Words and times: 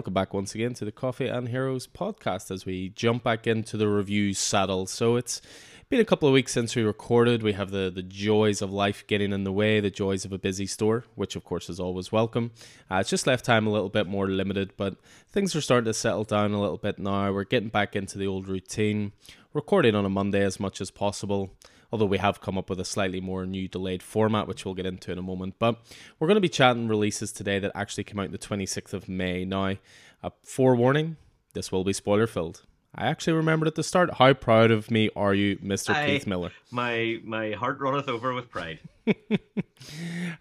Welcome 0.00 0.14
back 0.14 0.32
once 0.32 0.54
again 0.54 0.72
to 0.72 0.86
the 0.86 0.92
Coffee 0.92 1.26
and 1.26 1.46
Heroes 1.46 1.86
podcast 1.86 2.50
as 2.50 2.64
we 2.64 2.88
jump 2.88 3.22
back 3.22 3.46
into 3.46 3.76
the 3.76 3.86
review 3.86 4.32
saddle. 4.32 4.86
So 4.86 5.16
it's 5.16 5.42
been 5.90 6.00
a 6.00 6.06
couple 6.06 6.26
of 6.26 6.32
weeks 6.32 6.52
since 6.52 6.74
we 6.74 6.82
recorded. 6.82 7.42
We 7.42 7.52
have 7.52 7.70
the, 7.70 7.92
the 7.94 8.02
joys 8.02 8.62
of 8.62 8.72
life 8.72 9.06
getting 9.06 9.30
in 9.30 9.44
the 9.44 9.52
way, 9.52 9.78
the 9.78 9.90
joys 9.90 10.24
of 10.24 10.32
a 10.32 10.38
busy 10.38 10.64
store, 10.64 11.04
which 11.16 11.36
of 11.36 11.44
course 11.44 11.68
is 11.68 11.78
always 11.78 12.10
welcome. 12.10 12.52
Uh, 12.90 12.94
it's 12.94 13.10
just 13.10 13.26
left 13.26 13.44
time 13.44 13.66
a 13.66 13.70
little 13.70 13.90
bit 13.90 14.06
more 14.06 14.26
limited, 14.26 14.72
but 14.78 14.96
things 15.28 15.54
are 15.54 15.60
starting 15.60 15.84
to 15.84 15.92
settle 15.92 16.24
down 16.24 16.52
a 16.52 16.60
little 16.62 16.78
bit 16.78 16.98
now. 16.98 17.30
We're 17.30 17.44
getting 17.44 17.68
back 17.68 17.94
into 17.94 18.16
the 18.16 18.26
old 18.26 18.48
routine, 18.48 19.12
recording 19.52 19.94
on 19.94 20.06
a 20.06 20.08
Monday 20.08 20.42
as 20.42 20.58
much 20.58 20.80
as 20.80 20.90
possible 20.90 21.50
although 21.92 22.06
we 22.06 22.18
have 22.18 22.40
come 22.40 22.56
up 22.58 22.70
with 22.70 22.80
a 22.80 22.84
slightly 22.84 23.20
more 23.20 23.46
new 23.46 23.68
delayed 23.68 24.02
format, 24.02 24.46
which 24.46 24.64
we'll 24.64 24.74
get 24.74 24.86
into 24.86 25.12
in 25.12 25.18
a 25.18 25.22
moment. 25.22 25.54
But 25.58 25.80
we're 26.18 26.28
going 26.28 26.36
to 26.36 26.40
be 26.40 26.48
chatting 26.48 26.88
releases 26.88 27.32
today 27.32 27.58
that 27.58 27.72
actually 27.74 28.04
came 28.04 28.18
out 28.18 28.32
the 28.32 28.38
26th 28.38 28.92
of 28.92 29.08
May. 29.08 29.44
Now, 29.44 29.76
a 30.22 30.32
forewarning 30.42 31.16
this 31.52 31.72
will 31.72 31.84
be 31.84 31.92
spoiler 31.92 32.26
filled. 32.26 32.62
I 32.94 33.06
actually 33.06 33.34
remembered 33.34 33.68
at 33.68 33.76
the 33.76 33.84
start. 33.84 34.14
How 34.14 34.32
proud 34.32 34.70
of 34.72 34.90
me 34.90 35.10
are 35.14 35.32
you, 35.32 35.56
Mr. 35.58 35.94
I, 35.94 36.06
Keith 36.06 36.26
Miller? 36.26 36.50
My 36.72 37.20
my 37.22 37.52
heart 37.52 37.78
runneth 37.78 38.08
over 38.08 38.34
with 38.34 38.50
pride. 38.50 38.80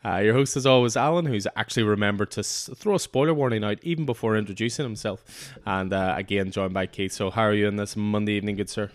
uh, 0.04 0.18
your 0.18 0.34
host 0.34 0.58
is 0.58 0.66
always 0.66 0.98
Alan, 0.98 1.26
who's 1.26 1.46
actually 1.56 1.84
remembered 1.84 2.32
to 2.32 2.40
s- 2.40 2.70
throw 2.76 2.96
a 2.96 3.00
spoiler 3.00 3.36
warning 3.36 3.64
out 3.64 3.78
even 3.84 4.06
before 4.06 4.36
introducing 4.36 4.84
himself. 4.84 5.54
And 5.66 5.94
uh, 5.94 6.16
again, 6.18 6.50
joined 6.50 6.74
by 6.74 6.88
Keith. 6.88 7.12
So, 7.12 7.30
how 7.30 7.44
are 7.44 7.54
you 7.54 7.68
in 7.68 7.76
this 7.76 7.96
Monday 7.96 8.34
evening, 8.34 8.56
good 8.56 8.70
sir? 8.70 8.90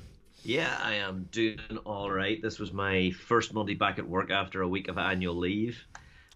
Yeah, 0.47 0.79
I 0.83 0.97
am 0.97 1.27
doing 1.33 1.59
all 1.87 2.11
right. 2.11 2.41
This 2.41 2.59
was 2.59 2.71
my 2.71 3.13
first 3.13 3.55
Monday 3.55 3.73
back 3.73 3.99
at 3.99 4.07
work 4.07 4.31
after 4.31 4.61
a 4.61 4.69
week 4.69 4.89
of 4.89 4.99
annual 4.99 5.35
leave. 5.35 5.83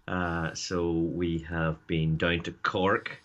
Uh, 0.07 0.51
so 0.55 0.93
we 0.93 1.45
have 1.47 1.85
been 1.85 2.17
down 2.17 2.39
to 2.41 2.51
Cork. 2.51 3.21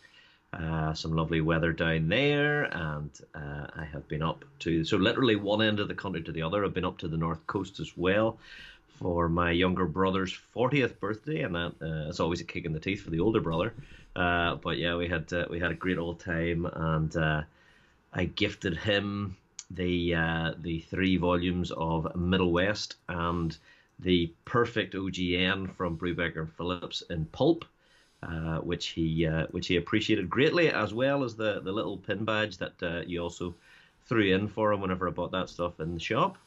Uh, 0.53 0.93
some 0.93 1.17
lovely 1.17 1.41
weather 1.41 1.73
down 1.73 2.09
there, 2.09 2.65
and 2.65 3.11
uh, 3.35 3.67
I 3.75 3.89
have 3.91 4.07
been 4.09 4.23
up 4.23 4.45
to 4.61 4.85
so 4.85 4.99
literally 4.99 5.37
one 5.37 5.63
end 5.63 5.81
of 5.81 5.89
the 5.89 5.95
country 5.95 6.23
to 6.23 6.33
the 6.33 6.43
other. 6.43 6.63
I've 6.63 6.75
been 6.75 6.85
up 6.85 6.99
to 6.99 7.09
the 7.09 7.17
north 7.17 7.45
coast 7.47 7.81
as 7.81 7.97
well 7.97 8.39
for 8.87 9.31
my 9.31 9.53
younger 9.53 9.87
brother's 9.87 10.39
40th 10.55 11.01
birthday, 11.01 11.41
and 11.41 11.55
that 11.55 11.73
uh, 11.81 12.11
is 12.11 12.21
always 12.21 12.43
a 12.43 12.45
kick 12.45 12.67
in 12.67 12.75
the 12.75 12.79
teeth 12.79 13.01
for 13.01 13.11
the 13.11 13.21
older 13.21 13.41
brother. 13.41 13.73
Uh, 14.15 14.57
but 14.57 14.77
yeah, 14.77 14.97
we 14.97 15.09
had 15.09 15.33
uh, 15.33 15.47
we 15.49 15.59
had 15.59 15.71
a 15.71 15.75
great 15.75 15.97
old 15.97 16.21
time, 16.21 16.67
and 16.67 17.17
uh, 17.17 17.43
I 18.13 18.27
gifted 18.27 18.77
him 18.77 19.37
the 19.75 20.15
uh, 20.15 20.53
the 20.59 20.81
three 20.81 21.17
volumes 21.17 21.71
of 21.73 22.15
Middle 22.17 22.53
West 22.53 22.97
and 23.09 23.57
the 23.99 24.33
perfect 24.45 24.95
OGN 24.95 25.75
from 25.75 25.97
Brubaker 25.97 26.41
and 26.41 26.53
Phillips 26.53 27.03
in 27.11 27.27
pulp, 27.27 27.65
uh, 28.23 28.59
which 28.59 28.89
he 28.89 29.27
uh, 29.27 29.47
which 29.51 29.67
he 29.67 29.77
appreciated 29.77 30.31
greatly, 30.31 30.71
as 30.71 30.95
well 30.95 31.25
as 31.25 31.37
the 31.37 31.61
the 31.61 31.73
little 31.73 31.99
pin 31.99 32.25
badge 32.25 32.59
that 32.59 32.83
uh, 32.83 33.01
you 33.07 33.21
also 33.21 33.55
threw 34.07 34.35
in 34.35 34.49
for 34.49 34.73
him 34.73 34.81
whenever 34.81 35.09
I 35.09 35.13
bought 35.13 35.33
that 35.33 35.49
stuff 35.49 35.81
in 35.81 35.95
the 35.95 36.01
shop. 36.01 36.39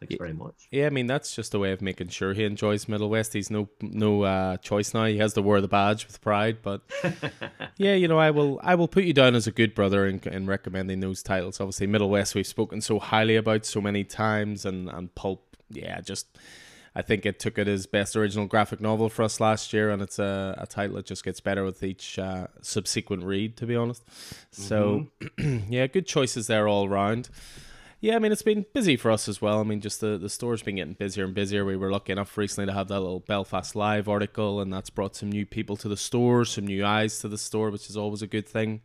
Thanks 0.00 0.14
very 0.16 0.32
much. 0.32 0.68
Yeah, 0.70 0.86
I 0.86 0.90
mean 0.90 1.06
that's 1.06 1.34
just 1.34 1.54
a 1.54 1.58
way 1.58 1.72
of 1.72 1.82
making 1.82 2.08
sure 2.08 2.32
he 2.32 2.44
enjoys 2.44 2.86
Middle 2.88 3.10
West. 3.10 3.32
He's 3.32 3.50
no 3.50 3.68
no 3.80 4.22
uh, 4.22 4.56
choice 4.58 4.94
now. 4.94 5.06
He 5.06 5.18
has 5.18 5.34
to 5.34 5.42
wear 5.42 5.60
the 5.60 5.68
badge 5.68 6.06
with 6.06 6.20
pride. 6.20 6.58
But 6.62 6.82
yeah, 7.76 7.94
you 7.94 8.06
know, 8.06 8.18
I 8.18 8.30
will 8.30 8.60
I 8.62 8.76
will 8.76 8.88
put 8.88 9.04
you 9.04 9.12
down 9.12 9.34
as 9.34 9.46
a 9.46 9.52
good 9.52 9.74
brother 9.74 10.06
in, 10.06 10.20
in 10.20 10.46
recommending 10.46 11.00
those 11.00 11.22
titles. 11.22 11.60
Obviously, 11.60 11.88
Middle 11.88 12.10
West 12.10 12.34
we've 12.34 12.46
spoken 12.46 12.80
so 12.80 12.98
highly 12.98 13.36
about 13.36 13.66
so 13.66 13.80
many 13.80 14.04
times, 14.04 14.64
and 14.64 14.88
and 14.88 15.14
Pulp. 15.14 15.56
Yeah, 15.70 16.00
just 16.00 16.38
I 16.94 17.02
think 17.02 17.26
it 17.26 17.38
took 17.38 17.58
it 17.58 17.68
as 17.68 17.86
best 17.86 18.16
original 18.16 18.46
graphic 18.46 18.80
novel 18.80 19.08
for 19.08 19.22
us 19.22 19.40
last 19.40 19.72
year, 19.72 19.90
and 19.90 20.00
it's 20.00 20.18
a, 20.18 20.54
a 20.58 20.66
title 20.66 20.96
that 20.96 21.06
just 21.06 21.24
gets 21.24 21.40
better 21.40 21.64
with 21.64 21.82
each 21.82 22.18
uh, 22.18 22.46
subsequent 22.60 23.24
read. 23.24 23.56
To 23.56 23.66
be 23.66 23.74
honest, 23.74 24.04
so 24.52 25.08
mm-hmm. 25.20 25.72
yeah, 25.72 25.88
good 25.88 26.06
choices 26.06 26.46
there 26.46 26.68
all 26.68 26.88
round. 26.88 27.28
Yeah, 28.00 28.14
I 28.14 28.20
mean 28.20 28.30
it's 28.30 28.42
been 28.42 28.64
busy 28.72 28.96
for 28.96 29.10
us 29.10 29.28
as 29.28 29.42
well. 29.42 29.58
I 29.60 29.64
mean, 29.64 29.80
just 29.80 30.00
the 30.00 30.18
the 30.18 30.28
store's 30.28 30.62
been 30.62 30.76
getting 30.76 30.94
busier 30.94 31.24
and 31.24 31.34
busier. 31.34 31.64
We 31.64 31.76
were 31.76 31.90
lucky 31.90 32.12
enough 32.12 32.36
recently 32.38 32.66
to 32.66 32.72
have 32.72 32.88
that 32.88 33.00
little 33.00 33.20
Belfast 33.20 33.74
Live 33.74 34.08
article, 34.08 34.60
and 34.60 34.72
that's 34.72 34.90
brought 34.90 35.16
some 35.16 35.30
new 35.32 35.44
people 35.44 35.76
to 35.78 35.88
the 35.88 35.96
store, 35.96 36.44
some 36.44 36.66
new 36.66 36.84
eyes 36.84 37.18
to 37.20 37.28
the 37.28 37.38
store, 37.38 37.70
which 37.70 37.90
is 37.90 37.96
always 37.96 38.22
a 38.22 38.28
good 38.28 38.48
thing. 38.48 38.82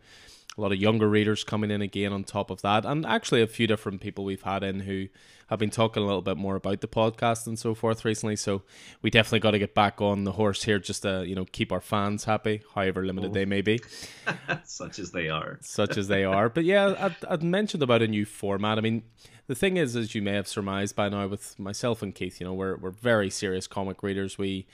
A 0.58 0.62
lot 0.62 0.72
of 0.72 0.80
younger 0.80 1.08
readers 1.10 1.44
coming 1.44 1.70
in 1.72 1.82
again 1.82 2.12
on 2.12 2.24
top 2.24 2.50
of 2.50 2.62
that, 2.64 2.86
and 2.86 3.06
actually 3.06 3.42
a 3.44 3.48
few 3.48 3.68
different 3.68 4.02
people 4.02 4.26
we've 4.26 4.42
had 4.44 4.64
in 4.64 4.82
who 4.82 5.08
have 5.54 5.60
been 5.60 5.70
talking 5.70 6.04
a 6.04 6.06
little 6.06 6.22
bit 6.22 6.38
more 6.38 6.56
about 6.56 6.82
the 6.82 6.88
podcast 6.88 7.48
and 7.48 7.58
so 7.58 7.74
forth 7.74 8.04
recently. 8.04 8.36
So 8.36 8.64
we 9.02 9.10
definitely 9.10 9.40
got 9.40 9.52
to 9.52 9.60
get 9.60 9.74
back 9.74 10.02
on 10.02 10.24
the 10.24 10.34
horse 10.34 10.64
here, 10.64 10.80
just 10.80 11.04
to 11.04 11.24
you 11.26 11.36
know 11.36 11.46
keep 11.46 11.72
our 11.72 11.82
fans 11.82 12.26
happy, 12.26 12.62
however 12.76 13.06
limited 13.06 13.32
oh. 13.32 13.34
they 13.34 13.46
may 13.46 13.62
be, 13.62 13.80
such 14.64 15.00
as 15.00 15.12
they 15.12 15.30
are, 15.30 15.60
such 15.62 15.98
as 15.98 16.08
they 16.08 16.24
are. 16.24 16.50
But 16.50 16.66
yeah, 16.66 16.96
I'd, 17.00 17.16
I'd 17.30 17.44
mentioned 17.44 17.84
about 17.84 18.02
a 18.02 18.08
new 18.08 18.26
format. 18.26 18.78
I 18.78 18.82
mean, 18.82 19.04
the 19.48 19.56
thing 19.56 19.78
is, 19.78 19.96
as 19.96 20.16
you 20.16 20.22
may 20.22 20.34
have 20.34 20.48
surmised 20.48 20.96
by 20.96 21.10
now, 21.10 21.28
with 21.28 21.58
myself 21.60 22.02
and 22.02 22.14
Keith, 22.14 22.40
you 22.40 22.48
know, 22.48 22.54
we're 22.54 22.78
we're 22.78 22.92
very 22.92 23.30
serious 23.30 23.68
comic 23.68 24.04
readers. 24.04 24.38
We 24.38 24.68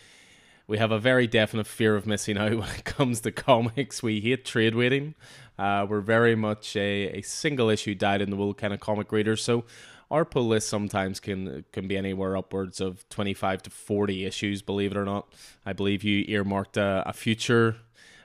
we 0.69 0.78
have 0.78 0.91
a 0.91 1.00
very 1.00 1.25
definite 1.25 1.68
fear 1.68 1.95
of 1.95 2.06
missing 2.06 2.38
out 2.39 2.53
when 2.53 2.69
it 2.69 2.85
comes 2.85 3.22
to 3.22 3.31
comics. 3.31 4.01
We 4.01 4.22
hate 4.22 4.45
trade 4.45 4.75
waiting. 4.75 5.16
Uh, 5.57 5.85
we're 5.89 6.00
very 6.00 6.35
much 6.35 6.78
a, 6.78 7.18
a 7.18 7.22
single 7.22 7.69
issue 7.69 7.94
dyed 7.94 8.22
in 8.22 8.29
the 8.29 8.38
wool 8.38 8.53
kind 8.53 8.73
of 8.73 8.79
comic 8.79 9.12
reader. 9.12 9.35
So 9.35 9.66
our 10.11 10.25
pull 10.25 10.47
list 10.47 10.69
sometimes 10.69 11.19
can 11.19 11.65
can 11.71 11.87
be 11.87 11.97
anywhere 11.97 12.35
upwards 12.35 12.81
of 12.81 13.07
25 13.09 13.63
to 13.63 13.69
40 13.69 14.25
issues 14.25 14.61
believe 14.61 14.91
it 14.91 14.97
or 14.97 15.05
not. 15.05 15.27
I 15.65 15.73
believe 15.73 16.03
you 16.03 16.25
earmarked 16.27 16.77
a, 16.77 17.03
a 17.05 17.13
future 17.13 17.77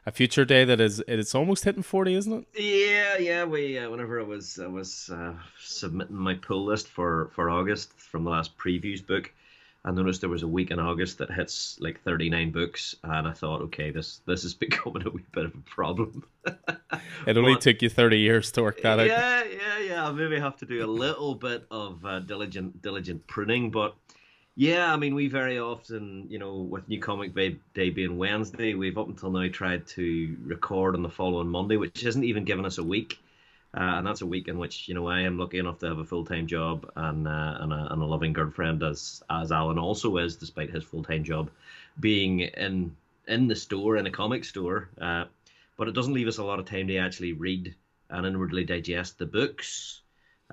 a 0.06 0.12
future 0.12 0.44
day 0.44 0.64
that 0.64 0.80
is 0.80 1.02
it's 1.08 1.34
almost 1.34 1.64
hitting 1.64 1.82
40 1.82 2.14
isn't 2.14 2.32
it? 2.32 2.62
Yeah 2.62 3.16
yeah 3.18 3.44
we 3.44 3.78
uh, 3.78 3.88
whenever 3.90 4.20
i 4.20 4.22
was 4.22 4.58
i 4.58 4.66
was 4.66 5.10
uh, 5.12 5.34
submitting 5.58 6.16
my 6.16 6.34
pull 6.34 6.64
list 6.64 6.88
for 6.88 7.30
for 7.34 7.48
august 7.50 7.92
from 7.98 8.24
the 8.24 8.30
last 8.30 8.56
previews 8.58 9.04
book 9.06 9.32
I 9.86 9.90
noticed 9.90 10.22
there 10.22 10.30
was 10.30 10.42
a 10.42 10.48
week 10.48 10.70
in 10.70 10.78
August 10.78 11.18
that 11.18 11.30
hits 11.30 11.78
like 11.78 12.00
39 12.02 12.52
books, 12.52 12.94
and 13.04 13.28
I 13.28 13.32
thought, 13.32 13.60
okay, 13.62 13.90
this 13.90 14.20
this 14.26 14.44
is 14.44 14.54
becoming 14.64 15.06
a 15.06 15.10
wee 15.10 15.24
bit 15.32 15.44
of 15.44 15.54
a 15.54 15.58
problem. 15.58 16.24
it 17.26 17.36
only 17.36 17.54
but, 17.54 17.60
took 17.60 17.82
you 17.82 17.90
30 17.90 18.18
years 18.18 18.50
to 18.52 18.62
work 18.62 18.80
that 18.82 18.98
out. 18.98 19.06
Yeah, 19.06 19.44
yeah, 19.44 19.78
yeah. 19.78 20.08
I 20.08 20.12
maybe 20.12 20.40
have 20.40 20.56
to 20.58 20.66
do 20.66 20.84
a 20.84 20.88
little 20.88 21.34
bit 21.34 21.66
of 21.70 22.04
uh, 22.04 22.20
diligent 22.20 22.80
diligent 22.80 23.26
pruning, 23.26 23.70
but 23.70 23.94
yeah, 24.56 24.92
I 24.92 24.96
mean, 24.96 25.14
we 25.14 25.28
very 25.28 25.58
often, 25.58 26.26
you 26.28 26.38
know, 26.38 26.54
with 26.54 26.88
New 26.88 27.00
Comic 27.00 27.34
Day 27.34 27.90
being 27.90 28.16
Wednesday, 28.16 28.74
we've 28.74 28.96
up 28.96 29.08
until 29.08 29.30
now 29.30 29.48
tried 29.48 29.86
to 29.88 30.36
record 30.44 30.94
on 30.94 31.02
the 31.02 31.10
following 31.10 31.48
Monday, 31.48 31.76
which 31.76 32.04
isn't 32.04 32.22
even 32.22 32.44
giving 32.44 32.64
us 32.64 32.78
a 32.78 32.84
week. 32.84 33.18
Uh, 33.76 33.98
and 33.98 34.06
that's 34.06 34.20
a 34.20 34.26
week 34.26 34.46
in 34.46 34.58
which 34.58 34.88
you 34.88 34.94
know 34.94 35.08
I 35.08 35.22
am 35.22 35.38
lucky 35.38 35.58
enough 35.58 35.80
to 35.80 35.86
have 35.86 35.98
a 35.98 36.04
full 36.04 36.24
time 36.24 36.46
job 36.46 36.90
and 36.94 37.26
uh, 37.26 37.58
and, 37.60 37.72
a, 37.72 37.88
and 37.90 38.02
a 38.02 38.06
loving 38.06 38.32
girlfriend 38.32 38.82
as 38.82 39.22
as 39.28 39.50
Alan 39.50 39.78
also 39.78 40.16
is, 40.18 40.36
despite 40.36 40.70
his 40.70 40.84
full 40.84 41.02
time 41.02 41.24
job 41.24 41.50
being 41.98 42.40
in 42.40 42.94
in 43.26 43.48
the 43.48 43.56
store 43.56 43.96
in 43.96 44.06
a 44.06 44.10
comic 44.10 44.44
store. 44.44 44.88
Uh, 45.00 45.24
but 45.76 45.88
it 45.88 45.94
doesn't 45.94 46.14
leave 46.14 46.28
us 46.28 46.38
a 46.38 46.44
lot 46.44 46.60
of 46.60 46.66
time 46.66 46.86
to 46.86 46.98
actually 46.98 47.32
read 47.32 47.74
and 48.10 48.26
inwardly 48.26 48.64
digest 48.64 49.18
the 49.18 49.26
books 49.26 50.02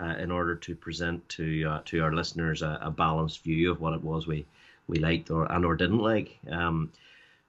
uh, 0.01 0.15
in 0.17 0.31
order 0.31 0.55
to 0.55 0.75
present 0.75 1.27
to 1.29 1.65
uh, 1.65 1.81
to 1.85 2.01
our 2.01 2.13
listeners 2.13 2.61
a, 2.61 2.79
a, 2.81 2.89
balanced 2.89 3.43
view 3.43 3.71
of 3.71 3.79
what 3.79 3.93
it 3.93 4.03
was 4.03 4.25
we 4.25 4.45
we 4.87 4.97
liked 4.97 5.29
or 5.29 5.51
and 5.51 5.63
or 5.63 5.75
didn't 5.75 5.99
like. 5.99 6.39
Um, 6.49 6.91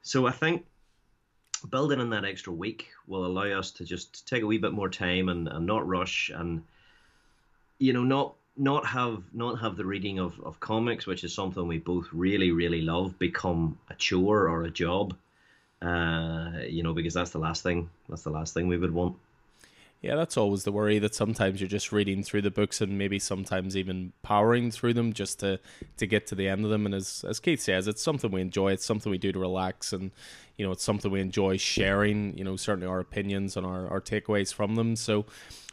so 0.03 0.27
I 0.27 0.33
think 0.33 0.67
building 1.69 2.01
in 2.01 2.11
that 2.11 2.25
extra 2.25 2.53
week 2.53 2.89
will 3.07 3.27
allow 3.27 3.59
us 3.59 3.71
to 3.73 3.85
just 3.85 4.27
take 4.27 4.43
a 4.43 4.47
wee 4.47 4.59
bit 4.59 4.73
more 4.73 4.89
time 4.89 5.29
and, 5.29 5.49
and 5.49 5.67
not 5.67 5.87
rush 5.87 6.31
and 6.35 6.63
you 7.79 7.93
know 7.93 8.05
not 8.05 8.35
not 8.57 8.87
have 8.87 9.23
not 9.33 9.61
have 9.61 9.77
the 9.77 9.85
reading 9.85 10.19
of, 10.19 10.39
of 10.41 10.61
comics 10.61 11.07
which 11.07 11.25
is 11.25 11.35
something 11.35 11.67
we 11.67 11.79
both 11.79 12.09
really 12.13 12.51
really 12.51 12.83
love 12.83 13.19
become 13.19 13.79
a 13.91 13.95
chore 13.95 14.49
or 14.49 14.65
a 14.65 14.71
job. 14.71 15.17
Uh, 15.81 16.61
you 16.69 16.83
know 16.83 16.93
because 16.93 17.13
that's 17.13 17.31
the 17.31 17.39
last 17.39 17.65
thing 17.65 17.91
that's 18.09 18.23
the 18.23 18.31
last 18.31 18.55
thing 18.55 18.69
we 18.69 18.79
would 18.79 18.95
want 18.95 19.17
yeah, 20.03 20.17
that's 20.17 20.37
always 20.37 20.65
the 20.65 20.73
worry 20.73 20.99
that 20.99 21.15
sometimes 21.15 21.61
you're 21.61 21.69
just 21.69 21.93
reading 21.93 22.25
through 22.25 22.43
the 22.43 22.51
books 22.51 22.81
and 22.81 22.99
maybe 22.99 23.21
sometimes 23.21 23.77
even 23.77 24.13
powering 24.23 24.73
through 24.73 24.95
them 24.95 25.13
just 25.13 25.39
to, 25.41 25.61
to 25.97 26.07
get 26.09 26.27
to 26.27 26.35
the 26.35 26.49
end 26.49 26.65
of 26.65 26.73
them. 26.73 26.87
And 26.87 26.95
as 26.95 27.25
as 27.27 27.39
Keith 27.39 27.61
says, 27.61 27.87
it's 27.87 28.03
something 28.03 28.33
we 28.33 28.41
enjoy. 28.41 28.73
It's 28.73 28.85
something 28.85 29.13
we 29.13 29.19
do 29.19 29.31
to 29.31 29.39
relax, 29.39 29.93
and 29.93 30.11
you 30.57 30.67
know, 30.67 30.73
it's 30.73 30.83
something 30.83 31.11
we 31.11 31.21
enjoy 31.21 31.57
sharing. 31.57 32.37
You 32.37 32.43
know, 32.43 32.57
certainly 32.57 32.89
our 32.89 32.99
opinions 32.99 33.57
and 33.57 33.65
our, 33.65 33.87
our 33.89 34.01
takeaways 34.01 34.53
from 34.53 34.75
them. 34.75 34.97
So. 34.97 35.25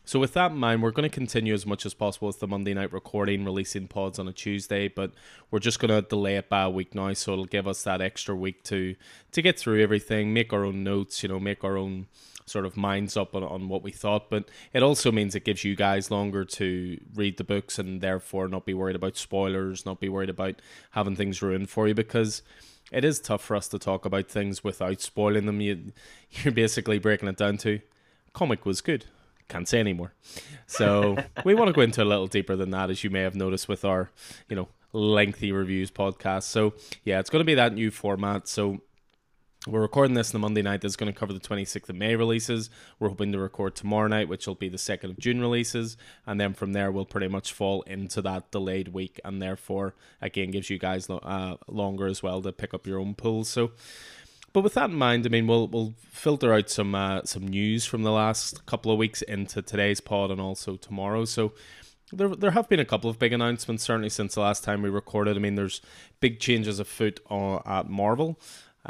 So 0.05 0.19
with 0.19 0.33
that 0.33 0.53
in 0.53 0.57
mind, 0.57 0.81
we're 0.81 0.89
going 0.89 1.07
to 1.07 1.15
continue 1.15 1.53
as 1.53 1.67
much 1.67 1.85
as 1.85 1.93
possible 1.93 2.29
with 2.29 2.39
the 2.39 2.47
Monday 2.47 2.73
night 2.73 2.91
recording, 2.91 3.45
releasing 3.45 3.87
pods 3.87 4.17
on 4.17 4.27
a 4.27 4.33
Tuesday, 4.33 4.87
but 4.87 5.11
we're 5.51 5.59
just 5.59 5.79
going 5.79 5.91
to 5.91 6.01
delay 6.01 6.35
it 6.35 6.49
by 6.49 6.63
a 6.63 6.69
week 6.69 6.95
now, 6.95 7.13
so 7.13 7.33
it'll 7.33 7.45
give 7.45 7.67
us 7.67 7.83
that 7.83 8.01
extra 8.01 8.35
week 8.35 8.63
to 8.63 8.95
to 9.33 9.41
get 9.43 9.59
through 9.59 9.83
everything, 9.83 10.33
make 10.33 10.51
our 10.51 10.65
own 10.65 10.83
notes, 10.83 11.21
you 11.21 11.29
know, 11.29 11.39
make 11.39 11.63
our 11.63 11.77
own 11.77 12.07
sort 12.50 12.66
of 12.66 12.75
minds 12.75 13.16
up 13.16 13.36
on, 13.36 13.44
on 13.44 13.69
what 13.69 13.84
we 13.84 13.92
thought. 13.92 14.30
But 14.30 14.50
it 14.74 14.84
also 14.84 15.12
means 15.12 15.36
it 15.36 15.46
gives 15.46 15.63
you 15.63 15.75
guys 15.75 16.12
longer 16.12 16.46
to 16.46 17.00
read 17.16 17.38
the 17.38 17.44
books 17.44 17.80
and 17.80 18.01
therefore 18.01 18.48
not 18.48 18.66
be 18.66 18.74
worried 18.74 18.96
about 18.96 19.18
spoilers, 19.18 19.86
not 19.86 20.00
be 20.00 20.10
worried 20.10 20.30
about 20.30 20.62
having 20.92 21.16
things 21.16 21.42
ruined 21.42 21.69
for 21.69 21.88
you 21.88 21.94
because 21.94 22.42
it 22.92 23.06
is 23.06 23.19
tough 23.19 23.44
for 23.44 23.56
us 23.56 23.68
to 23.69 23.80
talk 23.80 24.06
about 24.06 24.28
things 24.28 24.63
without 24.63 25.01
spoiling 25.01 25.46
them. 25.46 25.62
You, 25.62 25.92
you're 26.31 26.54
basically 26.54 27.00
breaking 27.00 27.30
it 27.30 27.38
down 27.38 27.57
to 27.60 27.80
comic 28.34 28.66
was 28.66 28.81
good. 28.81 29.06
Can't 29.48 29.68
say 29.68 29.80
anymore. 29.80 30.13
So 30.68 31.18
we 31.44 31.56
want 31.56 31.69
to 31.69 31.74
go 31.74 31.81
into 31.81 32.04
a 32.04 32.06
little 32.06 32.28
deeper 32.28 32.56
than 32.56 32.69
that, 32.72 32.90
as 32.90 33.04
you 33.04 33.10
may 33.10 33.22
have 33.22 33.36
noticed 33.36 33.68
with 33.68 33.84
our, 33.84 34.12
you 34.48 34.56
know, 34.56 34.68
lengthy 34.94 35.51
reviews 35.51 35.92
podcast. 35.92 36.44
So 36.44 36.74
yeah, 37.04 37.19
it's 37.19 37.30
going 37.30 37.42
to 37.42 37.46
be 37.46 37.56
that 37.56 37.74
new 37.74 37.92
format. 37.92 38.48
So 38.48 38.81
we're 39.67 39.81
recording 39.81 40.13
this 40.13 40.29
on 40.29 40.39
the 40.39 40.45
Monday 40.45 40.61
night. 40.61 40.79
That's 40.81 40.95
going 40.95 41.11
to 41.11 41.19
cover 41.19 41.33
the 41.33 41.39
26th 41.39 41.89
of 41.89 41.95
May 41.95 42.15
releases. 42.15 42.69
We're 42.97 43.09
hoping 43.09 43.33
to 43.33 43.39
record 43.39 43.75
tomorrow 43.75 44.07
night, 44.07 44.29
which 44.29 44.47
will 44.47 44.56
be 44.56 44.69
the 44.69 44.77
2nd 44.77 45.06
of 45.06 45.19
June 45.19 45.41
releases. 45.41 45.97
And 46.25 46.39
then 46.39 46.53
from 46.53 46.71
there, 46.71 46.91
we'll 46.91 47.06
pretty 47.06 47.27
much 47.27 47.51
fall 47.51 47.81
into 47.81 48.21
that 48.21 48.51
delayed 48.51 48.89
week. 48.89 49.19
And 49.25 49.41
therefore, 49.41 49.95
again, 50.21 50.51
gives 50.51 50.69
you 50.69 50.77
guys 50.77 51.09
uh, 51.09 51.57
longer 51.67 52.07
as 52.07 52.23
well 52.23 52.41
to 52.41 52.53
pick 52.53 52.73
up 52.73 52.88
your 52.88 53.00
own 53.00 53.15
pools. 53.15 53.50
So, 53.50 53.71
but 54.53 54.61
with 54.61 54.75
that 54.75 54.91
in 54.91 54.95
mind, 54.95 55.25
I 55.25 55.29
mean, 55.29 55.45
we'll 55.45 55.67
we'll 55.67 55.94
filter 56.09 56.53
out 56.53 56.69
some 56.69 56.95
uh, 56.95 57.23
some 57.25 57.45
news 57.45 57.85
from 57.85 58.03
the 58.03 58.12
last 58.12 58.65
couple 58.65 58.94
of 58.94 58.97
weeks 58.97 59.21
into 59.23 59.62
today's 59.62 60.00
pod 60.00 60.31
and 60.31 60.39
also 60.39 60.77
tomorrow. 60.77 61.25
So 61.25 61.51
there 62.12 62.29
there 62.29 62.51
have 62.51 62.69
been 62.69 62.79
a 62.79 62.85
couple 62.85 63.09
of 63.09 63.19
big 63.19 63.33
announcements 63.33 63.83
certainly 63.83 64.09
since 64.09 64.35
the 64.35 64.41
last 64.41 64.63
time 64.63 64.81
we 64.81 64.89
recorded. 64.89 65.35
I 65.35 65.39
mean, 65.39 65.55
there's 65.55 65.81
big 66.19 66.39
changes 66.39 66.79
afoot 66.79 67.19
on, 67.29 67.62
at 67.65 67.89
Marvel. 67.89 68.39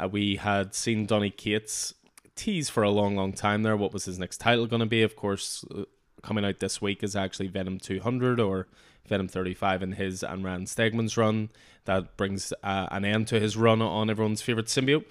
Uh, 0.00 0.08
we 0.08 0.36
had 0.36 0.74
seen 0.74 1.06
Donny 1.06 1.30
Cates 1.30 1.94
tease 2.36 2.70
for 2.70 2.82
a 2.82 2.90
long, 2.90 3.16
long 3.16 3.32
time 3.32 3.62
there. 3.62 3.76
What 3.76 3.92
was 3.92 4.04
his 4.04 4.18
next 4.18 4.38
title 4.38 4.66
going 4.66 4.80
to 4.80 4.86
be? 4.86 5.02
Of 5.02 5.16
course, 5.16 5.64
uh, 5.74 5.84
coming 6.22 6.44
out 6.44 6.60
this 6.60 6.80
week 6.80 7.02
is 7.02 7.16
actually 7.16 7.48
Venom 7.48 7.78
200 7.78 8.40
or 8.40 8.68
Venom 9.08 9.28
35 9.28 9.82
in 9.82 9.92
his 9.92 10.22
and 10.22 10.44
Ryan 10.44 10.64
Stegman's 10.64 11.16
run. 11.16 11.50
That 11.84 12.16
brings 12.16 12.52
uh, 12.62 12.86
an 12.90 13.04
end 13.04 13.28
to 13.28 13.40
his 13.40 13.56
run 13.56 13.82
on 13.82 14.10
everyone's 14.10 14.42
favorite 14.42 14.66
symbiote. 14.66 15.04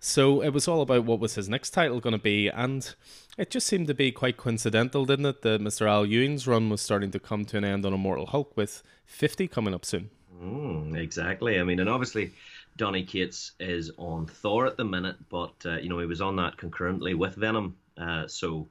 So 0.00 0.42
it 0.42 0.50
was 0.50 0.68
all 0.68 0.82
about 0.82 1.04
what 1.04 1.20
was 1.20 1.36
his 1.36 1.48
next 1.48 1.70
title 1.70 2.00
going 2.00 2.12
to 2.14 2.22
be, 2.22 2.48
and 2.48 2.94
it 3.38 3.50
just 3.50 3.66
seemed 3.66 3.86
to 3.86 3.94
be 3.94 4.12
quite 4.12 4.36
coincidental, 4.36 5.06
didn't 5.06 5.26
it? 5.26 5.42
That 5.42 5.62
Mr. 5.62 5.88
Al 5.88 6.04
Ewing's 6.04 6.46
run 6.46 6.68
was 6.68 6.82
starting 6.82 7.10
to 7.12 7.18
come 7.18 7.46
to 7.46 7.56
an 7.56 7.64
end 7.64 7.86
on 7.86 7.94
Immortal 7.94 8.26
Hulk 8.26 8.54
with 8.54 8.82
50 9.06 9.48
coming 9.48 9.72
up 9.72 9.86
soon. 9.86 10.10
Mm, 10.42 10.96
exactly. 10.96 11.58
I 11.58 11.62
mean, 11.62 11.80
and 11.80 11.88
obviously 11.88 12.32
Donny 12.76 13.04
Cates 13.04 13.52
is 13.60 13.90
on 13.96 14.26
Thor 14.26 14.66
at 14.66 14.76
the 14.76 14.84
minute, 14.84 15.16
but 15.30 15.54
uh, 15.64 15.76
you 15.76 15.88
know 15.88 16.00
he 16.00 16.06
was 16.06 16.20
on 16.20 16.36
that 16.36 16.56
concurrently 16.56 17.14
with 17.14 17.36
Venom. 17.36 17.76
Uh, 17.96 18.26
so, 18.26 18.68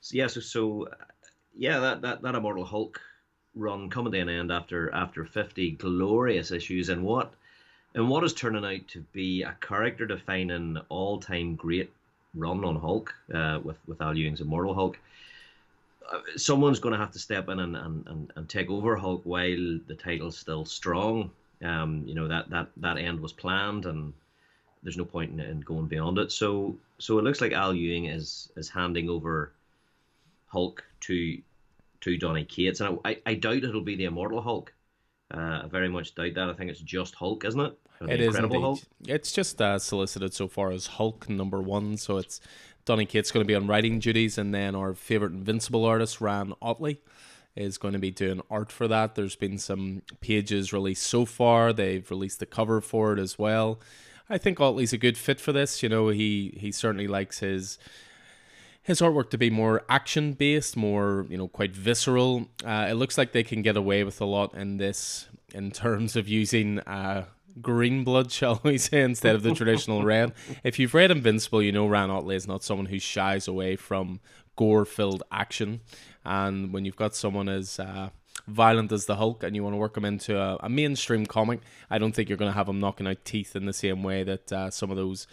so, 0.00 0.16
yeah, 0.16 0.26
so, 0.26 0.40
so 0.40 0.88
yeah, 1.56 1.80
that, 1.80 2.02
that 2.02 2.22
that 2.22 2.34
Immortal 2.34 2.64
Hulk 2.64 3.00
run 3.54 3.88
coming 3.88 4.12
to 4.12 4.18
an 4.18 4.28
end 4.28 4.52
after 4.52 4.92
after 4.94 5.24
fifty 5.24 5.70
glorious 5.70 6.50
issues, 6.50 6.90
and 6.90 7.02
what 7.02 7.32
and 7.94 8.08
what 8.10 8.24
is 8.24 8.34
turning 8.34 8.64
out 8.64 8.86
to 8.88 9.00
be 9.12 9.42
a 9.42 9.56
character 9.60 10.06
defining 10.06 10.78
all 10.90 11.18
time 11.18 11.56
great 11.56 11.90
run 12.34 12.64
on 12.64 12.76
Hulk 12.76 13.14
uh, 13.32 13.60
with 13.64 13.78
with 13.86 14.02
Al 14.02 14.16
Ewing's 14.16 14.42
Immortal 14.42 14.74
Hulk. 14.74 14.98
Uh, 16.10 16.20
someone's 16.36 16.80
going 16.80 16.92
to 16.94 16.98
have 16.98 17.12
to 17.12 17.18
step 17.18 17.48
in 17.50 17.60
and, 17.60 17.76
and, 17.76 18.06
and, 18.06 18.32
and 18.36 18.48
take 18.48 18.70
over 18.70 18.96
Hulk 18.96 19.22
while 19.24 19.78
the 19.86 19.94
title's 19.94 20.38
still 20.38 20.64
strong. 20.64 21.30
Um, 21.62 22.04
you 22.06 22.14
know 22.14 22.28
that 22.28 22.50
that 22.50 22.68
that 22.78 22.98
end 22.98 23.20
was 23.20 23.32
planned, 23.32 23.86
and 23.86 24.12
there's 24.82 24.96
no 24.96 25.04
point 25.04 25.32
in, 25.32 25.40
in 25.40 25.60
going 25.60 25.86
beyond 25.86 26.18
it. 26.18 26.32
So 26.32 26.76
so 26.98 27.18
it 27.18 27.24
looks 27.24 27.40
like 27.40 27.52
Al 27.52 27.74
Ewing 27.74 28.06
is 28.06 28.50
is 28.56 28.68
handing 28.68 29.08
over 29.08 29.52
Hulk 30.46 30.84
to 31.00 31.38
to 32.00 32.16
Donny 32.16 32.44
Cates, 32.44 32.80
and 32.80 32.98
I, 33.04 33.18
I 33.26 33.34
doubt 33.34 33.64
it'll 33.64 33.80
be 33.80 33.96
the 33.96 34.04
Immortal 34.04 34.40
Hulk. 34.40 34.72
Uh, 35.32 35.62
I 35.64 35.66
very 35.68 35.88
much 35.88 36.14
doubt 36.14 36.34
that. 36.34 36.48
I 36.48 36.52
think 36.54 36.70
it's 36.70 36.80
just 36.80 37.14
Hulk, 37.14 37.44
isn't 37.44 37.60
it? 37.60 37.78
It 38.08 38.20
is 38.20 38.36
indeed. 38.36 38.60
Hulk? 38.60 38.80
It's 39.06 39.32
just 39.32 39.60
uh, 39.60 39.78
solicited 39.78 40.32
so 40.32 40.46
far 40.46 40.70
as 40.70 40.86
Hulk 40.86 41.28
number 41.28 41.60
one, 41.60 41.96
so 41.96 42.18
it's 42.18 42.40
Donny 42.84 43.04
Cates 43.04 43.32
going 43.32 43.44
to 43.44 43.48
be 43.48 43.54
on 43.54 43.66
writing 43.66 43.98
duties, 43.98 44.38
and 44.38 44.54
then 44.54 44.74
our 44.74 44.94
favorite 44.94 45.32
Invincible 45.32 45.84
artist, 45.84 46.20
Ryan 46.20 46.54
Ottley 46.62 47.00
is 47.58 47.76
going 47.76 47.92
to 47.92 47.98
be 47.98 48.10
doing 48.10 48.40
art 48.50 48.70
for 48.70 48.88
that. 48.88 49.14
There's 49.14 49.36
been 49.36 49.58
some 49.58 50.02
pages 50.20 50.72
released 50.72 51.02
so 51.02 51.24
far. 51.24 51.72
They've 51.72 52.08
released 52.10 52.40
the 52.40 52.46
cover 52.46 52.80
for 52.80 53.12
it 53.12 53.18
as 53.18 53.38
well. 53.38 53.80
I 54.30 54.38
think 54.38 54.60
Ottley's 54.60 54.92
a 54.92 54.98
good 54.98 55.18
fit 55.18 55.40
for 55.40 55.52
this. 55.52 55.82
You 55.82 55.88
know, 55.88 56.08
he 56.08 56.56
he 56.58 56.70
certainly 56.70 57.08
likes 57.08 57.40
his 57.40 57.78
his 58.82 59.00
artwork 59.00 59.30
to 59.30 59.38
be 59.38 59.50
more 59.50 59.84
action 59.88 60.32
based, 60.32 60.76
more 60.76 61.26
you 61.28 61.36
know, 61.36 61.48
quite 61.48 61.74
visceral. 61.74 62.48
Uh, 62.64 62.86
it 62.88 62.94
looks 62.94 63.18
like 63.18 63.32
they 63.32 63.42
can 63.42 63.62
get 63.62 63.76
away 63.76 64.04
with 64.04 64.20
a 64.20 64.24
lot 64.24 64.54
in 64.54 64.78
this 64.78 65.28
in 65.52 65.70
terms 65.70 66.16
of 66.16 66.28
using 66.28 66.78
uh, 66.80 67.24
green 67.60 68.04
blood, 68.04 68.30
shall 68.38 68.60
we 68.62 68.78
say, 68.78 69.02
instead 69.02 69.34
of 69.34 69.42
the 69.42 69.52
traditional 69.52 70.04
red. 70.14 70.32
If 70.62 70.78
you've 70.78 70.94
read 70.94 71.10
Invincible, 71.10 71.62
you 71.62 71.72
know 71.72 71.88
Ryan 71.88 72.10
Ottley 72.10 72.36
is 72.36 72.46
not 72.46 72.62
someone 72.62 72.86
who 72.86 72.98
shies 72.98 73.48
away 73.48 73.76
from 73.76 74.20
gore 74.56 74.84
filled 74.84 75.22
action. 75.30 75.80
And 76.28 76.74
when 76.74 76.84
you've 76.84 76.94
got 76.94 77.14
someone 77.14 77.48
as 77.48 77.80
uh, 77.80 78.10
violent 78.46 78.92
as 78.92 79.06
the 79.06 79.16
Hulk 79.16 79.42
and 79.42 79.56
you 79.56 79.64
want 79.64 79.72
to 79.72 79.78
work 79.78 79.96
him 79.96 80.04
into 80.04 80.38
a, 80.38 80.58
a 80.60 80.68
mainstream 80.68 81.24
comic, 81.24 81.60
I 81.90 81.96
don't 81.96 82.12
think 82.12 82.28
you're 82.28 82.36
going 82.36 82.50
to 82.50 82.56
have 82.56 82.68
him 82.68 82.78
knocking 82.78 83.06
out 83.06 83.24
teeth 83.24 83.56
in 83.56 83.64
the 83.64 83.72
same 83.72 84.02
way 84.02 84.24
that 84.24 84.52
uh, 84.52 84.70
some 84.70 84.90
of 84.90 84.98
those 84.98 85.26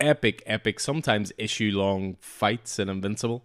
epic, 0.00 0.42
epic, 0.46 0.80
sometimes 0.80 1.32
issue 1.36 1.70
long 1.74 2.16
fights 2.20 2.78
in 2.78 2.88
Invincible. 2.88 3.44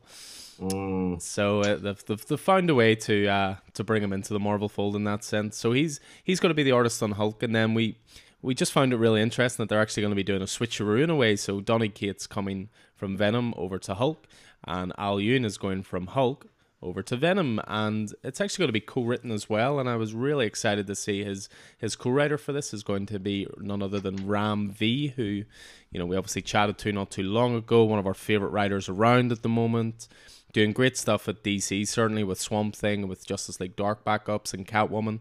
Mm. 0.62 1.22
So 1.22 1.60
uh, 1.60 1.76
they've, 1.76 2.06
they've, 2.06 2.26
they've, 2.26 2.40
found 2.40 2.70
a 2.70 2.76
way 2.76 2.96
to 2.96 3.28
uh, 3.28 3.56
to 3.74 3.84
bring 3.84 4.02
him 4.02 4.14
into 4.14 4.32
the 4.32 4.40
Marvel 4.40 4.70
fold 4.70 4.96
in 4.96 5.04
that 5.04 5.26
sense. 5.26 5.58
So 5.58 5.74
he's 5.74 6.00
he's 6.24 6.40
going 6.40 6.52
to 6.52 6.56
be 6.56 6.64
the 6.64 6.72
artist 6.72 7.04
on 7.04 7.12
Hulk, 7.12 7.44
and 7.44 7.54
then 7.54 7.74
we 7.74 7.98
we 8.42 8.56
just 8.56 8.72
found 8.72 8.94
it 8.94 8.98
really 8.98 9.22
interesting 9.22 9.64
that 9.64 9.70
they're 9.70 9.82
actually 9.82 10.02
going 10.02 10.12
to 10.12 10.16
be 10.16 10.24
doing 10.24 10.42
a 10.42 10.46
switcheroo 10.46 11.04
in 11.04 11.10
a 11.10 11.16
way. 11.16 11.36
So 11.36 11.60
Donny 11.60 11.90
Cates 11.90 12.28
coming 12.28 12.70
from 12.96 13.18
Venom 13.18 13.54
over 13.58 13.78
to 13.80 13.96
Hulk, 13.96 14.26
and 14.64 14.94
Al 14.98 15.20
Ewing 15.20 15.44
is 15.44 15.58
going 15.58 15.84
from 15.84 16.08
Hulk 16.08 16.46
over 16.84 17.02
to 17.04 17.16
Venom, 17.16 17.60
and 17.68 18.14
it's 18.24 18.42
actually 18.42 18.64
going 18.64 18.70
to 18.70 18.74
be 18.74 18.82
co-written 18.82 19.32
as 19.32 19.50
well. 19.50 19.80
And 19.80 19.90
I 19.90 19.96
was 19.96 20.14
really 20.14 20.46
excited 20.46 20.86
to 20.88 20.96
see 20.96 21.24
his 21.24 21.50
his 21.78 21.96
co-writer 21.96 22.38
for 22.38 22.52
this 22.52 22.74
is 22.74 22.84
going 22.84 23.06
to 23.08 23.20
be 23.20 23.48
none 23.58 23.82
other 23.82 24.00
than 24.00 24.28
Ram 24.28 24.70
V, 24.70 25.14
who 25.16 25.24
you 25.24 26.00
know 26.00 26.06
we 26.06 26.16
obviously 26.16 26.42
chatted 26.42 26.78
to 26.80 26.92
not 26.92 27.10
too 27.10 27.24
long 27.24 27.56
ago. 27.56 27.84
One 27.84 28.00
of 28.00 28.08
our 28.08 28.14
favorite 28.14 28.50
writers 28.50 28.90
around 28.90 29.32
at 29.32 29.42
the 29.42 29.50
moment, 29.50 30.08
doing 30.52 30.72
great 30.72 30.98
stuff 30.98 31.28
at 31.28 31.44
DC, 31.44 31.88
certainly 31.88 32.24
with 32.24 32.40
Swamp 32.40 32.76
Thing, 32.76 33.08
with 33.08 33.26
Justice 33.26 33.60
League 33.60 33.76
Dark 33.76 34.06
backups 34.06 34.54
and 34.54 34.68
Catwoman. 34.68 35.20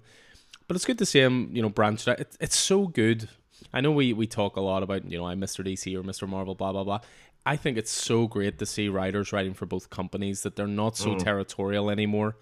But 0.68 0.76
it's 0.76 0.84
good 0.84 0.98
to 0.98 1.06
see 1.06 1.20
him, 1.20 1.50
you 1.52 1.62
know, 1.62 1.68
branched 1.68 2.08
out. 2.08 2.20
It, 2.20 2.36
it's 2.40 2.56
so 2.56 2.86
good. 2.86 3.28
I 3.72 3.80
know 3.80 3.90
we, 3.90 4.12
we 4.12 4.26
talk 4.26 4.56
a 4.56 4.60
lot 4.60 4.82
about, 4.82 5.10
you 5.10 5.18
know, 5.18 5.26
I'm 5.26 5.40
Mr. 5.40 5.66
DC 5.66 5.94
or 5.96 6.02
Mr. 6.02 6.28
Marvel, 6.28 6.54
blah, 6.54 6.72
blah, 6.72 6.84
blah. 6.84 7.00
I 7.44 7.56
think 7.56 7.76
it's 7.76 7.90
so 7.90 8.26
great 8.26 8.58
to 8.58 8.66
see 8.66 8.88
writers 8.88 9.32
writing 9.32 9.54
for 9.54 9.66
both 9.66 9.90
companies 9.90 10.42
that 10.42 10.56
they're 10.56 10.66
not 10.66 10.96
so 10.96 11.10
mm. 11.10 11.18
territorial 11.18 11.90
anymore. 11.90 12.36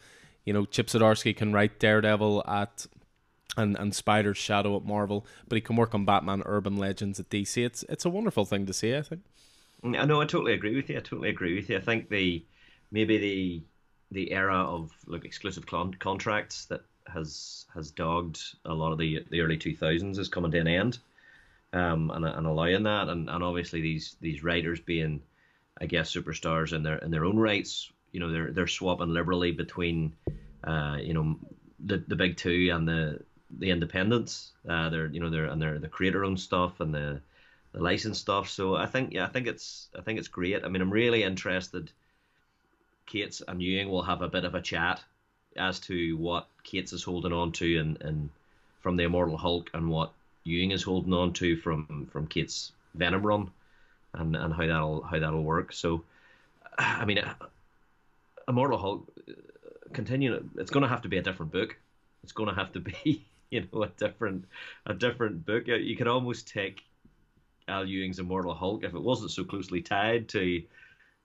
You 0.45 0.53
know, 0.53 0.67
Chip 0.67 0.89
Zdarsky 0.89 1.35
can 1.37 1.53
write 1.53 1.79
Daredevil 1.79 2.45
at 2.47 2.87
and 3.57 3.77
and 3.77 3.95
Spider's 3.95 4.39
Shadow 4.39 4.77
at 4.77 4.85
Marvel, 4.85 5.27
but 5.49 5.57
he 5.57 5.63
can 5.63 5.77
work 5.77 5.95
on 5.95 6.05
Batman 6.05 6.43
Urban 6.47 6.77
Legends 6.77 7.19
at 7.19 7.31
DC. 7.31 7.65
It's 7.65 7.83
it's 7.89 8.05
a 8.05 8.11
wonderful 8.11 8.45
thing 8.45 8.67
to 8.67 8.73
see. 8.73 8.97
I 8.97 9.03
think. 9.03 9.23
Mm, 9.83 9.99
I 9.99 10.05
know. 10.05 10.21
I 10.21 10.27
totally 10.27 10.53
agree 10.53 10.77
with 10.77 10.91
you. 10.91 10.99
I 10.99 11.01
totally 11.01 11.31
agree 11.31 11.55
with 11.55 11.71
you. 11.71 11.77
I 11.77 11.81
think 11.81 12.09
the 12.11 12.45
maybe 12.91 13.19
the 13.19 13.63
the 14.13 14.33
era 14.33 14.59
of 14.59 14.91
like 15.07 15.25
exclusive 15.25 15.67
con- 15.67 15.95
contracts 15.95 16.67
that 16.67 16.83
has 17.07 17.67
has 17.75 17.91
dogged 17.91 18.41
a 18.65 18.75
lot 18.75 18.93
of 18.93 18.99
the 18.99 19.25
the 19.31 19.41
early 19.41 19.57
two 19.57 19.75
thousands 19.75 20.19
is 20.19 20.29
coming 20.29 20.51
to 20.51 20.59
an 20.59 20.69
end 20.69 20.99
um, 21.73 22.11
and, 22.11 22.25
and 22.25 22.47
allowing 22.47 22.85
that, 22.85 23.09
and, 23.09 23.29
and 23.29 23.45
obviously 23.45 23.81
these 23.81 24.17
these 24.21 24.43
writers 24.43 24.81
being, 24.81 25.23
I 25.81 25.87
guess, 25.87 26.13
superstars 26.13 26.73
in 26.73 26.83
their 26.83 26.99
in 26.99 27.11
their 27.11 27.25
own 27.25 27.37
rights. 27.37 27.91
You 28.13 28.21
know, 28.21 28.31
they're 28.31 28.51
they're 28.53 28.67
swapping 28.67 29.15
liberally 29.15 29.53
between, 29.53 30.15
uh, 30.65 30.99
you 31.01 31.15
know, 31.15 31.39
the 31.79 32.03
the 32.07 32.17
big 32.17 32.37
two 32.37 32.71
and 32.73 32.89
the 32.89 33.21
the 33.51 33.71
independents. 33.71 34.53
Uh, 34.69 34.91
they're 34.91 35.07
you 35.07 35.21
know 35.21 35.31
they're 35.31 35.47
and 35.47 35.61
they're 35.61 35.79
the 35.79 35.89
creator 35.89 36.25
owned 36.25 36.41
stuff 36.41 36.81
and 36.81 36.95
the 36.95 37.21
the 37.73 37.83
licensed 37.83 38.21
stuff. 38.21 38.49
So 38.49 38.75
I 38.75 38.87
think 38.87 39.13
yeah, 39.13 39.25
I 39.25 39.29
think 39.29 39.47
it's 39.47 39.89
I 39.97 40.03
think 40.03 40.19
it's 40.19 40.29
great. 40.29 40.65
I 40.65 40.69
mean, 40.69 40.83
I'm 40.83 40.93
really 40.93 41.23
interested. 41.23 41.91
Cates 43.07 43.43
and 43.47 43.61
Ewing 43.61 43.89
will 43.89 44.03
have 44.03 44.23
a 44.23 44.29
bit 44.29 44.45
of 44.45 44.55
a 44.55 44.61
chat 44.61 45.03
as 45.57 45.81
to 45.81 46.17
what 46.17 46.47
Cates 46.63 46.93
is 46.93 47.03
holding 47.03 47.33
on 47.33 47.51
to 47.53 47.79
and, 47.79 48.01
and 48.03 48.31
from 48.81 48.97
the 48.97 49.03
Immortal 49.03 49.37
Hulk 49.37 49.71
and 49.75 49.89
what 49.89 50.13
Ewing 50.45 50.71
is 50.71 50.83
holding 50.83 51.13
on 51.13 51.33
to 51.35 51.57
from 51.57 52.09
from 52.13 52.27
Cates' 52.27 52.73
Venom 52.95 53.27
run, 53.27 53.51
and 54.15 54.37
and 54.37 54.55
how 54.55 54.67
that'll 54.67 55.03
how 55.03 55.19
that'll 55.19 55.43
work. 55.43 55.73
So, 55.73 56.03
I 56.79 57.05
mean, 57.05 57.23
Immortal 58.49 58.79
Hulk 58.79 59.13
continuing. 59.93 60.51
It's 60.57 60.71
going 60.71 60.83
to 60.83 60.89
have 60.89 61.03
to 61.03 61.09
be 61.09 61.19
a 61.19 61.23
different 61.23 61.53
book. 61.53 61.77
It's 62.23 62.33
going 62.33 62.49
to 62.49 62.55
have 62.55 62.73
to 62.73 62.81
be 62.81 63.25
you 63.51 63.67
know 63.73 63.83
a 63.83 63.89
different 63.89 64.47
a 64.87 64.95
different 64.95 65.45
book. 65.47 65.67
You 65.67 65.97
could 65.97 66.09
almost 66.09 66.49
take 66.49 66.85
Al 67.69 67.85
Ewing's 67.85 68.19
Immortal 68.19 68.55
Hulk 68.55 68.85
if 68.85 68.95
it 68.95 69.03
wasn't 69.03 69.31
so 69.31 69.45
closely 69.45 69.83
tied 69.83 70.29
to 70.31 70.63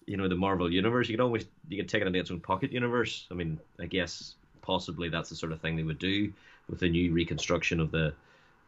you 0.06 0.18
know 0.18 0.28
the 0.28 0.36
Marvel 0.36 0.72
universe. 0.72 1.10
You 1.10 1.16
could 1.16 1.24
always 1.24 1.46
you 1.70 1.78
could 1.78 1.90
take 1.90 2.02
it 2.02 2.08
into 2.08 2.20
its 2.20 2.32
own 2.32 2.40
pocket 2.40 2.72
universe. 2.72 3.28
I 3.32 3.34
mean, 3.34 3.60
I 3.80 3.86
guess 3.86 4.36
possibly 4.62 5.10
that's 5.10 5.30
the 5.30 5.36
sort 5.36 5.52
of 5.52 5.62
thing 5.62 5.76
they 5.76 5.84
would 5.84 6.00
do 6.00 6.34
with 6.70 6.80
the 6.80 6.90
new 6.90 7.12
reconstruction 7.12 7.80
of 7.80 7.92
the 7.92 8.14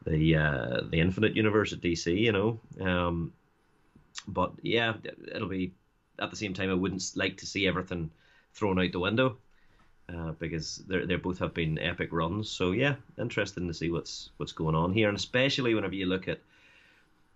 the 0.07 0.35
uh, 0.35 0.81
the 0.89 0.99
Infinite 0.99 1.35
Universe 1.35 1.73
at 1.73 1.81
DC, 1.81 2.17
you 2.17 2.31
know. 2.31 2.59
Um, 2.81 3.33
but 4.27 4.53
yeah, 4.61 4.93
it'll 5.33 5.47
be 5.47 5.73
at 6.19 6.29
the 6.29 6.35
same 6.35 6.53
time, 6.53 6.69
I 6.69 6.75
wouldn't 6.75 7.11
like 7.15 7.37
to 7.37 7.45
see 7.45 7.67
everything 7.67 8.09
thrown 8.53 8.79
out 8.79 8.91
the 8.91 8.99
window 8.99 9.37
uh, 10.13 10.31
because 10.39 10.77
they 10.87 11.05
they 11.05 11.15
both 11.15 11.39
have 11.39 11.53
been 11.53 11.79
epic 11.79 12.09
runs. 12.11 12.49
So 12.49 12.71
yeah, 12.71 12.95
interesting 13.17 13.67
to 13.67 13.73
see 13.73 13.91
what's 13.91 14.31
what's 14.37 14.51
going 14.51 14.75
on 14.75 14.93
here, 14.93 15.09
and 15.09 15.17
especially 15.17 15.73
whenever 15.73 15.95
you 15.95 16.05
look 16.05 16.27
at 16.27 16.39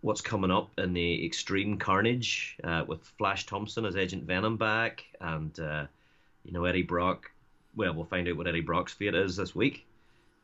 what's 0.01 0.21
coming 0.21 0.51
up 0.51 0.71
in 0.79 0.93
the 0.93 1.25
Extreme 1.25 1.77
Carnage 1.77 2.57
uh, 2.63 2.83
with 2.87 3.03
Flash 3.17 3.45
Thompson 3.45 3.85
as 3.85 3.95
Agent 3.95 4.23
Venom 4.23 4.57
back, 4.57 5.05
and 5.19 5.57
uh, 5.59 5.85
you 6.43 6.51
know 6.51 6.65
Eddie 6.65 6.83
Brock. 6.83 7.29
Well, 7.75 7.93
we'll 7.93 8.05
find 8.05 8.27
out 8.27 8.35
what 8.35 8.47
Eddie 8.47 8.61
Brock's 8.61 8.93
fate 8.93 9.15
is 9.15 9.37
this 9.37 9.55
week 9.55 9.85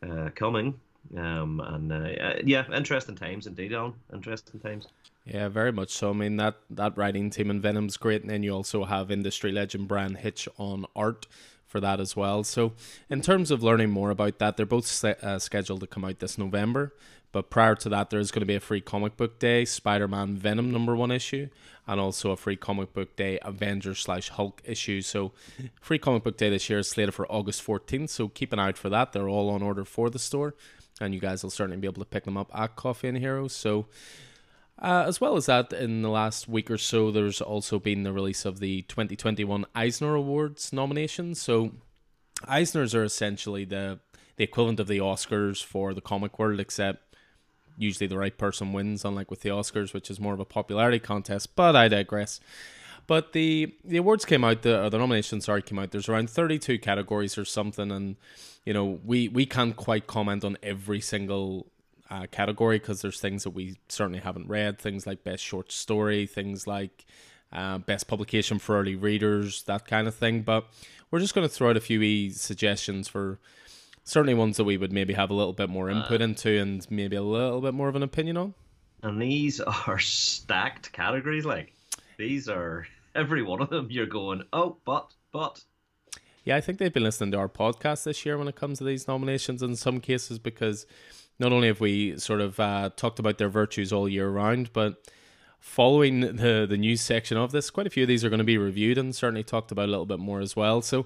uh, 0.07 0.29
coming. 0.33 0.79
Um, 1.15 1.61
and 1.61 1.91
uh, 1.91 2.33
yeah, 2.43 2.65
interesting 2.73 3.15
times 3.15 3.47
indeed, 3.47 3.73
Alan. 3.73 3.93
Interesting 4.13 4.59
times. 4.59 4.87
Yeah, 5.25 5.49
very 5.49 5.71
much 5.71 5.91
so. 5.91 6.11
I 6.11 6.13
mean 6.13 6.37
that 6.37 6.55
that 6.69 6.97
writing 6.97 7.29
team 7.29 7.49
in 7.49 7.61
Venom's 7.61 7.97
great, 7.97 8.21
and 8.21 8.29
then 8.29 8.43
you 8.43 8.51
also 8.51 8.85
have 8.85 9.11
industry 9.11 9.51
legend 9.51 9.87
Bryan 9.87 10.15
Hitch 10.15 10.47
on 10.57 10.85
art 10.95 11.27
for 11.67 11.79
that 11.81 11.99
as 11.99 12.15
well. 12.15 12.43
So, 12.43 12.73
in 13.09 13.21
terms 13.21 13.51
of 13.51 13.61
learning 13.61 13.89
more 13.89 14.09
about 14.09 14.39
that, 14.39 14.57
they're 14.57 14.65
both 14.65 15.03
uh, 15.03 15.39
scheduled 15.39 15.81
to 15.81 15.87
come 15.87 16.05
out 16.05 16.19
this 16.19 16.37
November. 16.37 16.93
But 17.33 17.49
prior 17.49 17.75
to 17.75 17.89
that, 17.89 18.09
there's 18.09 18.31
going 18.31 18.39
to 18.39 18.47
be 18.47 18.55
a 18.55 18.61
free 18.61 18.79
comic 18.79 19.17
book 19.17 19.37
day, 19.37 19.65
Spider 19.65 20.07
Man 20.07 20.37
Venom 20.37 20.71
number 20.71 20.95
one 20.95 21.11
issue, 21.11 21.49
and 21.85 21.99
also 21.99 22.31
a 22.31 22.37
free 22.37 22.55
comic 22.55 22.93
book 22.93 23.17
day, 23.17 23.37
Avengers 23.41 23.99
slash 23.99 24.29
Hulk 24.29 24.61
issue. 24.63 25.01
So, 25.01 25.33
free 25.81 25.99
comic 25.99 26.23
book 26.23 26.37
day 26.37 26.49
this 26.49 26.69
year 26.69 26.79
is 26.79 26.89
slated 26.89 27.13
for 27.13 27.29
August 27.31 27.65
14th. 27.65 28.09
So, 28.09 28.29
keep 28.29 28.53
an 28.53 28.59
eye 28.59 28.69
out 28.69 28.77
for 28.77 28.89
that. 28.89 29.11
They're 29.11 29.29
all 29.29 29.49
on 29.49 29.61
order 29.61 29.83
for 29.83 30.09
the 30.09 30.19
store, 30.19 30.55
and 30.99 31.13
you 31.13 31.19
guys 31.19 31.43
will 31.43 31.49
certainly 31.49 31.77
be 31.77 31.87
able 31.87 32.01
to 32.01 32.09
pick 32.09 32.23
them 32.25 32.37
up 32.37 32.51
at 32.53 32.75
Coffee 32.75 33.07
and 33.07 33.17
Heroes. 33.17 33.53
So, 33.53 33.87
uh, 34.79 35.05
as 35.07 35.19
well 35.19 35.35
as 35.35 35.47
that, 35.47 35.73
in 35.73 36.01
the 36.01 36.09
last 36.09 36.47
week 36.47 36.69
or 36.69 36.77
so, 36.77 37.11
there's 37.11 37.41
also 37.41 37.79
been 37.79 38.03
the 38.03 38.13
release 38.13 38.45
of 38.45 38.59
the 38.59 38.83
2021 38.83 39.65
Eisner 39.73 40.15
Awards 40.15 40.71
nominations. 40.71 41.41
So, 41.41 41.71
Eisners 42.43 42.93
are 42.93 43.03
essentially 43.03 43.65
the 43.65 43.99
the 44.37 44.43
equivalent 44.43 44.79
of 44.79 44.87
the 44.87 44.99
Oscars 44.99 45.63
for 45.63 45.93
the 45.95 46.01
comic 46.01 46.37
world, 46.37 46.59
except 46.59 47.15
usually 47.77 48.07
the 48.07 48.17
right 48.17 48.37
person 48.37 48.71
wins, 48.71 49.03
unlike 49.03 49.29
with 49.29 49.41
the 49.41 49.49
Oscars, 49.49 49.93
which 49.93 50.09
is 50.09 50.19
more 50.19 50.33
of 50.33 50.39
a 50.39 50.45
popularity 50.45 50.99
contest. 50.99 51.55
But 51.55 51.75
I 51.75 51.87
digress. 51.87 52.39
But 53.07 53.31
the 53.31 53.73
the 53.85 53.97
awards 53.97 54.25
came 54.25 54.43
out, 54.43 54.61
the 54.61 54.89
the 54.89 54.97
nominations 54.97 55.45
sorry 55.45 55.61
came 55.61 55.79
out. 55.79 55.91
There's 55.91 56.09
around 56.09 56.29
32 56.29 56.79
categories 56.79 57.37
or 57.37 57.45
something, 57.45 57.91
and 57.91 58.17
you 58.65 58.73
know 58.73 58.99
we 59.05 59.29
we 59.29 59.45
can't 59.45 59.75
quite 59.75 60.07
comment 60.07 60.43
on 60.43 60.57
every 60.61 60.99
single 60.99 61.67
uh, 62.09 62.27
category 62.31 62.79
because 62.79 63.01
there's 63.01 63.19
things 63.19 63.43
that 63.43 63.51
we 63.51 63.77
certainly 63.89 64.19
haven't 64.19 64.47
read, 64.47 64.77
things 64.77 65.07
like 65.07 65.23
best 65.23 65.43
short 65.43 65.71
story, 65.71 66.25
things 66.25 66.67
like 66.67 67.05
uh, 67.51 67.77
best 67.77 68.07
publication 68.07 68.59
for 68.59 68.79
early 68.79 68.95
readers, 68.95 69.63
that 69.63 69.87
kind 69.87 70.07
of 70.07 70.15
thing. 70.15 70.41
But 70.41 70.67
we're 71.09 71.19
just 71.19 71.33
going 71.33 71.47
to 71.47 71.53
throw 71.53 71.69
out 71.69 71.77
a 71.77 71.81
few 71.81 72.01
e 72.01 72.29
suggestions 72.31 73.07
for 73.07 73.39
certainly 74.03 74.33
ones 74.33 74.57
that 74.57 74.63
we 74.63 74.77
would 74.77 74.91
maybe 74.91 75.13
have 75.13 75.29
a 75.29 75.33
little 75.33 75.53
bit 75.53 75.69
more 75.69 75.89
input 75.89 76.21
uh, 76.21 76.25
into 76.25 76.59
and 76.59 76.85
maybe 76.89 77.15
a 77.15 77.21
little 77.21 77.61
bit 77.61 77.73
more 77.73 77.89
of 77.89 77.95
an 77.95 78.03
opinion 78.03 78.37
on. 78.37 78.53
And 79.03 79.21
these 79.21 79.59
are 79.87 79.99
stacked 79.99 80.91
categories. 80.91 81.45
Like 81.45 81.73
these 82.17 82.49
are 82.49 82.87
every 83.17 83.41
one 83.43 83.61
of 83.61 83.69
them. 83.69 83.87
You're 83.89 84.05
going, 84.05 84.43
oh, 84.53 84.77
but, 84.85 85.13
but. 85.33 85.63
Yeah, 86.43 86.55
I 86.55 86.61
think 86.61 86.77
they've 86.77 86.93
been 86.93 87.03
listening 87.03 87.31
to 87.31 87.39
our 87.39 87.49
podcast 87.49 88.03
this 88.03 88.25
year 88.25 88.37
when 88.37 88.47
it 88.47 88.55
comes 88.55 88.77
to 88.77 88.85
these 88.85 89.07
nominations 89.07 89.61
in 89.61 89.75
some 89.75 89.99
cases 89.99 90.39
because 90.39 90.85
not 91.39 91.51
only 91.51 91.67
have 91.67 91.81
we 91.81 92.17
sort 92.17 92.39
of 92.39 92.59
uh, 92.59 92.89
talked 92.95 93.19
about 93.19 93.37
their 93.37 93.49
virtues 93.49 93.91
all 93.91 94.07
year 94.07 94.29
round, 94.29 94.71
but 94.71 95.03
following 95.59 96.21
the 96.21 96.65
the 96.69 96.77
news 96.77 97.01
section 97.01 97.35
of 97.37 97.51
this, 97.51 97.69
quite 97.69 97.87
a 97.87 97.89
few 97.89 98.03
of 98.03 98.07
these 98.07 98.23
are 98.23 98.29
going 98.29 98.37
to 98.37 98.45
be 98.45 98.57
reviewed 98.57 98.97
and 98.97 99.13
certainly 99.13 99.43
talked 99.43 99.71
about 99.71 99.85
a 99.85 99.91
little 99.91 100.05
bit 100.05 100.19
more 100.19 100.39
as 100.39 100.55
well. 100.55 100.81
So 100.81 101.05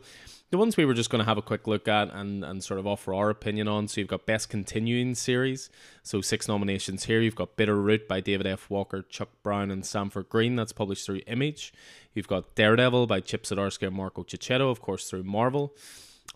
the 0.51 0.57
ones 0.57 0.75
we 0.75 0.83
were 0.83 0.93
just 0.93 1.09
going 1.09 1.21
to 1.21 1.25
have 1.25 1.37
a 1.37 1.41
quick 1.41 1.65
look 1.65 1.87
at 1.87 2.13
and, 2.13 2.43
and 2.43 2.61
sort 2.61 2.77
of 2.79 2.85
offer 2.85 3.13
our 3.13 3.29
opinion 3.29 3.69
on. 3.69 3.87
So 3.87 4.01
you've 4.01 4.09
got 4.09 4.25
Best 4.25 4.49
Continuing 4.49 5.15
Series. 5.15 5.69
So 6.03 6.19
six 6.19 6.47
nominations 6.47 7.05
here. 7.05 7.21
You've 7.21 7.35
got 7.35 7.55
Bitter 7.55 7.77
Root 7.77 8.05
by 8.05 8.19
David 8.19 8.45
F. 8.45 8.69
Walker, 8.69 9.01
Chuck 9.01 9.29
Brown, 9.43 9.71
and 9.71 9.85
Sanford 9.85 10.27
Greene, 10.27 10.57
That's 10.57 10.73
published 10.73 11.05
through 11.05 11.21
Image. 11.25 11.73
You've 12.13 12.27
got 12.27 12.53
Daredevil 12.55 13.07
by 13.07 13.21
Chip 13.21 13.43
Zdarsky 13.43 13.87
and 13.87 13.95
Marco 13.95 14.23
Checchetto, 14.23 14.69
of 14.69 14.81
course, 14.81 15.09
through 15.09 15.23
Marvel. 15.23 15.73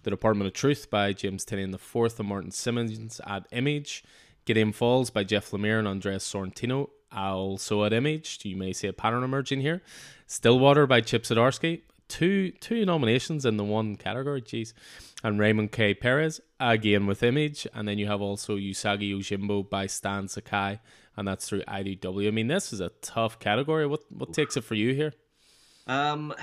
The 0.03 0.11
Department 0.11 0.47
of 0.47 0.53
Truth 0.53 0.89
by 0.89 1.11
James 1.11 1.43
Tynion 1.43 1.73
IV 1.73 2.17
and 2.17 2.29
Martin 2.29 2.51
Simmonds 2.51 3.19
at 3.27 3.45
Image. 3.51 4.05
Gideon 4.45 4.71
Falls 4.71 5.09
by 5.09 5.25
Jeff 5.25 5.51
Lemire 5.51 5.79
and 5.79 5.87
Andreas 5.87 6.31
Sorrentino, 6.31 6.89
also 7.11 7.83
at 7.83 7.91
Image. 7.91 8.39
You 8.43 8.55
may 8.55 8.71
see 8.71 8.87
a 8.87 8.93
pattern 8.93 9.23
emerging 9.23 9.59
here. 9.59 9.81
Stillwater 10.25 10.87
by 10.87 11.01
Chip 11.01 11.23
Zdarsky. 11.23 11.81
Two 12.07 12.51
two 12.51 12.85
nominations 12.85 13.45
in 13.45 13.57
the 13.57 13.63
one 13.63 13.95
category, 13.95 14.41
jeez. 14.41 14.73
And 15.23 15.39
Raymond 15.39 15.71
K. 15.71 15.93
Perez, 15.93 16.39
again 16.59 17.07
with 17.07 17.23
Image. 17.23 17.67
And 17.73 17.87
then 17.87 17.97
you 17.97 18.07
have 18.07 18.21
also 18.21 18.57
Usagi 18.57 19.11
Yojimbo 19.11 19.69
by 19.69 19.87
Stan 19.87 20.27
Sakai, 20.27 20.79
and 21.17 21.27
that's 21.27 21.49
through 21.49 21.63
IDW. 21.63 22.27
I 22.27 22.31
mean, 22.31 22.47
this 22.47 22.71
is 22.71 22.79
a 22.79 22.89
tough 23.01 23.39
category. 23.39 23.87
What 23.87 24.01
what 24.11 24.33
takes 24.33 24.55
it 24.55 24.63
for 24.63 24.75
you 24.75 24.93
here? 24.93 25.13
Um, 25.87 26.33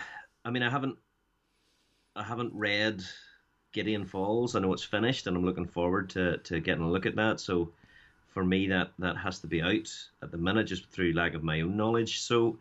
I 0.45 0.51
mean, 0.51 0.63
I 0.63 0.71
haven't 0.71 0.99
I 2.15 2.23
haven't 2.23 2.53
read 2.55 3.03
Gideon 3.73 4.05
Falls. 4.05 4.55
I 4.55 4.61
know 4.61 4.73
it's 4.73 4.85
finished, 4.85 5.27
and 5.27 5.37
I'm 5.37 5.45
looking 5.45 5.67
forward 5.67 6.11
to, 6.11 6.39
to 6.39 6.61
getting 6.61 6.85
a 6.85 6.91
look 6.91 7.07
at 7.07 7.17
that. 7.17 7.41
So 7.41 7.73
for 8.29 8.45
me, 8.45 8.67
that 8.69 8.93
that 8.99 9.17
has 9.17 9.41
to 9.41 9.47
be 9.47 9.63
out 9.63 9.89
at 10.23 10.31
the 10.31 10.39
minute, 10.39 10.65
just 10.65 10.91
through 10.91 11.13
lack 11.13 11.35
of 11.35 11.43
my 11.43 11.61
own 11.61 11.77
knowledge. 11.77 12.21
So 12.21 12.59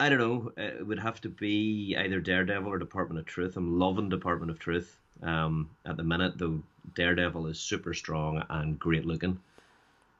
I 0.00 0.08
don't 0.08 0.18
know. 0.18 0.52
It 0.56 0.86
would 0.86 0.98
have 0.98 1.20
to 1.20 1.28
be 1.28 1.94
either 1.96 2.20
Daredevil 2.20 2.72
or 2.72 2.78
Department 2.78 3.20
of 3.20 3.26
Truth. 3.26 3.56
I'm 3.56 3.78
loving 3.78 4.08
Department 4.08 4.50
of 4.50 4.58
Truth 4.58 4.96
um, 5.22 5.70
at 5.84 5.96
the 5.96 6.02
minute, 6.02 6.38
though. 6.38 6.62
Daredevil 6.94 7.46
is 7.46 7.60
super 7.60 7.92
strong 7.92 8.42
and 8.48 8.78
great 8.78 9.04
looking. 9.04 9.38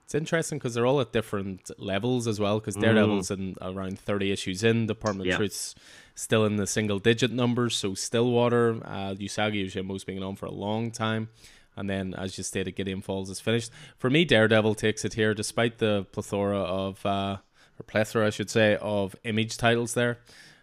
It's 0.04 0.14
interesting 0.14 0.58
because 0.58 0.74
they're 0.74 0.86
all 0.86 1.00
at 1.00 1.12
different 1.12 1.70
levels 1.78 2.28
as 2.28 2.38
well. 2.38 2.60
Because 2.60 2.76
Daredevil's 2.76 3.30
mm. 3.30 3.38
in 3.38 3.56
around 3.62 3.98
thirty 3.98 4.30
issues 4.30 4.62
in, 4.62 4.86
Department 4.86 5.30
of 5.30 5.36
Truth's 5.36 5.74
still 6.14 6.44
in 6.44 6.56
the 6.56 6.66
single 6.66 6.98
digit 6.98 7.32
numbers. 7.32 7.74
So 7.74 7.94
Stillwater, 7.94 8.80
uh, 8.84 9.14
Usagi 9.14 9.64
Yojimbo's 9.64 10.04
been 10.04 10.22
on 10.22 10.36
for 10.36 10.46
a 10.46 10.52
long 10.52 10.90
time. 10.90 11.30
And 11.76 11.88
then, 11.88 12.12
as 12.14 12.36
you 12.36 12.44
stated, 12.44 12.76
Gideon 12.76 13.00
Falls 13.00 13.30
is 13.30 13.40
finished. 13.40 13.70
For 13.96 14.10
me, 14.10 14.26
Daredevil 14.26 14.74
takes 14.74 15.04
it 15.04 15.14
here, 15.14 15.32
despite 15.32 15.78
the 15.78 16.06
plethora 16.12 16.58
of, 16.58 17.06
uh, 17.06 17.38
or 17.80 17.82
plethora, 17.82 18.26
I 18.26 18.30
should 18.30 18.50
say, 18.50 18.76
of 18.80 19.16
image 19.24 19.56
titles 19.56 19.94
there. 19.94 20.18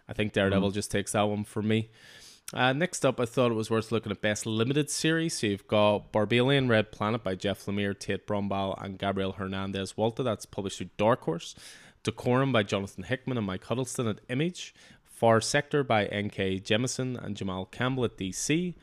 I 0.08 0.12
think 0.12 0.32
Daredevil 0.32 0.70
mm. 0.70 0.74
just 0.74 0.90
takes 0.90 1.12
that 1.12 1.22
one 1.22 1.44
for 1.44 1.60
me. 1.60 1.90
Uh, 2.54 2.72
next 2.72 3.04
up, 3.04 3.20
I 3.20 3.26
thought 3.26 3.50
it 3.50 3.54
was 3.54 3.70
worth 3.70 3.92
looking 3.92 4.10
at 4.10 4.22
Best 4.22 4.46
Limited 4.46 4.88
Series. 4.88 5.38
So 5.38 5.48
you've 5.48 5.68
got 5.68 6.12
Barbalien 6.12 6.70
Red 6.70 6.92
Planet 6.92 7.22
by 7.22 7.34
Jeff 7.34 7.66
Lemire, 7.66 7.98
Tate 7.98 8.26
Brombal, 8.26 8.82
and 8.82 8.98
Gabriel 8.98 9.32
Hernandez 9.32 9.94
Walta. 9.98 10.24
That's 10.24 10.46
published 10.46 10.78
through 10.78 10.90
Dark 10.96 11.22
Horse. 11.22 11.54
Decorum 12.04 12.52
by 12.52 12.62
Jonathan 12.62 13.04
Hickman 13.04 13.36
and 13.36 13.46
Mike 13.46 13.64
Huddleston 13.64 14.08
at 14.08 14.20
Image. 14.30 14.74
Far 15.04 15.40
Sector 15.40 15.84
by 15.84 16.06
N.K. 16.06 16.60
Jemisin 16.60 17.22
and 17.22 17.36
Jamal 17.36 17.66
Campbell 17.66 18.04
at 18.04 18.16
DC. 18.16 18.74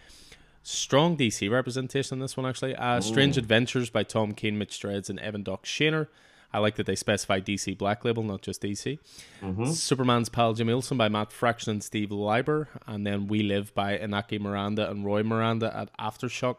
Strong 0.61 1.17
DC 1.17 1.49
representation 1.49 2.15
in 2.15 2.19
this 2.19 2.35
one, 2.35 2.45
actually. 2.45 2.75
Uh, 2.75 2.99
Strange 2.99 3.37
Adventures 3.37 3.89
by 3.89 4.03
Tom 4.03 4.33
King, 4.33 4.57
Mitch 4.57 4.79
Gerads, 4.79 5.09
and 5.09 5.19
Evan 5.19 5.43
Doc 5.43 5.63
Shaner. 5.63 6.07
I 6.55 6.59
like 6.59 6.75
that 6.75 6.85
they 6.85 6.95
specify 6.95 7.41
DC 7.41 7.77
Black 7.77 8.05
Label, 8.05 8.23
not 8.23 8.41
just 8.41 8.61
DC. 8.61 8.97
Mm-hmm. 9.41 9.65
Superman's 9.65 10.29
Pal 10.29 10.53
Jimmy 10.53 10.71
Olsen 10.71 10.95
by 10.95 11.09
Matt 11.09 11.33
Fraction 11.33 11.71
and 11.71 11.83
Steve 11.83 12.13
Lieber. 12.13 12.69
And 12.87 13.05
then 13.05 13.27
We 13.27 13.43
Live 13.43 13.75
by 13.75 13.97
Inaki 13.97 14.39
Miranda 14.39 14.89
and 14.89 15.03
Roy 15.03 15.21
Miranda 15.21 15.75
at 15.75 15.89
Aftershock. 15.97 16.55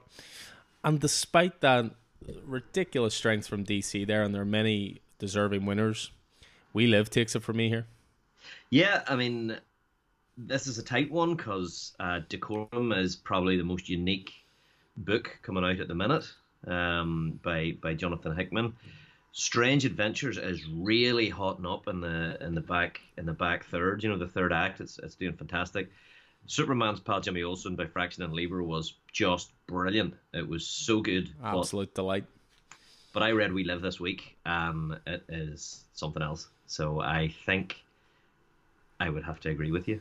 And 0.84 1.00
despite 1.00 1.62
that 1.62 1.86
ridiculous 2.44 3.14
strength 3.14 3.46
from 3.46 3.64
DC 3.64 4.06
there, 4.06 4.22
and 4.22 4.34
there 4.34 4.42
are 4.42 4.44
many 4.44 5.00
deserving 5.18 5.64
winners, 5.64 6.10
We 6.74 6.86
Live 6.86 7.08
takes 7.08 7.34
it 7.34 7.42
for 7.42 7.54
me 7.54 7.70
here. 7.70 7.86
Yeah, 8.68 9.02
I 9.08 9.16
mean, 9.16 9.56
this 10.36 10.66
is 10.66 10.76
a 10.76 10.82
tight 10.82 11.10
one 11.10 11.36
because 11.36 11.94
uh, 12.00 12.20
Decorum 12.28 12.92
is 12.92 13.16
probably 13.16 13.56
the 13.56 13.64
most 13.64 13.88
unique 13.88 14.34
book 14.98 15.38
coming 15.42 15.64
out 15.64 15.80
at 15.80 15.88
the 15.88 15.94
minute 15.94 16.30
um, 16.66 17.40
by 17.42 17.78
by 17.80 17.94
Jonathan 17.94 18.36
Hickman. 18.36 18.74
Strange 19.38 19.84
Adventures 19.84 20.38
is 20.38 20.66
really 20.66 21.28
hotting 21.28 21.66
up 21.66 21.88
in 21.88 22.00
the 22.00 22.38
in 22.40 22.54
the 22.54 22.60
back 22.62 23.02
in 23.18 23.26
the 23.26 23.34
back 23.34 23.66
third. 23.66 24.02
You 24.02 24.08
know, 24.08 24.16
the 24.16 24.26
third 24.26 24.50
act. 24.50 24.80
It's 24.80 24.98
it's 24.98 25.14
doing 25.14 25.34
fantastic. 25.34 25.90
Superman's 26.46 27.00
pal 27.00 27.20
Jimmy 27.20 27.42
Olsen 27.42 27.76
by 27.76 27.84
Fraction 27.84 28.22
and 28.22 28.32
Lieber 28.32 28.62
was 28.62 28.94
just 29.12 29.50
brilliant. 29.66 30.14
It 30.32 30.48
was 30.48 30.66
so 30.66 31.02
good. 31.02 31.28
Absolute 31.44 31.92
but, 31.92 32.00
delight. 32.00 32.24
But 33.12 33.24
I 33.24 33.32
read 33.32 33.52
We 33.52 33.64
Live 33.64 33.82
this 33.82 34.00
week, 34.00 34.38
and 34.46 34.98
it 35.06 35.22
is 35.28 35.84
something 35.92 36.22
else. 36.22 36.48
So 36.66 37.02
I 37.02 37.34
think 37.44 37.76
I 38.98 39.10
would 39.10 39.24
have 39.24 39.40
to 39.40 39.50
agree 39.50 39.70
with 39.70 39.86
you. 39.86 40.00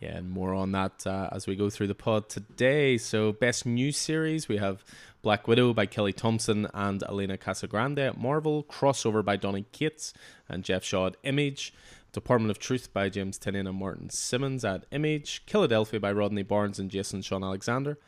Yeah, 0.00 0.16
and 0.16 0.30
more 0.30 0.54
on 0.54 0.72
that 0.72 1.06
uh, 1.06 1.28
as 1.32 1.46
we 1.46 1.56
go 1.56 1.70
through 1.70 1.86
the 1.86 1.94
pod 1.94 2.28
today. 2.28 2.98
So, 2.98 3.32
best 3.32 3.64
new 3.64 3.92
series 3.92 4.48
we 4.48 4.58
have 4.58 4.84
Black 5.22 5.48
Widow 5.48 5.72
by 5.72 5.86
Kelly 5.86 6.12
Thompson 6.12 6.66
and 6.74 7.02
Elena 7.04 7.38
Casagrande 7.38 8.08
at 8.08 8.18
Marvel, 8.18 8.64
Crossover 8.64 9.24
by 9.24 9.36
Donny 9.36 9.64
Cates 9.72 10.12
and 10.48 10.64
Geoff 10.64 10.84
Shaw 10.84 11.06
at 11.06 11.16
Image, 11.22 11.72
Department 12.12 12.50
of 12.50 12.58
Truth 12.58 12.92
by 12.92 13.08
James 13.08 13.38
Tynion 13.38 13.68
and 13.68 13.78
Martin 13.78 14.10
Simmonds 14.10 14.64
at 14.64 14.84
Image. 14.90 15.42
Philadelphia 15.46 16.00
by 16.00 16.12
Rodney 16.12 16.42
Barnes 16.42 16.78
and 16.78 16.90
Jason 16.90 17.22
Shawn 17.22 17.42
Alexander 17.42 17.98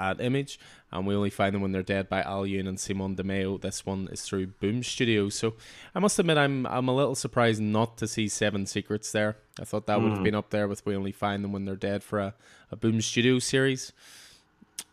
at 0.00 0.20
Image, 0.20 0.58
and 0.90 1.06
we 1.06 1.14
only 1.14 1.30
find 1.30 1.54
them 1.54 1.62
when 1.62 1.72
they're 1.72 1.82
dead 1.82 2.08
by 2.08 2.22
Al 2.22 2.46
Ewing 2.46 2.66
and 2.66 2.80
Simone 2.80 3.14
Di 3.14 3.22
Meo. 3.22 3.58
This 3.58 3.84
one 3.84 4.08
is 4.10 4.22
through 4.22 4.48
Boom 4.48 4.82
Studio, 4.82 5.28
So 5.28 5.54
I 5.94 5.98
must 5.98 6.18
admit, 6.18 6.38
I'm 6.38 6.66
I'm 6.66 6.88
a 6.88 6.94
little 6.94 7.14
surprised 7.14 7.60
not 7.60 7.98
to 7.98 8.08
see 8.08 8.26
Seven 8.26 8.66
Secrets 8.66 9.12
there. 9.12 9.36
I 9.60 9.64
thought 9.64 9.86
that 9.86 9.98
mm. 9.98 10.02
would 10.02 10.10
have 10.10 10.18
hmm. 10.18 10.24
been 10.24 10.34
up 10.34 10.50
there 10.50 10.66
with 10.66 10.84
We 10.86 10.96
Only 10.96 11.12
Find 11.12 11.44
Them 11.44 11.52
When 11.52 11.66
They're 11.66 11.76
Dead 11.76 12.02
for 12.02 12.18
a, 12.18 12.34
a 12.70 12.76
Boom 12.76 13.00
Studio 13.00 13.38
series. 13.38 13.92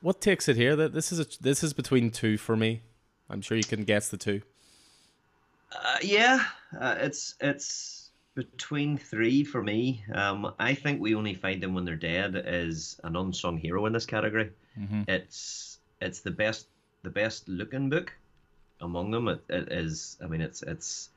What 0.02 0.22
takes 0.22 0.48
it 0.48 0.58
here? 0.58 0.76
That 0.76 0.94
this 0.94 1.12
is 1.12 1.20
a, 1.20 1.26
this 1.42 1.64
is 1.64 1.74
between 1.74 2.12
two 2.12 2.38
for 2.38 2.56
me. 2.56 2.82
I'm 3.30 3.42
sure 3.42 3.58
you 3.58 3.64
can 3.64 3.84
guess 3.84 4.10
the 4.10 4.18
two. 4.18 4.42
Uh, 5.72 5.98
yeah, 6.02 6.44
uh, 6.80 6.96
it's 7.00 7.36
it's 7.42 8.12
between 8.38 8.98
three 8.98 9.44
for 9.44 9.64
me. 9.64 10.04
Um, 10.14 10.54
I 10.60 10.76
think 10.76 11.02
we 11.02 11.16
only 11.16 11.34
find 11.34 11.62
them 11.62 11.74
when 11.74 11.86
they're 11.86 11.96
dead 11.96 12.42
is 12.46 13.00
an 13.04 13.16
unsung 13.16 13.58
hero 13.58 13.86
in 13.88 13.94
this 13.94 14.06
category. 14.06 14.52
Mm-hmm. 14.80 15.04
It's 15.08 15.80
it's 16.02 16.22
the 16.22 16.32
best 16.32 16.68
the 17.04 17.10
best 17.10 17.48
looking 17.48 17.90
book 17.90 18.14
among 18.82 19.12
them. 19.12 19.28
It, 19.28 19.44
it 19.50 19.72
is. 19.72 20.18
I 20.24 20.28
mean, 20.28 20.42
it's 20.42 20.62
it's 20.64 21.10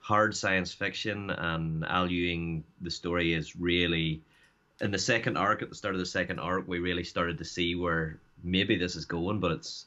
hard 0.00 0.36
science 0.36 0.72
fiction, 0.72 1.30
and 1.30 1.84
Al 1.86 2.10
Ewing. 2.10 2.64
The 2.80 2.90
story 2.90 3.32
is 3.32 3.56
really 3.56 4.20
in 4.80 4.90
the 4.90 4.98
second 4.98 5.36
arc. 5.36 5.62
At 5.62 5.70
the 5.70 5.74
start 5.74 5.94
of 5.94 6.00
the 6.00 6.06
second 6.06 6.38
arc, 6.38 6.68
we 6.68 6.78
really 6.78 7.04
started 7.04 7.38
to 7.38 7.44
see 7.44 7.74
where 7.74 8.18
maybe 8.42 8.76
this 8.76 8.96
is 8.96 9.04
going, 9.04 9.40
but 9.40 9.52
it's. 9.52 9.86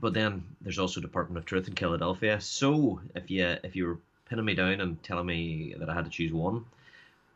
But 0.00 0.12
then 0.12 0.42
there's 0.60 0.80
also 0.80 1.00
Department 1.00 1.38
of 1.38 1.44
Truth 1.44 1.68
in 1.68 1.76
Philadelphia. 1.76 2.40
So 2.40 3.00
if 3.14 3.30
you 3.30 3.56
if 3.62 3.76
you 3.76 3.86
were 3.86 3.98
pinning 4.28 4.44
me 4.44 4.54
down 4.54 4.80
and 4.80 5.00
telling 5.04 5.26
me 5.26 5.74
that 5.78 5.88
I 5.88 5.94
had 5.94 6.04
to 6.04 6.10
choose 6.10 6.32
one, 6.32 6.64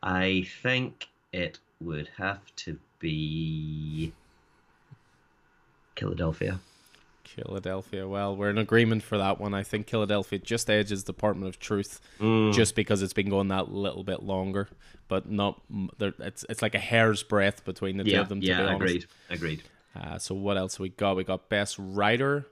I 0.03 0.49
think 0.63 1.07
it 1.33 1.59
would 1.81 2.09
have 2.17 2.41
to 2.57 2.79
be 2.99 4.13
Philadelphia. 5.97 6.61
Philadelphia. 7.37 8.07
Well, 8.09 8.37
we're 8.37 8.51
in 8.51 8.59
agreement 8.59 9.03
for 9.03 9.19
that 9.19 9.41
one. 9.41 9.55
I 9.55 9.63
think 9.63 9.89
Philadelphia 9.89 10.39
just 10.39 10.71
edges 10.71 11.05
Department 11.05 11.49
of 11.49 11.59
Truth, 11.59 12.01
mm. 12.21 12.53
just 12.55 12.75
because 12.75 13.03
it's 13.03 13.13
been 13.13 13.29
going 13.29 13.49
that 13.49 13.71
little 13.71 14.05
bit 14.05 14.23
longer, 14.23 14.69
but 15.09 15.31
not. 15.31 15.61
It's 16.01 16.45
it's 16.49 16.63
like 16.63 16.75
a 16.75 16.79
hair's 16.79 17.23
breadth 17.23 17.65
between 17.65 17.97
the 17.97 18.05
yeah, 18.05 18.17
two 18.17 18.23
of 18.23 18.29
them. 18.29 18.43
yeah, 18.43 18.75
agreed, 18.75 19.07
agreed. 19.29 19.63
Uh, 19.95 20.19
so 20.19 20.35
what 20.35 20.57
else 20.57 20.79
we 20.79 20.91
got? 20.91 21.17
We 21.17 21.25
got 21.25 21.49
best 21.49 21.77
writer. 21.79 22.47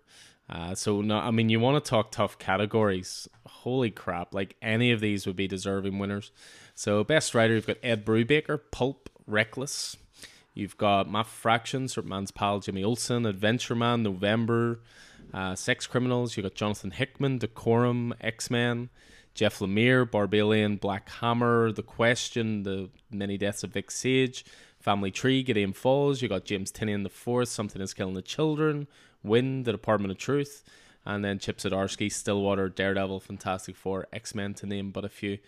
Uh, 0.49 0.75
so 0.75 1.01
no, 1.01 1.19
I 1.19 1.31
mean 1.31 1.49
you 1.49 1.61
want 1.61 1.83
to 1.83 1.89
talk 1.89 2.11
tough 2.11 2.39
categories. 2.39 3.29
Holy 3.47 3.91
crap! 3.91 4.35
Like 4.35 4.57
any 4.61 4.91
of 4.91 5.01
these 5.01 5.27
would 5.27 5.37
be 5.37 5.49
deserving 5.49 5.99
winners. 5.99 6.31
So 6.75 7.05
best 7.05 7.35
writer, 7.35 7.55
you've 7.55 7.67
got 7.67 7.79
Ed 7.83 8.05
Brubaker, 8.05 8.61
Pulp, 8.71 9.09
Reckless. 9.27 9.97
You've 10.55 10.77
got 10.77 11.11
Matt 11.11 11.27
Fraction, 11.27 11.89
Superman's 11.89 12.31
pal 12.31 12.61
Jimmy 12.61 12.85
Olsen, 12.85 13.27
Adventure 13.27 13.75
Man, 13.75 14.05
November, 14.05 14.81
uh, 15.33 15.57
Sex 15.57 15.87
Criminals. 15.87 16.37
You've 16.37 16.45
got 16.45 16.55
Jonathan 16.55 16.93
Hickman, 16.93 17.39
Decorum, 17.39 18.15
X 18.21 18.51
Men, 18.51 18.89
Jeff 19.35 19.59
Lemire, 19.59 20.09
Barbalien, 20.09 20.79
Black 20.79 21.09
Hammer, 21.21 21.73
The 21.73 21.83
Question, 21.83 22.63
The 22.63 22.89
Many 23.11 23.37
Deaths 23.37 23.65
of 23.65 23.73
Vic 23.73 23.91
Sage, 23.91 24.45
Family 24.79 25.11
Tree, 25.11 25.43
Gideon 25.43 25.73
Falls. 25.73 26.23
You've 26.23 26.31
got 26.31 26.45
James 26.45 26.71
Tynion 26.71 27.03
the 27.03 27.09
Fourth, 27.09 27.49
Something 27.49 27.83
is 27.83 27.93
Killing 27.93 28.15
the 28.15 28.23
Children, 28.23 28.87
Wynd, 29.25 29.65
The 29.65 29.73
Department 29.73 30.13
of 30.13 30.19
Truth, 30.19 30.63
and 31.05 31.25
then 31.25 31.41
Chip 31.41 31.59
Zdarsky, 31.59 32.13
Stillwater, 32.13 32.69
Daredevil, 32.69 33.19
Fantastic 33.21 33.75
Four, 33.75 34.07
X 34.13 34.37
Men, 34.37 34.55
to 34.55 34.67
name 34.67 34.93
but 34.93 35.05
a 35.05 35.09
few. 35.09 35.39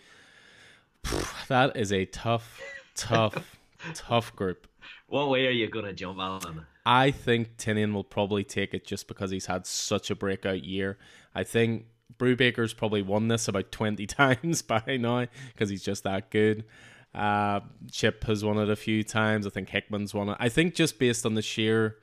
That 1.47 1.77
is 1.77 1.93
a 1.93 2.03
tough, 2.03 2.61
tough, 2.93 3.56
tough 3.93 4.35
group. 4.35 4.67
What 5.07 5.29
way 5.29 5.47
are 5.47 5.51
you 5.51 5.69
going 5.69 5.85
to 5.85 5.93
jump, 5.93 6.19
Alan? 6.19 6.65
I 6.85 7.11
think 7.11 7.57
Tynion 7.57 7.93
will 7.93 8.03
probably 8.03 8.43
take 8.43 8.73
it 8.73 8.85
just 8.85 9.07
because 9.07 9.31
he's 9.31 9.45
had 9.45 9.65
such 9.65 10.09
a 10.09 10.15
breakout 10.15 10.63
year. 10.63 10.97
I 11.35 11.43
think 11.43 11.85
Brubaker's 12.17 12.73
probably 12.73 13.01
won 13.01 13.27
this 13.27 13.47
about 13.47 13.71
20 13.71 14.05
times 14.07 14.61
by 14.61 14.97
now 14.99 15.25
because 15.53 15.69
he's 15.69 15.83
just 15.83 16.03
that 16.03 16.31
good. 16.31 16.65
Uh, 17.13 17.61
Chip 17.91 18.23
has 18.25 18.43
won 18.43 18.57
it 18.57 18.69
a 18.69 18.75
few 18.75 19.03
times. 19.03 19.47
I 19.47 19.49
think 19.49 19.69
Hickman's 19.69 20.13
won 20.13 20.29
it. 20.29 20.37
I 20.39 20.49
think 20.49 20.75
just 20.75 20.99
based 20.99 21.25
on 21.25 21.33
the 21.33 21.41
sheer, 21.41 21.97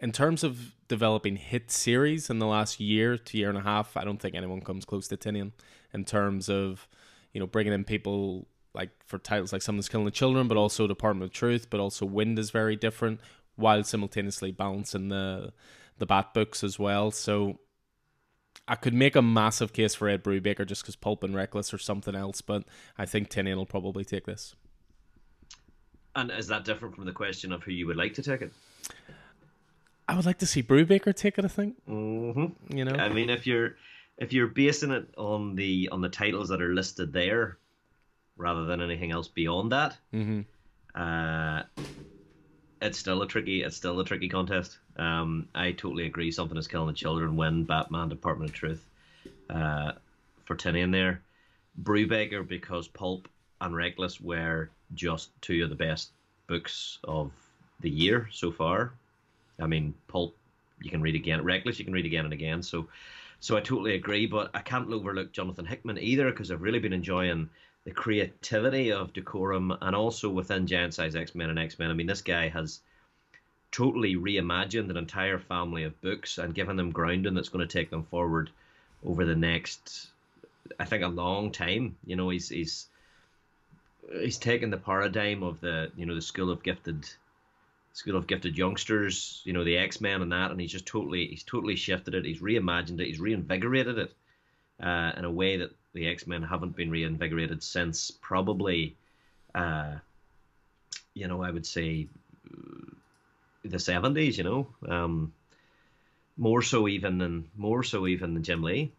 in 0.00 0.12
terms 0.12 0.44
of 0.44 0.74
developing 0.86 1.36
hit 1.36 1.70
series 1.70 2.30
in 2.30 2.38
the 2.38 2.46
last 2.46 2.80
year 2.80 3.18
to 3.18 3.38
year 3.38 3.48
and 3.48 3.58
a 3.58 3.62
half, 3.62 3.96
I 3.96 4.04
don't 4.04 4.20
think 4.20 4.34
anyone 4.34 4.60
comes 4.60 4.84
close 4.84 5.08
to 5.08 5.16
Tynion 5.16 5.52
in 5.92 6.04
terms 6.04 6.48
of, 6.48 6.88
you 7.32 7.40
know, 7.40 7.46
bringing 7.46 7.72
in 7.72 7.84
people 7.84 8.46
like 8.74 8.90
for 9.04 9.18
titles 9.18 9.52
like 9.52 9.62
Someone's 9.62 9.88
Killing 9.88 10.04
the 10.04 10.10
Children, 10.10 10.48
but 10.48 10.56
also 10.56 10.86
Department 10.86 11.30
of 11.30 11.32
Truth, 11.32 11.68
but 11.70 11.80
also 11.80 12.06
Wynd 12.06 12.38
is 12.38 12.50
very 12.50 12.76
different, 12.76 13.20
while 13.56 13.82
simultaneously 13.84 14.52
balancing 14.52 15.08
the 15.08 15.52
the 15.98 16.06
Bat 16.06 16.32
books 16.34 16.62
as 16.62 16.78
well. 16.78 17.10
So 17.10 17.58
I 18.66 18.74
could 18.74 18.94
make 18.94 19.16
a 19.16 19.22
massive 19.22 19.72
case 19.72 19.94
for 19.94 20.08
Ed 20.08 20.22
Brubaker 20.22 20.66
just 20.66 20.82
because 20.82 20.96
Pulp 20.96 21.22
and 21.24 21.34
Reckless 21.34 21.72
or 21.72 21.78
something 21.78 22.14
else, 22.14 22.40
but 22.40 22.64
I 22.96 23.06
think 23.06 23.30
Tynion 23.30 23.56
will 23.56 23.66
probably 23.66 24.04
take 24.04 24.26
this. 24.26 24.54
And 26.14 26.30
is 26.30 26.48
that 26.48 26.64
different 26.64 26.94
from 26.94 27.06
the 27.06 27.12
question 27.12 27.52
of 27.52 27.62
who 27.62 27.72
you 27.72 27.86
would 27.86 27.96
like 27.96 28.14
to 28.14 28.22
take 28.22 28.42
it? 28.42 28.52
I 30.08 30.16
would 30.16 30.26
like 30.26 30.38
to 30.38 30.46
see 30.46 30.62
Brubaker 30.62 31.14
take 31.14 31.38
it. 31.38 31.44
I 31.44 31.48
think. 31.48 31.76
Mm-hmm. 31.86 32.76
You 32.76 32.84
know, 32.84 32.92
I 32.92 33.08
mean, 33.08 33.30
if 33.30 33.46
you're 33.46 33.76
if 34.16 34.32
you're 34.32 34.48
basing 34.48 34.90
it 34.90 35.08
on 35.16 35.54
the 35.54 35.88
on 35.92 36.00
the 36.00 36.08
titles 36.08 36.48
that 36.48 36.62
are 36.62 36.74
listed 36.74 37.12
there, 37.12 37.58
rather 38.38 38.64
than 38.64 38.80
anything 38.80 39.10
else 39.10 39.28
beyond 39.28 39.72
that. 39.72 39.96
Mm-hmm. 40.14 40.40
Uh, 41.00 41.62
it's 42.80 42.98
still 42.98 43.22
a 43.22 43.26
tricky, 43.26 43.62
it's 43.62 43.76
still 43.76 44.00
a 44.00 44.04
tricky 44.04 44.28
contest. 44.28 44.78
Um, 44.96 45.48
I 45.54 45.72
totally 45.72 46.06
agree. 46.06 46.30
Something 46.30 46.56
is 46.56 46.68
killing 46.68 46.88
the 46.88 46.94
children. 46.94 47.36
When 47.36 47.64
Batman, 47.64 48.08
Department 48.08 48.50
of 48.50 48.56
Truth, 48.56 48.86
uh, 49.50 49.92
for 50.44 50.56
Tynion 50.56 50.92
there, 50.92 51.20
Brubaker 51.82 52.46
because 52.46 52.88
Pulp 52.88 53.28
and 53.60 53.74
Reckless 53.74 54.20
were 54.20 54.70
just 54.94 55.30
two 55.42 55.62
of 55.62 55.70
the 55.70 55.76
best 55.76 56.10
books 56.46 56.98
of 57.04 57.30
the 57.80 57.90
year 57.90 58.28
so 58.32 58.50
far. 58.50 58.92
I 59.60 59.66
mean, 59.66 59.94
Pulp 60.06 60.34
you 60.80 60.90
can 60.90 61.02
read 61.02 61.14
again, 61.14 61.42
Reckless 61.42 61.78
you 61.78 61.84
can 61.84 61.94
read 61.94 62.06
again 62.06 62.24
and 62.24 62.32
again. 62.32 62.62
So, 62.62 62.86
so 63.40 63.56
I 63.56 63.60
totally 63.60 63.94
agree. 63.94 64.26
But 64.26 64.50
I 64.54 64.60
can't 64.60 64.92
overlook 64.92 65.32
Jonathan 65.32 65.64
Hickman 65.64 65.98
either 65.98 66.30
because 66.30 66.50
I've 66.50 66.62
really 66.62 66.78
been 66.78 66.92
enjoying 66.92 67.48
the 67.88 67.94
creativity 67.94 68.92
of 68.92 69.14
Decorum 69.14 69.74
and 69.80 69.96
also 69.96 70.28
within 70.28 70.66
Giant 70.66 70.92
Size 70.92 71.16
X 71.16 71.34
Men 71.34 71.48
and 71.48 71.58
X 71.58 71.78
Men. 71.78 71.90
I 71.90 71.94
mean, 71.94 72.06
this 72.06 72.20
guy 72.20 72.48
has 72.48 72.80
totally 73.72 74.14
reimagined 74.14 74.90
an 74.90 74.98
entire 74.98 75.38
family 75.38 75.84
of 75.84 75.98
books 76.02 76.36
and 76.36 76.54
given 76.54 76.76
them 76.76 76.90
grounding 76.90 77.32
that's 77.32 77.48
going 77.48 77.66
to 77.66 77.72
take 77.72 77.88
them 77.88 78.04
forward 78.04 78.50
over 79.06 79.24
the 79.24 79.34
next, 79.34 80.08
I 80.78 80.84
think, 80.84 81.02
a 81.02 81.08
long 81.08 81.50
time. 81.50 81.96
You 82.04 82.16
know, 82.16 82.28
he's 82.28 82.50
he's 82.50 82.88
he's 84.20 84.36
taken 84.36 84.68
the 84.68 84.76
paradigm 84.76 85.42
of 85.42 85.58
the 85.62 85.90
you 85.96 86.04
know 86.04 86.14
the 86.14 86.20
school 86.20 86.50
of 86.50 86.62
gifted 86.62 87.08
school 87.94 88.16
of 88.16 88.26
gifted 88.26 88.58
youngsters, 88.58 89.40
you 89.44 89.54
know, 89.54 89.64
the 89.64 89.78
X 89.78 90.02
Men 90.02 90.20
and 90.20 90.32
that, 90.32 90.50
and 90.50 90.60
he's 90.60 90.72
just 90.72 90.84
totally 90.84 91.26
he's 91.28 91.42
totally 91.42 91.76
shifted 91.76 92.14
it. 92.14 92.26
He's 92.26 92.42
reimagined 92.42 93.00
it. 93.00 93.06
He's 93.06 93.18
reinvigorated 93.18 93.96
it 93.96 94.12
uh, 94.78 95.12
in 95.16 95.24
a 95.24 95.32
way 95.32 95.56
that 95.56 95.70
the 95.94 96.08
X 96.08 96.26
Men 96.26 96.42
haven't 96.42 96.76
been 96.76 96.90
reinvigorated 96.90 97.62
since 97.62 98.10
probably, 98.10 98.96
uh, 99.54 99.96
you 101.14 101.28
know, 101.28 101.42
I 101.42 101.50
would 101.50 101.66
say 101.66 102.08
the 103.64 103.78
seventies. 103.78 104.38
You 104.38 104.44
know, 104.44 104.66
um, 104.88 105.32
more 106.36 106.62
so 106.62 106.88
even 106.88 107.18
than 107.18 107.50
more 107.56 107.82
so 107.82 108.06
even 108.06 108.34
than 108.34 108.42
Jim 108.42 108.62
Lee. 108.62 108.92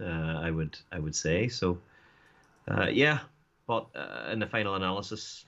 Uh, 0.00 0.04
I 0.42 0.50
would 0.50 0.76
I 0.92 0.98
would 0.98 1.14
say 1.14 1.48
so. 1.48 1.78
Uh, 2.68 2.88
yeah, 2.90 3.20
but 3.66 3.86
uh, 3.94 4.30
in 4.32 4.38
the 4.38 4.46
final 4.46 4.74
analysis, 4.74 5.44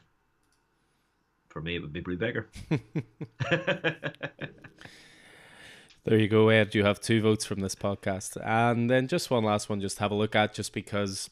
for 1.49 1.61
me, 1.61 1.77
it 1.77 1.81
would 1.81 1.93
be 1.93 2.03
Brubaker. 2.03 2.45
There 6.07 6.21
you 6.21 6.29
go, 6.29 6.51
Ed. 6.51 6.73
You 6.73 6.85
have 6.85 7.01
two 7.01 7.21
votes 7.21 7.45
from 7.45 7.59
this 7.59 7.75
podcast. 7.75 8.37
And 8.47 8.89
then 8.89 9.09
just 9.09 9.29
one 9.29 9.43
last 9.43 9.69
one, 9.69 9.81
just 9.81 9.99
have 9.99 10.13
a 10.13 10.15
look 10.15 10.37
at, 10.37 10.55
just 10.55 10.73
because, 10.73 11.29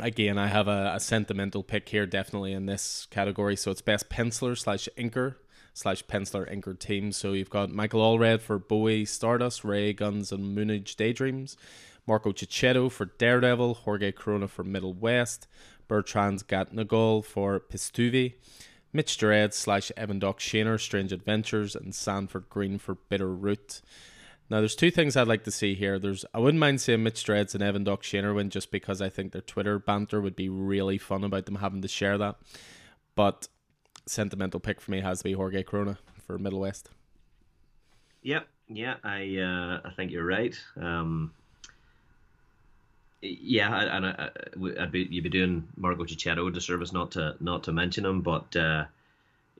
again, 0.00 0.38
I 0.38 0.46
have 0.46 0.68
a, 0.68 0.92
a 0.94 1.00
sentimental 1.00 1.64
pick 1.64 1.88
here, 1.88 2.06
definitely 2.06 2.52
in 2.52 2.66
this 2.66 3.08
category. 3.10 3.56
So 3.56 3.72
it's 3.72 3.80
best 3.80 4.08
penciler 4.08 4.56
slash 4.56 4.88
inker 4.96 5.34
slash 5.74 6.04
penciler 6.04 6.48
inker 6.48 6.78
team. 6.78 7.10
So 7.10 7.32
you've 7.32 7.50
got 7.50 7.70
Michael 7.70 8.00
Allred 8.00 8.42
for 8.42 8.60
Bowie 8.60 9.06
Stardust, 9.06 9.64
Ray 9.64 9.92
Guns 9.92 10.30
and 10.30 10.56
Moonage 10.56 10.94
Daydreams, 10.94 11.56
Marco 12.06 12.30
Checchetto 12.30 12.88
for 12.92 13.06
Daredevil, 13.06 13.74
Jorge 13.74 14.12
Corona 14.12 14.46
for 14.46 14.62
Middle 14.62 14.94
West, 14.94 15.48
Bertrand 15.88 16.46
Gatignol 16.46 17.24
for 17.24 17.58
Pistouvi, 17.58 18.34
Mitch 18.96 19.16
Dread 19.18 19.54
slash 19.54 19.92
Evan 19.96 20.18
Doc 20.18 20.40
Shaner, 20.40 20.80
Strange 20.80 21.12
Adventures, 21.12 21.76
and 21.76 21.94
Sanford 21.94 22.48
Greene 22.48 22.78
for 22.78 22.94
Bitter 22.94 23.28
Root. 23.28 23.82
Now, 24.48 24.60
there's 24.60 24.74
two 24.74 24.90
things 24.90 25.16
I'd 25.16 25.28
like 25.28 25.44
to 25.44 25.50
see 25.50 25.74
here. 25.74 25.98
There's 25.98 26.24
I 26.32 26.38
wouldn't 26.38 26.60
mind 26.60 26.80
seeing 26.80 27.02
Mitch 27.02 27.24
Gerads 27.24 27.54
and 27.54 27.62
Evan 27.62 27.84
Doc 27.84 28.02
Shaner 28.02 28.34
win 28.34 28.48
just 28.50 28.70
because 28.70 29.02
I 29.02 29.08
think 29.08 29.32
their 29.32 29.42
Twitter 29.42 29.78
banter 29.78 30.20
would 30.20 30.36
be 30.36 30.48
really 30.48 30.98
fun 30.98 31.24
about 31.24 31.46
them 31.46 31.56
having 31.56 31.82
to 31.82 31.88
share 31.88 32.16
that. 32.18 32.36
But 33.14 33.48
sentimental 34.06 34.60
pick 34.60 34.80
for 34.80 34.92
me 34.92 35.00
has 35.00 35.18
to 35.18 35.24
be 35.24 35.32
Jorge 35.32 35.62
Corona 35.62 35.98
for 36.26 36.38
Middle 36.38 36.60
West. 36.60 36.90
Yep, 38.22 38.48
yeah, 38.68 38.94
I 39.04 39.36
uh, 39.38 39.88
I 39.88 39.92
think 39.94 40.10
you're 40.10 40.26
right. 40.26 40.56
Um, 40.80 41.32
yeah, 43.22 43.96
and 43.96 44.06
I, 44.06 44.30
would 44.56 44.92
be 44.92 45.06
you'd 45.10 45.24
be 45.24 45.30
doing 45.30 45.66
Marco 45.76 46.04
Checchetto 46.04 46.46
a 46.46 46.50
disservice 46.50 46.92
not 46.92 47.12
to 47.12 47.36
not 47.40 47.64
to 47.64 47.72
mention 47.72 48.04
him, 48.04 48.20
but 48.20 48.54
uh, 48.56 48.84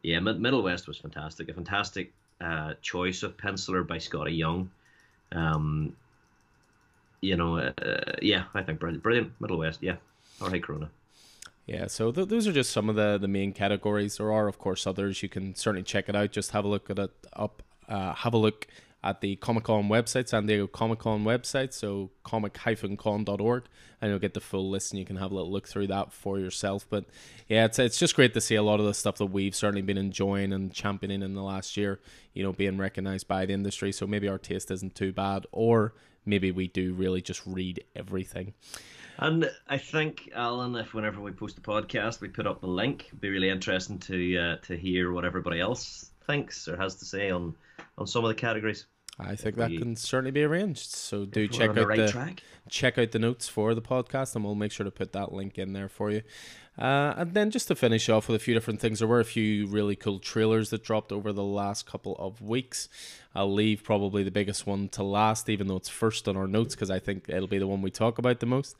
yeah, 0.02 0.20
Middle 0.20 0.62
West 0.62 0.86
was 0.86 0.98
fantastic. 0.98 1.48
A 1.48 1.54
fantastic 1.54 2.12
uh, 2.40 2.74
choice 2.82 3.22
of 3.22 3.36
penciler 3.36 3.86
by 3.86 3.96
Skottie 3.96 4.36
Young. 4.36 4.70
Um, 5.32 5.96
you 7.20 7.36
know, 7.36 7.58
uh, 7.58 7.72
yeah, 8.22 8.44
I 8.54 8.62
think 8.62 8.78
brilliant, 8.78 9.02
brilliant 9.02 9.32
Middle 9.40 9.58
West. 9.58 9.82
Yeah, 9.82 9.96
all 10.40 10.50
right, 10.50 10.62
Corona. 10.62 10.90
Yeah, 11.66 11.88
so 11.88 12.12
th- 12.12 12.28
those 12.28 12.46
are 12.46 12.52
just 12.52 12.70
some 12.70 12.88
of 12.88 12.94
the, 12.94 13.18
the 13.18 13.26
main 13.26 13.52
categories. 13.52 14.18
There 14.18 14.30
are, 14.30 14.46
of 14.46 14.58
course, 14.58 14.86
others. 14.86 15.22
You 15.22 15.28
can 15.28 15.56
certainly 15.56 15.82
check 15.82 16.08
it 16.08 16.14
out. 16.14 16.30
Just 16.30 16.52
have 16.52 16.64
a 16.64 16.68
look 16.68 16.88
at 16.90 16.98
it 16.98 17.10
up. 17.32 17.62
Uh, 17.88 18.14
have 18.14 18.34
a 18.34 18.38
look 18.38 18.68
at 19.06 19.20
the 19.20 19.36
Comic 19.36 19.62
Con 19.62 19.84
website, 19.84 20.28
San 20.28 20.46
Diego 20.46 20.66
Comic 20.66 20.98
Con 20.98 21.24
website, 21.24 21.72
so 21.72 22.10
comic-con.org, 22.24 23.64
and 24.00 24.10
you'll 24.10 24.18
get 24.18 24.34
the 24.34 24.40
full 24.40 24.68
list 24.68 24.92
and 24.92 24.98
you 24.98 25.06
can 25.06 25.14
have 25.14 25.30
a 25.30 25.34
little 25.34 25.50
look 25.50 25.68
through 25.68 25.86
that 25.86 26.12
for 26.12 26.40
yourself. 26.40 26.84
But 26.90 27.04
yeah, 27.46 27.66
it's 27.66 27.78
it's 27.78 28.00
just 28.00 28.16
great 28.16 28.34
to 28.34 28.40
see 28.40 28.56
a 28.56 28.64
lot 28.64 28.80
of 28.80 28.86
the 28.86 28.94
stuff 28.94 29.18
that 29.18 29.26
we've 29.26 29.54
certainly 29.54 29.82
been 29.82 29.96
enjoying 29.96 30.52
and 30.52 30.72
championing 30.72 31.22
in 31.22 31.34
the 31.34 31.42
last 31.42 31.76
year, 31.76 32.00
you 32.34 32.42
know, 32.42 32.52
being 32.52 32.78
recognized 32.78 33.28
by 33.28 33.46
the 33.46 33.52
industry. 33.52 33.92
So 33.92 34.08
maybe 34.08 34.26
our 34.26 34.38
taste 34.38 34.72
isn't 34.72 34.96
too 34.96 35.12
bad, 35.12 35.46
or 35.52 35.94
maybe 36.24 36.50
we 36.50 36.66
do 36.66 36.92
really 36.92 37.22
just 37.22 37.42
read 37.46 37.84
everything. 37.94 38.54
And 39.18 39.48
I 39.68 39.78
think, 39.78 40.30
Alan, 40.34 40.74
if 40.74 40.94
whenever 40.94 41.20
we 41.20 41.30
post 41.30 41.58
a 41.58 41.60
podcast, 41.60 42.20
we 42.20 42.28
put 42.28 42.48
up 42.48 42.60
the 42.60 42.66
link, 42.66 43.04
it'd 43.06 43.20
be 43.20 43.30
really 43.30 43.50
interesting 43.50 44.00
to 44.00 44.36
uh, 44.36 44.56
to 44.66 44.76
hear 44.76 45.12
what 45.12 45.24
everybody 45.24 45.60
else 45.60 46.10
thinks 46.26 46.66
or 46.66 46.76
has 46.76 46.96
to 46.96 47.04
say 47.04 47.30
on 47.30 47.54
on 47.96 48.08
some 48.08 48.24
of 48.24 48.28
the 48.28 48.34
categories. 48.34 48.86
I 49.18 49.34
think 49.34 49.56
that 49.56 49.70
can 49.70 49.96
certainly 49.96 50.30
be 50.30 50.44
arranged. 50.44 50.90
So 50.90 51.24
do 51.24 51.48
check 51.48 51.70
out 51.70 51.74
the, 51.74 51.86
right 51.86 51.96
the 51.96 52.36
check 52.68 52.98
out 52.98 53.12
the 53.12 53.18
notes 53.18 53.48
for 53.48 53.74
the 53.74 53.80
podcast, 53.82 54.34
and 54.34 54.44
we'll 54.44 54.54
make 54.54 54.72
sure 54.72 54.84
to 54.84 54.90
put 54.90 55.12
that 55.12 55.32
link 55.32 55.58
in 55.58 55.72
there 55.72 55.88
for 55.88 56.10
you. 56.10 56.22
Uh, 56.78 57.14
and 57.16 57.32
then 57.32 57.50
just 57.50 57.68
to 57.68 57.74
finish 57.74 58.10
off 58.10 58.28
with 58.28 58.36
a 58.36 58.44
few 58.44 58.52
different 58.52 58.80
things, 58.80 58.98
there 58.98 59.08
were 59.08 59.20
a 59.20 59.24
few 59.24 59.66
really 59.66 59.96
cool 59.96 60.18
trailers 60.18 60.68
that 60.68 60.84
dropped 60.84 61.10
over 61.10 61.32
the 61.32 61.42
last 61.42 61.86
couple 61.86 62.14
of 62.18 62.42
weeks. 62.42 62.90
I'll 63.34 63.52
leave 63.52 63.82
probably 63.82 64.22
the 64.22 64.30
biggest 64.30 64.66
one 64.66 64.90
to 64.90 65.02
last, 65.02 65.48
even 65.48 65.68
though 65.68 65.76
it's 65.76 65.88
first 65.88 66.28
on 66.28 66.36
our 66.36 66.46
notes, 66.46 66.74
because 66.74 66.90
I 66.90 66.98
think 66.98 67.28
it'll 67.28 67.46
be 67.46 67.58
the 67.58 67.66
one 67.66 67.80
we 67.80 67.90
talk 67.90 68.18
about 68.18 68.40
the 68.40 68.46
most. 68.46 68.76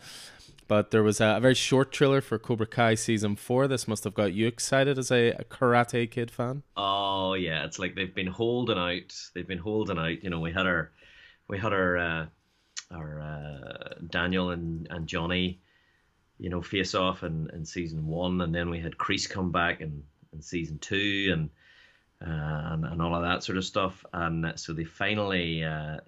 But 0.68 0.90
there 0.90 1.02
was 1.02 1.20
a, 1.20 1.38
very 1.40 1.54
short 1.54 1.92
trailer 1.92 2.20
for 2.20 2.38
Cobra 2.38 2.66
Kai 2.66 2.96
season 2.96 3.36
four. 3.36 3.68
This 3.68 3.86
must 3.86 4.02
have 4.04 4.14
got 4.14 4.32
you 4.32 4.48
excited 4.48 4.98
as 4.98 5.12
a, 5.12 5.30
a, 5.30 5.44
Karate 5.44 6.10
Kid 6.10 6.30
fan. 6.30 6.64
Oh 6.76 7.34
yeah, 7.34 7.64
it's 7.64 7.78
like 7.78 7.94
they've 7.94 8.14
been 8.14 8.26
holding 8.26 8.78
out. 8.78 9.14
They've 9.34 9.46
been 9.46 9.58
holding 9.58 9.98
out. 9.98 10.24
You 10.24 10.30
know, 10.30 10.40
we 10.40 10.52
had 10.52 10.66
our, 10.66 10.90
we 11.46 11.58
had 11.58 11.72
our, 11.72 11.96
uh, 11.96 12.26
our 12.92 13.20
uh, 13.20 13.94
Daniel 14.10 14.50
and 14.50 14.88
and 14.90 15.06
Johnny, 15.06 15.60
you 16.38 16.50
know, 16.50 16.62
face 16.62 16.96
off 16.96 17.22
in, 17.22 17.48
in 17.52 17.64
season 17.64 18.04
one, 18.06 18.40
and 18.40 18.52
then 18.52 18.68
we 18.68 18.80
had 18.80 18.98
Kreese 18.98 19.30
come 19.30 19.52
back 19.52 19.80
in, 19.80 20.02
in 20.32 20.42
season 20.42 20.78
two, 20.78 21.30
and 21.32 21.50
uh, 22.28 22.72
and 22.72 22.84
and 22.84 23.00
all 23.00 23.14
of 23.14 23.22
that 23.22 23.44
sort 23.44 23.56
of 23.56 23.64
stuff. 23.64 24.04
And 24.12 24.52
so 24.58 24.72
they 24.72 24.84
finally, 24.84 25.62
uh, 25.62 25.98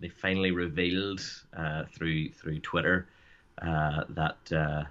they 0.00 0.08
finally 0.08 0.50
revealed 0.50 1.20
uh, 1.56 1.84
through 1.94 2.30
through 2.30 2.58
Twitter 2.58 3.08
uh, 3.62 4.04
that 4.10 4.36
uh, 4.52 4.84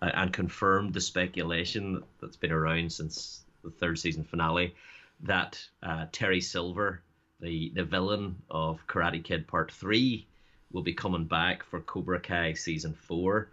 and 0.00 0.32
confirmed 0.32 0.92
the 0.92 1.00
speculation 1.00 2.02
that's 2.20 2.36
been 2.36 2.52
around 2.52 2.92
since 2.92 3.44
the 3.64 3.70
third 3.70 3.98
season 3.98 4.24
finale 4.24 4.74
that 5.22 5.58
uh, 5.82 6.06
Terry 6.12 6.40
Silver, 6.40 7.00
the 7.40 7.70
the 7.74 7.84
villain 7.84 8.36
of 8.50 8.86
Karate 8.86 9.22
Kid 9.22 9.46
Part 9.46 9.72
Three, 9.72 10.26
will 10.72 10.82
be 10.82 10.94
coming 10.94 11.24
back 11.24 11.64
for 11.64 11.80
Cobra 11.80 12.20
Kai 12.20 12.52
season 12.52 12.94
four. 12.94 13.48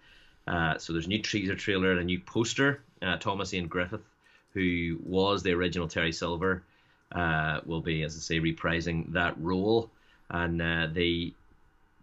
Uh, 0.45 0.77
so 0.77 0.91
there's 0.91 1.05
a 1.05 1.09
new 1.09 1.21
teaser 1.21 1.55
trailer 1.55 1.91
and 1.91 2.01
a 2.01 2.03
new 2.03 2.19
poster. 2.19 2.81
Uh, 3.01 3.17
Thomas 3.17 3.53
Ian 3.53 3.67
Griffith, 3.67 4.03
who 4.53 4.99
was 5.03 5.41
the 5.41 5.51
original 5.51 5.87
Terry 5.87 6.11
Silver, 6.11 6.63
uh, 7.13 7.61
will 7.65 7.81
be, 7.81 8.03
as 8.03 8.15
I 8.15 8.19
say, 8.19 8.39
reprising 8.39 9.13
that 9.13 9.39
role. 9.39 9.89
And 10.29 10.61
uh, 10.61 10.87
they 10.91 11.33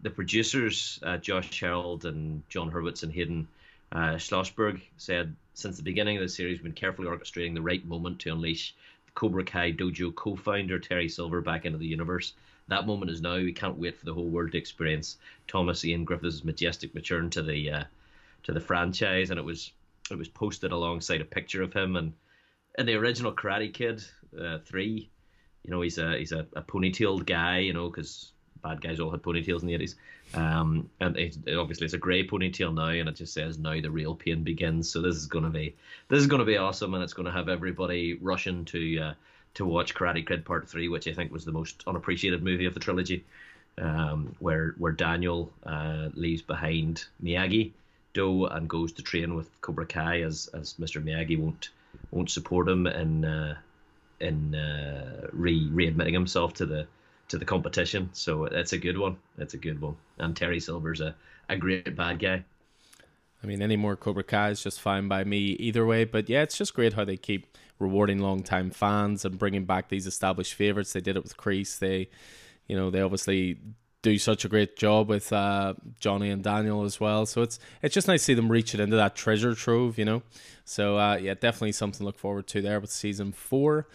the 0.02 0.10
producers, 0.10 0.98
uh, 1.02 1.16
Josh 1.18 1.60
Heald 1.60 2.04
and 2.04 2.42
Jon 2.48 2.70
Hurwitz 2.70 3.02
and 3.02 3.12
Hayden 3.12 3.48
uh, 3.92 4.14
Schlossberg, 4.16 4.80
said 4.96 5.34
since 5.54 5.76
the 5.76 5.82
beginning 5.82 6.16
of 6.16 6.22
the 6.22 6.28
series, 6.28 6.58
we've 6.58 6.64
been 6.64 6.72
carefully 6.72 7.08
orchestrating 7.08 7.54
the 7.54 7.62
right 7.62 7.84
moment 7.84 8.20
to 8.20 8.32
unleash 8.32 8.74
Cobra 9.14 9.44
Kai 9.44 9.72
Dojo 9.72 10.14
co-founder 10.14 10.78
Terry 10.78 11.08
Silver 11.08 11.40
back 11.40 11.66
into 11.66 11.78
the 11.78 11.86
universe. 11.86 12.32
That 12.68 12.86
moment 12.86 13.10
is 13.10 13.20
now. 13.20 13.36
We 13.36 13.52
can't 13.52 13.78
wait 13.78 13.98
for 13.98 14.06
the 14.06 14.14
whole 14.14 14.28
world 14.28 14.52
to 14.52 14.58
experience 14.58 15.16
Thomas 15.48 15.84
Ian 15.84 16.04
Griffith's 16.04 16.44
majestic 16.44 16.94
return 16.94 17.28
to 17.30 17.42
the 17.42 17.70
uh, 17.70 17.84
to 18.44 18.52
the 18.52 18.60
franchise, 18.60 19.30
and 19.30 19.38
it 19.38 19.44
was 19.44 19.72
it 20.10 20.16
was 20.16 20.28
posted 20.28 20.72
alongside 20.72 21.20
a 21.20 21.24
picture 21.24 21.62
of 21.62 21.72
him 21.72 21.96
and 21.96 22.12
in 22.78 22.86
the 22.86 22.94
original 22.94 23.32
Karate 23.32 23.72
Kid 23.74 24.02
uh, 24.40 24.58
three. 24.58 25.10
You 25.64 25.70
know, 25.70 25.80
he's 25.80 25.98
a 25.98 26.16
he's 26.16 26.32
a, 26.32 26.46
a 26.54 26.62
ponytailed 26.62 27.26
guy. 27.26 27.58
You 27.58 27.72
know, 27.72 27.90
because 27.90 28.32
bad 28.62 28.80
guys 28.80 29.00
all 29.00 29.10
had 29.10 29.22
ponytails 29.22 29.62
in 29.62 29.68
the 29.68 29.78
80s. 29.78 29.94
Um, 30.34 30.88
and 31.00 31.16
it, 31.16 31.36
it, 31.46 31.56
obviously 31.56 31.84
it's 31.84 31.94
a 31.94 31.98
grey 31.98 32.26
ponytail 32.26 32.74
now, 32.74 32.88
and 32.88 33.08
it 33.08 33.16
just 33.16 33.34
says 33.34 33.58
now 33.58 33.80
the 33.80 33.90
real 33.90 34.14
pain 34.14 34.42
begins. 34.42 34.90
So 34.90 35.00
this 35.00 35.16
is 35.16 35.26
going 35.26 35.44
to 35.44 35.50
be 35.50 35.74
this 36.08 36.20
is 36.20 36.26
going 36.26 36.40
to 36.40 36.46
be 36.46 36.56
awesome, 36.56 36.94
and 36.94 37.02
it's 37.02 37.12
going 37.12 37.26
to 37.26 37.32
have 37.32 37.48
everybody 37.48 38.14
rushing 38.14 38.64
to 38.66 38.98
uh, 38.98 39.14
to 39.54 39.64
watch 39.64 39.94
Karate 39.94 40.26
Kid 40.26 40.44
Part 40.44 40.68
Three, 40.68 40.88
which 40.88 41.08
I 41.08 41.12
think 41.12 41.32
was 41.32 41.44
the 41.44 41.52
most 41.52 41.82
unappreciated 41.86 42.42
movie 42.42 42.66
of 42.66 42.74
the 42.74 42.80
trilogy, 42.80 43.24
um, 43.78 44.34
where 44.38 44.74
where 44.78 44.92
Daniel 44.92 45.52
uh, 45.64 46.08
leaves 46.14 46.42
behind 46.42 47.04
Miyagi 47.22 47.72
Do 48.12 48.46
and 48.46 48.68
goes 48.68 48.92
to 48.92 49.02
train 49.02 49.34
with 49.34 49.48
Cobra 49.60 49.86
Kai 49.86 50.22
as 50.22 50.48
as 50.54 50.74
Mr. 50.74 51.02
Miyagi 51.02 51.38
won't 51.38 51.70
won't 52.12 52.30
support 52.30 52.68
him 52.68 52.86
in 52.86 53.24
uh, 53.24 53.56
in 54.20 54.54
uh, 54.54 55.26
re 55.32 55.68
readmitting 55.70 56.12
himself 56.12 56.54
to 56.54 56.66
the 56.66 56.86
to 57.30 57.38
the 57.38 57.44
competition. 57.44 58.10
So 58.12 58.44
it's 58.44 58.72
a 58.72 58.78
good 58.78 58.98
one. 58.98 59.16
It's 59.38 59.54
a 59.54 59.58
good 59.58 59.80
one. 59.80 59.96
And 60.18 60.36
Terry 60.36 60.60
Silver's 60.60 61.00
a, 61.00 61.14
a 61.48 61.56
great 61.56 61.96
bad 61.96 62.18
guy. 62.18 62.44
I 63.42 63.46
mean, 63.46 63.62
any 63.62 63.76
more 63.76 63.96
Cobra 63.96 64.22
Kai 64.22 64.50
is 64.50 64.62
just 64.62 64.80
fine 64.80 65.08
by 65.08 65.24
me 65.24 65.38
either 65.38 65.86
way. 65.86 66.04
But 66.04 66.28
yeah, 66.28 66.42
it's 66.42 66.58
just 66.58 66.74
great 66.74 66.92
how 66.92 67.04
they 67.04 67.16
keep 67.16 67.56
rewarding 67.78 68.18
long-time 68.18 68.70
fans 68.70 69.24
and 69.24 69.38
bringing 69.38 69.64
back 69.64 69.88
these 69.88 70.06
established 70.06 70.54
favorites. 70.54 70.92
They 70.92 71.00
did 71.00 71.16
it 71.16 71.22
with 71.22 71.36
Kreese. 71.36 71.78
They, 71.78 72.10
you 72.66 72.76
know, 72.76 72.90
they 72.90 73.00
obviously 73.00 73.58
do 74.02 74.18
such 74.18 74.44
a 74.44 74.48
great 74.48 74.76
job 74.76 75.08
with 75.08 75.32
uh, 75.32 75.74
Johnny 75.98 76.30
and 76.30 76.42
Daniel 76.42 76.84
as 76.84 77.00
well. 77.00 77.26
So 77.26 77.42
it's 77.42 77.58
it's 77.82 77.94
just 77.94 78.08
nice 78.08 78.20
to 78.20 78.24
see 78.24 78.34
them 78.34 78.50
reaching 78.50 78.80
into 78.80 78.96
that 78.96 79.14
treasure 79.14 79.54
trove, 79.54 79.98
you 79.98 80.04
know. 80.04 80.22
So 80.64 80.98
uh, 80.98 81.16
yeah, 81.16 81.34
definitely 81.34 81.72
something 81.72 81.98
to 81.98 82.04
look 82.04 82.18
forward 82.18 82.46
to 82.48 82.60
there 82.60 82.80
with 82.80 82.90
season 82.90 83.32
four. 83.32 83.86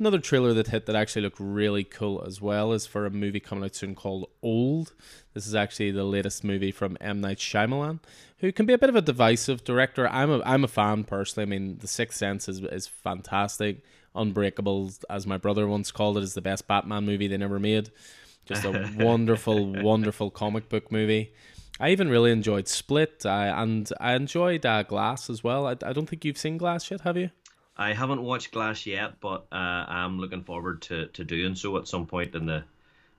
Another 0.00 0.18
trailer 0.18 0.54
that 0.54 0.68
hit 0.68 0.86
that 0.86 0.96
actually 0.96 1.20
looked 1.20 1.38
really 1.38 1.84
cool 1.84 2.24
as 2.26 2.40
well 2.40 2.72
is 2.72 2.86
for 2.86 3.04
a 3.04 3.10
movie 3.10 3.38
coming 3.38 3.62
out 3.62 3.74
soon 3.74 3.94
called 3.94 4.30
Old. 4.42 4.94
This 5.34 5.46
is 5.46 5.54
actually 5.54 5.90
the 5.90 6.04
latest 6.04 6.42
movie 6.42 6.72
from 6.72 6.96
M 7.02 7.20
Night 7.20 7.36
Shyamalan, 7.36 8.00
who 8.38 8.50
can 8.50 8.64
be 8.64 8.72
a 8.72 8.78
bit 8.78 8.88
of 8.88 8.96
a 8.96 9.02
divisive 9.02 9.62
director. 9.62 10.08
I'm 10.08 10.30
a 10.30 10.40
I'm 10.46 10.64
a 10.64 10.68
fan 10.68 11.04
personally. 11.04 11.42
I 11.42 11.50
mean, 11.50 11.78
The 11.80 11.86
Sixth 11.86 12.16
Sense 12.16 12.48
is 12.48 12.60
is 12.62 12.86
fantastic. 12.86 13.84
Unbreakable, 14.14 14.90
as 15.10 15.26
my 15.26 15.36
brother 15.36 15.68
once 15.68 15.92
called 15.92 16.16
it, 16.16 16.22
is 16.22 16.32
the 16.32 16.40
best 16.40 16.66
Batman 16.66 17.04
movie 17.04 17.28
they 17.28 17.36
never 17.36 17.58
made. 17.58 17.90
Just 18.46 18.64
a 18.64 18.90
wonderful, 18.98 19.70
wonderful 19.82 20.30
comic 20.30 20.70
book 20.70 20.90
movie. 20.90 21.34
I 21.78 21.90
even 21.90 22.08
really 22.08 22.32
enjoyed 22.32 22.68
Split, 22.68 23.26
I, 23.26 23.48
and 23.48 23.90
I 24.00 24.14
enjoyed 24.14 24.64
uh, 24.64 24.82
Glass 24.82 25.28
as 25.28 25.44
well. 25.44 25.66
I, 25.66 25.72
I 25.72 25.92
don't 25.92 26.08
think 26.08 26.24
you've 26.24 26.38
seen 26.38 26.56
Glass 26.56 26.90
yet, 26.90 27.02
have 27.02 27.18
you? 27.18 27.30
I 27.80 27.94
haven't 27.94 28.22
watched 28.22 28.52
Glass 28.52 28.84
yet, 28.84 29.20
but 29.20 29.46
uh, 29.50 29.54
I'm 29.88 30.20
looking 30.20 30.44
forward 30.44 30.82
to, 30.82 31.06
to 31.06 31.24
doing 31.24 31.54
so 31.54 31.78
at 31.78 31.88
some 31.88 32.04
point 32.06 32.34
in 32.34 32.44
the 32.44 32.62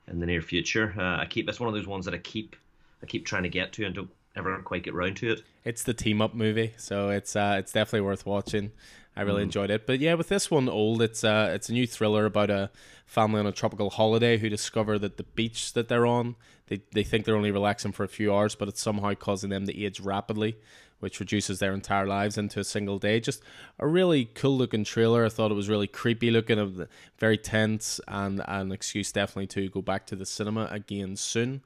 in 0.08 0.20
the 0.20 0.28
near 0.28 0.42
future. 0.44 0.94
Uh, 0.96 1.18
I 1.18 1.26
keep 1.28 1.50
it's 1.50 1.60
one 1.60 1.68
of 1.68 1.74
those 1.74 1.88
ones 1.88 2.06
that 2.06 2.14
I 2.14 2.20
keep 2.20 2.56
I 3.02 3.08
keep 3.08 3.26
trying 3.26 3.42
to 3.42 3.50
get 3.50 3.74
to 3.74 3.86
and 3.86 3.96
don't 3.96 4.12
ever 4.36 4.56
quite 4.60 4.84
get 4.84 4.94
around 4.94 5.18
to 5.18 5.32
it. 5.32 5.44
It's 5.66 5.82
the 5.82 5.96
team 5.96 6.22
up 6.22 6.36
movie, 6.36 6.74
so 6.78 7.10
it's 7.10 7.36
uh, 7.36 7.56
it's 7.58 7.72
definitely 7.72 8.02
worth 8.02 8.28
watching. 8.28 8.72
I 9.16 9.24
really 9.24 9.42
mm. 9.42 9.46
enjoyed 9.46 9.72
it. 9.72 9.88
But 9.88 10.00
yeah, 10.00 10.14
with 10.14 10.30
this 10.30 10.52
one, 10.52 10.70
old, 10.70 11.02
it's 11.02 11.24
uh, 11.24 11.52
it's 11.56 11.70
a 11.70 11.74
new 11.74 11.88
thriller 11.88 12.26
about 12.26 12.52
a 12.52 12.70
family 13.08 13.40
on 13.40 13.48
a 13.48 13.52
tropical 13.52 13.90
holiday 13.90 14.38
who 14.38 14.48
discover 14.48 15.00
that 15.00 15.18
the 15.18 15.24
beach 15.24 15.74
that 15.74 15.88
they're 15.88 16.06
on, 16.06 16.36
they 16.68 16.84
they 16.94 17.04
think 17.04 17.26
they're 17.26 17.36
only 17.36 17.50
relaxing 17.50 17.94
for 17.94 18.04
a 18.04 18.08
few 18.08 18.32
hours, 18.32 18.54
but 18.54 18.68
it's 18.68 18.80
somehow 18.80 19.16
causing 19.16 19.50
them 19.50 19.66
to 19.66 19.84
age 19.84 20.00
rapidly 20.00 20.58
which 21.02 21.20
reduces 21.20 21.60
their 21.60 21.74
entire 21.74 22.08
lives 22.08 22.38
into 22.38 22.60
a 22.60 22.64
single 22.64 22.98
day. 22.98 23.20
Just 23.20 23.44
a 23.78 23.88
really 23.88 24.26
cool 24.26 24.58
looking 24.58 24.84
trailer. 24.84 25.26
I 25.26 25.30
thought 25.30 25.52
it 25.52 25.56
was 25.56 25.70
really 25.70 25.88
creepy 25.88 26.32
looking, 26.32 26.88
very 27.20 27.38
tense, 27.38 28.00
and 28.08 28.42
an 28.48 28.72
excuse 28.72 29.12
definitely 29.12 29.48
to 29.48 29.70
go 29.70 29.82
back 29.82 30.06
to 30.08 30.16
the 30.16 30.26
cinema 30.26 30.68
again 30.72 31.16
soon. 31.16 31.62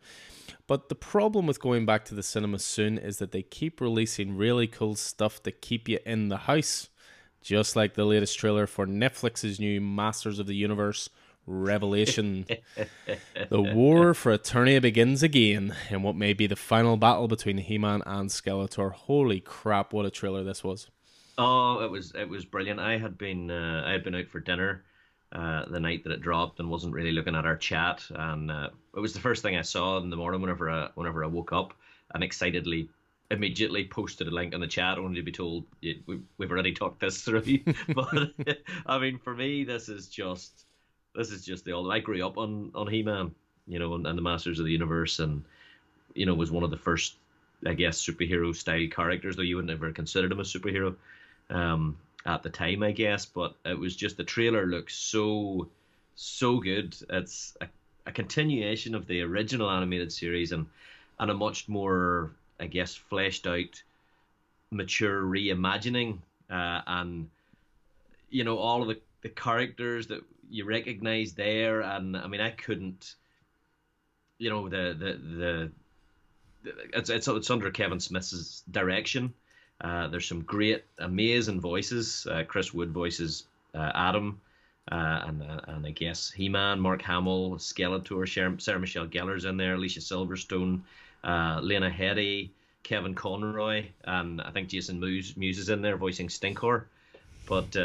But 0.67 0.89
the 0.89 0.95
problem 0.95 1.45
with 1.45 1.61
going 1.61 1.85
back 1.85 2.05
to 2.05 2.15
the 2.15 2.23
cinema 2.23 2.59
soon 2.59 2.97
is 2.97 3.17
that 3.19 3.31
they 3.31 3.43
keep 3.43 3.79
releasing 3.79 4.35
really 4.35 4.67
cool 4.67 4.95
stuff 4.95 5.43
to 5.43 5.51
keep 5.51 5.87
you 5.87 5.99
in 6.05 6.29
the 6.29 6.37
house. 6.37 6.89
Just 7.41 7.75
like 7.75 7.93
the 7.93 8.05
latest 8.05 8.39
trailer 8.39 8.65
for 8.65 8.87
Netflix's 8.87 9.59
new 9.59 9.79
Masters 9.79 10.39
of 10.39 10.47
the 10.47 10.55
Universe 10.55 11.09
Revelation. 11.47 12.45
the 13.49 13.61
war 13.61 14.13
for 14.13 14.37
Eternia 14.37 14.81
begins 14.81 15.23
again 15.23 15.75
in 15.89 16.03
what 16.03 16.15
may 16.15 16.33
be 16.33 16.47
the 16.47 16.55
final 16.55 16.97
battle 16.97 17.27
between 17.27 17.57
He 17.57 17.77
Man 17.77 18.01
and 18.05 18.29
Skeletor. 18.29 18.91
Holy 18.91 19.39
crap, 19.39 19.93
what 19.93 20.05
a 20.05 20.11
trailer 20.11 20.43
this 20.43 20.63
was. 20.63 20.89
Oh, 21.37 21.83
it 21.83 21.91
was 21.91 22.13
it 22.15 22.29
was 22.29 22.45
brilliant. 22.45 22.79
I 22.79 22.97
had 22.97 23.17
been 23.17 23.51
uh, 23.51 23.83
I 23.85 23.91
had 23.91 24.03
been 24.03 24.15
out 24.15 24.27
for 24.27 24.39
dinner 24.39 24.83
uh, 25.31 25.65
the 25.65 25.79
night 25.79 26.03
that 26.03 26.13
it 26.13 26.21
dropped 26.21 26.59
and 26.59 26.69
wasn't 26.69 26.93
really 26.93 27.11
looking 27.11 27.35
at 27.35 27.45
our 27.45 27.57
chat, 27.57 28.03
and 28.09 28.49
uh, 28.49 28.69
it 28.95 28.99
was 28.99 29.13
the 29.13 29.19
first 29.19 29.41
thing 29.41 29.57
I 29.57 29.61
saw 29.61 29.97
in 29.97 30.09
the 30.09 30.15
morning 30.15 30.41
whenever 30.41 30.69
I, 30.69 30.89
whenever 30.95 31.23
I 31.23 31.27
woke 31.27 31.51
up 31.51 31.73
and 32.13 32.23
excitedly 32.23 32.89
immediately 33.31 33.85
posted 33.85 34.27
a 34.27 34.31
link 34.31 34.53
in 34.53 34.61
the 34.61 34.67
chat 34.67 34.97
only 34.97 35.15
to 35.15 35.23
be 35.23 35.31
told 35.31 35.65
we, 35.81 36.19
we've 36.37 36.51
already 36.51 36.71
talked 36.71 36.99
this 36.99 37.21
through. 37.21 37.59
but 37.95 38.31
I 38.85 38.99
mean, 38.99 39.17
for 39.17 39.33
me, 39.33 39.63
this 39.63 39.89
is 39.89 40.07
just 40.07 40.64
this 41.15 41.31
is 41.31 41.45
just 41.45 41.65
the 41.65 41.71
old. 41.71 41.91
I 41.91 41.99
grew 41.99 42.25
up 42.25 42.37
on 42.37 42.71
on 42.75 42.87
He 42.87 43.03
Man, 43.03 43.33
you 43.67 43.79
know, 43.79 43.95
and, 43.95 44.05
and 44.05 44.17
the 44.17 44.21
Masters 44.21 44.59
of 44.59 44.65
the 44.65 44.71
Universe, 44.71 45.19
and 45.19 45.43
you 46.13 46.25
know, 46.25 46.33
was 46.33 46.51
one 46.51 46.63
of 46.63 46.71
the 46.71 46.77
first, 46.77 47.15
I 47.65 47.73
guess, 47.73 48.03
superhero 48.03 48.55
style 48.55 48.87
characters. 48.89 49.35
Though 49.35 49.43
you 49.43 49.55
would 49.57 49.65
never 49.65 49.91
considered 49.91 50.31
him 50.31 50.39
a 50.39 50.43
superhero 50.43 50.95
um, 51.49 51.97
at 52.25 52.43
the 52.43 52.49
time, 52.49 52.83
I 52.83 52.91
guess. 52.91 53.25
But 53.25 53.55
it 53.65 53.77
was 53.77 53.95
just 53.95 54.17
the 54.17 54.23
trailer 54.23 54.65
looks 54.65 54.95
so 54.95 55.67
so 56.15 56.59
good. 56.59 56.95
It's 57.09 57.55
a, 57.61 57.67
a 58.05 58.11
continuation 58.11 58.95
of 58.95 59.07
the 59.07 59.21
original 59.21 59.69
animated 59.69 60.11
series 60.11 60.51
and 60.51 60.67
and 61.19 61.31
a 61.31 61.33
much 61.33 61.69
more, 61.69 62.31
I 62.59 62.67
guess, 62.67 62.93
fleshed 62.93 63.47
out, 63.47 63.81
mature 64.69 65.21
reimagining, 65.21 66.17
uh, 66.49 66.81
and 66.85 67.29
you 68.29 68.43
know 68.43 68.57
all 68.57 68.81
of 68.81 68.89
the 68.89 68.99
the 69.21 69.29
characters 69.29 70.05
that 70.05 70.21
you 70.49 70.65
recognize 70.65 71.33
there, 71.33 71.81
and 71.81 72.15
I 72.17 72.27
mean, 72.27 72.41
I 72.41 72.51
couldn't, 72.51 73.15
you 74.37 74.49
know, 74.49 74.69
the 74.69 74.95
the 74.97 75.71
the, 76.63 76.71
it's, 76.93 77.09
it's 77.09 77.27
it's 77.27 77.49
under 77.49 77.71
Kevin 77.71 77.99
Smith's 77.99 78.63
direction. 78.69 79.33
Uh, 79.81 80.07
there's 80.07 80.27
some 80.27 80.41
great, 80.41 80.83
amazing 80.99 81.59
voices. 81.59 82.27
Uh, 82.29 82.43
Chris 82.47 82.73
Wood 82.73 82.91
voices 82.91 83.45
uh, 83.73 83.91
Adam, 83.93 84.39
uh, 84.91 85.21
and 85.27 85.43
uh, 85.43 85.61
and 85.67 85.85
I 85.85 85.91
guess 85.91 86.31
He 86.31 86.49
Man, 86.49 86.79
Mark 86.79 87.01
Hamill, 87.01 87.55
Skeletor, 87.55 88.61
Sarah 88.61 88.79
Michelle 88.79 89.07
Gellar's 89.07 89.45
in 89.45 89.57
there, 89.57 89.75
Alicia 89.75 89.99
Silverstone, 89.99 90.81
uh, 91.23 91.59
Lena 91.61 91.89
Headey, 91.89 92.51
Kevin 92.83 93.15
Conroy, 93.15 93.87
and 94.05 94.41
I 94.41 94.51
think 94.51 94.69
Jason 94.69 94.99
Mewes, 94.99 95.35
Mewes 95.35 95.57
is 95.57 95.69
in 95.69 95.81
there 95.81 95.97
voicing 95.97 96.29
Stinkor. 96.29 96.85
But 97.47 97.75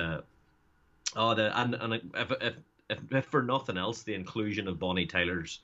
Oh, 1.16 1.34
the 1.34 1.58
and 1.58 1.74
and 1.74 1.94
if 1.94 2.02
if, 2.14 2.54
if, 2.88 2.98
if 3.10 3.24
for 3.26 3.42
nothing 3.42 3.76
else, 3.76 4.02
the 4.02 4.14
inclusion 4.14 4.68
of 4.68 4.78
Bonnie 4.78 5.06
Tyler's 5.06 5.60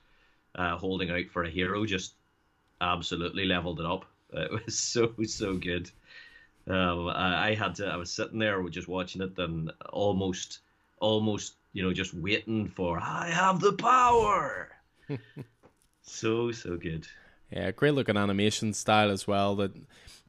uh, 0.55 0.77
holding 0.77 1.11
out 1.11 1.27
for 1.31 1.45
a 1.45 1.51
hero 1.51 1.85
just 1.87 2.15
absolutely 2.81 3.45
leveled 3.45 3.81
it 3.81 3.87
up. 3.87 4.05
It 4.33 4.51
was 4.51 4.77
so 4.77 5.15
so 5.25 5.57
good. 5.57 5.89
Um, 6.67 7.09
I, 7.09 7.51
I 7.51 7.55
had 7.55 7.77
to. 7.77 7.87
I 7.87 7.97
was 7.97 8.11
sitting 8.11 8.41
there 8.41 8.61
just 8.69 8.89
watching 8.89 9.23
it 9.23 9.39
and 9.39 9.71
almost 9.91 10.59
almost 10.99 11.55
you 11.73 11.83
know 11.83 11.93
just 11.93 12.13
waiting 12.13 12.67
for 12.67 12.99
I 12.99 13.29
have 13.31 13.61
the 13.61 13.73
power. 13.73 14.73
so 16.03 16.51
so 16.51 16.77
good. 16.77 17.07
Yeah, 17.51 17.71
great 17.71 17.95
looking 17.95 18.17
animation 18.17 18.73
style 18.73 19.11
as 19.11 19.27
well. 19.27 19.55
That 19.57 19.73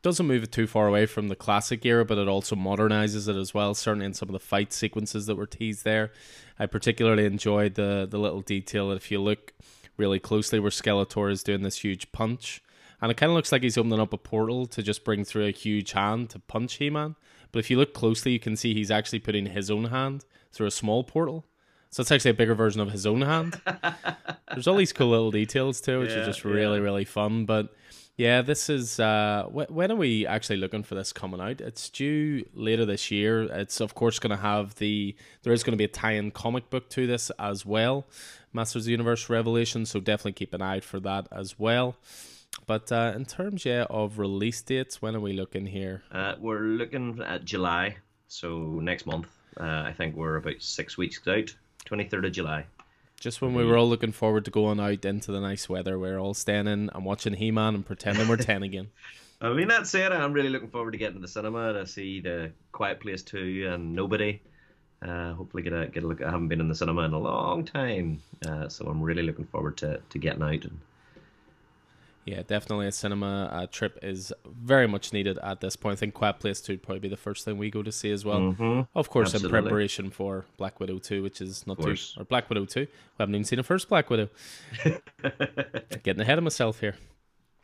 doesn't 0.01 0.27
move 0.27 0.43
it 0.43 0.51
too 0.51 0.67
far 0.67 0.87
away 0.87 1.05
from 1.05 1.27
the 1.27 1.35
classic 1.35 1.85
era, 1.85 2.05
but 2.05 2.17
it 2.17 2.27
also 2.27 2.55
modernizes 2.55 3.27
it 3.27 3.35
as 3.35 3.53
well. 3.53 3.73
Certainly 3.73 4.05
in 4.05 4.13
some 4.13 4.29
of 4.29 4.33
the 4.33 4.39
fight 4.39 4.71
sequences 4.71 5.25
that 5.25 5.35
were 5.35 5.47
teased 5.47 5.83
there, 5.83 6.11
I 6.59 6.67
particularly 6.67 7.25
enjoyed 7.25 7.75
the 7.75 8.07
the 8.09 8.19
little 8.19 8.41
detail 8.41 8.89
that 8.89 8.97
if 8.97 9.09
you 9.11 9.19
look 9.19 9.53
really 9.97 10.19
closely, 10.19 10.59
where 10.59 10.69
Skeletor 10.69 11.31
is 11.31 11.43
doing 11.43 11.63
this 11.63 11.83
huge 11.83 12.11
punch, 12.11 12.61
and 13.01 13.11
it 13.11 13.17
kind 13.17 13.31
of 13.31 13.35
looks 13.35 13.51
like 13.51 13.63
he's 13.63 13.77
opening 13.77 13.99
up 13.99 14.13
a 14.13 14.17
portal 14.17 14.67
to 14.67 14.83
just 14.83 15.03
bring 15.03 15.25
through 15.25 15.45
a 15.45 15.51
huge 15.51 15.93
hand 15.93 16.29
to 16.31 16.39
punch 16.39 16.75
He 16.75 16.89
Man. 16.89 17.15
But 17.51 17.59
if 17.59 17.71
you 17.71 17.77
look 17.77 17.93
closely, 17.93 18.33
you 18.33 18.39
can 18.39 18.55
see 18.55 18.73
he's 18.73 18.91
actually 18.91 19.19
putting 19.19 19.47
his 19.47 19.71
own 19.71 19.85
hand 19.85 20.25
through 20.51 20.67
a 20.67 20.71
small 20.71 21.03
portal. 21.03 21.45
So 21.89 22.01
it's 22.01 22.11
actually 22.11 22.31
a 22.31 22.35
bigger 22.35 22.55
version 22.55 22.81
of 22.81 22.91
his 22.91 23.05
own 23.05 23.21
hand. 23.21 23.61
There's 24.51 24.67
all 24.67 24.75
these 24.75 24.93
cool 24.93 25.09
little 25.09 25.31
details 25.31 25.81
too, 25.81 25.99
which 25.99 26.11
yeah, 26.11 26.17
are 26.17 26.25
just 26.25 26.43
really, 26.43 26.77
yeah. 26.77 26.83
really 26.83 27.05
fun. 27.05 27.45
But 27.45 27.73
yeah, 28.17 28.41
this 28.41 28.69
is 28.69 28.99
uh, 28.99 29.43
wh- 29.43 29.71
when 29.71 29.91
are 29.91 29.95
we 29.95 30.25
actually 30.25 30.57
looking 30.57 30.83
for 30.83 30.95
this 30.95 31.13
coming 31.13 31.39
out? 31.39 31.61
It's 31.61 31.89
due 31.89 32.45
later 32.53 32.85
this 32.85 33.11
year. 33.11 33.43
It's 33.43 33.79
of 33.79 33.93
course 33.93 34.19
going 34.19 34.35
to 34.35 34.41
have 34.41 34.75
the 34.75 35.15
there 35.43 35.53
is 35.53 35.63
going 35.63 35.73
to 35.73 35.77
be 35.77 35.83
a 35.83 35.87
tie-in 35.87 36.31
comic 36.31 36.69
book 36.69 36.89
to 36.91 37.05
this 37.05 37.31
as 37.39 37.65
well, 37.65 38.07
Masters 38.53 38.83
of 38.83 38.85
the 38.85 38.91
Universe 38.91 39.29
Revelation. 39.29 39.85
So 39.85 39.99
definitely 39.99 40.33
keep 40.33 40.53
an 40.53 40.61
eye 40.61 40.77
out 40.77 40.83
for 40.83 40.99
that 41.01 41.27
as 41.31 41.59
well. 41.59 41.95
But 42.65 42.91
uh, 42.91 43.13
in 43.15 43.25
terms, 43.25 43.65
yeah, 43.65 43.85
of 43.89 44.17
release 44.17 44.61
dates, 44.61 45.01
when 45.01 45.15
are 45.15 45.19
we 45.19 45.33
looking 45.33 45.67
here? 45.67 46.01
Uh, 46.11 46.35
we're 46.39 46.59
looking 46.59 47.21
at 47.21 47.45
July, 47.45 47.97
so 48.27 48.79
next 48.81 49.05
month. 49.05 49.27
Uh, 49.59 49.83
I 49.85 49.93
think 49.95 50.15
we're 50.15 50.37
about 50.37 50.61
six 50.61 50.97
weeks 50.97 51.19
out, 51.27 51.53
twenty 51.87 52.03
third 52.03 52.25
of 52.25 52.31
July. 52.33 52.65
Just 53.19 53.41
when 53.41 53.55
we 53.55 53.65
were 53.65 53.77
all 53.77 53.89
looking 53.89 54.11
forward 54.11 54.45
to 54.45 54.51
going 54.51 54.79
out 54.79 55.03
into 55.03 55.31
the 55.31 55.41
nice 55.41 55.67
weather, 55.67 55.97
we 55.97 56.07
are 56.09 56.19
all 56.19 56.35
staying 56.35 56.67
in 56.67 56.91
and 56.93 57.03
watching 57.03 57.33
He 57.33 57.49
Man 57.49 57.73
and 57.73 57.83
pretending 57.83 58.27
we're 58.27 58.37
10 58.37 58.61
again. 58.61 58.89
I 59.41 59.53
mean, 59.53 59.67
that 59.69 59.87
said, 59.87 60.11
I'm 60.11 60.33
really 60.33 60.49
looking 60.49 60.69
forward 60.69 60.91
to 60.91 60.99
getting 60.99 61.15
to 61.15 61.21
the 61.21 61.27
cinema 61.27 61.73
to 61.73 61.87
see 61.87 62.21
The 62.21 62.51
Quiet 62.71 62.99
Place 62.99 63.23
2 63.23 63.69
and 63.71 63.93
Nobody. 63.93 64.39
Uh, 65.01 65.33
hopefully, 65.33 65.63
get 65.63 65.73
a 65.73 65.87
get 65.87 66.03
a 66.03 66.07
look. 66.07 66.21
I 66.23 66.31
haven't 66.31 66.47
been 66.47 66.59
in 66.59 66.69
the 66.69 66.75
cinema 66.75 67.03
in 67.03 67.13
a 67.13 67.19
long 67.19 67.63
time, 67.65 68.21
uh, 68.47 68.67
so 68.67 68.87
I'm 68.87 69.01
really 69.01 69.21
looking 69.21 69.45
forward 69.45 69.77
to, 69.77 69.99
to 70.09 70.17
getting 70.17 70.41
out 70.41 70.63
and 70.63 70.79
yeah, 72.27 72.43
definitely 72.45 72.87
a 72.87 72.91
cinema 72.91 73.49
uh, 73.53 73.67
trip 73.67 73.97
is 74.03 74.33
very 74.45 74.85
much 74.85 75.13
needed 75.13 75.37
at 75.37 75.61
this 75.61 75.77
point. 75.77 75.93
I 75.93 75.95
think 75.95 76.13
Quiet 76.13 76.39
Place 76.39 76.59
2 76.59 76.73
would 76.73 76.83
probably 76.83 76.99
be 76.99 77.07
the 77.07 77.15
first 77.15 77.45
thing 77.45 77.57
we 77.57 77.71
go 77.71 77.81
to 77.81 77.91
see 77.91 78.11
as 78.11 78.25
well. 78.25 78.39
Mm-hmm. 78.39 78.81
Of 78.93 79.09
course, 79.09 79.33
Absolutely. 79.33 79.57
in 79.57 79.63
preparation 79.63 80.09
for 80.09 80.45
Black 80.57 80.81
Widow 80.81 80.99
2, 80.99 81.23
which 81.23 81.39
is 81.39 81.65
not 81.65 81.81
too. 81.81 81.95
Or 82.17 82.25
Black 82.25 82.49
Widow 82.49 82.65
2. 82.65 82.81
We 82.81 82.87
haven't 83.17 83.33
even 83.33 83.45
seen 83.45 83.57
the 83.57 83.63
first 83.63 83.87
Black 83.87 84.09
Widow. 84.09 84.27
Getting 86.03 86.19
ahead 86.19 86.37
of 86.37 86.43
myself 86.43 86.81
here. 86.81 86.95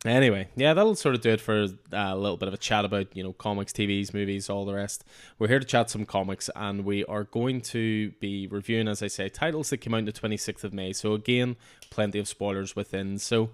Anyway, 0.06 0.48
yeah, 0.56 0.74
that'll 0.74 0.96
sort 0.96 1.16
of 1.16 1.22
do 1.22 1.32
it 1.32 1.42
for 1.42 1.64
uh, 1.64 1.68
a 1.92 2.16
little 2.16 2.38
bit 2.38 2.48
of 2.48 2.54
a 2.54 2.58
chat 2.58 2.86
about, 2.86 3.16
you 3.16 3.24
know, 3.24 3.34
comics, 3.34 3.74
TVs, 3.74 4.14
movies, 4.14 4.50
all 4.50 4.64
the 4.64 4.74
rest. 4.74 5.04
We're 5.40 5.50
here 5.50 5.60
to 5.60 5.66
chat 5.66 5.90
some 5.90 6.06
comics, 6.06 6.50
and 6.56 6.86
we 6.86 7.04
are 7.06 7.26
going 7.26 7.60
to 7.62 8.12
be 8.22 8.48
reviewing, 8.48 8.88
as 8.88 9.04
I 9.04 9.08
say, 9.08 9.28
titles 9.28 9.72
that 9.72 9.78
came 9.78 9.94
out 9.94 10.00
on 10.00 10.06
the 10.06 10.14
26th 10.14 10.64
of 10.64 10.74
May. 10.74 10.94
So, 10.94 11.14
again, 11.14 11.58
plenty 11.90 12.20
of 12.20 12.30
spoilers 12.30 12.78
within. 12.78 13.18
So, 13.18 13.50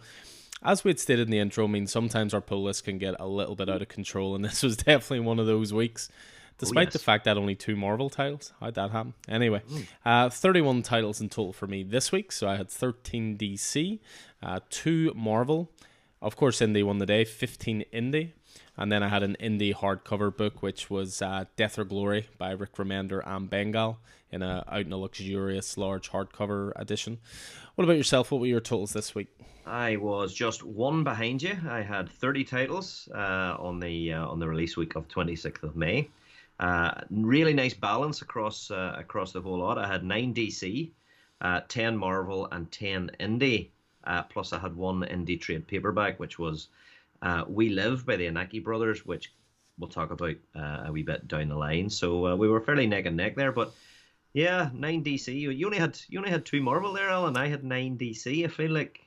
as 0.64 0.84
we 0.84 0.90
had 0.90 1.00
stated 1.00 1.28
in 1.28 1.32
the 1.32 1.40
intro, 1.40 1.66
I 1.66 1.68
mean, 1.68 1.88
sometimes 1.88 2.34
our 2.34 2.42
pull 2.42 2.64
list 2.64 2.84
can 2.84 2.98
get 2.98 3.16
a 3.20 3.28
little 3.28 3.56
bit 3.56 3.70
out 3.70 3.82
of 3.82 3.88
control, 3.88 4.36
and 4.36 4.44
this 4.46 4.64
was 4.64 4.78
definitely 4.78 5.22
one 5.22 5.40
of 5.40 5.48
those 5.48 5.74
weeks. 5.74 6.10
Despite 6.58 6.78
oh, 6.78 6.82
yes. 6.88 6.94
the 6.94 7.00
fact 7.00 7.24
that 7.24 7.38
only 7.38 7.56
two 7.56 7.78
Marvel 7.78 8.10
titles, 8.10 8.52
how'd 8.60 8.76
that 8.76 8.92
happen? 8.92 9.14
Anyway, 9.30 9.62
mm. 9.72 9.88
uh, 10.06 10.30
31 10.30 10.84
titles 10.84 11.22
in 11.22 11.30
total 11.30 11.54
for 11.54 11.68
me 11.68 11.84
this 11.84 12.12
week. 12.12 12.34
So 12.34 12.50
I 12.50 12.58
had 12.58 12.70
13 12.70 13.38
DC, 13.38 14.00
uh, 14.44 14.60
two 14.70 15.14
Marvel, 15.16 15.72
of 16.22 16.36
course, 16.36 16.60
Indie 16.60 16.84
won 16.84 16.98
the 16.98 17.06
day, 17.06 17.24
15 17.24 17.86
Indie. 17.94 18.34
And 18.76 18.92
then 18.92 19.04
I 19.04 19.10
had 19.10 19.24
an 19.24 19.36
indie 19.42 19.74
hardcover 19.74 20.36
book, 20.36 20.62
which 20.62 20.90
was 20.90 21.22
uh, 21.22 21.46
Death 21.56 21.78
or 21.78 21.84
Glory 21.84 22.28
by 22.38 22.52
Rick 22.52 22.76
Remender 22.76 23.22
and 23.26 23.50
Bengal 23.50 24.00
in 24.32 24.42
a 24.42 24.64
out 24.70 24.86
in 24.86 24.94
a 24.94 24.98
luxurious 24.98 25.78
large 25.78 26.12
hardcover 26.12 26.72
edition. 26.76 27.20
What 27.80 27.86
about 27.86 27.96
yourself? 27.96 28.30
What 28.30 28.42
were 28.42 28.46
your 28.46 28.60
totals 28.60 28.92
this 28.92 29.16
week? 29.16 29.30
I 29.66 29.96
was 29.96 30.34
just 30.34 30.66
one 30.66 31.06
behind 31.06 31.42
you. 31.42 31.58
I 31.70 31.82
had 31.82 32.10
30 32.10 32.44
titles 32.44 33.08
uh, 33.16 33.56
on 33.58 33.80
the 33.80 34.12
uh, 34.16 34.28
on 34.28 34.38
the 34.38 34.50
release 34.50 34.76
week 34.76 34.98
of 34.98 35.08
26th 35.08 35.64
of 35.64 35.78
May. 35.78 36.10
Uh, 36.60 36.92
really 37.10 37.54
nice 37.54 37.74
balance 37.74 38.22
across 38.22 38.70
uh, 38.70 38.96
across 38.98 39.32
the 39.32 39.40
whole 39.40 39.60
lot. 39.60 39.78
I 39.78 39.88
had 39.88 40.04
nine 40.04 40.34
DC, 40.34 40.92
uh, 41.40 41.62
10 41.70 41.96
Marvel, 41.96 42.50
and 42.52 42.70
10 42.70 43.12
Indie. 43.22 43.70
Uh, 44.04 44.24
plus, 44.24 44.52
I 44.52 44.60
had 44.60 44.76
one 44.76 45.04
indie 45.04 45.40
trade 45.40 45.66
paperback, 45.66 46.20
which 46.20 46.38
was 46.38 46.68
We 47.48 47.70
Live 47.70 48.06
by 48.06 48.18
the 48.18 48.28
Anaki 48.28 48.62
Brothers, 48.62 49.06
which 49.06 49.32
we'll 49.78 49.90
talk 49.90 50.12
about 50.12 50.36
a 50.54 50.92
wee 50.92 51.04
bit 51.04 51.30
down 51.30 51.48
the 51.48 51.56
line. 51.56 51.90
So 51.90 52.36
we 52.36 52.50
were 52.50 52.60
fairly 52.60 52.88
neck 52.88 53.06
and 53.06 53.16
neck 53.16 53.38
there, 53.38 53.54
but 53.54 53.74
yeah, 54.34 54.70
nine 54.74 55.04
DC. 55.04 55.34
You 55.34 55.66
only 55.66 55.80
had 55.80 56.00
you 56.08 56.20
only 56.20 56.32
had 56.32 56.46
two 56.46 56.62
Marvel 56.62 56.94
there, 56.94 57.10
Alan. 57.10 57.38
I 57.38 57.48
had 57.48 57.64
nine 57.64 57.98
DC. 57.98 58.46
I 58.46 58.48
feel 58.48 58.72
like 58.72 59.00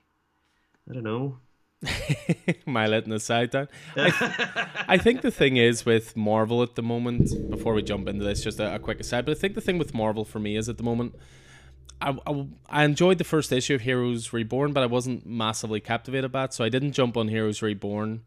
I 0.88 0.94
don't 0.94 1.04
know. 1.04 1.38
My 2.66 2.87
letting 2.87 3.11
the 3.11 3.20
side 3.20 3.50
down. 3.50 3.68
I, 3.96 4.68
I, 4.88 4.98
think 4.98 5.22
the 5.22 5.32
thing 5.32 5.56
is 5.56 5.85
with 5.85 6.16
Marvel 6.16 6.62
at 6.62 6.76
the 6.76 6.82
moment, 6.82 7.50
before 7.50 7.74
we 7.74 7.82
jump 7.82 8.08
into 8.08 8.24
this, 8.24 8.42
just 8.42 8.61
a, 8.61 8.76
a, 8.76 8.78
quick 8.78 9.00
aside, 9.00 9.24
but 9.24 9.37
I 9.37 9.40
think 9.40 9.54
the 9.54 9.61
thing 9.61 9.78
with 9.78 9.92
Marvel 9.92 10.24
for 10.24 10.38
me 10.38 10.56
is 10.56 10.68
at 10.68 10.76
the 10.76 10.85
moment, 10.85 11.16
I, 12.00 12.16
I, 12.24 12.46
I, 12.68 12.85
enjoyed 12.85 13.18
the 13.18 13.24
first 13.24 13.50
issue 13.50 13.74
of 13.74 13.80
Heroes 13.80 14.32
Reborn, 14.32 14.72
but 14.72 14.85
I 14.85 14.87
wasn't 14.87 15.26
massively 15.26 15.80
captivated 15.80 16.30
by 16.30 16.44
it, 16.44 16.54
so 16.54 16.64
I 16.64 16.68
didn't 16.68 16.92
jump 16.92 17.16
on 17.16 17.26
Heroes 17.26 17.62
Reborn. 17.62 18.22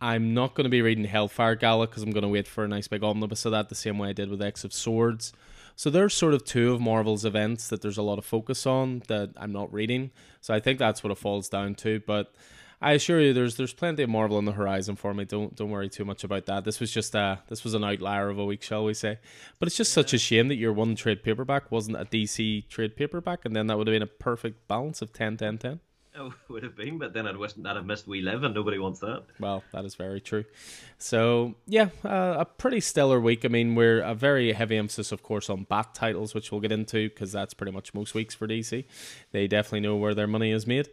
I'm 0.00 0.32
not 0.32 0.54
going 0.54 0.64
to 0.64 0.70
be 0.70 0.82
reading 0.82 1.04
Hellfire 1.04 1.54
Gala 1.54 1.86
because 1.86 2.02
I'm 2.02 2.12
going 2.12 2.22
to 2.22 2.28
wait 2.28 2.48
for 2.48 2.64
a 2.64 2.68
nice 2.68 2.88
big 2.88 3.02
omnibus 3.02 3.44
of 3.44 3.52
that 3.52 3.68
the 3.68 3.74
same 3.74 3.98
way 3.98 4.10
I 4.10 4.12
did 4.12 4.30
with 4.30 4.42
X 4.42 4.64
of 4.64 4.72
Swords. 4.72 5.32
So 5.76 5.90
there's 5.90 6.14
sort 6.14 6.32
of 6.32 6.44
two 6.44 6.72
of 6.72 6.80
Marvel's 6.80 7.26
events 7.26 7.68
that 7.68 7.82
there's 7.82 7.98
a 7.98 8.02
lot 8.02 8.18
of 8.18 8.24
focus 8.24 8.66
on 8.66 9.02
that 9.08 9.30
I'm 9.36 9.52
not 9.52 9.72
reading. 9.72 10.10
So 10.40 10.54
I 10.54 10.60
think 10.60 10.78
that's 10.78 11.04
what 11.04 11.10
it 11.10 11.18
falls 11.18 11.50
down 11.50 11.74
to. 11.76 12.00
But 12.06 12.34
I 12.80 12.92
assure 12.92 13.20
you, 13.20 13.34
there's 13.34 13.56
there's 13.56 13.74
plenty 13.74 14.02
of 14.02 14.08
Marvel 14.08 14.38
on 14.38 14.46
the 14.46 14.52
horizon 14.52 14.96
for 14.96 15.12
me. 15.12 15.26
Don't 15.26 15.54
don't 15.54 15.70
worry 15.70 15.90
too 15.90 16.06
much 16.06 16.24
about 16.24 16.46
that. 16.46 16.64
This 16.64 16.80
was 16.80 16.90
just 16.90 17.14
a 17.14 17.40
this 17.48 17.62
was 17.62 17.74
an 17.74 17.84
outlier 17.84 18.30
of 18.30 18.38
a 18.38 18.44
week, 18.44 18.62
shall 18.62 18.84
we 18.84 18.94
say? 18.94 19.18
But 19.58 19.68
it's 19.68 19.76
just 19.76 19.92
yeah. 19.92 20.02
such 20.02 20.14
a 20.14 20.18
shame 20.18 20.48
that 20.48 20.56
your 20.56 20.72
one 20.72 20.94
trade 20.94 21.22
paperback 21.22 21.70
wasn't 21.70 21.98
a 21.98 22.06
DC 22.06 22.68
trade 22.68 22.96
paperback, 22.96 23.44
and 23.44 23.54
then 23.54 23.66
that 23.66 23.76
would 23.76 23.86
have 23.86 23.94
been 23.94 24.02
a 24.02 24.06
perfect 24.06 24.68
balance 24.68 25.02
of 25.02 25.12
10, 25.12 25.36
10, 25.36 25.58
10. 25.58 25.80
Oh, 26.18 26.32
would 26.48 26.62
have 26.62 26.76
been, 26.76 26.98
but 26.98 27.12
then 27.12 27.26
I'd 27.26 27.36
wish 27.36 27.52
I'd 27.64 27.76
have 27.76 27.86
missed 27.86 28.06
We 28.06 28.20
Live, 28.20 28.42
and 28.42 28.54
nobody 28.54 28.78
wants 28.78 29.00
that. 29.00 29.24
Well, 29.38 29.62
that 29.72 29.84
is 29.84 29.94
very 29.94 30.20
true. 30.20 30.44
So 30.98 31.54
yeah, 31.66 31.88
uh, 32.04 32.36
a 32.38 32.44
pretty 32.44 32.80
stellar 32.80 33.20
week. 33.20 33.44
I 33.44 33.48
mean, 33.48 33.74
we're 33.74 34.00
a 34.00 34.14
very 34.14 34.52
heavy 34.52 34.76
emphasis, 34.76 35.12
of 35.12 35.22
course, 35.22 35.50
on 35.50 35.64
bat 35.64 35.94
titles, 35.94 36.34
which 36.34 36.50
we'll 36.50 36.60
get 36.60 36.72
into 36.72 37.08
because 37.08 37.32
that's 37.32 37.54
pretty 37.54 37.72
much 37.72 37.94
most 37.94 38.14
weeks 38.14 38.34
for 38.34 38.46
DC. 38.46 38.84
They 39.32 39.46
definitely 39.46 39.80
know 39.80 39.96
where 39.96 40.14
their 40.14 40.26
money 40.26 40.52
is 40.52 40.66
made. 40.66 40.88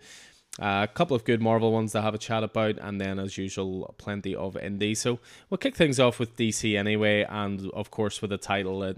Uh, 0.62 0.86
a 0.88 0.94
couple 0.94 1.16
of 1.16 1.24
good 1.24 1.42
Marvel 1.42 1.72
ones 1.72 1.94
to 1.94 2.02
have 2.02 2.14
a 2.14 2.20
chat 2.20 2.44
about, 2.44 2.78
and 2.80 3.02
then, 3.02 3.18
as 3.18 3.38
usual, 3.38 3.96
plenty 3.98 4.36
of 4.36 4.54
indie. 4.54 4.96
So 4.96 5.20
we'll 5.50 5.58
kick 5.58 5.76
things 5.76 6.00
off 6.00 6.20
with 6.20 6.36
DC 6.36 6.78
anyway, 6.78 7.26
and 7.28 7.72
of 7.72 7.90
course, 7.90 8.22
with 8.22 8.32
a 8.32 8.38
title 8.38 8.82
that, 8.82 8.98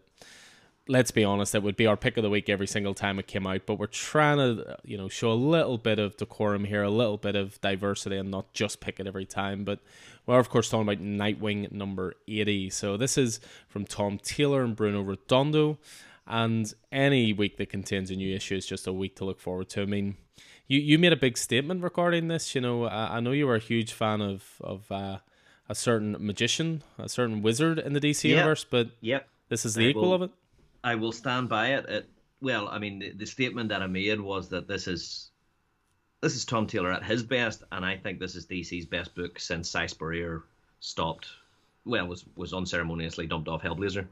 let's 0.87 1.11
be 1.11 1.23
honest, 1.23 1.55
it 1.55 1.63
would 1.63 1.75
be 1.75 1.87
our 1.87 1.97
pick 1.97 2.17
of 2.17 2.23
the 2.23 2.29
week 2.29 2.49
every 2.49 2.67
single 2.67 2.93
time 2.93 3.19
it 3.19 3.27
came 3.27 3.47
out. 3.47 3.65
But 3.65 3.79
we're 3.79 3.87
trying 3.87 4.37
to, 4.37 4.77
you 4.83 4.97
know, 4.97 5.09
show 5.09 5.31
a 5.31 5.33
little 5.33 5.77
bit 5.77 5.99
of 5.99 6.17
decorum 6.17 6.65
here, 6.65 6.83
a 6.83 6.89
little 6.89 7.17
bit 7.17 7.35
of 7.35 7.59
diversity, 7.61 8.17
and 8.17 8.31
not 8.31 8.53
just 8.53 8.79
pick 8.79 8.99
it 8.99 9.07
every 9.07 9.25
time. 9.25 9.63
But 9.63 9.79
we're 10.25 10.39
of 10.39 10.49
course 10.49 10.69
talking 10.69 10.87
about 10.87 11.03
Nightwing 11.03 11.71
number 11.71 12.13
eighty. 12.27 12.69
So 12.69 12.97
this 12.97 13.17
is 13.17 13.39
from 13.67 13.85
Tom 13.85 14.19
Taylor 14.19 14.63
and 14.63 14.75
Bruno 14.75 15.01
Redondo, 15.01 15.77
and 16.27 16.73
any 16.91 17.33
week 17.33 17.57
that 17.57 17.69
contains 17.69 18.11
a 18.11 18.15
new 18.15 18.35
issue 18.35 18.55
is 18.55 18.65
just 18.65 18.87
a 18.87 18.93
week 18.93 19.15
to 19.17 19.25
look 19.25 19.39
forward 19.39 19.69
to. 19.69 19.81
I 19.81 19.85
mean 19.85 20.17
you 20.67 20.79
you 20.79 20.97
made 20.97 21.13
a 21.13 21.17
big 21.17 21.37
statement 21.37 21.83
regarding 21.83 22.27
this. 22.27 22.55
You 22.55 22.61
know, 22.61 22.85
I, 22.85 23.17
I 23.17 23.19
know 23.19 23.31
you 23.31 23.47
were 23.47 23.55
a 23.55 23.59
huge 23.59 23.93
fan 23.93 24.21
of 24.21 24.43
of 24.61 24.91
uh, 24.91 25.19
a 25.69 25.75
certain 25.75 26.15
magician, 26.19 26.83
a 26.97 27.09
certain 27.09 27.41
wizard 27.41 27.79
in 27.79 27.93
the 27.93 27.99
DC 27.99 28.23
yep. 28.25 28.37
universe, 28.37 28.65
but 28.69 28.89
yep, 29.01 29.27
this 29.49 29.65
is 29.65 29.75
the 29.75 29.85
I 29.85 29.89
equal 29.89 30.09
will, 30.09 30.13
of 30.13 30.21
it. 30.23 30.31
I 30.85 30.93
will 30.93 31.11
stand 31.11 31.49
by 31.49 31.73
it. 31.73 31.89
it 31.89 32.09
well, 32.41 32.69
I 32.69 32.77
mean, 32.77 32.99
the, 32.99 33.11
the 33.11 33.25
statement 33.25 33.69
that 33.69 33.81
I 33.81 33.87
made 33.87 34.21
was 34.21 34.49
that 34.49 34.67
this 34.67 34.87
is 34.87 35.31
this 36.21 36.35
is 36.35 36.45
Tom 36.45 36.67
Taylor 36.67 36.91
at 36.91 37.03
his 37.03 37.23
best, 37.23 37.63
and 37.71 37.83
I 37.83 37.97
think 37.97 38.19
this 38.19 38.35
is 38.35 38.45
DC's 38.45 38.85
best 38.85 39.15
book 39.15 39.39
since 39.39 39.67
Si 39.67 39.87
Spurrier 39.87 40.43
stopped. 40.79 41.27
Well, 41.85 42.05
was 42.05 42.23
was 42.35 42.53
unceremoniously 42.53 43.25
dumped 43.25 43.47
off 43.47 43.63
Hellblazer, 43.63 44.05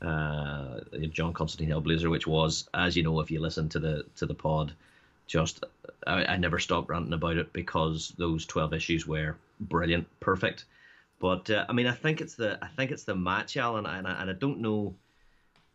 uh, 0.00 0.80
John 1.10 1.34
Constantine 1.34 1.68
Hellblazer, 1.68 2.10
which 2.10 2.26
was, 2.26 2.68
as 2.72 2.96
you 2.96 3.02
know, 3.02 3.20
if 3.20 3.30
you 3.30 3.38
listen 3.38 3.68
to 3.68 3.78
the 3.78 4.06
to 4.16 4.24
the 4.24 4.34
pod, 4.34 4.72
just 5.26 5.62
I, 6.06 6.24
I 6.24 6.36
never 6.38 6.58
stopped 6.58 6.88
ranting 6.88 7.12
about 7.12 7.36
it 7.36 7.52
because 7.52 8.14
those 8.16 8.46
twelve 8.46 8.72
issues 8.72 9.06
were 9.06 9.36
brilliant, 9.60 10.06
perfect. 10.20 10.64
But 11.20 11.50
uh, 11.50 11.66
I 11.68 11.74
mean, 11.74 11.86
I 11.86 11.94
think 11.94 12.22
it's 12.22 12.34
the 12.34 12.58
I 12.62 12.68
think 12.68 12.92
it's 12.92 13.04
the 13.04 13.14
match, 13.14 13.58
Alan, 13.58 13.84
and 13.84 14.06
I, 14.08 14.22
and 14.22 14.30
I 14.30 14.32
don't 14.32 14.60
know 14.60 14.94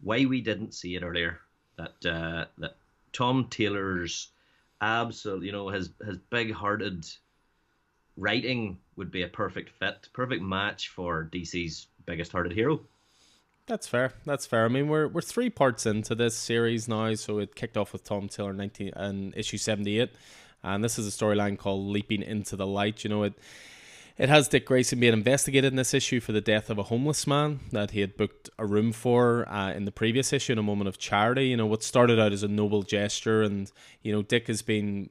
why 0.01 0.25
we 0.25 0.41
didn't 0.41 0.73
see 0.73 0.95
it 0.95 1.03
earlier. 1.03 1.39
That 1.77 2.05
uh, 2.05 2.45
that 2.57 2.75
Tom 3.13 3.47
Taylor's 3.49 4.29
absolute, 4.81 5.43
you 5.43 5.51
know, 5.51 5.69
his 5.69 5.89
his 6.05 6.17
big-hearted 6.29 7.05
writing 8.17 8.77
would 8.95 9.11
be 9.11 9.23
a 9.23 9.27
perfect 9.27 9.69
fit, 9.69 10.09
perfect 10.13 10.41
match 10.41 10.89
for 10.89 11.29
DC's 11.31 11.87
biggest-hearted 12.05 12.51
hero. 12.51 12.81
That's 13.65 13.87
fair. 13.87 14.13
That's 14.25 14.45
fair. 14.45 14.65
I 14.65 14.67
mean, 14.67 14.87
we're 14.87 15.07
we're 15.07 15.21
three 15.21 15.49
parts 15.49 15.85
into 15.85 16.15
this 16.15 16.35
series 16.35 16.87
now, 16.87 17.13
so 17.13 17.37
it 17.37 17.55
kicked 17.55 17.77
off 17.77 17.93
with 17.93 18.03
Tom 18.03 18.27
Taylor 18.27 18.51
nineteen 18.51 18.91
and 18.95 19.35
issue 19.37 19.57
seventy 19.57 19.99
eight, 19.99 20.11
and 20.63 20.83
this 20.83 20.97
is 20.97 21.07
a 21.07 21.11
storyline 21.11 21.57
called 21.57 21.85
"Leaping 21.85 22.23
into 22.23 22.55
the 22.55 22.65
Light." 22.65 23.03
You 23.03 23.11
know 23.11 23.23
it. 23.23 23.33
It 24.19 24.27
has 24.27 24.49
Dick 24.49 24.65
Grayson 24.65 24.99
being 24.99 25.13
investigated 25.13 25.71
in 25.71 25.77
this 25.77 25.93
issue 25.93 26.19
for 26.19 26.33
the 26.33 26.41
death 26.41 26.69
of 26.69 26.77
a 26.77 26.83
homeless 26.83 27.25
man 27.25 27.61
that 27.71 27.91
he 27.91 28.01
had 28.01 28.17
booked 28.17 28.49
a 28.59 28.65
room 28.65 28.91
for 28.91 29.47
uh, 29.47 29.71
in 29.71 29.85
the 29.85 29.93
previous 29.93 30.33
issue 30.33 30.51
in 30.51 30.59
a 30.59 30.63
moment 30.63 30.89
of 30.89 30.97
charity. 30.97 31.47
You 31.47 31.55
know, 31.55 31.65
what 31.65 31.83
started 31.83 32.19
out 32.19 32.33
as 32.33 32.43
a 32.43 32.49
noble 32.49 32.83
gesture, 32.83 33.41
and 33.43 33.71
you 34.01 34.11
know, 34.11 34.21
Dick 34.21 34.47
has 34.47 34.61
been 34.61 35.09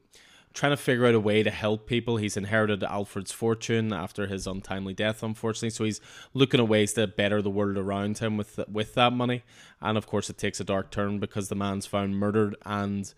trying 0.53 0.73
to 0.73 0.77
figure 0.77 1.07
out 1.07 1.15
a 1.15 1.19
way 1.19 1.41
to 1.41 1.49
help 1.49 1.87
people. 1.87 2.17
He's 2.17 2.37
inherited 2.37 2.83
Alfred's 2.83 3.31
fortune 3.31 3.91
after 3.91 4.27
his 4.27 4.45
untimely 4.45 4.93
death, 4.93 5.23
unfortunately. 5.23 5.71
So 5.71 5.85
he's 5.85 6.01
looking 6.35 6.59
at 6.59 6.67
ways 6.67 6.93
to 6.93 7.07
better 7.07 7.41
the 7.41 7.49
world 7.49 7.77
around 7.77 8.19
him 8.19 8.37
with 8.37 8.59
with 8.71 8.93
that 8.93 9.11
money. 9.11 9.41
And 9.81 9.97
of 9.97 10.05
course, 10.05 10.29
it 10.29 10.37
takes 10.37 10.59
a 10.59 10.63
dark 10.63 10.91
turn 10.91 11.17
because 11.17 11.49
the 11.49 11.55
man's 11.55 11.87
found 11.87 12.19
murdered. 12.19 12.55
And 12.63 13.11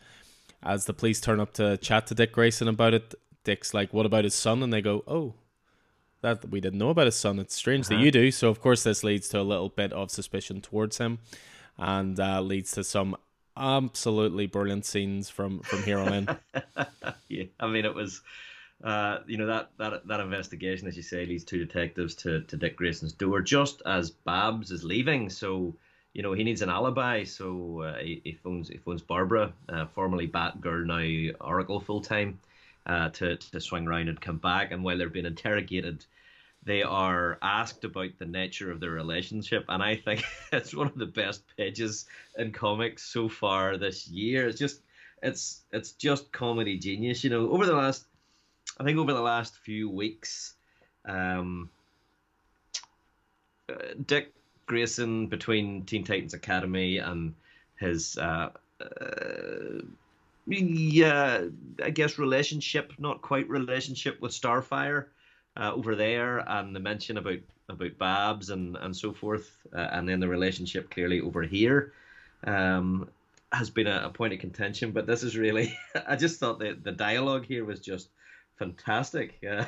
as 0.64 0.86
the 0.86 0.94
police 0.94 1.20
turn 1.20 1.42
up 1.42 1.52
to 1.56 1.76
chat 1.76 2.08
to 2.08 2.16
Dick 2.16 2.32
Grayson 2.32 2.70
about 2.70 2.94
it, 2.94 3.14
Dick's 3.44 3.74
like, 3.74 3.94
"What 3.94 4.06
about 4.06 4.24
his 4.24 4.36
son?" 4.36 4.64
And 4.64 4.72
they 4.72 4.82
go, 4.82 5.04
"Oh." 5.06 5.34
That 6.22 6.50
we 6.50 6.62
didn't 6.62 6.80
know 6.80 6.90
about 6.90 7.08
his 7.08 7.16
son. 7.16 7.40
It's 7.40 7.56
strange 7.56 7.88
uh-huh. 7.88 7.98
that 7.98 8.04
you 8.04 8.12
do. 8.12 8.32
So, 8.32 8.50
of 8.50 8.62
course, 8.62 8.84
this 8.84 9.04
leads 9.04 9.28
to 9.30 9.40
a 9.40 9.44
little 9.44 9.70
bit 9.70 9.92
of 9.92 10.12
suspicion 10.12 10.62
towards 10.62 10.98
him 10.98 11.20
and 11.78 12.20
uh, 12.20 12.42
leads 12.42 12.72
to 12.74 12.84
some 12.84 13.18
absolutely 13.58 14.46
brilliant 14.48 14.86
scenes 14.86 15.30
from 15.30 15.60
from 15.62 15.84
here 15.84 16.00
on 16.00 16.14
in. 16.14 16.28
yeah, 17.28 17.44
I 17.60 17.68
mean 17.68 17.86
it 17.86 17.96
was. 17.96 18.22
Uh, 18.84 19.20
you 19.28 19.38
know 19.38 19.46
that, 19.46 19.70
that 19.78 20.08
that 20.08 20.20
investigation, 20.20 20.88
as 20.88 20.98
you 20.98 21.04
say, 21.04 21.24
leads 21.24 21.44
two 21.44 21.64
detectives 21.64 22.16
to, 22.16 22.42
to 22.42 22.58
Dick 22.58 22.76
Grayson's 22.76 23.14
door 23.14 23.40
just 23.40 23.84
as 23.86 24.10
Babs 24.10 24.72
is 24.72 24.84
leaving. 24.84 25.30
So 25.30 25.76
you 26.14 26.24
know 26.24 26.34
he 26.34 26.44
needs 26.44 26.64
an 26.64 26.70
alibi. 26.70 27.24
So 27.24 27.82
uh, 27.82 28.00
he, 28.00 28.22
he, 28.24 28.32
phones 28.32 28.70
he 28.70 28.78
phones 28.78 29.04
Barbara, 29.04 29.54
uh, 29.70 29.86
formerly 29.94 30.28
Batgirl, 30.28 30.86
now 30.88 31.46
Oracle 31.46 31.80
full 31.80 32.02
time, 32.02 32.40
uh, 32.86 33.10
to 33.10 33.38
to 33.38 33.62
swing 33.62 33.88
around 33.88 34.10
and 34.10 34.20
come 34.20 34.38
back. 34.38 34.72
And 34.72 34.84
while 34.84 34.98
they're 34.98 35.10
being 35.10 35.26
interrogated, 35.26 36.06
they 36.64 36.84
are 36.84 37.38
asked 37.42 37.84
about 37.84 38.18
the 38.18 38.26
nature 38.26 38.72
of 38.72 38.80
their 38.80 38.92
relationship, 38.92 39.66
and 39.70 39.82
I 39.82 39.96
think 39.96 40.24
it's 40.52 40.76
one 40.76 40.88
of 40.88 40.98
the 40.98 41.06
best 41.06 41.44
pages 41.58 42.06
in 42.38 42.52
comics 42.52 43.04
so 43.04 43.30
far 43.30 43.78
this 43.78 44.08
year. 44.08 44.48
It's 44.48 44.60
just 44.60 44.82
it's 45.24 45.62
it's 45.72 45.92
just 45.94 46.32
comedy 46.32 46.78
genius. 46.78 47.24
You 47.24 47.30
know, 47.30 47.50
over 47.52 47.66
the 47.66 47.76
last 47.76 48.06
I 48.80 48.84
think 48.84 48.98
over 48.98 49.14
the 49.14 49.22
last 49.22 49.56
few 49.58 49.90
weeks, 49.90 50.56
um, 51.06 51.70
uh, 53.70 53.94
Dick 54.06 54.34
Grayson 54.66 55.28
between 55.28 55.84
Teen 55.86 56.04
Titans 56.04 56.34
Academy 56.34 56.98
and 56.98 57.34
his 57.80 58.18
uh, 58.18 58.50
uh, 58.80 59.82
yeah, 60.52 61.46
I 61.84 61.90
guess 61.90 62.18
relationship, 62.18 62.94
not 63.00 63.22
quite 63.22 63.50
relationship 63.50 64.22
with 64.22 64.32
Starfire 64.32 65.08
uh, 65.58 65.72
over 65.74 65.96
there, 65.96 66.40
and 66.40 66.76
the 66.76 66.80
mention 66.80 67.18
about 67.18 67.40
about 67.70 67.98
Babs 67.98 68.50
and 68.50 68.76
and 68.78 68.96
so 68.96 69.14
forth, 69.14 69.50
uh, 69.74 69.88
and 69.92 70.08
then 70.08 70.20
the 70.20 70.28
relationship 70.28 70.90
clearly 70.90 71.22
over 71.22 71.44
here. 71.44 71.94
Um, 72.44 73.10
has 73.54 73.70
been 73.70 73.88
a, 73.88 74.04
a, 74.06 74.10
point 74.10 74.34
of 74.34 74.40
contention, 74.40 74.92
but 74.92 75.06
this 75.06 75.24
is 75.24 75.38
really, 75.38 75.78
I 76.08 76.16
just 76.16 76.40
thought 76.40 76.60
that 76.60 76.84
the 76.84 76.92
dialogue 76.92 77.46
here 77.46 77.66
was 77.66 77.82
just 77.82 78.10
fantastic. 78.58 79.38
Uh, 79.44 79.66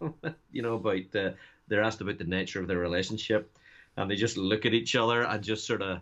you 0.52 0.62
know, 0.62 0.74
about 0.74 1.10
the, 1.12 1.34
they're 1.68 1.82
asked 1.82 2.00
about 2.00 2.18
the 2.18 2.24
nature 2.24 2.60
of 2.60 2.66
their 2.66 2.78
relationship, 2.78 3.56
and 3.96 4.10
they 4.10 4.16
just 4.16 4.36
look 4.36 4.66
at 4.66 4.74
each 4.74 4.96
other 4.96 5.22
and 5.22 5.44
just 5.44 5.66
sort 5.66 5.82
of, 5.82 6.00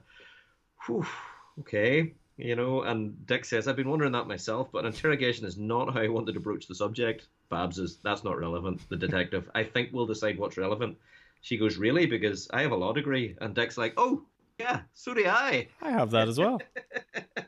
okay, 1.60 2.14
you 2.40 2.56
know. 2.56 2.82
And 2.82 3.26
Dick 3.26 3.44
says, 3.44 3.68
I've 3.68 3.76
been 3.76 3.88
wondering 3.88 4.12
that 4.12 4.26
myself, 4.26 4.70
but 4.72 4.84
interrogation 4.84 5.46
is 5.46 5.56
not 5.56 5.92
how 5.92 6.00
I 6.00 6.08
wanted 6.08 6.34
to 6.34 6.40
broach 6.40 6.66
the 6.66 6.74
subject. 6.74 7.28
Babs 7.48 7.78
is 7.78 7.98
that's 8.02 8.24
not 8.24 8.38
relevant. 8.38 8.88
The 8.88 8.96
detective, 8.96 9.50
I 9.54 9.64
think 9.64 9.90
we'll 9.92 10.06
decide 10.06 10.38
what's 10.38 10.56
relevant. 10.56 10.98
She 11.42 11.56
goes, 11.56 11.76
really? 11.76 12.06
Because 12.06 12.48
I 12.52 12.62
have 12.62 12.72
a 12.72 12.76
law 12.76 12.92
degree. 12.92 13.36
And 13.40 13.54
Dick's 13.54 13.78
like, 13.78 13.94
oh, 13.96 14.22
yeah, 14.58 14.80
so 14.92 15.14
do 15.14 15.24
I. 15.26 15.68
I 15.80 15.90
have 15.90 16.10
that 16.10 16.28
as 16.28 16.38
well. 16.38 16.60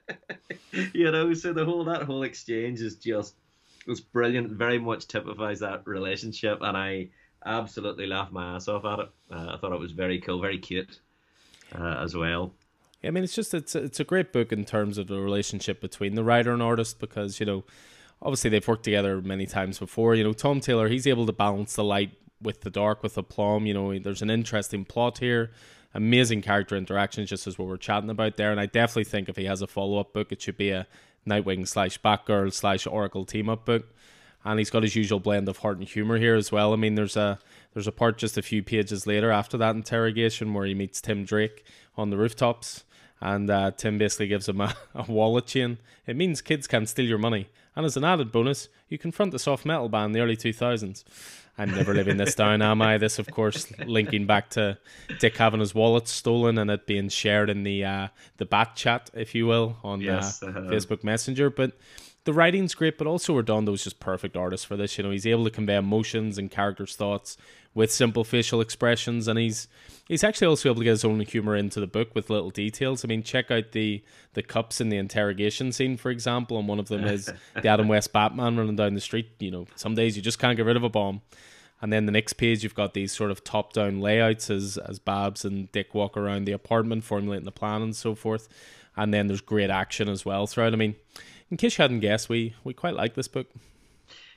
you 0.93 1.11
know, 1.11 1.35
so 1.35 1.53
the 1.53 1.65
whole 1.65 1.85
that 1.85 2.03
whole 2.03 2.23
exchange 2.23 2.81
is 2.81 2.97
just 2.97 3.35
was 3.87 4.01
brilliant. 4.01 4.51
Very 4.51 4.79
much 4.79 5.09
typifies 5.09 5.61
that 5.61 5.87
relationship, 5.87 6.61
and 6.63 6.77
I 6.77 7.11
absolutely 7.45 8.07
laughed 8.07 8.33
my 8.33 8.55
ass 8.55 8.69
off 8.69 8.85
at 8.85 8.99
it. 9.01 9.11
Uh, 9.31 9.55
I 9.55 9.59
thought 9.59 9.73
it 9.73 9.81
was 9.81 9.93
very 9.93 10.21
cool, 10.21 10.41
very 10.41 10.59
cute 10.59 11.01
uh, 11.75 11.99
as 12.03 12.17
well. 12.17 12.55
I 13.05 13.11
mean, 13.11 13.25
it's 13.25 13.35
just 13.35 13.53
it's 13.55 13.75
a, 13.75 13.83
it's 13.83 14.01
a 14.01 14.05
great 14.05 14.33
book 14.33 14.53
in 14.53 14.65
terms 14.65 14.99
of 14.99 15.09
the 15.09 15.21
relationship 15.21 15.81
between 15.81 16.15
the 16.15 16.25
writer 16.25 16.53
and 16.53 16.63
artist 16.63 17.01
because 17.01 17.41
you 17.41 17.47
know 17.47 17.65
obviously 18.23 18.51
they've 18.51 18.67
worked 18.67 18.85
together 18.85 19.21
many 19.21 19.47
times 19.47 19.79
before. 19.79 20.15
You 20.15 20.25
know, 20.25 20.33
Tom 20.33 20.61
Taylor, 20.61 20.89
he's 20.89 21.07
able 21.07 21.27
to 21.27 21.33
balance 21.33 21.75
the 21.75 21.85
light 21.85 22.13
with 22.41 22.61
the 22.63 22.71
dark, 22.71 23.03
with 23.03 23.19
plum. 23.29 23.67
You 23.67 23.75
know, 23.75 23.99
there's 23.99 24.23
an 24.23 24.31
interesting 24.31 24.85
plot 24.85 25.19
here, 25.19 25.51
amazing 25.95 26.43
character 26.43 26.77
interactions, 26.77 27.29
just 27.29 27.47
as 27.47 27.59
what 27.59 27.69
we're 27.69 27.77
chatting 27.77 28.11
about 28.11 28.37
there. 28.37 28.51
And 28.51 28.61
I 28.61 28.67
definitely 28.67 29.05
think 29.05 29.29
if 29.29 29.37
he 29.37 29.45
has 29.45 29.63
a 29.63 29.67
follow 29.67 29.99
up 29.99 30.13
book, 30.13 30.33
it 30.33 30.41
should 30.41 30.57
be 30.57 30.71
a 30.71 30.87
Nightwing 31.27 31.67
slash 31.69 32.01
Batgirl 32.01 32.53
slash 32.53 32.87
Oracle 32.87 33.25
team 33.25 33.49
up 33.49 33.65
book. 33.65 33.95
And 34.45 34.59
he's 34.59 34.71
got 34.71 34.83
his 34.83 34.97
usual 34.97 35.21
blend 35.21 35.49
of 35.49 35.59
heart 35.59 35.79
and 35.79 35.87
humor 35.87 36.19
here 36.19 36.35
as 36.35 36.51
well. 36.51 36.73
I 36.73 36.77
mean, 36.77 36.97
there's 36.97 37.17
a 37.17 37.39
there's 37.75 37.87
a 37.87 37.93
part 37.93 38.19
just 38.19 38.37
a 38.37 38.43
few 38.43 38.63
pages 38.63 39.07
later 39.07 39.31
after 39.31 39.57
that 39.59 39.77
interrogation 39.77 40.53
where 40.53 40.67
he 40.67 40.75
meets 40.75 41.01
Tim 41.01 41.25
Drake 41.25 41.65
on 41.97 42.11
the 42.11 42.17
rooftops, 42.17 42.83
and 43.23 43.49
uh, 43.49 43.71
Tim 43.71 43.97
basically 43.97 44.27
gives 44.27 44.49
him 44.49 44.61
a, 44.61 44.75
a 44.95 45.05
wallet 45.11 45.47
chain. 45.47 45.79
It 46.07 46.17
means 46.17 46.43
kids 46.43 46.67
can't 46.67 46.89
steal 46.89 47.07
your 47.07 47.19
money, 47.19 47.49
and 47.75 47.87
as 47.87 47.97
an 47.97 48.05
added 48.05 48.33
bonus, 48.33 48.69
you 48.89 48.99
confront 48.99 49.31
the 49.31 49.39
soft 49.39 49.65
metal 49.65 49.89
band 49.89 50.07
in 50.07 50.13
the 50.13 50.21
early 50.21 50.37
2000s. 50.37 51.05
I'm 51.59 51.71
never 51.71 51.95
living 51.95 52.17
this 52.17 52.35
down, 52.35 52.63
am 52.63 52.81
I? 52.81 52.99
This, 52.99 53.19
of 53.19 53.31
course, 53.31 53.71
linking 53.81 54.27
back 54.27 54.51
to 54.51 54.79
Dick 55.21 55.37
having 55.37 55.61
his 55.61 55.75
wallet 55.75 56.09
stolen 56.09 56.57
and 56.57 56.71
it 56.71 56.87
being 56.87 57.11
shared 57.11 57.51
in 57.51 57.63
the 57.63 57.85
uh, 57.85 58.09
the 58.39 58.47
bat 58.47 58.75
chat, 58.75 59.11
if 59.13 59.35
you 59.35 59.47
will, 59.47 59.77
on 59.85 60.01
yes, 60.01 60.43
uh. 60.43 60.47
Facebook 60.47 61.05
Messenger. 61.05 61.51
But 61.51 61.73
the 62.25 62.33
writing's 62.33 62.75
great, 62.75 62.99
but 62.99 63.07
also 63.07 63.41
Redondo's 63.41 63.83
just 63.83 63.99
perfect 63.99 64.37
artist 64.37 64.67
for 64.67 64.77
this. 64.77 64.97
You 64.97 65.05
know, 65.05 65.11
he's 65.11 65.27
able 65.27 65.45
to 65.45 65.51
convey 65.51 65.77
emotions 65.77 66.39
and 66.39 66.51
characters' 66.51 66.95
thoughts 66.95 67.37
with 67.75 67.91
simple 67.91 68.23
facial 68.23 68.61
expressions, 68.61 69.27
and 69.27 69.39
he's 69.39 69.67
he's 70.07 70.23
actually 70.23 70.47
also 70.47 70.69
able 70.69 70.81
to 70.81 70.85
get 70.85 70.91
his 70.91 71.05
own 71.05 71.19
humor 71.21 71.57
into 71.57 71.81
the 71.81 71.87
book 71.87 72.15
with 72.15 72.31
little 72.31 72.51
details. 72.51 73.05
I 73.05 73.09
mean, 73.09 73.23
check 73.23 73.51
out 73.51 73.73
the 73.73 74.05
the 74.35 74.43
cups 74.43 74.81
in 74.81 74.89
the 74.89 74.99
interrogation 74.99 75.73
scene, 75.73 75.97
for 75.97 76.11
example, 76.11 76.59
and 76.59 76.69
one 76.69 76.79
of 76.79 76.89
them 76.89 77.05
is 77.05 77.33
the 77.61 77.69
Adam 77.69 77.89
West 77.89 78.13
Batman 78.13 78.57
running 78.57 78.77
down 78.77 78.95
the 78.95 79.01
street. 79.01 79.31
You 79.41 79.51
know, 79.51 79.67
some 79.75 79.95
days 79.95 80.17
you 80.17 80.23
just 80.23 80.39
can't 80.39 80.57
get 80.57 80.67
rid 80.67 80.77
of 80.77 80.85
a 80.85 80.89
bomb. 80.89 81.23
And 81.81 81.93
then 81.93 82.07
the 82.07 82.13
next 82.13 82.35
page, 82.35 82.63
you've 82.63 82.77
got 82.77 82.95
these 82.95 83.11
sort 83.11 83.33
of 83.33 83.43
top 83.43 83.73
down 83.73 84.01
layouts 84.01 84.49
as 84.49 84.79
as 84.79 85.01
Babs 85.01 85.45
and 85.45 85.71
Dick 85.73 85.93
walk 85.95 86.17
around 86.17 86.45
the 86.45 86.53
apartment, 86.53 87.03
formulating 87.03 87.45
the 87.45 87.51
plan 87.51 87.83
and 87.83 87.97
so 87.97 88.15
forth. 88.15 88.49
And 88.97 89.13
then 89.13 89.27
there's 89.27 89.41
great 89.41 89.71
action 89.71 90.09
as 90.09 90.25
well 90.25 90.47
throughout. 90.47 90.75
I 90.75 90.77
mean, 90.77 90.95
in 91.53 91.59
case 91.59 91.77
you 91.77 91.83
hadn't 91.83 92.01
guessed, 92.01 92.31
we 92.31 92.55
we 92.65 92.73
quite 92.73 92.95
like 92.95 93.15
this 93.15 93.29
book. 93.29 93.47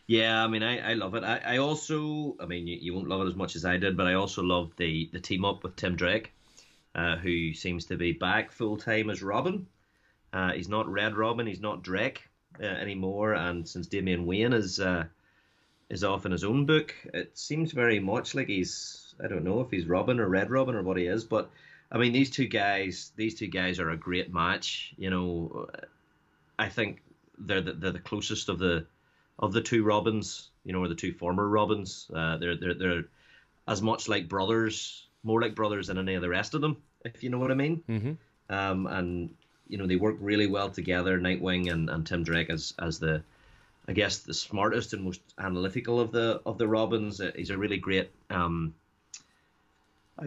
Yeah, 0.05 0.43
I 0.43 0.47
mean, 0.47 0.63
I, 0.63 0.91
I 0.91 0.93
love 0.95 1.15
it. 1.15 1.23
I, 1.23 1.41
I 1.45 1.57
also, 1.57 2.35
I 2.39 2.45
mean, 2.45 2.67
you, 2.67 2.77
you 2.79 2.93
won't 2.93 3.07
love 3.07 3.21
it 3.21 3.29
as 3.29 3.35
much 3.35 3.55
as 3.55 3.65
I 3.65 3.77
did, 3.77 3.95
but 3.97 4.05
I 4.05 4.15
also 4.15 4.43
love 4.43 4.73
the 4.75 5.09
the 5.13 5.21
team 5.21 5.45
up 5.45 5.63
with 5.63 5.77
Tim 5.77 5.95
Drake, 5.95 6.33
uh, 6.93 7.15
who 7.15 7.53
seems 7.53 7.85
to 7.85 7.95
be 7.95 8.11
back 8.11 8.51
full 8.51 8.75
time 8.75 9.09
as 9.09 9.23
Robin. 9.23 9.65
Uh, 10.33 10.51
he's 10.51 10.67
not 10.67 10.91
Red 10.91 11.15
Robin, 11.15 11.47
he's 11.47 11.61
not 11.61 11.83
Drake 11.83 12.27
uh, 12.61 12.65
anymore, 12.65 13.33
and 13.33 13.65
since 13.65 13.87
Damian 13.87 14.25
Wayne 14.25 14.51
is 14.51 14.81
uh, 14.81 15.05
is 15.89 16.03
off 16.03 16.25
in 16.25 16.33
his 16.33 16.43
own 16.43 16.65
book, 16.65 16.93
it 17.13 17.37
seems 17.37 17.71
very 17.71 18.01
much 18.01 18.35
like 18.35 18.49
he's 18.49 19.15
I 19.23 19.27
don't 19.27 19.45
know 19.45 19.61
if 19.61 19.71
he's 19.71 19.87
Robin 19.87 20.19
or 20.19 20.27
Red 20.27 20.51
Robin 20.51 20.75
or 20.75 20.83
what 20.83 20.97
he 20.97 21.05
is, 21.05 21.23
but 21.23 21.49
I 21.89 21.97
mean, 21.97 22.11
these 22.11 22.29
two 22.29 22.47
guys, 22.47 23.13
these 23.15 23.35
two 23.35 23.47
guys 23.47 23.79
are 23.79 23.91
a 23.91 23.97
great 23.97 24.33
match. 24.33 24.93
You 24.97 25.09
know, 25.09 25.69
I 26.59 26.69
think 26.69 27.01
they're 27.37 27.61
the, 27.61 27.73
they're 27.73 27.91
the 27.91 27.99
closest 27.99 28.49
of 28.49 28.59
the 28.59 28.85
of 29.39 29.53
the 29.53 29.61
two 29.61 29.83
Robins. 29.83 30.49
You 30.63 30.73
know, 30.73 30.81
or 30.81 30.87
the 30.87 30.95
two 30.95 31.13
former 31.13 31.47
Robins. 31.47 32.09
Uh, 32.13 32.37
they're 32.37 32.55
they're 32.55 32.73
they're 32.73 33.03
as 33.67 33.81
much 33.81 34.07
like 34.07 34.27
brothers, 34.27 35.07
more 35.23 35.41
like 35.41 35.55
brothers 35.55 35.87
than 35.87 35.97
any 35.97 36.15
of 36.15 36.21
the 36.21 36.29
rest 36.29 36.53
of 36.53 36.61
them. 36.61 36.77
If 37.03 37.23
you 37.23 37.29
know 37.29 37.39
what 37.39 37.51
I 37.51 37.55
mean. 37.55 37.83
Mm-hmm. 37.87 38.53
Um, 38.53 38.87
and 38.87 39.29
you 39.67 39.77
know 39.77 39.87
they 39.87 39.95
work 39.95 40.17
really 40.19 40.47
well 40.47 40.69
together. 40.69 41.19
Nightwing 41.19 41.71
and, 41.71 41.89
and 41.89 42.05
Tim 42.05 42.23
Drake 42.23 42.49
as 42.49 42.73
as 42.79 42.99
the 42.99 43.23
I 43.87 43.93
guess 43.93 44.19
the 44.19 44.33
smartest 44.33 44.93
and 44.93 45.03
most 45.03 45.21
analytical 45.39 45.99
of 45.99 46.11
the 46.11 46.41
of 46.45 46.57
the 46.57 46.67
Robins. 46.67 47.21
Uh, 47.21 47.31
he's 47.35 47.51
a 47.51 47.57
really 47.57 47.77
great 47.77 48.11
um, 48.29 48.73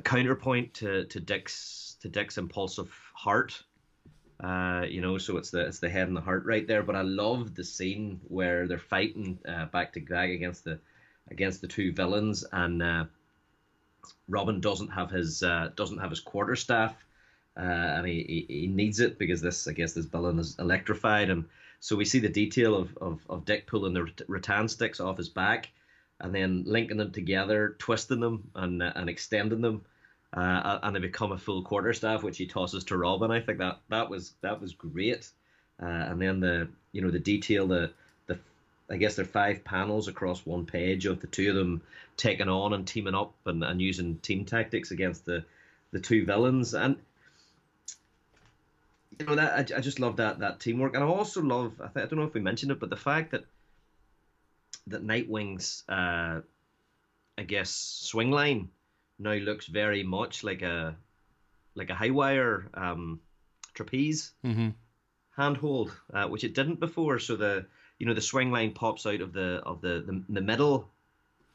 counterpoint 0.04 0.74
to, 0.74 1.04
to 1.06 1.20
Dick's 1.20 1.96
to 2.02 2.08
Dick's 2.08 2.38
impulsive 2.38 2.92
heart 3.14 3.62
uh, 4.42 4.84
you 4.88 5.00
know, 5.00 5.18
so 5.18 5.36
it's 5.36 5.50
the 5.50 5.60
it's 5.60 5.80
the 5.80 5.88
head 5.88 6.06
and 6.06 6.16
the 6.16 6.20
heart 6.20 6.44
right 6.46 6.66
there. 6.66 6.82
But 6.82 6.96
I 6.96 7.02
love 7.02 7.54
the 7.54 7.64
scene 7.64 8.20
where 8.28 8.68
they're 8.68 8.78
fighting 8.78 9.38
uh, 9.48 9.66
back 9.66 9.92
to 9.94 10.00
back 10.00 10.30
against 10.30 10.64
the 10.64 10.78
against 11.30 11.60
the 11.60 11.66
two 11.66 11.92
villains, 11.92 12.44
and 12.52 12.82
uh, 12.82 13.04
Robin 14.28 14.60
doesn't 14.60 14.88
have 14.88 15.10
his 15.10 15.42
uh, 15.42 15.70
doesn't 15.74 15.98
have 15.98 16.10
his 16.10 16.20
quarterstaff, 16.20 16.94
uh, 17.56 17.62
and 17.62 18.06
he, 18.06 18.46
he, 18.48 18.60
he 18.60 18.66
needs 18.68 19.00
it 19.00 19.18
because 19.18 19.40
this 19.40 19.66
I 19.66 19.72
guess 19.72 19.92
this 19.92 20.06
villain 20.06 20.38
is 20.38 20.56
electrified, 20.60 21.30
and 21.30 21.44
so 21.80 21.96
we 21.96 22.04
see 22.04 22.20
the 22.20 22.28
detail 22.28 22.76
of 22.76 22.96
of, 22.98 23.20
of 23.28 23.44
Dick 23.44 23.66
pulling 23.66 23.94
the 23.94 24.08
rattan 24.28 24.68
sticks 24.68 25.00
off 25.00 25.16
his 25.16 25.28
back, 25.28 25.68
and 26.20 26.32
then 26.32 26.62
linking 26.64 26.98
them 26.98 27.10
together, 27.10 27.74
twisting 27.80 28.20
them, 28.20 28.50
and 28.54 28.84
uh, 28.84 28.92
and 28.94 29.08
extending 29.08 29.62
them 29.62 29.82
uh, 30.34 30.78
and 30.82 30.94
they 30.94 31.00
become 31.00 31.32
a 31.32 31.38
full 31.38 31.62
quarterstaff, 31.62 32.22
which 32.22 32.38
he 32.38 32.46
tosses 32.46 32.84
to 32.84 32.96
Robin. 32.96 33.30
I 33.30 33.40
think 33.40 33.58
that 33.58 33.80
that 33.88 34.10
was 34.10 34.32
that 34.42 34.60
was 34.60 34.72
great. 34.72 35.28
Uh, 35.82 35.86
and 35.86 36.20
then 36.20 36.40
the 36.40 36.68
you 36.92 37.00
know 37.00 37.10
the 37.10 37.18
detail, 37.18 37.66
the 37.66 37.90
the 38.26 38.38
I 38.90 38.96
guess 38.96 39.16
there 39.16 39.24
are 39.24 39.28
five 39.28 39.64
panels 39.64 40.06
across 40.06 40.44
one 40.44 40.66
page 40.66 41.06
of 41.06 41.20
the 41.20 41.26
two 41.28 41.50
of 41.50 41.56
them 41.56 41.80
taking 42.16 42.48
on 42.48 42.74
and 42.74 42.86
teaming 42.86 43.14
up 43.14 43.32
and, 43.46 43.64
and 43.64 43.80
using 43.80 44.16
team 44.16 44.44
tactics 44.44 44.90
against 44.90 45.24
the 45.24 45.44
the 45.92 46.00
two 46.00 46.26
villains. 46.26 46.74
And 46.74 46.96
you 49.18 49.24
know 49.24 49.34
that 49.36 49.72
I, 49.72 49.78
I 49.78 49.80
just 49.80 50.00
love 50.00 50.16
that 50.16 50.40
that 50.40 50.60
teamwork, 50.60 50.94
and 50.94 51.02
I 51.02 51.06
also 51.06 51.40
love 51.40 51.80
I, 51.80 51.86
th- 51.86 52.04
I 52.04 52.08
don't 52.08 52.18
know 52.18 52.26
if 52.26 52.34
we 52.34 52.40
mentioned 52.40 52.70
it, 52.70 52.80
but 52.80 52.90
the 52.90 52.96
fact 52.96 53.30
that 53.30 53.44
that 54.88 55.02
Nightwing's 55.02 55.84
uh, 55.88 56.40
I 57.38 57.42
guess 57.46 57.70
swing 57.70 58.30
line 58.30 58.68
now 59.18 59.32
looks 59.32 59.66
very 59.66 60.02
much 60.02 60.44
like 60.44 60.62
a 60.62 60.96
like 61.74 61.90
a 61.90 61.94
high 61.94 62.10
wire 62.10 62.68
um, 62.74 63.20
trapeze 63.74 64.32
mm-hmm. 64.44 64.70
handhold, 65.36 65.92
uh, 66.12 66.26
which 66.26 66.44
it 66.44 66.54
didn't 66.54 66.80
before. 66.80 67.18
So 67.18 67.36
the 67.36 67.66
you 67.98 68.06
know 68.06 68.14
the 68.14 68.20
swing 68.20 68.50
line 68.50 68.72
pops 68.72 69.06
out 69.06 69.20
of 69.20 69.32
the 69.32 69.62
of 69.64 69.80
the 69.80 70.02
the, 70.06 70.24
the 70.28 70.40
middle 70.40 70.88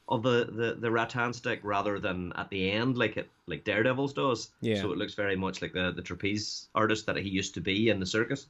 of 0.08 0.22
the, 0.22 0.48
the 0.50 0.76
the 0.78 0.90
rattan 0.90 1.32
stick 1.32 1.60
rather 1.62 1.98
than 1.98 2.32
at 2.36 2.50
the 2.50 2.70
end 2.70 2.98
like 2.98 3.16
it 3.16 3.28
like 3.46 3.64
Daredevil's 3.64 4.12
does. 4.12 4.50
Yeah. 4.60 4.80
So 4.80 4.92
it 4.92 4.98
looks 4.98 5.14
very 5.14 5.36
much 5.36 5.62
like 5.62 5.72
the 5.72 5.92
the 5.92 6.02
trapeze 6.02 6.68
artist 6.74 7.06
that 7.06 7.16
he 7.16 7.28
used 7.28 7.54
to 7.54 7.60
be 7.60 7.88
in 7.88 8.00
the 8.00 8.06
circus. 8.06 8.46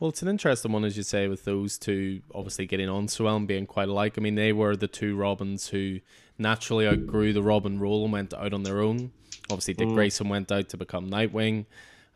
Well, 0.00 0.10
it's 0.10 0.22
an 0.22 0.28
interesting 0.28 0.70
one, 0.70 0.84
as 0.84 0.96
you 0.96 1.02
say, 1.02 1.26
with 1.26 1.44
those 1.44 1.76
two 1.76 2.20
obviously 2.32 2.66
getting 2.66 2.88
on 2.88 3.08
so 3.08 3.24
well 3.24 3.36
and 3.36 3.48
being 3.48 3.66
quite 3.66 3.88
alike. 3.88 4.14
I 4.16 4.20
mean, 4.20 4.36
they 4.36 4.52
were 4.52 4.76
the 4.76 4.86
two 4.86 5.16
Robins 5.16 5.68
who 5.68 5.98
naturally 6.38 6.86
outgrew 6.86 7.32
the 7.32 7.42
Robin 7.42 7.80
role 7.80 8.04
and 8.04 8.12
went 8.12 8.32
out 8.32 8.54
on 8.54 8.62
their 8.62 8.80
own. 8.80 9.10
Obviously, 9.50 9.74
Dick 9.74 9.88
mm. 9.88 9.94
Grayson 9.94 10.28
went 10.28 10.52
out 10.52 10.68
to 10.68 10.76
become 10.76 11.10
Nightwing. 11.10 11.66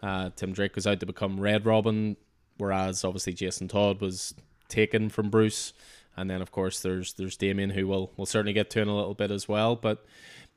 Uh, 0.01 0.31
Tim 0.37 0.53
Drake 0.53 0.77
was 0.77 0.87
out 0.87 1.01
to 1.01 1.07
become 1.07 1.41
Red 1.41 1.67
Robin, 1.67 2.17
whereas 2.59 3.05
obviously 3.05 3.33
Jason 3.33 3.67
Todd 3.67 4.01
was 4.01 4.35
taken 4.69 5.09
from 5.09 5.29
Bruce. 5.29 5.73
And 6.17 6.31
then, 6.31 6.43
of 6.43 6.53
course, 6.53 6.81
there's 6.81 7.15
there's 7.15 7.37
Damian, 7.37 7.71
who 7.71 7.89
we'll 7.89 8.13
we'll 8.17 8.27
certainly 8.27 8.53
get 8.53 8.71
to 8.71 8.81
in 8.81 8.89
a 8.89 8.95
little 8.95 9.15
bit 9.15 9.31
as 9.31 9.49
well. 9.49 9.75
But 9.75 10.05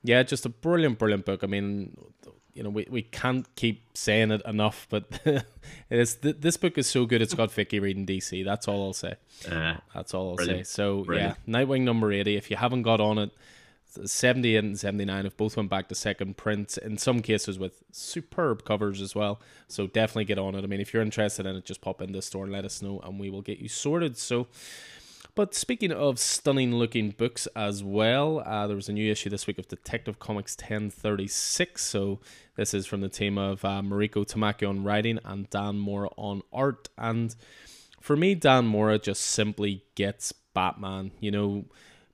yeah, 0.02 0.22
just 0.22 0.46
a 0.46 0.50
brilliant, 0.50 0.98
brilliant 0.98 1.24
book. 1.24 1.42
I 1.42 1.46
mean, 1.46 1.96
you 2.56 2.62
know, 2.62 2.70
we, 2.70 2.86
we 2.90 3.02
can't 3.02 3.46
keep 3.54 3.82
saying 3.94 4.30
it 4.30 4.40
enough, 4.46 4.86
but 4.88 5.04
it's 5.90 6.14
th- 6.14 6.36
this 6.40 6.56
book 6.56 6.78
is 6.78 6.86
so 6.86 7.04
good. 7.04 7.20
It's 7.20 7.34
got 7.34 7.52
Vicky 7.52 7.78
reading 7.78 8.06
DC. 8.06 8.42
That's 8.44 8.66
all 8.66 8.82
I'll 8.86 8.92
say. 8.94 9.14
Uh, 9.48 9.74
That's 9.94 10.14
all 10.14 10.30
I'll 10.30 10.36
brilliant. 10.36 10.66
say. 10.66 10.72
So 10.72 11.04
brilliant. 11.04 11.36
yeah, 11.46 11.54
Nightwing 11.54 11.82
number 11.82 12.10
eighty. 12.10 12.36
If 12.36 12.50
you 12.50 12.56
haven't 12.56 12.82
got 12.82 12.98
on 13.00 13.18
it, 13.18 13.30
seventy 14.06 14.56
and 14.56 14.78
seventy 14.78 15.04
nine 15.04 15.24
have 15.24 15.36
both 15.36 15.56
went 15.58 15.68
back 15.68 15.88
to 15.88 15.94
second 15.94 16.38
print. 16.38 16.78
In 16.78 16.96
some 16.96 17.20
cases 17.20 17.58
with 17.58 17.82
superb 17.92 18.64
covers 18.64 19.02
as 19.02 19.14
well. 19.14 19.38
So 19.68 19.86
definitely 19.86 20.24
get 20.24 20.38
on 20.38 20.54
it. 20.54 20.64
I 20.64 20.66
mean, 20.66 20.80
if 20.80 20.94
you're 20.94 21.02
interested 21.02 21.44
in 21.44 21.56
it, 21.56 21.66
just 21.66 21.82
pop 21.82 22.00
in 22.00 22.12
the 22.12 22.22
store 22.22 22.44
and 22.44 22.52
let 22.52 22.64
us 22.64 22.80
know, 22.80 23.00
and 23.04 23.20
we 23.20 23.28
will 23.28 23.42
get 23.42 23.58
you 23.58 23.68
sorted. 23.68 24.16
So. 24.16 24.46
But 25.36 25.54
speaking 25.54 25.92
of 25.92 26.18
stunning 26.18 26.74
looking 26.76 27.10
books 27.10 27.46
as 27.54 27.84
well, 27.84 28.42
uh, 28.46 28.66
there 28.66 28.74
was 28.74 28.88
a 28.88 28.92
new 28.94 29.12
issue 29.12 29.28
this 29.28 29.46
week 29.46 29.58
of 29.58 29.68
Detective 29.68 30.18
Comics 30.18 30.56
1036. 30.56 31.84
So 31.84 32.20
this 32.56 32.72
is 32.72 32.86
from 32.86 33.02
the 33.02 33.10
team 33.10 33.36
of 33.36 33.62
uh, 33.62 33.82
Mariko 33.82 34.26
Tamaki 34.26 34.66
on 34.66 34.82
writing 34.82 35.18
and 35.26 35.48
Dan 35.50 35.78
Mora 35.78 36.08
on 36.16 36.40
art. 36.54 36.88
And 36.96 37.36
for 38.00 38.16
me, 38.16 38.34
Dan 38.34 38.66
Mora 38.66 38.98
just 38.98 39.24
simply 39.24 39.84
gets 39.94 40.32
Batman. 40.54 41.10
You 41.20 41.32
know, 41.32 41.64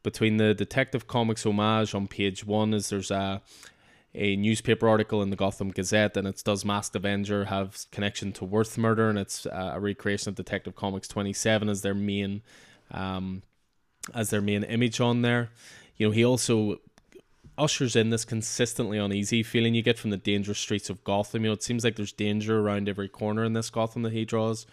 between 0.02 0.38
the 0.38 0.52
Detective 0.52 1.06
Comics 1.06 1.46
homage 1.46 1.94
on 1.94 2.08
page 2.08 2.44
one, 2.44 2.74
is 2.74 2.88
there's 2.88 3.12
a 3.12 3.40
a 4.14 4.36
newspaper 4.36 4.88
article 4.88 5.22
in 5.22 5.30
the 5.30 5.36
Gotham 5.36 5.70
Gazette, 5.70 6.16
and 6.16 6.26
it's 6.26 6.42
does 6.42 6.64
Masked 6.64 6.96
Avenger 6.96 7.44
have 7.46 7.86
connection 7.92 8.32
to 8.32 8.44
Worth 8.44 8.76
murder, 8.76 9.08
and 9.08 9.18
it's 9.18 9.46
uh, 9.46 9.70
a 9.74 9.80
recreation 9.80 10.28
of 10.28 10.34
Detective 10.34 10.74
Comics 10.74 11.06
27 11.06 11.68
as 11.68 11.82
their 11.82 11.94
main 11.94 12.42
um, 12.92 13.42
as 14.14 14.30
their 14.30 14.40
main 14.40 14.62
image 14.62 15.00
on 15.00 15.22
there. 15.22 15.50
You 15.96 16.08
know, 16.08 16.12
he 16.12 16.24
also 16.24 16.78
ushers 17.58 17.96
in 17.96 18.10
this 18.10 18.24
consistently 18.24 18.98
uneasy 18.98 19.42
feeling 19.42 19.74
you 19.74 19.82
get 19.82 19.98
from 19.98 20.10
the 20.10 20.16
dangerous 20.16 20.58
streets 20.58 20.88
of 20.88 21.04
Gotham. 21.04 21.42
You 21.42 21.50
know, 21.50 21.54
it 21.54 21.62
seems 21.62 21.84
like 21.84 21.96
there's 21.96 22.12
danger 22.12 22.60
around 22.60 22.88
every 22.88 23.08
corner 23.08 23.44
in 23.44 23.52
this 23.52 23.70
Gotham 23.70 24.02
that 24.02 24.12
he 24.12 24.24
draws. 24.24 24.66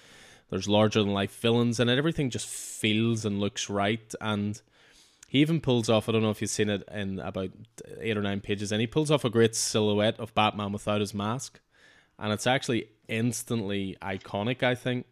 There's 0.50 0.68
larger 0.68 1.04
than 1.04 1.14
life 1.14 1.40
villains 1.40 1.80
in 1.80 1.90
it. 1.90 1.98
Everything 1.98 2.30
just 2.30 2.48
feels 2.48 3.26
and 3.26 3.40
looks 3.40 3.70
right. 3.70 4.14
And 4.20 4.60
he 5.28 5.40
even 5.40 5.62
pulls 5.62 5.90
off, 5.90 6.10
I 6.10 6.12
don't 6.12 6.24
know 6.24 6.32
if 6.32 6.42
you've 6.42 6.50
seen 6.50 6.70
it 6.70 6.84
in 6.92 7.20
about 7.20 7.52
eight 8.00 8.18
or 8.18 8.22
nine 8.22 8.40
pages, 8.40 8.72
and 8.72 8.82
he 8.82 8.88
pulls 8.88 9.12
off 9.12 9.24
a 9.24 9.30
great 9.30 9.56
silhouette 9.56 10.20
of 10.20 10.34
Batman 10.34 10.72
without 10.72 11.02
his 11.02 11.14
mask. 11.14 11.60
And 12.18 12.34
it's 12.34 12.48
actually 12.48 12.88
instantly 13.08 13.96
iconic, 14.02 14.64
I 14.64 14.74
think. 14.74 15.06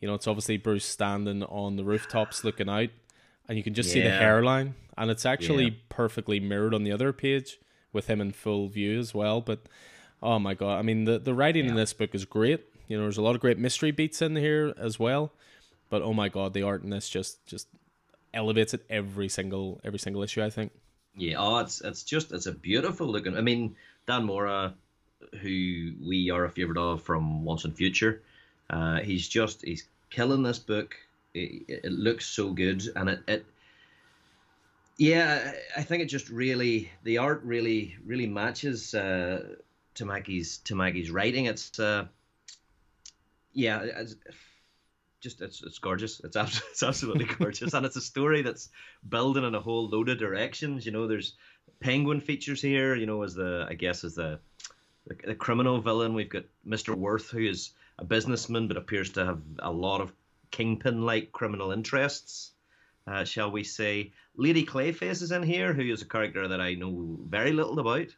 You 0.00 0.08
know, 0.08 0.14
it's 0.14 0.26
obviously 0.26 0.56
Bruce 0.56 0.84
standing 0.84 1.42
on 1.44 1.76
the 1.76 1.84
rooftops 1.84 2.44
looking 2.44 2.68
out, 2.68 2.90
and 3.48 3.56
you 3.56 3.64
can 3.64 3.74
just 3.74 3.88
yeah. 3.88 3.94
see 3.94 4.00
the 4.02 4.10
hairline. 4.10 4.74
And 4.96 5.10
it's 5.10 5.26
actually 5.26 5.64
yeah. 5.64 5.76
perfectly 5.88 6.40
mirrored 6.40 6.74
on 6.74 6.84
the 6.84 6.92
other 6.92 7.12
page 7.12 7.58
with 7.92 8.08
him 8.08 8.20
in 8.20 8.32
full 8.32 8.68
view 8.68 8.98
as 8.98 9.14
well. 9.14 9.40
But 9.40 9.60
oh 10.22 10.38
my 10.38 10.54
god, 10.54 10.78
I 10.78 10.82
mean, 10.82 11.04
the, 11.04 11.18
the 11.18 11.34
writing 11.34 11.64
yeah. 11.64 11.70
in 11.70 11.76
this 11.76 11.92
book 11.92 12.14
is 12.14 12.24
great. 12.24 12.64
You 12.88 12.96
know, 12.96 13.04
there's 13.04 13.18
a 13.18 13.22
lot 13.22 13.34
of 13.34 13.40
great 13.40 13.58
mystery 13.58 13.90
beats 13.90 14.22
in 14.22 14.36
here 14.36 14.74
as 14.78 14.98
well. 14.98 15.32
But 15.90 16.02
oh 16.02 16.12
my 16.12 16.28
god, 16.28 16.52
the 16.52 16.62
art 16.62 16.82
in 16.82 16.90
this 16.90 17.08
just 17.08 17.44
just 17.46 17.68
elevates 18.34 18.74
it 18.74 18.84
every 18.90 19.28
single 19.28 19.80
every 19.84 19.98
single 19.98 20.22
issue. 20.22 20.42
I 20.42 20.50
think. 20.50 20.72
Yeah, 21.16 21.36
oh, 21.38 21.58
it's 21.58 21.80
it's 21.80 22.02
just 22.02 22.32
it's 22.32 22.46
a 22.46 22.52
beautiful 22.52 23.06
looking. 23.06 23.36
I 23.36 23.40
mean, 23.40 23.74
Dan 24.06 24.24
Mora, 24.24 24.74
who 25.40 25.92
we 26.06 26.30
are 26.30 26.44
a 26.44 26.50
favorite 26.50 26.78
of 26.78 27.02
from 27.02 27.44
Once 27.44 27.64
and 27.64 27.76
Future, 27.76 28.22
uh, 28.70 29.00
he's 29.00 29.28
just 29.28 29.64
he's 29.64 29.88
killing 30.10 30.42
this 30.42 30.58
book. 30.58 30.94
It, 31.34 31.82
it 31.84 31.92
looks 31.92 32.26
so 32.26 32.52
good, 32.52 32.82
and 32.96 33.08
it, 33.10 33.20
it 33.26 33.46
yeah, 34.96 35.52
I 35.76 35.82
think 35.82 36.02
it 36.02 36.06
just 36.06 36.28
really 36.28 36.90
the 37.04 37.18
art 37.18 37.42
really 37.44 37.96
really 38.04 38.26
matches 38.26 38.94
uh, 38.94 39.54
Tamaki's 39.94 40.60
Tamaki's 40.64 41.10
writing. 41.10 41.46
It's 41.46 41.78
uh, 41.78 42.06
yeah, 43.52 43.82
it's, 43.82 44.16
just 45.20 45.40
it's 45.40 45.62
it's 45.62 45.78
gorgeous. 45.78 46.20
It's 46.20 46.36
absolutely, 46.36 46.68
it's 46.72 46.82
absolutely 46.82 47.24
gorgeous, 47.38 47.74
and 47.74 47.86
it's 47.86 47.96
a 47.96 48.00
story 48.00 48.42
that's 48.42 48.68
building 49.08 49.44
in 49.44 49.54
a 49.54 49.60
whole 49.60 49.88
load 49.88 50.08
of 50.08 50.18
directions. 50.18 50.84
You 50.84 50.92
know, 50.92 51.06
there's 51.06 51.34
Penguin 51.80 52.20
features 52.20 52.60
here. 52.60 52.94
You 52.94 53.06
know, 53.06 53.22
as 53.22 53.34
the 53.34 53.66
I 53.68 53.74
guess 53.74 54.04
as 54.04 54.14
the 54.14 54.40
the, 55.06 55.16
the 55.28 55.34
criminal 55.34 55.80
villain. 55.80 56.14
We've 56.14 56.28
got 56.28 56.44
Mister 56.64 56.94
Worth, 56.94 57.30
who 57.30 57.40
is 57.40 57.70
a 57.98 58.04
businessman 58.04 58.68
but 58.68 58.76
appears 58.76 59.10
to 59.10 59.24
have 59.24 59.40
a 59.58 59.72
lot 59.72 60.00
of 60.00 60.12
kingpin-like 60.50 61.32
criminal 61.32 61.72
interests. 61.72 62.52
Uh, 63.06 63.24
shall 63.24 63.50
we 63.50 63.64
say? 63.64 64.12
Lady 64.36 64.64
Clayface 64.64 65.22
is 65.22 65.32
in 65.32 65.42
here, 65.42 65.72
who 65.72 65.82
is 65.82 66.02
a 66.02 66.06
character 66.06 66.48
that 66.48 66.60
I 66.60 66.74
know 66.74 67.18
very 67.26 67.52
little 67.52 67.78
about, 67.78 68.14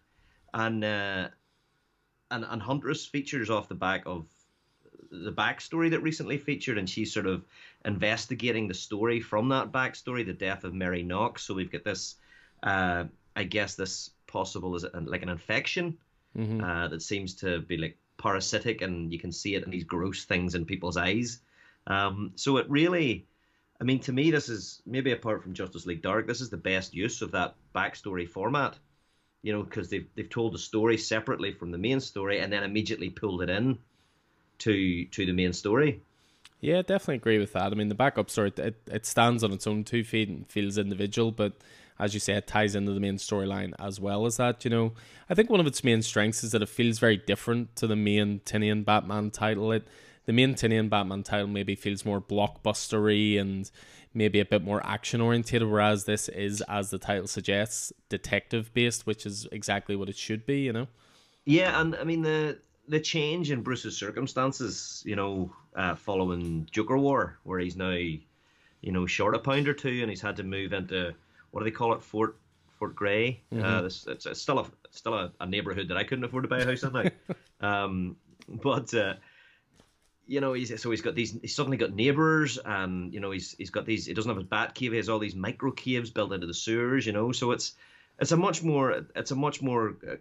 and 0.52 0.84
uh, 0.84 1.28
and 2.30 2.44
and 2.44 2.60
Huntress 2.60 3.06
features 3.06 3.50
off 3.50 3.68
the 3.68 3.74
back 3.74 4.02
of 4.06 4.26
the 5.12 5.32
backstory 5.32 5.90
that 5.90 6.02
recently 6.02 6.38
featured, 6.38 6.76
and 6.76 6.88
she's 6.88 7.12
sort 7.12 7.26
of 7.26 7.44
investigating 7.84 8.68
the 8.68 8.74
story 8.74 9.20
from 9.20 9.48
that 9.48 9.72
backstory, 9.72 10.26
the 10.26 10.32
death 10.32 10.64
of 10.64 10.74
Mary 10.74 11.02
Knox. 11.02 11.42
So 11.42 11.54
we've 11.54 11.70
got 11.70 11.84
this, 11.84 12.16
uh, 12.62 13.04
I 13.34 13.44
guess, 13.44 13.76
this 13.76 14.10
possible 14.26 14.74
is 14.76 14.84
like 15.04 15.22
an 15.22 15.28
infection 15.28 15.98
mm-hmm. 16.36 16.62
uh, 16.62 16.88
that 16.88 17.02
seems 17.02 17.34
to 17.36 17.60
be 17.60 17.76
like 17.76 17.96
parasitic, 18.20 18.82
and 18.82 19.12
you 19.12 19.18
can 19.18 19.32
see 19.32 19.54
it 19.54 19.64
in 19.64 19.70
these 19.70 19.84
gross 19.84 20.24
things 20.24 20.54
in 20.54 20.64
people's 20.64 20.96
eyes. 20.96 21.40
Um, 21.86 22.32
so 22.36 22.58
it 22.58 22.68
really, 22.68 23.26
I 23.80 23.84
mean, 23.84 24.00
to 24.00 24.12
me, 24.12 24.30
this 24.30 24.48
is 24.48 24.82
maybe 24.86 25.12
apart 25.12 25.42
from 25.42 25.54
Justice 25.54 25.86
League 25.86 26.02
Dark, 26.02 26.26
this 26.26 26.40
is 26.40 26.50
the 26.50 26.56
best 26.56 26.94
use 26.94 27.22
of 27.22 27.32
that 27.32 27.54
backstory 27.74 28.28
format. 28.28 28.78
You 29.42 29.54
know, 29.54 29.62
because 29.62 29.88
they've 29.88 30.06
they've 30.14 30.28
told 30.28 30.52
the 30.52 30.58
story 30.58 30.98
separately 30.98 31.52
from 31.52 31.70
the 31.70 31.78
main 31.78 32.00
story, 32.00 32.40
and 32.40 32.52
then 32.52 32.62
immediately 32.62 33.08
pulled 33.08 33.42
it 33.42 33.48
in 33.48 33.78
to 34.58 35.06
to 35.06 35.26
the 35.26 35.32
main 35.32 35.54
story. 35.54 36.02
Yeah, 36.60 36.82
definitely 36.82 37.16
agree 37.16 37.38
with 37.38 37.54
that. 37.54 37.72
I 37.72 37.74
mean, 37.74 37.88
the 37.88 37.94
backup 37.94 38.28
story 38.28 38.52
it, 38.58 38.82
it 38.86 39.06
stands 39.06 39.42
on 39.42 39.52
its 39.52 39.66
own 39.66 39.82
two 39.84 40.04
feet 40.04 40.28
and 40.28 40.46
feels 40.46 40.76
individual, 40.76 41.32
but 41.32 41.54
as 42.01 42.14
you 42.14 42.20
say, 42.20 42.32
it 42.32 42.46
ties 42.46 42.74
into 42.74 42.92
the 42.92 43.01
main 43.01 43.16
storyline 43.16 43.74
as 43.78 44.01
well 44.01 44.24
as 44.24 44.38
that. 44.38 44.64
You 44.64 44.70
know, 44.70 44.92
I 45.28 45.34
think 45.34 45.51
one 45.51 45.61
of 45.61 45.66
its 45.66 45.84
main 45.84 46.01
strengths 46.01 46.42
is 46.42 46.53
that 46.53 46.62
it 46.62 46.68
feels 46.68 46.98
very 46.98 47.18
different 47.18 47.76
to 47.76 47.86
the 47.86 47.94
main 47.94 48.40
Tynion 48.40 48.84
Batman 48.84 49.30
title. 49.30 49.70
It 49.70 49.86
the 50.24 50.32
main 50.32 50.55
Tynion 50.55 50.88
Batman 50.88 51.22
title 51.22 51.46
maybe 51.46 51.74
feels 51.74 52.05
more 52.05 52.20
blockbustery 52.20 53.38
and 53.38 53.70
maybe 54.14 54.40
a 54.40 54.44
bit 54.44 54.62
more 54.62 54.84
action 54.84 55.20
oriented, 55.20 55.62
whereas 55.62 56.05
this 56.05 56.28
is, 56.28 56.62
as 56.62 56.90
the 56.90 56.98
title 56.98 57.26
suggests, 57.26 57.92
detective 58.09 58.72
based, 58.72 59.07
which 59.07 59.26
is 59.26 59.46
exactly 59.53 59.94
what 59.94 60.09
it 60.09 60.16
should 60.16 60.46
be. 60.46 60.61
You 60.61 60.72
know. 60.72 60.88
Yeah, 61.44 61.80
and 61.80 61.94
I 61.96 62.05
mean 62.05 62.22
the 62.22 62.59
the 62.88 63.01
change 63.01 63.51
in 63.51 63.62
Bruce's 63.62 63.96
circumstances, 63.96 65.03
you 65.05 65.16
know, 65.16 65.53
uh, 65.76 65.94
following 65.94 66.66
Joker 66.70 66.96
War, 66.96 67.38
where 67.44 67.61
he's 67.61 67.76
now, 67.76 67.90
you 67.90 68.92
know, 68.92 69.07
short 69.07 69.34
a 69.34 69.38
pound 69.38 69.68
or 69.68 69.74
two, 69.74 70.01
and 70.01 70.09
he's 70.09 70.22
had 70.22 70.36
to 70.36 70.42
move 70.42 70.72
into 70.72 71.14
what 71.51 71.61
do 71.61 71.64
they 71.64 71.70
call 71.70 71.92
it, 71.94 72.03
Fort 72.03 72.36
Fort 72.78 72.94
Grey. 72.94 73.42
Uh, 73.53 73.55
mm-hmm. 73.55 73.64
Uh, 73.64 73.82
it's, 73.84 74.26
it's, 74.26 74.40
still 74.40 74.59
a 74.59 74.66
still 74.90 75.14
a, 75.14 75.32
a, 75.40 75.46
neighborhood 75.46 75.88
that 75.88 75.96
I 75.96 76.05
couldn't 76.05 76.24
afford 76.24 76.44
to 76.44 76.48
buy 76.48 76.61
a 76.61 76.64
house 76.64 76.82
in 76.82 76.92
now. 76.92 77.05
um, 77.84 78.16
but 78.48 78.92
uh, 78.94 79.14
you 80.26 80.40
know, 80.40 80.53
he's 80.53 80.80
so 80.80 80.90
he's 80.90 81.03
got 81.03 81.14
these. 81.14 81.36
He's 81.40 81.55
suddenly 81.55 81.76
got 81.76 81.92
neighbors, 81.92 82.59
and 82.64 83.12
you 83.12 83.20
know, 83.20 83.30
he's 83.30 83.55
he's 83.59 83.70
got 83.70 83.84
these. 83.84 84.07
He 84.07 84.14
doesn't 84.14 84.30
have 84.30 84.38
his 84.38 84.46
bat 84.46 84.74
cave. 84.74 84.92
He 84.92 84.96
has 84.96 85.09
all 85.09 85.18
these 85.18 85.34
micro 85.34 85.72
caves 85.72 86.11
built 86.11 86.32
into 86.32 86.46
the 86.46 86.55
sewers. 86.55 87.07
You 87.07 87.12
know, 87.12 87.32
so 87.32 87.51
it's 87.51 87.74
it's 88.18 88.32
a 88.32 88.36
much 88.36 88.62
more 88.62 89.07
it's 89.14 89.30
a 89.30 89.36
much 89.36 89.61
more 89.61 89.96
uh, 90.09 90.16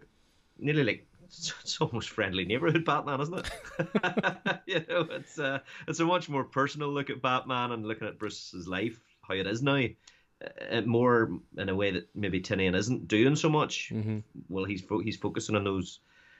nearly 0.57 0.83
like 0.83 1.07
it's 1.29 1.77
almost 1.79 2.09
friendly 2.09 2.45
neighborhood 2.45 2.85
Batman, 2.85 3.21
isn't 3.21 3.37
it? 3.39 3.51
you 4.65 4.85
know, 4.89 5.07
it's 5.11 5.37
uh, 5.37 5.59
it's 5.87 5.99
a 5.99 6.05
much 6.05 6.27
more 6.27 6.43
personal 6.43 6.89
look 6.89 7.09
at 7.09 7.21
Batman 7.21 7.71
and 7.71 7.85
looking 7.85 8.07
at 8.07 8.19
Bruce's 8.19 8.67
life, 8.67 8.99
how 9.21 9.35
it 9.35 9.47
is 9.47 9.61
now, 9.61 9.85
more 10.85 11.39
in 11.57 11.69
a 11.69 11.75
way 11.75 11.91
that 11.91 12.07
maybe 12.15 12.41
Tynion 12.41 12.75
isn't 12.75 13.07
doing 13.07 13.35
so 13.35 13.49
much. 13.49 13.91
Mm-hmm. 13.93 14.19
Well, 14.47 14.65
he's 14.65 14.81
fo- 14.81 15.01
he's 15.01 15.17
focusing 15.17 15.55
on 15.55 15.63
those 15.63 15.99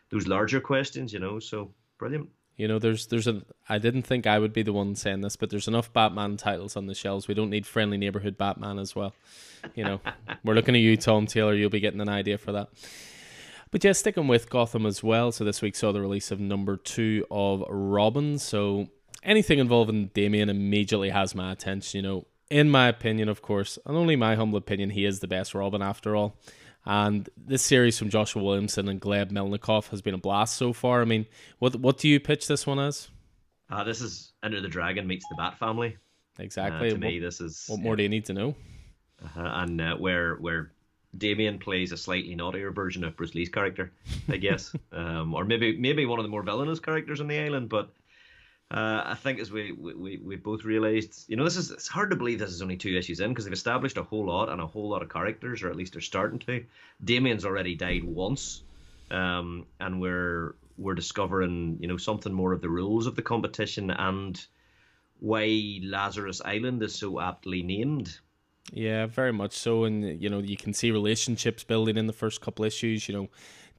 those 0.09 0.27
larger 0.27 0.59
questions, 0.59 1.13
you 1.13 1.19
know. 1.19 1.39
So 1.39 1.71
brilliant. 1.97 2.29
You 2.57 2.67
know, 2.67 2.77
there's 2.77 3.07
there's 3.07 3.27
a. 3.27 3.41
I 3.69 3.77
didn't 3.77 4.03
think 4.03 4.27
I 4.27 4.37
would 4.37 4.51
be 4.51 4.63
the 4.63 4.73
one 4.73 4.95
saying 4.95 5.21
this, 5.21 5.35
but 5.35 5.49
there's 5.49 5.67
enough 5.67 5.93
Batman 5.93 6.35
titles 6.35 6.75
on 6.75 6.87
the 6.87 6.93
shelves. 6.93 7.27
We 7.27 7.33
don't 7.33 7.49
need 7.49 7.65
friendly 7.65 7.97
neighborhood 7.97 8.37
Batman 8.37 8.79
as 8.79 8.95
well. 8.95 9.13
You 9.75 9.85
know, 9.85 10.01
we're 10.43 10.55
looking 10.55 10.75
at 10.75 10.81
you, 10.81 10.97
Tom 10.97 11.25
Taylor. 11.25 11.53
You'll 11.53 11.69
be 11.69 11.79
getting 11.79 12.01
an 12.01 12.09
idea 12.09 12.37
for 12.37 12.51
that. 12.51 12.67
But 13.71 13.83
yeah, 13.83 13.91
sticking 13.91 14.27
with 14.27 14.49
Gotham 14.49 14.85
as 14.85 15.03
well. 15.03 15.31
So 15.31 15.45
this 15.45 15.61
week 15.61 15.75
saw 15.75 15.91
the 15.91 16.01
release 16.01 16.31
of 16.31 16.39
number 16.39 16.75
two 16.75 17.25
of 17.29 17.63
Robin. 17.69 18.37
So 18.39 18.87
anything 19.23 19.59
involving 19.59 20.07
Damian 20.07 20.49
immediately 20.49 21.11
has 21.11 21.35
my 21.35 21.51
attention. 21.51 21.99
You 21.99 22.01
know, 22.01 22.27
in 22.49 22.69
my 22.69 22.87
opinion, 22.87 23.29
of 23.29 23.41
course, 23.41 23.77
and 23.85 23.95
only 23.95 24.15
my 24.15 24.35
humble 24.35 24.57
opinion, 24.57 24.89
he 24.89 25.05
is 25.05 25.19
the 25.19 25.27
best 25.27 25.53
Robin 25.53 25.81
after 25.81 26.15
all. 26.15 26.35
And 26.85 27.29
this 27.37 27.61
series 27.61 27.99
from 27.99 28.09
Joshua 28.09 28.41
Williamson 28.41 28.87
and 28.87 29.01
Gleb 29.01 29.31
Melnikov 29.31 29.89
has 29.89 30.01
been 30.01 30.13
a 30.13 30.19
blast 30.19 30.55
so 30.55 30.73
far. 30.73 31.01
I 31.01 31.05
mean, 31.05 31.25
what 31.59 31.75
what 31.75 31.97
do 31.97 32.07
you 32.07 32.19
pitch 32.19 32.47
this 32.47 32.65
one 32.65 32.79
as? 32.79 33.09
Uh, 33.69 33.83
this 33.83 34.01
is 34.01 34.31
Enter 34.43 34.61
the 34.61 34.67
Dragon 34.67 35.05
meets 35.05 35.27
the 35.29 35.35
Bat 35.35 35.59
Family. 35.59 35.97
Exactly. 36.39 36.87
Uh, 36.87 36.91
to 36.91 36.95
what, 36.95 37.01
me, 37.01 37.19
this 37.19 37.41
is. 37.41 37.65
What 37.67 37.79
more 37.81 37.93
yeah. 37.93 37.97
do 37.97 38.03
you 38.03 38.09
need 38.09 38.25
to 38.25 38.33
know? 38.33 38.55
Uh-huh. 39.23 39.41
And 39.43 39.81
uh, 39.81 39.95
where 39.97 40.35
where 40.35 40.71
Damian 41.17 41.59
plays 41.59 41.91
a 41.91 41.97
slightly 41.97 42.33
naughtier 42.33 42.71
version 42.71 43.03
of 43.03 43.15
Bruce 43.15 43.35
Lee's 43.35 43.49
character, 43.49 43.91
I 44.29 44.37
guess, 44.37 44.73
um, 44.91 45.33
or 45.33 45.43
maybe 45.43 45.77
maybe 45.77 46.05
one 46.05 46.17
of 46.17 46.23
the 46.23 46.29
more 46.29 46.43
villainous 46.43 46.79
characters 46.79 47.19
on 47.19 47.27
the 47.27 47.37
island. 47.37 47.69
But 47.69 47.91
uh, 48.71 49.01
I 49.03 49.15
think 49.15 49.39
as 49.39 49.51
we, 49.51 49.71
we 49.71 50.17
we 50.17 50.35
both 50.35 50.63
realised, 50.63 51.25
you 51.27 51.35
know, 51.35 51.43
this 51.43 51.57
is 51.57 51.71
it's 51.71 51.87
hard 51.87 52.11
to 52.11 52.15
believe 52.15 52.37
this 52.37 52.51
is 52.51 52.61
only 52.61 52.77
two 52.77 52.95
issues 52.95 53.19
in 53.19 53.29
because 53.29 53.45
they've 53.45 53.53
established 53.53 53.97
a 53.97 54.03
whole 54.03 54.27
lot 54.27 54.49
and 54.49 54.61
a 54.61 54.67
whole 54.67 54.89
lot 54.89 55.01
of 55.01 55.09
characters, 55.09 55.63
or 55.63 55.69
at 55.69 55.75
least 55.75 55.93
they're 55.93 56.01
starting 56.01 56.37
to. 56.39 56.63
Damian's 57.03 57.45
already 57.45 57.73
died 57.73 58.03
once, 58.03 58.61
um, 59.09 59.65
and 59.79 59.99
we're 59.99 60.55
we're 60.77 60.93
discovering 60.93 61.77
you 61.79 61.87
know 61.87 61.97
something 61.97 62.31
more 62.31 62.53
of 62.53 62.61
the 62.61 62.69
rules 62.69 63.07
of 63.07 63.15
the 63.15 63.23
competition 63.23 63.89
and 63.89 64.45
why 65.19 65.79
Lazarus 65.81 66.39
Island 66.45 66.83
is 66.83 66.93
so 66.93 67.19
aptly 67.19 67.63
named. 67.63 68.19
Yeah, 68.71 69.07
very 69.07 69.33
much 69.33 69.53
so. 69.53 69.83
And, 69.83 70.21
you 70.21 70.29
know, 70.29 70.39
you 70.39 70.57
can 70.57 70.73
see 70.73 70.91
relationships 70.91 71.63
building 71.63 71.97
in 71.97 72.07
the 72.07 72.13
first 72.13 72.41
couple 72.41 72.65
issues. 72.65 73.07
You 73.09 73.15
know, 73.15 73.29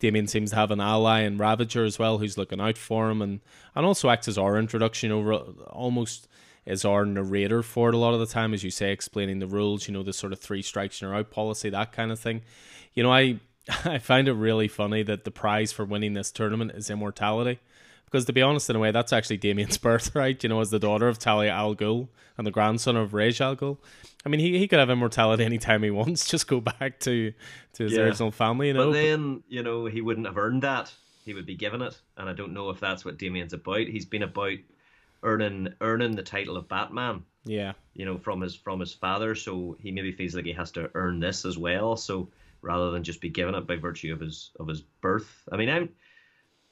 Damian 0.01 0.27
seems 0.27 0.51
to 0.51 0.57
have 0.57 0.71
an 0.71 0.81
ally 0.81 1.21
in 1.21 1.39
Ravager 1.39 1.85
as 1.85 1.99
well, 1.99 2.19
who's 2.19 2.37
looking 2.37 2.61
out 2.61 2.77
for 2.77 3.11
him, 3.11 3.23
and, 3.23 3.41
and 3.75 3.87
also 3.87 4.11
acts 4.11 4.29
as 4.29 4.39
our 4.39 4.59
introduction, 4.59 5.11
know, 5.11 5.33
almost 5.69 6.27
as 6.67 6.85
our 6.85 7.05
narrator 7.05 7.63
for 7.63 7.89
it 7.89 7.95
a 7.95 7.99
lot 7.99 8.15
of 8.15 8.21
the 8.21 8.27
time, 8.27 8.53
as 8.53 8.65
you 8.65 8.71
say, 8.71 8.93
explaining 8.93 9.39
the 9.39 9.47
rules, 9.47 9.87
you 9.87 9.95
know, 9.95 10.03
the 10.03 10.13
sort 10.13 10.33
of 10.33 10.41
three 10.41 10.63
strikes 10.63 11.01
and 11.01 11.09
you're 11.09 11.17
out 11.17 11.31
policy, 11.31 11.71
that 11.71 11.93
kind 11.93 12.11
of 12.11 12.19
thing. 12.19 12.43
You 12.95 13.03
know, 13.03 13.13
I 13.13 13.39
I 13.85 13.99
find 13.99 14.27
it 14.29 14.35
really 14.35 14.69
funny 14.69 15.03
that 15.05 15.25
the 15.25 15.31
prize 15.31 15.73
for 15.73 15.85
winning 15.85 16.15
this 16.15 16.31
tournament 16.33 16.73
is 16.73 16.91
immortality. 16.91 17.61
Because 18.11 18.25
to 18.25 18.33
be 18.33 18.43
honest, 18.43 18.69
in 18.69 18.77
a 18.77 18.79
way, 18.79 18.91
that's 18.91 19.13
actually 19.13 19.37
Damian's 19.37 19.79
birthright, 19.79 20.43
you 20.43 20.49
know, 20.49 20.61
as 20.61 20.71
the 20.71 20.79
daughter 20.79 21.09
of 21.09 21.19
Talia 21.19 21.51
al 21.51 21.77
Ghul 21.77 22.09
and 22.37 22.47
the 22.47 22.51
grandson 22.51 22.97
of 22.97 23.15
Ra's 23.15 23.41
al 23.41 23.57
Ghul. 23.57 23.79
I 24.25 24.29
mean, 24.29 24.41
he, 24.41 24.59
he 24.59 24.67
could 24.67 24.79
have 24.79 24.91
immortality 24.91 25.45
anytime 25.47 25.83
he 25.83 25.91
wants, 25.91 26.29
just 26.29 26.49
go 26.49 26.61
back 26.61 26.99
to, 27.01 27.33
to 27.75 27.83
his 27.85 27.93
yeah. 27.93 28.01
original 28.01 28.31
family, 28.31 28.69
you 28.69 28.75
know. 28.75 28.87
But 28.87 28.95
then, 28.95 29.43
you 29.49 29.63
know, 29.63 29.87
he 29.87 30.01
wouldn't 30.01 30.27
have 30.27 30.39
earned 30.39 30.63
that. 30.63 30.93
He 31.25 31.35
would 31.35 31.47
be 31.47 31.55
given 31.55 31.83
it. 31.83 31.99
And 32.17 32.29
I 32.29 32.33
don't 32.33 32.53
know 32.53 32.71
if 32.71 32.81
that's 32.81 33.05
what 33.05 33.19
Damian's 33.19 33.53
about. 33.53 33.87
He's 33.87 34.07
been 34.07 34.23
about 34.23 34.59
earning 35.23 35.69
earning 35.81 36.17
the 36.17 36.23
title 36.23 36.57
of 36.57 36.69
Batman. 36.69 37.25
Yeah. 37.45 37.73
You 37.95 38.07
know, 38.07 38.19
from 38.19 38.41
his 38.41 38.55
from 38.55 38.81
his 38.81 38.93
father, 38.93 39.35
so 39.35 39.77
he 39.81 39.91
maybe 39.91 40.13
feels 40.13 40.35
like 40.35 40.47
he 40.47 40.53
has 40.53 40.71
to 40.73 40.91
earn 40.95 41.21
this 41.21 41.45
as 41.45 41.57
well. 41.57 41.97
So 41.97 42.29
rather 42.63 42.91
than 42.91 43.05
just 43.05 43.21
be 43.21 43.29
given 43.29 43.55
it 43.55 43.67
by 43.67 43.77
virtue 43.77 44.13
of 44.13 44.21
his 44.21 44.51
of 44.59 44.67
his 44.67 44.81
birth. 44.81 45.49
I 45.53 45.57
mean, 45.57 45.69
I'm 45.69 45.91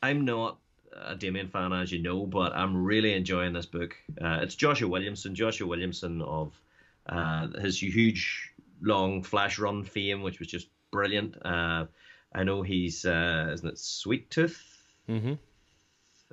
I'm 0.03 0.25
not 0.25 0.59
a 0.93 1.15
Damian 1.15 1.49
fan, 1.49 1.73
as 1.73 1.93
you 1.93 2.01
know, 2.01 2.27
but 2.27 2.53
I'm 2.55 2.85
really 2.85 3.15
enjoying 3.15 3.53
this 3.53 3.67
book. 3.67 3.97
Uh, 4.21 4.41
it's 4.43 4.55
Joshua 4.55 4.89
Williamson, 4.89 5.35
Joshua 5.35 5.67
Williamson 5.67 6.23
of 6.23 6.61
uh, 7.09 7.49
his 7.61 7.83
huge 7.83 8.53
long 8.83 9.23
flash 9.23 9.59
run 9.59 9.85
fame, 9.85 10.23
which 10.23 10.39
was 10.39 10.49
just 10.49 10.69
brilliant. 10.91 11.37
Uh, 11.45 11.87
I 12.35 12.45
know 12.45 12.63
he's 12.63 13.05
uh, 13.05 13.51
isn't 13.53 13.69
it 13.69 13.79
Sweet 13.79 14.31
Tooth? 14.31 14.63
Mm-hmm. 15.09 15.35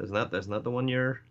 Isn't 0.02 0.14
that 0.14 0.34
isn't 0.34 0.52
that 0.52 0.64
the 0.64 0.72
one 0.72 0.88
you're 0.88 1.22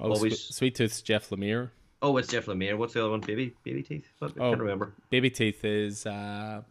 oh, 0.00 0.12
always 0.12 0.40
Sweet 0.40 0.74
Tooth's 0.74 1.02
Jeff 1.02 1.30
Lemire. 1.30 1.70
Oh, 2.00 2.16
it's 2.16 2.28
Jeff 2.28 2.46
Lemire. 2.46 2.76
What's 2.76 2.94
the 2.94 3.00
other 3.00 3.10
one? 3.10 3.20
Baby 3.20 3.54
Baby 3.62 3.82
Teeth. 3.82 4.08
I 4.20 4.26
oh, 4.26 4.28
can't 4.30 4.60
remember. 4.60 4.92
Baby 5.10 5.30
Teeth 5.30 5.64
is 5.64 6.06
uh, 6.06 6.62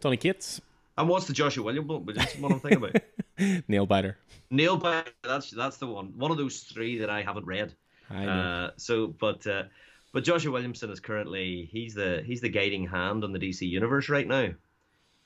Donny 0.00 0.16
Cates. 0.16 0.60
And 0.96 1.08
what's 1.08 1.26
the 1.26 1.32
Joshua 1.32 1.64
Williams 1.64 1.88
one? 1.88 2.06
That's 2.14 2.36
what 2.36 2.52
I'm 2.52 2.60
thinking 2.60 2.84
about. 2.84 3.02
Nailbiter. 3.68 4.16
Nail 4.50 4.76
biter. 4.76 5.10
That's 5.22 5.50
that's 5.50 5.78
the 5.78 5.86
one. 5.86 6.12
One 6.16 6.30
of 6.30 6.36
those 6.36 6.60
three 6.60 6.98
that 6.98 7.10
I 7.10 7.22
haven't 7.22 7.46
read. 7.46 7.72
I 8.10 8.24
know. 8.24 8.32
Uh, 8.32 8.70
so, 8.76 9.06
but 9.06 9.46
uh, 9.46 9.64
but 10.12 10.24
Joshua 10.24 10.52
Williamson 10.52 10.90
is 10.90 11.00
currently 11.00 11.68
he's 11.72 11.94
the 11.94 12.22
he's 12.24 12.42
the 12.42 12.50
guiding 12.50 12.86
hand 12.86 13.24
on 13.24 13.32
the 13.32 13.38
DC 13.38 13.66
universe 13.68 14.10
right 14.10 14.26
now. 14.26 14.50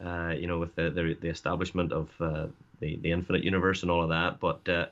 Uh, 0.05 0.35
you 0.39 0.47
know, 0.47 0.59
with 0.59 0.75
the 0.77 0.91
the, 0.91 1.17
the 1.21 1.29
establishment 1.29 1.93
of 1.93 2.09
uh, 2.21 2.47
the 2.79 2.97
the 2.97 3.11
Infinite 3.11 3.43
Universe 3.43 3.83
and 3.83 3.91
all 3.91 4.05
of 4.05 4.11
that. 4.11 4.39
But 4.39 4.69
uh, 4.69 4.87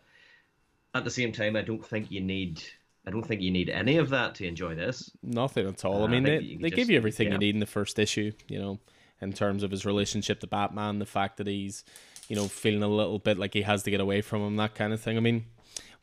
at 0.95 1.05
the 1.05 1.11
same 1.11 1.31
time, 1.31 1.55
I 1.55 1.63
don't 1.63 1.85
think 1.85 2.11
you 2.11 2.21
need 2.21 2.61
I 3.07 3.11
don't 3.11 3.25
think 3.25 3.41
you 3.41 3.51
need 3.51 3.69
any 3.69 3.99
of 3.99 4.11
that 4.11 4.35
to 4.37 4.47
enjoy 4.47 4.75
this. 4.75 5.11
Nothing 5.23 5.69
at 5.69 5.85
all. 5.85 6.03
I 6.03 6.05
uh, 6.07 6.09
mean, 6.09 6.27
I 6.27 6.31
they, 6.31 6.39
they 6.39 6.71
just, 6.71 6.75
give 6.75 6.91
you 6.91 6.97
everything 6.97 7.29
yeah. 7.29 7.35
you 7.35 7.39
need 7.39 7.55
in 7.55 7.61
the 7.61 7.67
first 7.67 7.99
issue. 7.99 8.33
You 8.49 8.59
know, 8.59 8.79
in 9.25 9.33
terms 9.33 9.65
of 9.65 9.73
his 9.73 9.85
relationship 9.85 10.39
to 10.41 10.47
Batman, 10.47 11.01
the 11.01 11.07
fact 11.07 11.39
that 11.39 11.49
he's 11.49 11.85
you 12.29 12.37
know 12.37 12.47
feeling 12.47 12.83
a 12.83 12.89
little 12.89 13.19
bit 13.19 13.39
like 13.39 13.55
he 13.55 13.63
has 13.63 13.83
to 13.83 13.91
get 13.91 14.01
away 14.01 14.21
from 14.21 14.43
him, 14.43 14.57
that 14.57 14.75
kind 14.75 14.93
of 14.93 15.01
thing. 15.01 15.17
I 15.17 15.21
mean, 15.21 15.47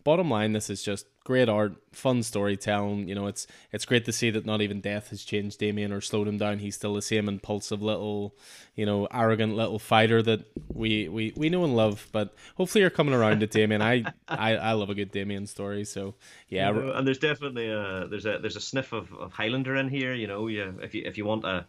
bottom 0.04 0.30
line, 0.30 0.54
this 0.54 0.70
is 0.70 0.84
just 0.84 1.06
great 1.24 1.50
art, 1.50 1.74
fun 1.92 2.24
storytelling. 2.24 3.08
You 3.08 3.16
know, 3.16 3.28
it's 3.28 3.48
it's 3.72 3.86
great 3.86 4.06
to 4.06 4.12
see 4.12 4.30
that 4.32 4.46
not 4.46 4.62
even 4.62 4.82
death 4.82 5.10
has 5.10 5.24
changed 5.24 5.60
Damian 5.60 5.92
or 5.92 6.02
slowed 6.02 6.28
him 6.28 6.38
down. 6.38 6.60
He's 6.60 6.76
still 6.76 6.94
the 6.94 7.02
same 7.02 7.28
impulsive 7.28 7.82
little, 7.82 8.36
you 8.76 8.86
know, 8.86 9.08
arrogant 9.12 9.56
little 9.56 9.80
fighter 9.80 10.22
that 10.24 10.46
we 10.74 11.08
we, 11.08 11.34
we 11.36 11.50
know 11.50 11.64
and 11.64 11.76
love. 11.76 12.08
But 12.12 12.34
hopefully, 12.56 12.82
you're 12.82 12.90
coming 12.90 13.14
around 13.14 13.40
to 13.42 13.48
Damian. 13.58 13.82
I, 13.82 14.04
I 14.28 14.56
I 14.56 14.72
love 14.74 14.90
a 14.90 14.96
good 14.96 15.12
Damian 15.12 15.48
story. 15.48 15.86
So 15.86 16.16
yeah, 16.50 16.72
you 16.72 16.82
know, 16.82 16.94
and 16.94 17.08
there's 17.08 17.20
definitely 17.20 17.70
a 17.70 18.08
there's 18.10 18.26
a 18.26 18.40
there's 18.40 18.56
a 18.56 18.62
sniff 18.62 18.94
of, 18.94 19.14
of 19.14 19.34
Highlander 19.34 19.76
in 19.76 19.90
here. 19.90 20.14
You 20.14 20.28
know, 20.28 20.48
yeah, 20.48 20.72
if 20.82 20.94
you 20.96 21.04
if 21.06 21.18
you 21.18 21.26
want 21.26 21.46
a 21.46 21.66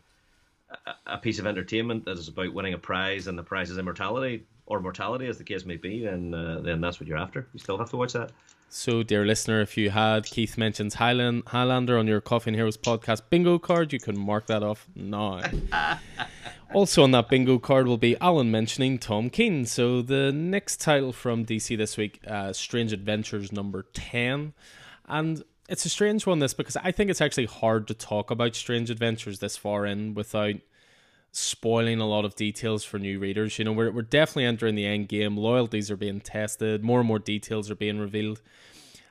a 1.07 1.18
piece 1.18 1.39
of 1.39 1.47
entertainment 1.47 2.05
that 2.05 2.18
is 2.18 2.29
about 2.29 2.53
winning 2.53 2.75
a 2.75 2.79
prize 2.79 3.27
and 3.27 3.39
the 3.39 3.43
prize 3.43 3.70
is 3.70 3.79
immortality 3.79 4.45
or 4.66 4.81
mortality, 4.81 5.27
as 5.27 5.39
the 5.39 5.45
case 5.45 5.64
may 5.64 5.77
be, 5.77 6.05
then 6.05 6.35
uh, 6.35 6.61
then 6.62 6.81
that's 6.81 7.01
what 7.01 7.07
you're 7.07 7.18
after. 7.18 7.47
You 7.53 7.61
still 7.61 7.79
have 7.79 7.91
to 7.91 7.97
watch 7.97 8.12
that. 8.12 8.31
So, 8.68 9.03
dear 9.03 9.27
listener, 9.27 9.61
if 9.61 9.77
you 9.77 9.91
had 9.91 10.25
Keith 10.25 10.57
mentions 10.57 10.95
Highland 10.95 11.43
Highlander 11.49 11.99
on 11.99 12.07
your 12.07 12.23
Coffee 12.23 12.51
and 12.51 12.57
Heroes 12.57 12.79
podcast 12.79 13.23
bingo 13.29 13.59
card, 13.59 13.93
you 13.93 13.99
can 13.99 14.18
mark 14.18 14.47
that 14.47 14.62
off 14.62 14.89
now. 14.95 15.43
also 16.73 17.03
on 17.03 17.11
that 17.11 17.29
bingo 17.29 17.59
card 17.59 17.87
will 17.87 17.99
be 17.99 18.16
Alan 18.18 18.51
mentioning 18.51 18.99
Tom 18.99 19.29
King. 19.29 19.66
So 19.66 20.01
the 20.01 20.33
next 20.33 20.81
title 20.81 21.12
from 21.12 21.45
DC 21.45 21.77
this 21.77 21.99
week, 21.99 22.20
uh, 22.27 22.55
Strange 22.55 22.95
Adventures 22.95 23.53
number 23.53 23.85
ten, 23.93 24.55
and 25.07 25.45
it's 25.73 25.87
a 25.87 25.89
strange 25.89 26.27
one 26.27 26.39
this 26.39 26.53
because 26.53 26.77
I 26.77 26.93
think 26.93 27.09
it's 27.09 27.23
actually 27.23 27.47
hard 27.47 27.89
to 27.89 27.95
talk 27.95 28.31
about 28.31 28.55
Strange 28.55 28.91
Adventures 28.91 29.39
this 29.39 29.57
far 29.57 29.87
in 29.87 30.12
without 30.12 30.57
spoiling 31.31 31.99
a 31.99 32.07
lot 32.07 32.27
of 32.27 32.35
details 32.37 32.85
for 32.85 32.99
new 32.99 33.18
readers. 33.18 33.59
You 33.59 33.64
know, 33.64 33.73
we're 33.73 33.91
we're 33.91 34.03
definitely 34.03 34.45
entering 34.45 34.75
the 34.75 34.85
end 34.85 35.09
game. 35.09 35.39
Loyalties 35.39 35.91
are 35.91 35.97
being 35.97 36.20
tested. 36.20 36.85
More 36.85 36.99
and 36.99 37.09
more 37.09 37.18
details 37.18 37.70
are 37.70 37.75
being 37.75 37.99
revealed. 37.99 38.43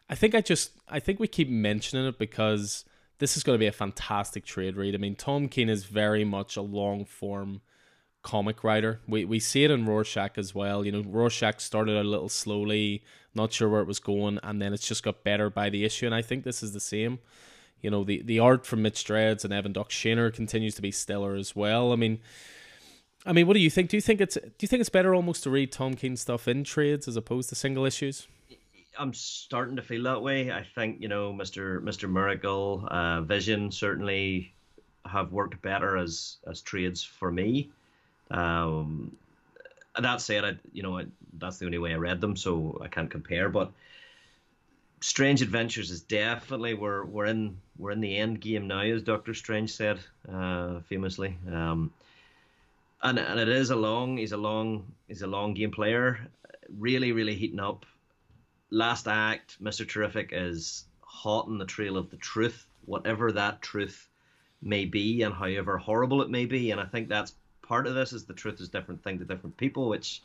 I 0.07 0.13
think 0.13 0.35
I 0.35 0.41
just 0.41 0.73
I 0.87 0.99
think 0.99 1.19
we 1.19 1.27
keep 1.27 1.49
mentioning 1.49 2.05
it 2.05 2.19
because 2.19 2.85
this 3.17 3.35
is 3.35 3.41
going 3.41 3.55
to 3.55 3.59
be 3.59 3.65
a 3.65 3.71
fantastic 3.71 4.45
trade 4.45 4.77
read. 4.77 4.93
I 4.93 4.99
mean, 4.99 5.15
Tom 5.15 5.47
King 5.47 5.67
is 5.67 5.85
very 5.85 6.23
much 6.23 6.57
a 6.57 6.61
long 6.61 7.05
form 7.05 7.61
comic 8.21 8.63
writer. 8.63 9.01
We 9.07 9.25
we 9.25 9.39
see 9.39 9.63
it 9.63 9.71
in 9.71 9.87
Rorschach 9.87 10.37
as 10.37 10.53
well. 10.53 10.85
You 10.85 10.91
know, 10.91 11.01
Rorschach 11.01 11.59
started 11.59 11.97
a 11.97 12.03
little 12.03 12.29
slowly, 12.29 13.03
not 13.33 13.53
sure 13.53 13.69
where 13.69 13.81
it 13.81 13.87
was 13.87 13.99
going, 13.99 14.39
and 14.43 14.61
then 14.61 14.73
it's 14.73 14.87
just 14.87 15.03
got 15.03 15.23
better 15.23 15.49
by 15.49 15.69
the 15.69 15.85
issue. 15.85 16.05
And 16.05 16.15
I 16.15 16.21
think 16.21 16.43
this 16.43 16.61
is 16.61 16.73
the 16.73 16.79
same. 16.79 17.19
You 17.81 17.89
know, 17.89 18.03
the, 18.03 18.21
the 18.21 18.39
art 18.39 18.65
from 18.65 18.81
Mitch 18.83 19.03
Gerads 19.03 19.43
and 19.43 19.53
Evan 19.53 19.73
Doc 19.73 19.89
Shaner 19.89 20.31
continues 20.33 20.75
to 20.75 20.81
be 20.81 20.91
stellar 20.91 21.35
as 21.35 21.55
well. 21.55 21.91
I 21.91 21.95
mean, 21.95 22.19
I 23.25 23.33
mean, 23.33 23.47
what 23.47 23.53
do 23.53 23.59
you 23.59 23.69
think? 23.69 23.89
Do 23.89 23.97
you 23.97 24.01
think 24.01 24.21
it's 24.21 24.35
do 24.35 24.51
you 24.61 24.67
think 24.67 24.81
it's 24.81 24.89
better 24.89 25.15
almost 25.15 25.43
to 25.43 25.49
read 25.49 25.71
Tom 25.71 25.95
King 25.95 26.15
stuff 26.15 26.47
in 26.47 26.63
trades 26.63 27.07
as 27.07 27.15
opposed 27.15 27.49
to 27.49 27.55
single 27.55 27.85
issues? 27.85 28.27
I'm 28.99 29.13
starting 29.13 29.75
to 29.77 29.81
feel 29.81 30.03
that 30.03 30.21
way. 30.21 30.51
I 30.51 30.63
think 30.75 31.01
you 31.01 31.07
know, 31.07 31.31
Mister 31.31 31.81
Mister 31.81 32.07
Miracle, 32.07 32.87
uh, 32.91 33.21
Vision 33.21 33.71
certainly 33.71 34.53
have 35.05 35.31
worked 35.31 35.61
better 35.61 35.97
as 35.97 36.37
as 36.47 36.61
trades 36.61 37.03
for 37.03 37.31
me. 37.31 37.71
Um, 38.29 39.15
that 39.99 40.21
said, 40.21 40.45
I 40.45 40.55
you 40.73 40.83
know 40.83 40.99
I, 40.99 41.05
that's 41.37 41.57
the 41.57 41.65
only 41.65 41.77
way 41.77 41.93
I 41.93 41.97
read 41.97 42.21
them, 42.21 42.35
so 42.35 42.79
I 42.83 42.87
can't 42.87 43.09
compare. 43.09 43.49
But 43.49 43.71
Strange 45.01 45.41
Adventures 45.41 45.91
is 45.91 46.01
definitely 46.01 46.75
we're 46.75 47.03
we're 47.03 47.25
in 47.25 47.57
we're 47.77 47.91
in 47.91 48.01
the 48.01 48.17
end 48.17 48.39
game 48.39 48.67
now, 48.67 48.81
as 48.81 49.01
Doctor 49.01 49.33
Strange 49.33 49.73
said 49.73 49.99
uh, 50.31 50.81
famously. 50.81 51.37
Um, 51.51 51.91
and 53.01 53.19
and 53.19 53.39
it 53.39 53.49
is 53.49 53.71
a 53.71 53.75
long 53.75 54.17
he's 54.17 54.31
a 54.31 54.37
long 54.37 54.85
he's 55.07 55.23
a 55.23 55.27
long 55.27 55.53
game 55.53 55.71
player, 55.71 56.19
really 56.77 57.11
really 57.11 57.35
heating 57.35 57.59
up. 57.59 57.85
Last 58.69 59.07
act, 59.07 59.57
Mister 59.59 59.85
Terrific 59.85 60.29
is 60.31 60.85
hot 61.01 61.47
on 61.47 61.57
the 61.57 61.65
trail 61.65 61.97
of 61.97 62.09
the 62.09 62.17
truth, 62.17 62.65
whatever 62.85 63.31
that 63.31 63.61
truth 63.61 64.07
may 64.61 64.85
be, 64.85 65.23
and 65.23 65.33
however 65.33 65.77
horrible 65.77 66.21
it 66.21 66.29
may 66.29 66.45
be. 66.45 66.71
And 66.71 66.79
I 66.79 66.85
think 66.85 67.09
that's 67.09 67.33
part 67.71 67.87
of 67.87 67.95
this 67.95 68.11
is 68.11 68.25
the 68.25 68.33
truth 68.41 68.59
is 68.59 68.67
different 68.67 69.01
thing 69.01 69.17
to 69.19 69.25
different 69.25 69.55
people, 69.55 69.83
which 69.87 70.21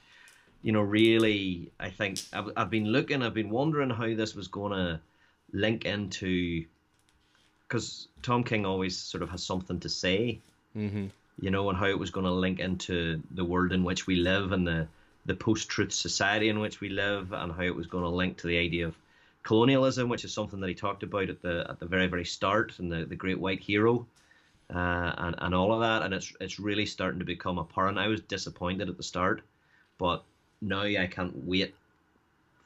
you 0.62 0.72
know, 0.72 0.80
really, 0.80 1.70
I 1.78 1.90
think 1.90 2.18
I've, 2.32 2.50
I've 2.56 2.70
been 2.70 2.86
looking, 2.86 3.22
I've 3.22 3.34
been 3.34 3.50
wondering 3.50 3.90
how 3.90 4.14
this 4.14 4.34
was 4.34 4.48
going 4.48 4.72
to 4.72 5.00
link 5.52 5.84
into, 5.84 6.64
because 7.62 8.08
Tom 8.22 8.42
King 8.42 8.66
always 8.66 8.96
sort 8.96 9.22
of 9.22 9.30
has 9.30 9.44
something 9.44 9.78
to 9.80 9.88
say, 9.88 10.40
mm-hmm. 10.76 11.06
you 11.40 11.50
know, 11.52 11.68
and 11.68 11.78
how 11.78 11.86
it 11.86 11.98
was 11.98 12.10
going 12.10 12.26
to 12.26 12.32
link 12.32 12.58
into 12.58 13.22
the 13.30 13.44
world 13.44 13.72
in 13.72 13.84
which 13.84 14.08
we 14.08 14.16
live 14.16 14.52
and 14.52 14.66
the 14.66 14.88
the 15.26 15.34
post-truth 15.34 15.92
society 15.92 16.48
in 16.48 16.60
which 16.60 16.80
we 16.80 16.88
live, 16.88 17.32
and 17.32 17.52
how 17.52 17.62
it 17.62 17.74
was 17.74 17.86
going 17.86 18.04
to 18.04 18.20
link 18.20 18.36
to 18.38 18.46
the 18.46 18.58
idea 18.58 18.86
of 18.86 18.96
colonialism, 19.42 20.08
which 20.08 20.24
is 20.24 20.32
something 20.32 20.60
that 20.60 20.68
he 20.68 20.74
talked 20.74 21.02
about 21.02 21.28
at 21.30 21.42
the 21.42 21.66
at 21.68 21.78
the 21.78 21.86
very 21.86 22.08
very 22.08 22.24
start, 22.24 22.78
and 22.80 22.90
the, 22.90 23.04
the 23.04 23.16
Great 23.22 23.38
White 23.38 23.60
Hero, 23.60 24.06
uh, 24.74 25.12
and 25.18 25.34
and 25.38 25.54
all 25.54 25.72
of 25.72 25.80
that, 25.80 26.02
and 26.02 26.12
it's 26.12 26.32
it's 26.40 26.58
really 26.58 26.86
starting 26.86 27.18
to 27.18 27.24
become 27.24 27.58
apparent. 27.58 27.98
I 27.98 28.08
was 28.08 28.20
disappointed 28.22 28.88
at 28.88 28.96
the 28.96 29.02
start, 29.02 29.42
but 29.98 30.24
now 30.60 30.82
I 30.82 31.08
can't 31.10 31.44
wait 31.44 31.74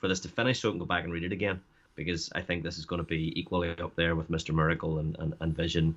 for 0.01 0.09
this 0.09 0.21
to 0.21 0.29
finish 0.29 0.61
so 0.61 0.69
I 0.69 0.73
can 0.73 0.79
go 0.79 0.87
back 0.87 1.05
and 1.05 1.13
read 1.13 1.25
it 1.25 1.33
again 1.33 1.61
because 1.95 2.31
I 2.35 2.41
think 2.41 2.63
this 2.63 2.79
is 2.79 2.87
going 2.87 3.01
to 3.01 3.07
be 3.07 3.39
equally 3.39 3.71
up 3.79 3.95
there 3.97 4.17
with 4.17 4.31
Mr. 4.31 4.55
Miracle 4.55 4.99
and, 4.99 5.17
and, 5.19 5.35
and 5.41 5.55
Vision. 5.55 5.95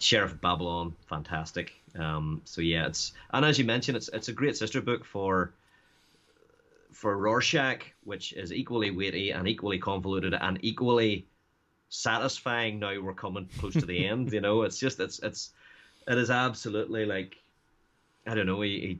Sheriff 0.00 0.40
Babylon, 0.40 0.94
fantastic. 1.08 1.72
Um, 1.98 2.40
so 2.44 2.60
yeah, 2.60 2.86
it's 2.86 3.12
and 3.32 3.44
as 3.44 3.58
you 3.58 3.64
mentioned, 3.64 3.96
it's 3.96 4.08
it's 4.08 4.28
a 4.28 4.32
great 4.32 4.56
sister 4.56 4.80
book 4.80 5.04
for 5.04 5.52
for 6.92 7.18
Rorschach, 7.18 7.92
which 8.04 8.32
is 8.32 8.52
equally 8.52 8.90
weighty 8.90 9.30
and 9.30 9.46
equally 9.46 9.78
convoluted 9.78 10.34
and 10.34 10.58
equally 10.62 11.26
satisfying. 11.88 12.78
Now 12.78 13.00
we're 13.00 13.14
coming 13.14 13.48
close 13.58 13.74
to 13.74 13.86
the 13.86 14.06
end. 14.06 14.32
You 14.32 14.40
know, 14.40 14.62
it's 14.62 14.78
just 14.78 15.00
it's 15.00 15.18
it's 15.20 15.50
it 16.06 16.18
is 16.18 16.30
absolutely 16.30 17.06
like 17.06 17.36
I 18.26 18.34
don't 18.34 18.46
know. 18.46 18.60
He, 18.60 18.80
he 18.80 18.98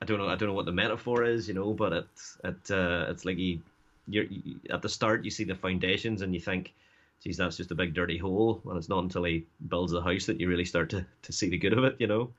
I 0.00 0.04
don't 0.04 0.18
know. 0.18 0.28
I 0.28 0.34
don't 0.34 0.48
know 0.48 0.54
what 0.54 0.66
the 0.66 0.72
metaphor 0.72 1.24
is, 1.24 1.46
you 1.46 1.54
know, 1.54 1.72
but 1.72 1.92
it's 1.92 2.38
it 2.44 2.70
uh, 2.70 3.06
it's 3.08 3.24
like 3.24 3.38
you, 3.38 3.60
you're 4.08 4.24
you, 4.24 4.58
at 4.70 4.82
the 4.82 4.88
start 4.88 5.24
you 5.24 5.30
see 5.30 5.44
the 5.44 5.54
foundations 5.54 6.22
and 6.22 6.34
you 6.34 6.40
think, 6.40 6.74
geez, 7.22 7.36
that's 7.36 7.56
just 7.56 7.70
a 7.70 7.76
big 7.76 7.94
dirty 7.94 8.18
hole, 8.18 8.60
and 8.66 8.76
it's 8.76 8.88
not 8.88 9.04
until 9.04 9.24
he 9.24 9.46
builds 9.68 9.92
the 9.92 10.02
house 10.02 10.26
that 10.26 10.40
you 10.40 10.48
really 10.48 10.64
start 10.64 10.90
to 10.90 11.06
to 11.22 11.32
see 11.32 11.48
the 11.48 11.58
good 11.58 11.72
of 11.72 11.84
it, 11.84 11.96
you 11.98 12.06
know. 12.06 12.30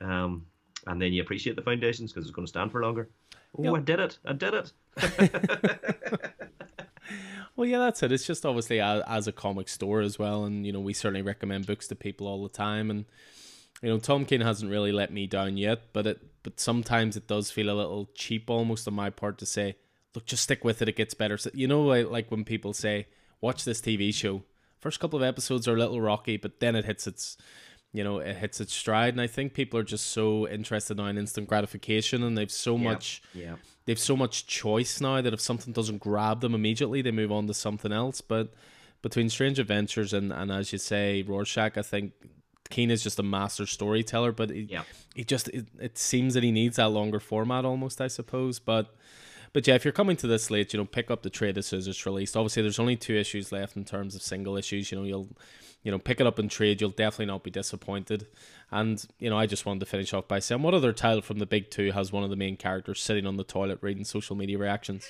Um, 0.00 0.46
and 0.86 1.02
then 1.02 1.12
you 1.12 1.20
appreciate 1.20 1.56
the 1.56 1.62
foundations 1.62 2.12
because 2.12 2.26
it's 2.26 2.34
going 2.34 2.46
to 2.46 2.50
stand 2.50 2.70
for 2.70 2.82
longer. 2.82 3.08
Oh, 3.58 3.64
yep. 3.64 3.74
I 3.74 3.80
did 3.80 3.98
it! 3.98 4.18
I 4.24 4.32
did 4.34 4.54
it! 4.54 4.72
well, 7.58 7.68
yeah, 7.68 7.78
that's 7.78 8.02
it. 8.02 8.12
It's 8.12 8.26
just 8.26 8.46
obviously 8.46 8.80
as, 8.80 9.02
as 9.06 9.26
a 9.26 9.32
comic 9.32 9.68
store 9.68 10.00
as 10.00 10.18
well, 10.18 10.44
and 10.44 10.64
you 10.64 10.72
know 10.72 10.80
we 10.80 10.94
certainly 10.94 11.22
recommend 11.22 11.66
books 11.66 11.88
to 11.88 11.94
people 11.94 12.26
all 12.26 12.42
the 12.42 12.48
time, 12.48 12.90
and 12.90 13.04
you 13.82 13.90
know 13.90 13.98
Tom 13.98 14.24
King 14.24 14.40
hasn't 14.40 14.70
really 14.70 14.92
let 14.92 15.12
me 15.12 15.26
down 15.26 15.56
yet, 15.58 15.92
but 15.92 16.06
it 16.06 16.20
but 16.42 16.58
sometimes 16.58 17.16
it 17.16 17.26
does 17.26 17.50
feel 17.50 17.68
a 17.68 17.76
little 17.76 18.08
cheap 18.14 18.48
almost 18.48 18.88
on 18.88 18.94
my 18.94 19.10
part 19.10 19.36
to 19.38 19.46
say 19.46 19.76
look, 20.14 20.26
just 20.26 20.42
stick 20.42 20.64
with 20.64 20.82
it. 20.82 20.88
It 20.88 20.96
gets 20.96 21.14
better. 21.14 21.36
So, 21.36 21.50
you 21.54 21.68
know, 21.68 21.82
like 21.82 22.30
when 22.30 22.44
people 22.44 22.72
say, 22.72 23.06
watch 23.40 23.64
this 23.64 23.80
TV 23.80 24.12
show. 24.12 24.42
First 24.80 25.00
couple 25.00 25.18
of 25.18 25.22
episodes 25.22 25.66
are 25.66 25.74
a 25.74 25.78
little 25.78 26.00
rocky, 26.00 26.36
but 26.36 26.60
then 26.60 26.76
it 26.76 26.84
hits 26.84 27.06
its, 27.06 27.36
you 27.92 28.04
know, 28.04 28.18
it 28.18 28.36
hits 28.36 28.60
its 28.60 28.74
stride. 28.74 29.14
And 29.14 29.20
I 29.20 29.26
think 29.26 29.54
people 29.54 29.78
are 29.78 29.84
just 29.84 30.06
so 30.06 30.48
interested 30.48 30.96
now 30.96 31.06
in 31.06 31.18
instant 31.18 31.48
gratification, 31.48 32.22
and 32.22 32.38
they've 32.38 32.50
so 32.50 32.78
much, 32.78 33.22
yeah, 33.34 33.56
they've 33.88 33.98
so 33.98 34.14
much 34.14 34.46
choice 34.46 35.00
now 35.00 35.22
that 35.22 35.32
if 35.32 35.40
something 35.40 35.72
doesn't 35.72 35.96
grab 35.96 36.42
them 36.42 36.54
immediately, 36.54 37.00
they 37.00 37.10
move 37.10 37.32
on 37.32 37.46
to 37.46 37.54
something 37.54 37.90
else. 37.90 38.20
But 38.20 38.52
between 39.00 39.30
Strange 39.30 39.58
Adventures 39.58 40.12
and 40.12 40.30
and 40.30 40.52
as 40.52 40.72
you 40.72 40.78
say, 40.78 41.22
Rorschach, 41.22 41.78
I 41.78 41.82
think 41.82 42.12
King 42.68 42.90
is 42.90 43.02
just 43.02 43.18
a 43.18 43.22
master 43.22 43.64
storyteller, 43.64 44.32
but 44.32 44.50
it, 44.50 44.70
yeah. 44.70 44.82
he 45.14 45.24
just 45.24 45.48
it, 45.48 45.68
it 45.80 45.96
seems 45.96 46.34
that 46.34 46.42
he 46.42 46.52
needs 46.52 46.76
that 46.76 46.90
longer 46.90 47.18
format 47.18 47.64
almost, 47.64 48.02
I 48.02 48.08
suppose. 48.08 48.58
But 48.58 48.94
but 49.52 49.66
yeah, 49.66 49.74
if 49.74 49.84
you're 49.84 49.92
coming 49.92 50.16
to 50.16 50.26
this 50.26 50.50
late, 50.50 50.72
you 50.72 50.78
know, 50.78 50.84
pick 50.84 51.10
up 51.10 51.22
the 51.22 51.30
trade 51.30 51.58
as 51.58 51.66
soon 51.66 51.78
as 51.78 51.88
it's 51.88 52.04
released. 52.06 52.36
Obviously, 52.36 52.62
there's 52.62 52.78
only 52.78 52.96
two 52.96 53.14
issues 53.14 53.52
left 53.52 53.76
in 53.76 53.84
terms 53.84 54.14
of 54.14 54.22
single 54.22 54.56
issues. 54.56 54.90
You 54.90 54.98
know, 54.98 55.04
you'll 55.04 55.28
you 55.82 55.90
know 55.90 55.98
pick 55.98 56.20
it 56.20 56.26
up 56.26 56.38
in 56.38 56.48
trade. 56.48 56.80
You'll 56.80 56.90
definitely 56.90 57.26
not 57.26 57.44
be 57.44 57.50
disappointed. 57.50 58.26
And 58.70 59.04
you 59.18 59.30
know, 59.30 59.38
I 59.38 59.46
just 59.46 59.66
wanted 59.66 59.80
to 59.80 59.86
finish 59.86 60.12
off 60.12 60.28
by 60.28 60.38
saying, 60.38 60.62
what 60.62 60.74
other 60.74 60.92
title 60.92 61.22
from 61.22 61.38
the 61.38 61.46
big 61.46 61.70
two 61.70 61.92
has 61.92 62.12
one 62.12 62.24
of 62.24 62.30
the 62.30 62.36
main 62.36 62.56
characters 62.56 63.02
sitting 63.02 63.26
on 63.26 63.36
the 63.36 63.44
toilet 63.44 63.78
reading 63.82 64.04
social 64.04 64.36
media 64.36 64.58
reactions? 64.58 65.08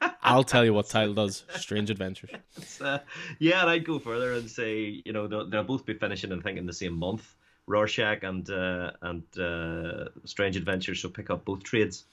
I'll 0.22 0.44
tell 0.44 0.64
you 0.64 0.72
what 0.72 0.88
title 0.88 1.14
does 1.14 1.44
Strange 1.56 1.90
Adventures. 1.90 2.30
Uh, 2.80 2.98
yeah, 3.40 3.60
and 3.62 3.70
I'd 3.70 3.84
go 3.84 3.98
further 3.98 4.34
and 4.34 4.48
say, 4.48 5.02
you 5.04 5.12
know, 5.12 5.26
they'll, 5.26 5.50
they'll 5.50 5.64
both 5.64 5.84
be 5.84 5.94
finishing, 5.94 6.32
I 6.32 6.38
think, 6.38 6.58
in 6.58 6.66
the 6.66 6.72
same 6.72 6.96
month. 6.96 7.34
Rorschach 7.66 8.22
and 8.22 8.48
uh, 8.48 8.92
and 9.02 9.22
uh, 9.38 10.08
Strange 10.24 10.56
Adventures, 10.56 11.02
so 11.02 11.08
pick 11.08 11.28
up 11.28 11.44
both 11.44 11.64
trades. 11.64 12.04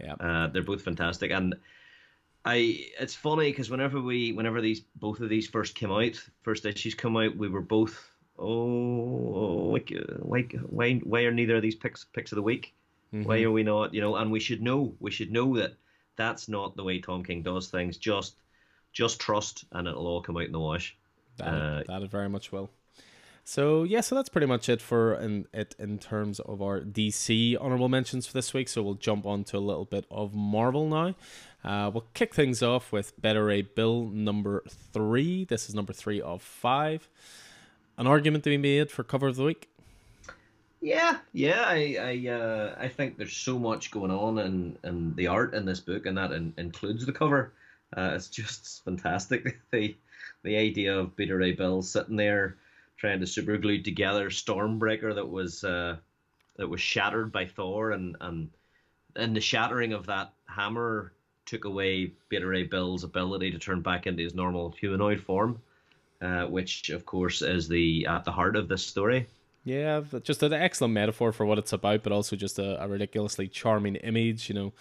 Yeah, 0.00 0.14
uh, 0.14 0.48
they're 0.48 0.62
both 0.62 0.82
fantastic, 0.82 1.30
and 1.30 1.54
I. 2.44 2.90
It's 2.98 3.14
funny 3.14 3.50
because 3.50 3.70
whenever 3.70 4.00
we, 4.00 4.32
whenever 4.32 4.60
these 4.60 4.80
both 4.96 5.20
of 5.20 5.28
these 5.28 5.48
first 5.48 5.74
came 5.74 5.92
out, 5.92 6.22
first 6.42 6.66
issues 6.66 6.94
come 6.94 7.16
out, 7.16 7.36
we 7.36 7.48
were 7.48 7.60
both, 7.60 8.10
oh, 8.38 9.70
why, 9.70 10.42
why, 10.68 10.94
why 11.04 11.20
are 11.22 11.32
neither 11.32 11.56
of 11.56 11.62
these 11.62 11.76
picks 11.76 12.04
picks 12.04 12.32
of 12.32 12.36
the 12.36 12.42
week? 12.42 12.74
Mm-hmm. 13.14 13.28
Why 13.28 13.42
are 13.42 13.52
we 13.52 13.62
not? 13.62 13.94
You 13.94 14.00
know, 14.00 14.16
and 14.16 14.32
we 14.32 14.40
should 14.40 14.62
know, 14.62 14.94
we 14.98 15.10
should 15.10 15.30
know 15.30 15.56
that 15.56 15.74
that's 16.16 16.48
not 16.48 16.76
the 16.76 16.84
way 16.84 17.00
Tom 17.00 17.24
King 17.24 17.42
does 17.42 17.68
things. 17.68 17.96
Just 17.96 18.36
just 18.92 19.20
trust, 19.20 19.64
and 19.72 19.86
it'll 19.86 20.06
all 20.06 20.22
come 20.22 20.36
out 20.36 20.44
in 20.44 20.52
the 20.52 20.60
wash. 20.60 20.96
That, 21.36 21.48
uh, 21.48 21.82
that 21.86 22.02
it 22.02 22.10
very 22.10 22.28
much 22.28 22.52
will. 22.52 22.70
So 23.46 23.84
yeah, 23.84 24.00
so 24.00 24.14
that's 24.14 24.30
pretty 24.30 24.46
much 24.46 24.70
it 24.70 24.80
for 24.80 25.14
in, 25.14 25.46
it 25.52 25.74
in 25.78 25.98
terms 25.98 26.40
of 26.40 26.62
our 26.62 26.80
DC 26.80 27.56
honorable 27.60 27.90
mentions 27.90 28.26
for 28.26 28.32
this 28.32 28.54
week. 28.54 28.70
So 28.70 28.82
we'll 28.82 28.94
jump 28.94 29.26
on 29.26 29.44
to 29.44 29.58
a 29.58 29.60
little 29.60 29.84
bit 29.84 30.06
of 30.10 30.34
Marvel 30.34 30.88
now. 30.88 31.14
Uh, 31.62 31.90
we'll 31.92 32.06
kick 32.14 32.34
things 32.34 32.62
off 32.62 32.90
with 32.90 33.20
Beta 33.20 33.42
Ray 33.42 33.60
Bill 33.62 34.06
number 34.06 34.62
three. 34.66 35.44
This 35.44 35.68
is 35.68 35.74
number 35.74 35.92
three 35.92 36.22
of 36.22 36.40
five. 36.40 37.08
An 37.98 38.06
argument 38.06 38.44
to 38.44 38.50
be 38.50 38.56
made 38.56 38.90
for 38.90 39.04
cover 39.04 39.28
of 39.28 39.36
the 39.36 39.44
week. 39.44 39.68
Yeah, 40.80 41.18
yeah, 41.32 41.64
I 41.66 41.96
I 42.00 42.30
uh, 42.30 42.74
I 42.78 42.88
think 42.88 43.18
there's 43.18 43.36
so 43.36 43.58
much 43.58 43.90
going 43.90 44.10
on 44.10 44.38
in, 44.38 44.78
in 44.84 45.14
the 45.16 45.26
art 45.26 45.54
in 45.54 45.66
this 45.66 45.80
book, 45.80 46.06
and 46.06 46.16
that 46.16 46.32
in, 46.32 46.54
includes 46.56 47.04
the 47.04 47.12
cover. 47.12 47.52
Uh, 47.94 48.12
it's 48.14 48.28
just 48.28 48.84
fantastic. 48.84 49.60
the 49.70 49.94
the 50.42 50.56
idea 50.56 50.98
of 50.98 51.14
Beta 51.14 51.36
Ray 51.36 51.52
Bill 51.52 51.82
sitting 51.82 52.16
there 52.16 52.56
trying 52.96 53.20
to 53.20 53.26
super 53.26 53.56
glue 53.56 53.82
together 53.82 54.30
Stormbreaker 54.30 55.14
that 55.14 55.28
was 55.28 55.64
uh, 55.64 55.96
that 56.56 56.68
was 56.68 56.80
shattered 56.80 57.32
by 57.32 57.46
Thor, 57.46 57.92
and 57.92 58.16
and 58.20 58.50
and 59.16 59.36
the 59.36 59.40
shattering 59.40 59.92
of 59.92 60.06
that 60.06 60.32
hammer 60.46 61.12
took 61.46 61.64
away 61.64 62.12
Beta 62.28 62.46
Ray 62.46 62.64
Bill's 62.64 63.04
ability 63.04 63.50
to 63.50 63.58
turn 63.58 63.80
back 63.82 64.06
into 64.06 64.22
his 64.22 64.34
normal 64.34 64.70
humanoid 64.72 65.20
form, 65.20 65.60
uh, 66.22 66.44
which 66.46 66.90
of 66.90 67.04
course 67.04 67.42
is 67.42 67.68
the 67.68 68.06
at 68.06 68.24
the 68.24 68.32
heart 68.32 68.56
of 68.56 68.68
this 68.68 68.84
story. 68.84 69.26
Yeah, 69.66 70.02
just 70.22 70.42
an 70.42 70.52
excellent 70.52 70.92
metaphor 70.92 71.32
for 71.32 71.46
what 71.46 71.56
it's 71.56 71.72
about, 71.72 72.02
but 72.02 72.12
also 72.12 72.36
just 72.36 72.58
a, 72.58 72.82
a 72.82 72.86
ridiculously 72.86 73.48
charming 73.48 73.96
image. 73.96 74.50
You 74.50 74.54
know, 74.54 74.72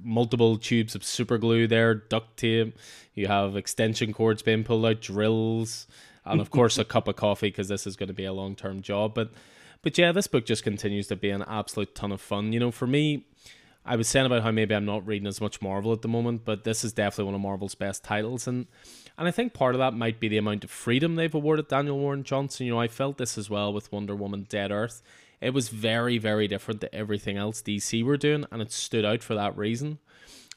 multiple 0.00 0.58
tubes 0.58 0.94
of 0.94 1.04
super 1.04 1.38
glue 1.38 1.66
there, 1.66 1.96
duct 1.96 2.36
tape. 2.36 2.78
You 3.14 3.26
have 3.26 3.56
extension 3.56 4.12
cords 4.12 4.42
being 4.42 4.62
pulled 4.62 4.86
out, 4.86 5.00
drills, 5.00 5.88
and 6.24 6.40
of 6.40 6.50
course 6.50 6.78
a 6.78 6.84
cup 6.84 7.08
of 7.08 7.16
coffee 7.16 7.48
because 7.48 7.68
this 7.68 7.86
is 7.86 7.96
going 7.96 8.08
to 8.08 8.14
be 8.14 8.24
a 8.24 8.32
long 8.32 8.54
term 8.54 8.82
job. 8.82 9.14
But, 9.14 9.30
but 9.82 9.96
yeah, 9.96 10.12
this 10.12 10.26
book 10.26 10.46
just 10.46 10.62
continues 10.62 11.06
to 11.08 11.16
be 11.16 11.30
an 11.30 11.42
absolute 11.42 11.94
ton 11.94 12.12
of 12.12 12.20
fun. 12.20 12.52
You 12.52 12.60
know, 12.60 12.70
for 12.70 12.86
me, 12.86 13.24
I 13.84 13.96
was 13.96 14.08
saying 14.08 14.26
about 14.26 14.42
how 14.42 14.50
maybe 14.50 14.74
I'm 14.74 14.84
not 14.84 15.06
reading 15.06 15.26
as 15.26 15.40
much 15.40 15.62
Marvel 15.62 15.92
at 15.92 16.02
the 16.02 16.08
moment, 16.08 16.44
but 16.44 16.64
this 16.64 16.84
is 16.84 16.92
definitely 16.92 17.24
one 17.24 17.34
of 17.34 17.40
Marvel's 17.40 17.74
best 17.74 18.04
titles, 18.04 18.46
and 18.46 18.66
and 19.16 19.28
I 19.28 19.30
think 19.30 19.52
part 19.52 19.74
of 19.74 19.80
that 19.80 19.94
might 19.94 20.20
be 20.20 20.28
the 20.28 20.38
amount 20.38 20.64
of 20.64 20.70
freedom 20.70 21.14
they've 21.14 21.34
awarded 21.34 21.68
Daniel 21.68 21.98
Warren 21.98 22.22
Johnson. 22.22 22.66
You 22.66 22.72
know, 22.72 22.80
I 22.80 22.88
felt 22.88 23.18
this 23.18 23.36
as 23.36 23.50
well 23.50 23.72
with 23.72 23.90
Wonder 23.92 24.14
Woman 24.14 24.46
Dead 24.48 24.70
Earth. 24.70 25.02
It 25.40 25.54
was 25.54 25.70
very, 25.70 26.18
very 26.18 26.46
different 26.46 26.80
to 26.82 26.94
everything 26.94 27.36
else 27.36 27.62
DC 27.62 28.02
were 28.04 28.16
doing, 28.16 28.44
and 28.50 28.60
it 28.60 28.72
stood 28.72 29.04
out 29.04 29.22
for 29.22 29.34
that 29.34 29.56
reason. 29.56 29.98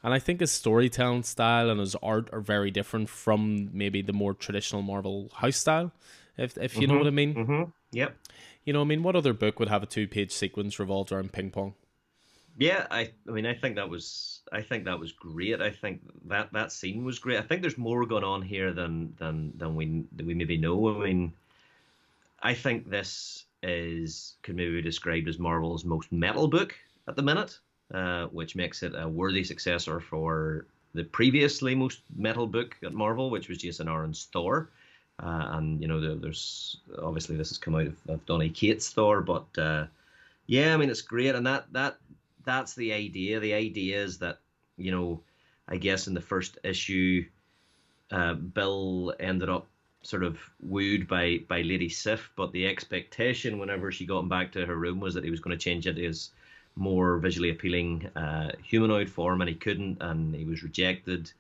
And 0.04 0.14
I 0.14 0.20
think 0.20 0.42
his 0.42 0.52
storytelling 0.52 1.24
style 1.24 1.70
and 1.70 1.80
his 1.80 1.96
art 1.96 2.30
are 2.34 2.42
very 2.42 2.72
different 2.72 3.10
from 3.10 3.70
maybe 3.72 4.02
the 4.02 4.14
more 4.14 4.34
traditional 4.34 4.82
Marvel 4.82 5.32
house 5.36 5.58
style, 5.58 5.94
if 6.38 6.58
if 6.58 6.76
you 6.76 6.82
mm-hmm, 6.82 6.92
know 6.92 6.98
what 6.98 7.08
I 7.08 7.12
mean. 7.12 7.36
Mm-hmm, 7.36 7.64
yep. 7.92 8.18
You 8.66 8.74
know, 8.74 8.82
I 8.82 8.86
mean, 8.86 9.04
what 9.04 9.16
other 9.16 9.34
book 9.34 9.60
would 9.60 9.70
have 9.70 9.84
a 9.84 9.86
two 9.86 10.08
page 10.08 10.32
sequence 10.32 10.78
revolved 10.80 11.12
around 11.12 11.32
ping 11.32 11.52
pong? 11.52 11.76
Yeah, 12.58 12.86
I 12.92 13.12
I 13.28 13.32
mean 13.32 13.46
I 13.46 13.54
think 13.54 13.76
that 13.76 13.90
was 13.90 14.42
I 14.52 14.62
think 14.62 14.86
that 14.86 15.00
was 15.00 15.12
great. 15.12 15.62
I 15.62 15.72
think 15.72 16.02
that 16.26 16.54
that 16.54 16.72
scene 16.72 17.04
was 17.04 17.20
great. 17.20 17.40
I 17.40 17.42
think 17.42 17.62
there's 17.62 17.78
more 17.78 18.06
going 18.06 18.24
on 18.24 18.42
here 18.42 18.74
than 18.74 19.16
than 19.18 19.54
than 19.58 19.76
we 19.76 20.04
than 20.16 20.28
we 20.28 20.34
maybe 20.34 20.58
know. 20.58 21.02
I 21.02 21.06
mean, 21.06 21.34
I 22.42 22.54
think 22.54 22.90
this 22.90 23.46
is 23.64 24.36
could 24.44 24.56
maybe 24.56 24.76
be 24.76 24.82
described 24.82 25.28
as 25.28 25.40
Marvel's 25.40 25.86
most 25.86 26.12
metal 26.12 26.48
book 26.48 26.76
at 27.08 27.16
the 27.16 27.24
minute, 27.24 27.58
uh, 27.94 28.26
which 28.28 28.56
makes 28.56 28.84
it 28.84 28.94
a 28.96 29.08
worthy 29.08 29.44
successor 29.44 30.00
for 30.00 30.66
the 30.94 31.04
previously 31.04 31.76
most 31.76 32.02
metal 32.16 32.48
book 32.48 32.76
at 32.84 32.94
Marvel, 32.94 33.30
which 33.30 33.50
was 33.50 33.60
Jason 33.60 33.88
Aaron's 33.88 34.28
Thor. 34.32 34.70
Uh, 35.20 35.48
and 35.52 35.82
you 35.82 35.88
know, 35.88 36.00
there, 36.00 36.16
there's 36.16 36.78
obviously 37.02 37.36
this 37.36 37.50
has 37.50 37.58
come 37.58 37.76
out 37.76 37.88
of, 37.88 37.96
of 38.08 38.26
Donny 38.26 38.50
Cates' 38.50 38.90
Thor, 38.90 39.22
but 39.22 39.46
uh, 39.58 39.86
yeah, 40.48 40.74
I 40.74 40.78
mean 40.78 40.90
it's 40.90 41.02
great, 41.02 41.36
and 41.36 41.46
that 41.46 41.72
that 41.72 41.98
that's 42.46 42.74
the 42.74 42.94
idea. 42.94 43.40
The 43.40 43.54
idea 43.54 44.04
is 44.04 44.18
that 44.20 44.40
you 44.78 44.92
know, 44.92 45.22
I 45.68 45.78
guess 45.78 46.08
in 46.08 46.14
the 46.14 46.22
first 46.22 46.58
issue, 46.64 47.26
uh, 48.12 48.34
Bill 48.34 49.14
ended 49.20 49.50
up 49.50 49.68
sort 50.02 50.24
of 50.24 50.40
wooed 50.62 51.08
by 51.08 51.40
by 51.48 51.62
Lady 51.62 51.90
Sif, 51.90 52.32
but 52.36 52.52
the 52.52 52.68
expectation 52.68 53.60
whenever 53.60 53.92
she 53.92 54.06
got 54.06 54.20
him 54.20 54.30
back 54.30 54.52
to 54.54 54.66
her 54.66 54.76
room 54.76 55.00
was 55.00 55.14
that 55.14 55.24
he 55.24 55.30
was 55.30 55.40
going 55.40 55.58
to 55.58 55.64
change 55.64 55.86
into 55.86 56.02
his 56.02 56.32
more 56.76 57.18
visually 57.18 57.50
appealing 57.50 58.08
uh, 58.16 58.52
humanoid 58.64 59.10
form, 59.10 59.42
and 59.42 59.50
he 59.50 59.56
couldn't, 59.56 59.98
and 60.02 60.36
he 60.36 60.46
was 60.46 60.64
rejected. 60.64 61.32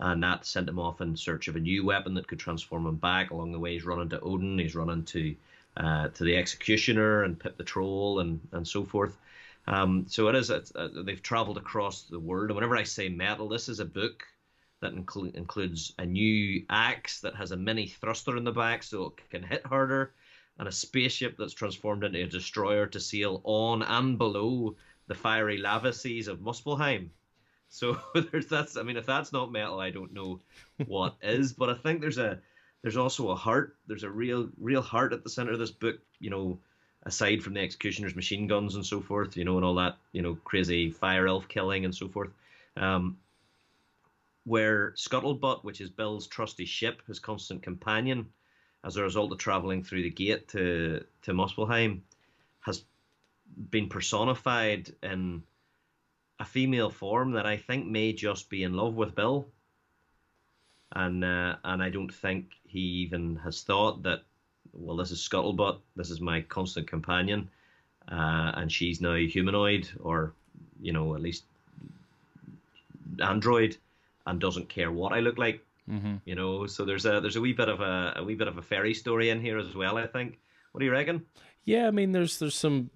And 0.00 0.22
that 0.22 0.46
sent 0.46 0.68
him 0.68 0.78
off 0.78 1.00
in 1.00 1.16
search 1.16 1.48
of 1.48 1.56
a 1.56 1.60
new 1.60 1.84
weapon 1.84 2.14
that 2.14 2.28
could 2.28 2.38
transform 2.38 2.86
him 2.86 2.96
back. 2.96 3.30
Along 3.30 3.50
the 3.50 3.58
way, 3.58 3.72
he's 3.72 3.84
running 3.84 4.08
to 4.10 4.20
Odin, 4.20 4.58
he's 4.58 4.76
running 4.76 5.04
to 5.04 5.34
uh, 5.76 6.08
to 6.08 6.24
the 6.24 6.36
Executioner 6.36 7.24
and 7.24 7.38
Pip 7.38 7.56
the 7.56 7.64
Troll, 7.64 8.20
and 8.20 8.40
and 8.52 8.66
so 8.66 8.84
forth. 8.84 9.16
Um, 9.66 10.06
so 10.08 10.28
it 10.28 10.34
is. 10.34 10.50
uh, 10.50 10.88
they've 11.04 11.22
travelled 11.22 11.58
across 11.58 12.02
the 12.02 12.20
world, 12.20 12.50
and 12.50 12.54
whenever 12.54 12.76
I 12.76 12.84
say 12.84 13.08
metal, 13.08 13.48
this 13.48 13.68
is 13.68 13.80
a 13.80 13.84
book 13.84 14.24
that 14.80 14.94
inclu- 14.94 15.34
includes 15.34 15.92
a 15.98 16.06
new 16.06 16.64
axe 16.70 17.20
that 17.20 17.34
has 17.34 17.50
a 17.50 17.56
mini 17.56 17.88
thruster 17.88 18.36
in 18.36 18.44
the 18.44 18.52
back, 18.52 18.82
so 18.82 19.06
it 19.06 19.30
can 19.30 19.42
hit 19.42 19.66
harder, 19.66 20.12
and 20.58 20.68
a 20.68 20.72
spaceship 20.72 21.36
that's 21.38 21.52
transformed 21.52 22.04
into 22.04 22.22
a 22.22 22.26
destroyer 22.26 22.86
to 22.86 23.00
sail 23.00 23.40
on 23.44 23.82
and 23.82 24.18
below 24.18 24.74
the 25.06 25.14
fiery 25.14 25.58
lava 25.58 25.92
seas 25.92 26.28
of 26.28 26.40
Muspelheim. 26.40 27.08
So 27.68 27.98
there's 28.32 28.46
that's. 28.46 28.76
I 28.76 28.82
mean, 28.82 28.96
if 28.96 29.06
that's 29.06 29.32
not 29.32 29.52
metal, 29.52 29.80
I 29.80 29.90
don't 29.90 30.12
know 30.12 30.40
what 30.86 31.16
is. 31.22 31.52
But 31.52 31.70
I 31.70 31.74
think 31.74 32.00
there's 32.00 32.18
a 32.18 32.38
there's 32.82 32.96
also 32.96 33.30
a 33.30 33.36
heart. 33.36 33.76
There's 33.86 34.04
a 34.04 34.10
real 34.10 34.48
real 34.58 34.82
heart 34.82 35.12
at 35.12 35.22
the 35.22 35.30
center 35.30 35.52
of 35.52 35.58
this 35.58 35.70
book. 35.70 35.98
You 36.18 36.30
know, 36.30 36.58
aside 37.04 37.42
from 37.42 37.54
the 37.54 37.60
executioner's 37.60 38.16
machine 38.16 38.46
guns 38.46 38.74
and 38.74 38.84
so 38.84 39.00
forth, 39.00 39.36
you 39.36 39.44
know, 39.44 39.56
and 39.56 39.64
all 39.64 39.74
that, 39.76 39.96
you 40.12 40.22
know, 40.22 40.36
crazy 40.44 40.90
fire 40.90 41.26
elf 41.26 41.48
killing 41.48 41.84
and 41.84 41.94
so 41.94 42.08
forth. 42.08 42.30
Um, 42.76 43.18
where 44.44 44.92
Scuttlebutt, 44.92 45.62
which 45.62 45.80
is 45.80 45.90
Bill's 45.90 46.26
trusty 46.26 46.64
ship, 46.64 47.02
his 47.06 47.18
constant 47.18 47.62
companion, 47.62 48.26
as 48.84 48.96
a 48.96 49.02
result 49.02 49.32
of 49.32 49.38
traveling 49.38 49.82
through 49.82 50.02
the 50.02 50.10
gate 50.10 50.48
to 50.48 51.04
to 51.22 51.32
Muspelheim, 51.32 52.00
has 52.60 52.84
been 53.70 53.88
personified 53.88 54.92
in 55.02 55.42
a 56.38 56.44
female 56.44 56.90
form 56.90 57.32
that 57.32 57.46
I 57.46 57.56
think 57.56 57.86
may 57.86 58.12
just 58.12 58.48
be 58.48 58.62
in 58.62 58.74
love 58.74 58.94
with 58.94 59.14
Bill. 59.14 59.48
And 60.92 61.24
uh, 61.24 61.56
and 61.64 61.82
I 61.82 61.90
don't 61.90 62.14
think 62.14 62.52
he 62.64 62.80
even 63.04 63.36
has 63.36 63.62
thought 63.62 64.02
that 64.04 64.22
well, 64.72 64.96
this 64.96 65.10
is 65.10 65.26
Scuttlebutt. 65.26 65.80
This 65.96 66.10
is 66.10 66.20
my 66.20 66.40
constant 66.42 66.86
companion, 66.86 67.48
uh, 68.10 68.52
and 68.54 68.70
she's 68.70 69.00
now 69.00 69.14
humanoid, 69.14 69.88
or 70.00 70.32
you 70.80 70.92
know, 70.92 71.14
at 71.14 71.20
least 71.20 71.44
android 73.20 73.76
and 74.26 74.40
doesn't 74.40 74.68
care 74.68 74.92
what 74.92 75.12
I 75.12 75.20
look 75.20 75.38
like. 75.38 75.64
Mm-hmm. 75.88 76.16
You 76.24 76.34
know, 76.34 76.66
so 76.66 76.84
there's 76.84 77.06
a 77.06 77.20
there's 77.20 77.36
a 77.36 77.40
wee 77.40 77.52
bit 77.52 77.68
of 77.68 77.80
a, 77.80 78.14
a 78.16 78.24
wee 78.24 78.34
bit 78.34 78.48
of 78.48 78.58
a 78.58 78.62
fairy 78.62 78.94
story 78.94 79.30
in 79.30 79.40
here 79.40 79.58
as 79.58 79.74
well. 79.74 79.96
I 79.96 80.06
think. 80.06 80.38
What 80.72 80.80
do 80.80 80.84
you 80.84 80.92
reckon? 80.92 81.24
Yeah, 81.64 81.86
I 81.86 81.90
mean, 81.90 82.12
there's 82.12 82.38
there's 82.38 82.54
some 82.54 82.90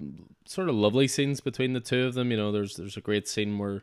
sort 0.45 0.69
of 0.69 0.75
lovely 0.75 1.09
scenes 1.09 1.41
between 1.41 1.73
the 1.73 1.81
two 1.81 2.07
of 2.07 2.15
them. 2.15 2.31
You 2.31 2.37
know, 2.37 2.53
there's 2.53 2.77
there's 2.77 2.97
a 2.97 3.03
great 3.03 3.29
scene 3.29 3.59
where, 3.59 3.83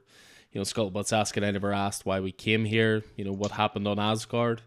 you 0.52 0.56
know, 0.56 0.62
Scuttlebutt's 0.62 1.14
asking, 1.14 1.44
"I 1.44 1.52
never 1.52 1.74
asked 1.74 2.06
why 2.06 2.20
we 2.20 2.32
came 2.32 2.66
here. 2.66 3.04
You 3.16 3.26
know, 3.26 3.32
what 3.32 3.52
happened 3.52 3.88
on 3.88 4.00
Asgard?" 4.00 4.62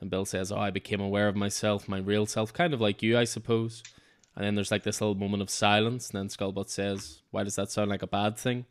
And 0.00 0.10
Bill 0.10 0.24
says, 0.24 0.52
"Oh, 0.52 0.58
I 0.58 0.70
became 0.70 1.00
aware 1.00 1.28
of 1.28 1.36
myself, 1.36 1.88
my 1.88 1.98
real 1.98 2.26
self, 2.26 2.52
kind 2.52 2.74
of 2.74 2.80
like 2.80 3.02
you, 3.02 3.16
I 3.16 3.24
suppose." 3.24 3.82
And 4.36 4.44
then 4.44 4.54
there's 4.54 4.70
like 4.70 4.82
this 4.82 5.00
little 5.00 5.14
moment 5.14 5.42
of 5.42 5.48
silence, 5.50 6.10
and 6.10 6.18
then 6.18 6.28
Scuttlebutt 6.28 6.68
says, 6.68 7.22
"Why 7.30 7.44
does 7.44 7.56
that 7.56 7.70
sound 7.70 7.90
like 7.90 8.02
a 8.02 8.06
bad 8.06 8.36
thing?" 8.36 8.66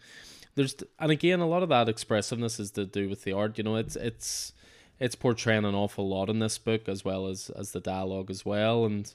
There's 0.56 0.76
and 1.00 1.12
again, 1.12 1.40
a 1.40 1.48
lot 1.48 1.64
of 1.64 1.70
that 1.70 1.90
expressiveness 1.90 2.60
is 2.60 2.72
to 2.72 2.86
do 2.86 3.10
with 3.10 3.24
the 3.24 3.34
art. 3.34 3.58
You 3.58 3.64
know, 3.64 3.78
it's 3.78 3.96
it's 3.96 4.54
it's 5.00 5.16
portraying 5.16 5.66
an 5.66 5.76
awful 5.76 6.08
lot 6.08 6.30
in 6.30 6.40
this 6.40 6.58
book 6.58 6.88
as 6.88 7.04
well 7.04 7.28
as 7.28 7.50
as 7.52 7.72
the 7.72 7.80
dialogue 7.80 8.30
as 8.30 8.46
well, 8.46 8.86
and 8.86 9.14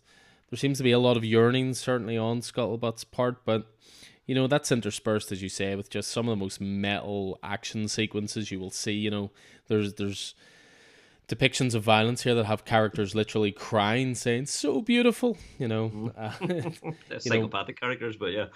there 0.50 0.58
seems 0.58 0.78
to 0.78 0.84
be 0.84 0.92
a 0.92 0.98
lot 0.98 1.16
of 1.16 1.24
yearning 1.24 1.74
certainly 1.74 2.16
on 2.16 2.40
Scuttlebutt's 2.40 3.04
part, 3.04 3.44
but 3.44 3.66
you 4.26 4.34
know 4.34 4.46
that's 4.46 4.72
interspersed 4.72 5.32
as 5.32 5.42
you 5.42 5.48
say 5.48 5.74
with 5.74 5.90
just 5.90 6.10
some 6.10 6.28
of 6.28 6.38
the 6.38 6.44
most 6.44 6.60
metal 6.60 7.38
action 7.42 7.88
sequences 7.88 8.50
you 8.50 8.60
will 8.60 8.70
see. 8.70 8.92
You 8.92 9.10
know, 9.10 9.30
there's 9.68 9.94
there's 9.94 10.34
depictions 11.28 11.74
of 11.74 11.82
violence 11.82 12.22
here 12.22 12.34
that 12.34 12.46
have 12.46 12.64
characters 12.64 13.14
literally 13.14 13.52
crying, 13.52 14.14
saying 14.14 14.46
"so 14.46 14.80
beautiful." 14.80 15.36
You 15.58 15.68
know, 15.68 16.12
uh, 16.18 16.30
psychopathic 17.18 17.76
know, 17.80 17.86
characters, 17.86 18.16
but 18.16 18.32
yeah. 18.32 18.46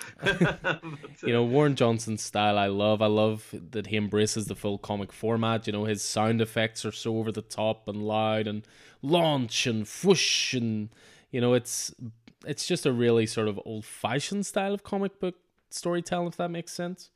you 1.23 1.33
know, 1.33 1.45
Warren 1.45 1.77
Johnson's 1.77 2.23
style, 2.23 2.59
I 2.59 2.67
love. 2.67 3.03
I 3.03 3.07
love 3.07 3.55
that 3.71 3.89
he 3.89 3.97
embraces 3.97 4.47
the 4.47 4.55
full 4.55 4.79
comic 4.79 5.13
format. 5.13 5.67
You 5.67 5.73
know, 5.73 5.85
his 5.85 6.03
sound 6.03 6.41
effects 6.41 6.85
are 6.85 6.93
so 6.93 7.19
over 7.19 7.31
the 7.31 7.43
top 7.43 7.89
and 7.89 8.03
loud 8.03 8.47
and 8.47 8.67
launch 9.03 9.67
and 9.67 9.87
whoosh 10.03 10.55
and 10.55 10.89
you 11.33 11.41
know, 11.41 11.55
it's 11.55 11.93
it's 12.47 12.67
just 12.67 12.87
a 12.87 12.93
really 12.93 13.27
sort 13.27 13.49
of 13.49 13.59
old 13.65 13.85
fashioned 13.85 14.47
style 14.47 14.75
of 14.75 14.85
comic 14.85 15.19
book 15.19 15.35
storytelling, 15.71 16.29
if 16.29 16.37
that 16.37 16.51
makes 16.51 16.73
sense. 16.73 17.11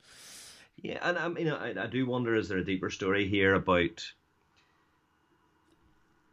Yeah, 0.76 0.98
and 1.02 1.18
I 1.18 1.28
mean, 1.28 1.48
I, 1.48 1.84
I 1.84 1.86
do 1.86 2.06
wonder 2.06 2.34
is 2.34 2.48
there 2.48 2.58
a 2.58 2.64
deeper 2.64 2.90
story 2.90 3.28
here 3.28 3.54
about 3.54 4.04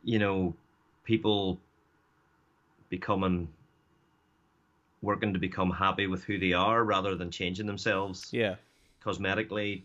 you 0.03 0.19
know, 0.19 0.55
people 1.03 1.59
becoming 2.89 3.47
working 5.01 5.33
to 5.33 5.39
become 5.39 5.69
happy 5.69 6.07
with 6.07 6.23
who 6.23 6.39
they 6.39 6.53
are 6.53 6.83
rather 6.83 7.15
than 7.15 7.29
changing 7.29 7.65
themselves. 7.65 8.29
Yeah. 8.31 8.55
Cosmetically 9.03 9.83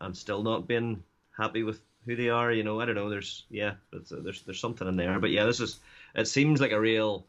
and 0.00 0.16
still 0.16 0.42
not 0.42 0.68
being 0.68 1.02
happy 1.36 1.62
with 1.62 1.80
who 2.04 2.16
they 2.16 2.28
are, 2.28 2.52
you 2.52 2.64
know, 2.64 2.80
I 2.80 2.84
don't 2.84 2.96
know, 2.96 3.08
there's 3.08 3.44
yeah, 3.48 3.74
there's 3.92 4.42
there's 4.42 4.60
something 4.60 4.88
in 4.88 4.96
there. 4.96 5.18
But 5.20 5.30
yeah, 5.30 5.44
this 5.44 5.60
is 5.60 5.80
it 6.14 6.26
seems 6.26 6.60
like 6.60 6.72
a 6.72 6.80
real 6.80 7.24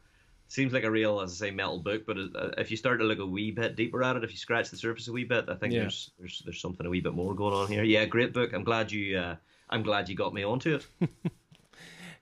seems 0.48 0.74
like 0.74 0.84
a 0.84 0.92
real 0.92 1.22
as 1.22 1.32
I 1.32 1.48
say 1.48 1.52
metal 1.52 1.80
book, 1.80 2.06
but 2.06 2.18
uh, 2.18 2.50
if 2.58 2.72
you 2.72 2.78
start 2.78 3.00
to 3.00 3.06
look 3.06 3.20
a 3.20 3.26
wee 3.26 3.52
bit 3.52 3.76
deeper 3.76 4.04
at 4.04 4.16
it, 4.16 4.24
if 4.24 4.32
you 4.32 4.38
scratch 4.38 4.70
the 4.70 4.78
surface 4.78 5.08
a 5.08 5.14
wee 5.14 5.24
bit, 5.24 5.46
I 5.48 5.56
think 5.56 5.74
yeah. 5.74 5.82
there's 5.82 6.12
there's 6.20 6.42
there's 6.44 6.60
something 6.60 6.86
a 6.86 6.90
wee 6.90 7.02
bit 7.02 7.14
more 7.14 7.36
going 7.36 7.54
on 7.54 7.68
here. 7.68 7.84
Yeah, 7.84 8.06
great 8.06 8.34
book. 8.34 8.54
I'm 8.54 8.64
glad 8.64 8.92
you 8.92 9.18
uh, 9.18 9.36
I'm 9.70 9.84
glad 9.84 10.10
you 10.10 10.16
got 10.16 10.34
me 10.34 10.44
onto 10.44 10.76
it. 10.76 11.10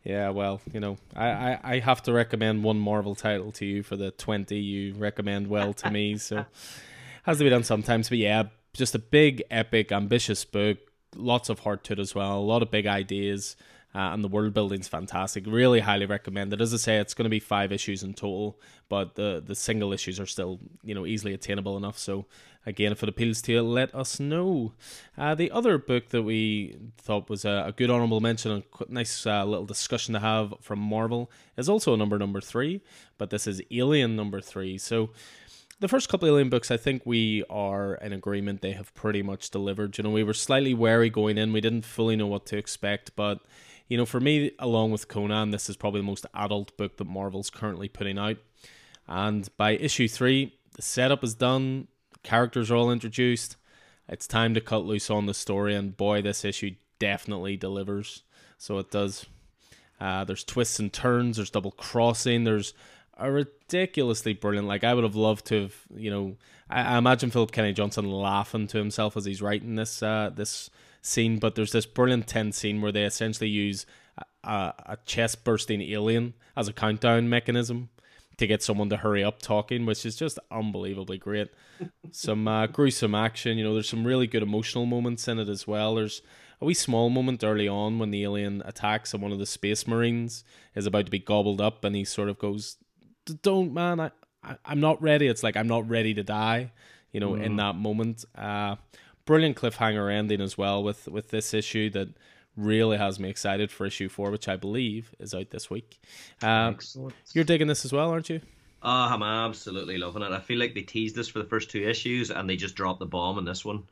Yeah, 0.04 0.30
well, 0.30 0.62
you 0.72 0.80
know, 0.80 0.98
I, 1.16 1.28
I, 1.28 1.60
I 1.64 1.80
have 1.80 2.02
to 2.04 2.14
recommend 2.14 2.64
one 2.64 2.80
Marvel 2.80 3.14
title 3.14 3.52
to 3.54 3.66
you 3.66 3.84
for 3.84 3.96
the 3.96 4.12
20 4.12 4.58
you 4.58 4.94
recommend 4.96 5.48
well 5.48 5.74
to 5.74 5.92
me. 5.92 6.18
So 6.18 6.46
has 7.24 7.38
to 7.38 7.44
be 7.44 7.50
done 7.50 7.64
sometimes. 7.64 8.10
But 8.10 8.18
yeah, 8.18 8.44
just 8.74 8.96
a 8.96 9.00
big, 9.00 9.44
epic, 9.52 9.92
ambitious 9.92 10.44
book. 10.44 10.80
Lots 11.16 11.50
of 11.50 11.60
heart 11.60 11.84
to 11.86 11.94
it 11.94 12.00
as 12.00 12.16
well. 12.16 12.40
A 12.40 12.40
lot 12.40 12.64
of 12.64 12.72
big 12.72 12.88
ideas. 12.88 13.56
Uh, 13.94 14.14
and 14.14 14.24
the 14.24 14.28
world 14.28 14.54
building's 14.54 14.88
fantastic. 14.88 15.46
Really 15.46 15.82
highly 15.82 16.06
recommended. 16.06 16.62
As 16.62 16.74
I 16.74 16.78
say, 16.78 16.98
it's 16.98 17.14
going 17.14 17.26
to 17.26 17.30
be 17.30 17.42
five 17.42 17.72
issues 17.74 18.04
in 18.04 18.14
total, 18.14 18.58
but 18.88 19.16
the 19.16 19.44
the 19.46 19.56
single 19.56 19.92
issues 19.92 20.20
are 20.20 20.26
still 20.26 20.60
you 20.84 20.96
know 20.96 21.06
easily 21.06 21.34
attainable 21.34 21.76
enough. 21.76 21.98
So 21.98 22.26
again, 22.66 22.92
if 22.92 23.04
it 23.04 23.10
appeals 23.10 23.42
to 23.44 23.52
you, 23.52 23.62
let 23.62 23.94
us 23.94 24.20
know. 24.20 24.74
Uh, 25.18 25.36
the 25.36 25.52
other 25.52 25.78
book 25.78 26.10
that 26.10 26.24
we 26.24 26.78
thought 26.98 27.30
was 27.30 27.44
a, 27.44 27.66
a 27.68 27.72
good 27.74 27.90
honorable 27.90 28.22
mention 28.22 28.52
and 28.52 28.64
nice 28.90 29.26
uh, 29.26 29.44
little 29.44 29.66
discussion 29.66 30.14
to 30.14 30.20
have 30.20 30.54
from 30.62 30.80
Marvel 30.80 31.30
is 31.58 31.68
also 31.68 31.94
a 31.94 31.98
number 31.98 32.18
number 32.18 32.40
three, 32.42 32.82
but 33.18 33.30
this 33.30 33.46
is 33.46 33.62
Alien 33.72 34.16
number 34.16 34.40
three. 34.40 34.78
So 34.78 35.10
the 35.82 35.88
first 35.88 36.10
couple 36.10 36.30
of 36.30 36.34
Alien 36.34 36.50
books, 36.50 36.70
I 36.70 36.78
think 36.78 37.02
we 37.06 37.44
are 37.50 37.96
in 37.96 38.14
agreement 38.14 38.62
they 38.62 38.74
have 38.74 38.94
pretty 38.94 39.24
much 39.24 39.50
delivered. 39.50 39.98
You 39.98 40.04
know, 40.04 40.12
we 40.12 40.24
were 40.24 40.34
slightly 40.34 40.74
wary 40.74 41.10
going 41.10 41.38
in, 41.38 41.52
we 41.52 41.60
didn't 41.60 41.86
fully 41.86 42.16
know 42.16 42.28
what 42.28 42.46
to 42.48 42.58
expect, 42.58 43.16
but 43.16 43.40
you 43.92 43.98
know, 43.98 44.06
for 44.06 44.22
me, 44.22 44.52
along 44.58 44.92
with 44.92 45.10
Conan, 45.10 45.52
this 45.52 45.70
is 45.70 45.76
probably 45.76 46.00
the 46.00 46.08
most 46.08 46.26
adult 46.34 46.78
book 46.78 46.96
that 46.96 47.04
Marvel's 47.04 47.50
currently 47.50 47.90
putting 47.90 48.18
out. 48.18 48.38
And 49.06 49.50
by 49.58 49.72
issue 49.72 50.08
three, 50.08 50.56
the 50.78 50.82
setup 50.82 51.26
is 51.26 51.36
done, 51.36 51.90
characters 52.24 52.72
are 52.72 52.78
all 52.78 52.90
introduced. 52.90 53.58
It's 54.08 54.28
time 54.28 54.54
to 54.54 54.62
cut 54.62 54.86
loose 54.86 55.10
on 55.10 55.26
the 55.26 55.34
story, 55.34 55.76
and 55.76 55.98
boy, 55.98 56.22
this 56.22 56.46
issue 56.46 56.76
definitely 57.00 57.58
delivers. 57.58 58.24
So 58.58 58.78
it 58.78 58.92
does. 58.92 59.26
Uh, 60.00 60.24
there's 60.24 60.46
twists 60.46 60.80
and 60.80 60.94
turns. 60.94 61.36
There's 61.36 61.50
double 61.50 61.72
crossing. 61.72 62.46
There's 62.46 62.74
a 63.18 63.30
ridiculously 63.30 64.32
brilliant. 64.32 64.70
Like 64.70 64.86
I 64.86 64.94
would 64.94 65.04
have 65.04 65.18
loved 65.18 65.48
to 65.48 65.64
have, 65.64 65.76
you 65.94 66.12
know, 66.12 66.38
I, 66.70 66.96
I 66.96 66.98
imagine 66.98 67.30
Philip 67.30 67.52
Kennedy 67.52 67.74
Johnson 67.74 68.10
laughing 68.10 68.68
to 68.68 68.78
himself 68.78 69.18
as 69.18 69.26
he's 69.26 69.42
writing 69.42 69.76
this 69.76 70.02
uh, 70.02 70.32
this 70.34 70.70
scene, 71.02 71.40
but 71.40 71.56
there's 71.56 71.72
this 71.72 71.86
brilliant 71.86 72.28
tense 72.28 72.58
scene 72.58 72.82
where 72.82 72.92
they 72.92 73.04
essentially 73.04 73.50
use 73.50 73.86
a, 74.44 74.74
a 74.86 74.98
chest 75.06 75.44
bursting 75.44 75.82
alien 75.82 76.34
as 76.56 76.68
a 76.68 76.74
countdown 76.74 77.30
mechanism 77.30 77.90
to 78.38 78.48
get 78.48 78.64
someone 78.64 78.90
to 78.90 78.98
hurry 78.98 79.24
up 79.24 79.42
talking, 79.42 79.86
which 79.86 80.06
is 80.06 80.16
just 80.16 80.40
unbelievably 80.50 81.18
great. 81.18 81.50
some 82.12 82.48
uh, 82.48 82.68
gruesome 82.68 83.16
action, 83.16 83.58
you 83.58 83.64
know, 83.64 83.74
there's 83.74 83.90
some 83.90 84.06
really 84.06 84.28
good 84.28 84.44
emotional 84.44 84.86
moments 84.86 85.28
in 85.28 85.40
it 85.40 85.50
as 85.50 85.68
well. 85.68 85.96
There's 85.96 86.22
a 86.60 86.66
wee 86.66 86.74
small 86.74 87.10
moment 87.10 87.44
early 87.44 87.68
on 87.68 88.00
when 88.00 88.12
the 88.12 88.24
alien 88.24 88.62
attacks 88.66 89.14
and 89.14 89.22
one 89.22 89.32
of 89.32 89.40
the 89.40 89.46
space 89.46 89.88
marines 89.88 90.44
is 90.76 90.86
about 90.86 91.06
to 91.06 91.12
be 91.12 91.20
gobbled 91.20 91.62
up 91.62 91.84
and 91.84 91.96
he 91.96 92.04
sort 92.04 92.30
of 92.30 92.40
goes, 92.40 92.78
Don't, 93.42 93.74
man, 93.74 94.00
I, 94.00 94.12
I, 94.44 94.56
am 94.66 94.80
not 94.80 95.02
ready. 95.02 95.28
It's 95.28 95.44
like, 95.44 95.58
I'm 95.58 95.68
not 95.68 95.90
ready 95.90 96.14
to 96.14 96.24
die, 96.24 96.72
you 97.12 97.20
know, 97.20 97.32
mm. 97.32 97.44
in 97.44 97.56
that 97.58 97.76
moment. 97.76 98.26
Uh, 98.36 98.76
brilliant 99.32 99.56
cliffhanger 99.56 100.12
ending 100.12 100.42
as 100.42 100.58
well 100.58 100.84
with 100.84 101.08
with 101.08 101.30
this 101.30 101.54
issue 101.54 101.90
that 101.90 102.10
really 102.58 102.98
has 102.98 103.18
me 103.18 103.30
excited 103.30 103.72
for 103.72 103.86
issue 103.86 104.10
four, 104.10 104.30
which 104.30 104.50
I 104.50 104.58
believe 104.58 105.16
is 105.20 105.34
out 105.34 105.52
this 105.52 105.70
week. 105.70 106.02
Uh, 106.44 106.72
Excellent. 106.74 107.14
You're 107.32 107.46
digging 107.46 107.68
this 107.68 107.86
as 107.86 107.94
well, 107.94 108.10
aren't 108.10 108.30
you? 108.30 108.42
Oh, 108.84 108.90
I'm 108.90 109.24
absolutely 109.24 109.98
loving 109.98 110.22
it. 110.22 110.34
I 110.34 110.42
feel 110.42 110.60
like 110.60 110.74
they 110.74 110.82
teased 110.82 111.16
this 111.16 111.30
for 111.30 111.40
the 111.40 111.46
first 111.46 111.72
two 111.72 111.82
issues 111.82 112.30
and 112.30 112.50
they 112.50 112.58
just 112.58 112.76
dropped 112.76 113.00
the 113.00 113.06
bomb 113.06 113.38
in 113.38 113.46
this 113.46 113.64
one. 113.64 113.84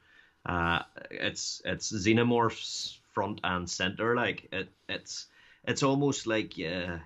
Uh, 0.46 0.80
it's 1.10 1.62
it's 1.64 1.90
xenomorphs 1.90 2.98
front 3.14 3.40
and 3.46 3.70
center. 3.70 4.18
Like 4.18 4.50
it, 4.52 4.68
it's 4.90 5.28
it's 5.64 5.84
almost 5.84 6.28
like 6.28 6.56
uh, 6.60 6.98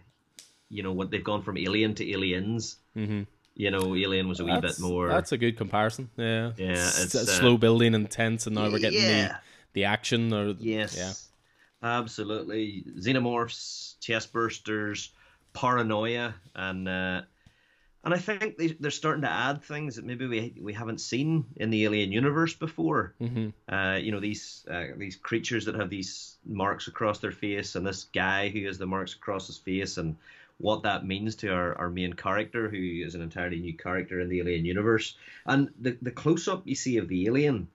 you 0.69 0.81
know 0.81 0.93
what 0.93 1.11
they've 1.11 1.23
gone 1.23 1.43
from 1.43 1.59
alien 1.59 1.93
to 1.95 2.11
aliens. 2.11 2.77
Mm-hmm 2.97 3.23
you 3.55 3.71
know, 3.71 3.95
Alien 3.95 4.27
was 4.27 4.39
a 4.39 4.45
wee 4.45 4.59
bit 4.59 4.79
more. 4.79 5.07
That's 5.09 5.31
a 5.31 5.37
good 5.37 5.57
comparison. 5.57 6.09
Yeah, 6.17 6.51
yeah, 6.57 6.71
it's, 6.71 7.15
uh, 7.15 7.25
slow 7.25 7.57
building 7.57 7.93
and 7.95 8.09
tense, 8.09 8.47
and 8.47 8.55
now 8.55 8.69
we're 8.69 8.79
getting 8.79 9.01
yeah. 9.01 9.27
the 9.27 9.35
the 9.73 9.85
action. 9.85 10.33
Or 10.33 10.55
yes, 10.59 10.97
yeah, 10.97 11.13
absolutely. 11.87 12.83
Xenomorphs, 12.97 13.99
chest 13.99 14.33
bursters, 14.33 15.09
paranoia, 15.53 16.33
and 16.55 16.87
uh, 16.87 17.21
and 18.03 18.13
I 18.13 18.17
think 18.17 18.57
they, 18.57 18.67
they're 18.67 18.91
starting 18.91 19.21
to 19.21 19.31
add 19.31 19.63
things 19.63 19.95
that 19.95 20.05
maybe 20.05 20.25
we 20.25 20.55
we 20.59 20.73
haven't 20.73 20.99
seen 20.99 21.45
in 21.55 21.69
the 21.69 21.85
Alien 21.85 22.11
universe 22.11 22.53
before. 22.53 23.13
Mm-hmm. 23.21 23.73
Uh, 23.73 23.95
you 23.95 24.11
know, 24.11 24.19
these 24.19 24.65
uh, 24.69 24.87
these 24.97 25.15
creatures 25.15 25.65
that 25.65 25.75
have 25.75 25.89
these 25.89 26.37
marks 26.45 26.87
across 26.87 27.19
their 27.19 27.31
face, 27.31 27.75
and 27.75 27.85
this 27.85 28.05
guy 28.05 28.49
who 28.49 28.65
has 28.65 28.77
the 28.77 28.87
marks 28.87 29.13
across 29.13 29.47
his 29.47 29.57
face, 29.57 29.97
and 29.97 30.17
what 30.59 30.83
that 30.83 31.05
means 31.05 31.35
to 31.35 31.49
our, 31.49 31.75
our 31.75 31.89
main 31.89 32.13
character, 32.13 32.69
who 32.69 32.77
is 32.77 33.15
an 33.15 33.21
entirely 33.21 33.59
new 33.59 33.75
character 33.75 34.19
in 34.19 34.29
the 34.29 34.39
Alien 34.39 34.65
universe. 34.65 35.15
And 35.45 35.69
the, 35.79 35.97
the 36.01 36.11
close 36.11 36.47
up 36.47 36.63
you 36.65 36.75
see 36.75 36.97
of 36.97 37.07
the 37.07 37.25
alien 37.25 37.67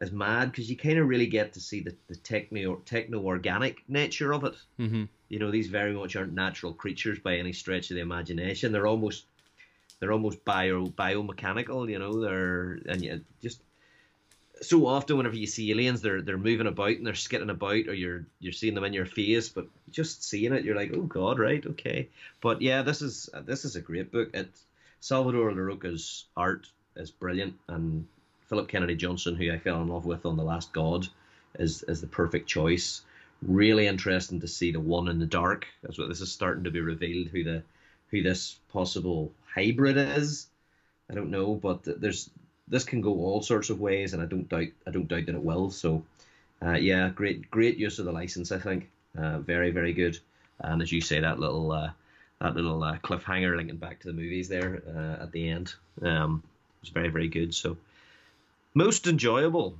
is 0.00 0.12
mad 0.12 0.50
because 0.50 0.70
you 0.70 0.76
kind 0.76 0.98
of 0.98 1.08
really 1.08 1.26
get 1.26 1.52
to 1.52 1.60
see 1.60 1.80
the, 1.80 1.94
the 2.08 2.16
techno 2.16 2.76
techno 2.86 3.20
organic 3.20 3.82
nature 3.88 4.32
of 4.32 4.44
it. 4.44 4.54
Mm-hmm. 4.78 5.04
You 5.28 5.38
know, 5.38 5.50
these 5.50 5.68
very 5.68 5.92
much 5.92 6.16
aren't 6.16 6.32
natural 6.32 6.72
creatures 6.72 7.18
by 7.18 7.36
any 7.36 7.52
stretch 7.52 7.90
of 7.90 7.96
the 7.96 8.00
imagination. 8.00 8.72
They're 8.72 8.86
almost 8.86 9.24
they're 9.98 10.12
almost 10.12 10.44
bio 10.44 10.86
biomechanical. 10.86 11.90
You 11.90 11.98
know, 11.98 12.20
they're 12.20 12.78
and 12.88 13.02
you 13.02 13.20
just 13.42 13.60
so 14.62 14.86
often 14.86 15.16
whenever 15.16 15.36
you 15.36 15.46
see 15.46 15.70
aliens, 15.70 16.02
they're 16.02 16.22
they're 16.22 16.38
moving 16.38 16.66
about 16.66 16.90
and 16.90 17.06
they're 17.06 17.14
skitting 17.14 17.50
about, 17.50 17.88
or 17.88 17.94
you're 17.94 18.26
you're 18.40 18.52
seeing 18.52 18.74
them 18.74 18.84
in 18.84 18.92
your 18.92 19.06
face, 19.06 19.48
but 19.48 19.66
just 19.90 20.22
seeing 20.24 20.52
it, 20.52 20.64
you're 20.64 20.76
like, 20.76 20.92
oh 20.94 21.02
god, 21.02 21.38
right, 21.38 21.64
okay. 21.64 22.08
But 22.40 22.60
yeah, 22.60 22.82
this 22.82 23.02
is 23.02 23.30
this 23.46 23.64
is 23.64 23.76
a 23.76 23.80
great 23.80 24.12
book. 24.12 24.30
It 24.34 24.48
Salvador 25.00 25.52
Larocca's 25.52 26.26
art 26.36 26.68
is 26.96 27.10
brilliant, 27.10 27.54
and 27.68 28.06
Philip 28.48 28.68
Kennedy 28.68 28.96
Johnson, 28.96 29.34
who 29.34 29.50
I 29.50 29.58
fell 29.58 29.80
in 29.80 29.88
love 29.88 30.04
with 30.04 30.26
on 30.26 30.36
The 30.36 30.44
Last 30.44 30.72
God, 30.72 31.08
is 31.58 31.82
is 31.84 32.00
the 32.00 32.06
perfect 32.06 32.48
choice. 32.48 33.02
Really 33.42 33.86
interesting 33.86 34.40
to 34.40 34.48
see 34.48 34.72
the 34.72 34.80
one 34.80 35.08
in 35.08 35.18
the 35.18 35.26
dark. 35.26 35.66
That's 35.82 35.98
what 35.98 36.08
this 36.08 36.20
is 36.20 36.30
starting 36.30 36.64
to 36.64 36.70
be 36.70 36.80
revealed. 36.80 37.28
Who 37.28 37.44
the 37.44 37.62
who 38.10 38.22
this 38.22 38.58
possible 38.72 39.32
hybrid 39.54 39.96
is. 39.96 40.48
I 41.08 41.14
don't 41.14 41.30
know, 41.30 41.54
but 41.54 41.82
there's 41.84 42.30
this 42.70 42.84
can 42.84 43.00
go 43.00 43.12
all 43.12 43.42
sorts 43.42 43.68
of 43.68 43.80
ways, 43.80 44.14
and 44.14 44.22
I 44.22 44.26
don't 44.26 44.48
doubt 44.48 44.68
I 44.86 44.90
don't 44.90 45.08
doubt 45.08 45.26
that 45.26 45.34
it 45.34 45.42
will. 45.42 45.70
So, 45.70 46.02
uh, 46.62 46.72
yeah, 46.72 47.10
great 47.10 47.50
great 47.50 47.76
use 47.76 47.98
of 47.98 48.06
the 48.06 48.12
license. 48.12 48.52
I 48.52 48.58
think 48.58 48.88
uh, 49.18 49.40
very 49.40 49.70
very 49.70 49.92
good. 49.92 50.18
And 50.60 50.80
as 50.80 50.92
you 50.92 51.00
say, 51.00 51.20
that 51.20 51.40
little 51.40 51.72
uh, 51.72 51.90
that 52.40 52.54
little 52.54 52.82
uh, 52.82 52.98
cliffhanger 52.98 53.56
linking 53.56 53.76
back 53.76 54.00
to 54.00 54.06
the 54.06 54.14
movies 54.14 54.48
there 54.48 54.82
uh, 54.88 55.22
at 55.22 55.32
the 55.32 55.48
end 55.48 55.74
um, 56.02 56.42
was 56.80 56.90
very 56.90 57.08
very 57.08 57.28
good. 57.28 57.54
So 57.54 57.76
most 58.74 59.06
enjoyable. 59.06 59.76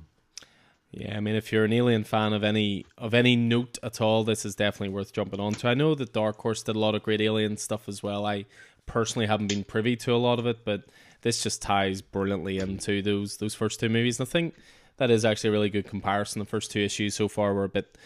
Yeah, 0.91 1.15
I 1.15 1.21
mean, 1.21 1.35
if 1.35 1.53
you're 1.53 1.63
an 1.63 1.71
Alien 1.71 2.03
fan 2.03 2.33
of 2.33 2.43
any 2.43 2.85
of 2.97 3.13
any 3.13 3.37
note 3.37 3.77
at 3.81 4.01
all, 4.01 4.25
this 4.25 4.43
is 4.43 4.55
definitely 4.55 4.93
worth 4.93 5.13
jumping 5.13 5.39
onto. 5.39 5.67
I 5.67 5.73
know 5.73 5.95
that 5.95 6.11
Dark 6.11 6.37
Horse 6.39 6.63
did 6.63 6.75
a 6.75 6.79
lot 6.79 6.95
of 6.95 7.03
great 7.03 7.21
Alien 7.21 7.55
stuff 7.55 7.87
as 7.87 8.03
well. 8.03 8.25
I 8.25 8.45
personally 8.85 9.27
haven't 9.27 9.47
been 9.47 9.63
privy 9.63 9.95
to 9.95 10.13
a 10.13 10.17
lot 10.17 10.37
of 10.37 10.45
it, 10.45 10.65
but 10.65 10.83
this 11.21 11.43
just 11.43 11.61
ties 11.61 12.01
brilliantly 12.01 12.59
into 12.59 13.01
those 13.01 13.37
those 13.37 13.55
first 13.55 13.79
two 13.79 13.89
movies. 13.89 14.19
And 14.19 14.27
I 14.27 14.31
think 14.31 14.55
that 14.97 15.11
is 15.11 15.25
actually 15.25 15.49
a 15.49 15.53
really 15.53 15.69
good 15.69 15.87
comparison. 15.87 16.39
The 16.39 16.45
first 16.45 16.71
two 16.71 16.79
issues 16.79 17.15
so 17.15 17.27
far 17.27 17.53
were 17.53 17.63
a 17.63 17.69
bit 17.69 17.97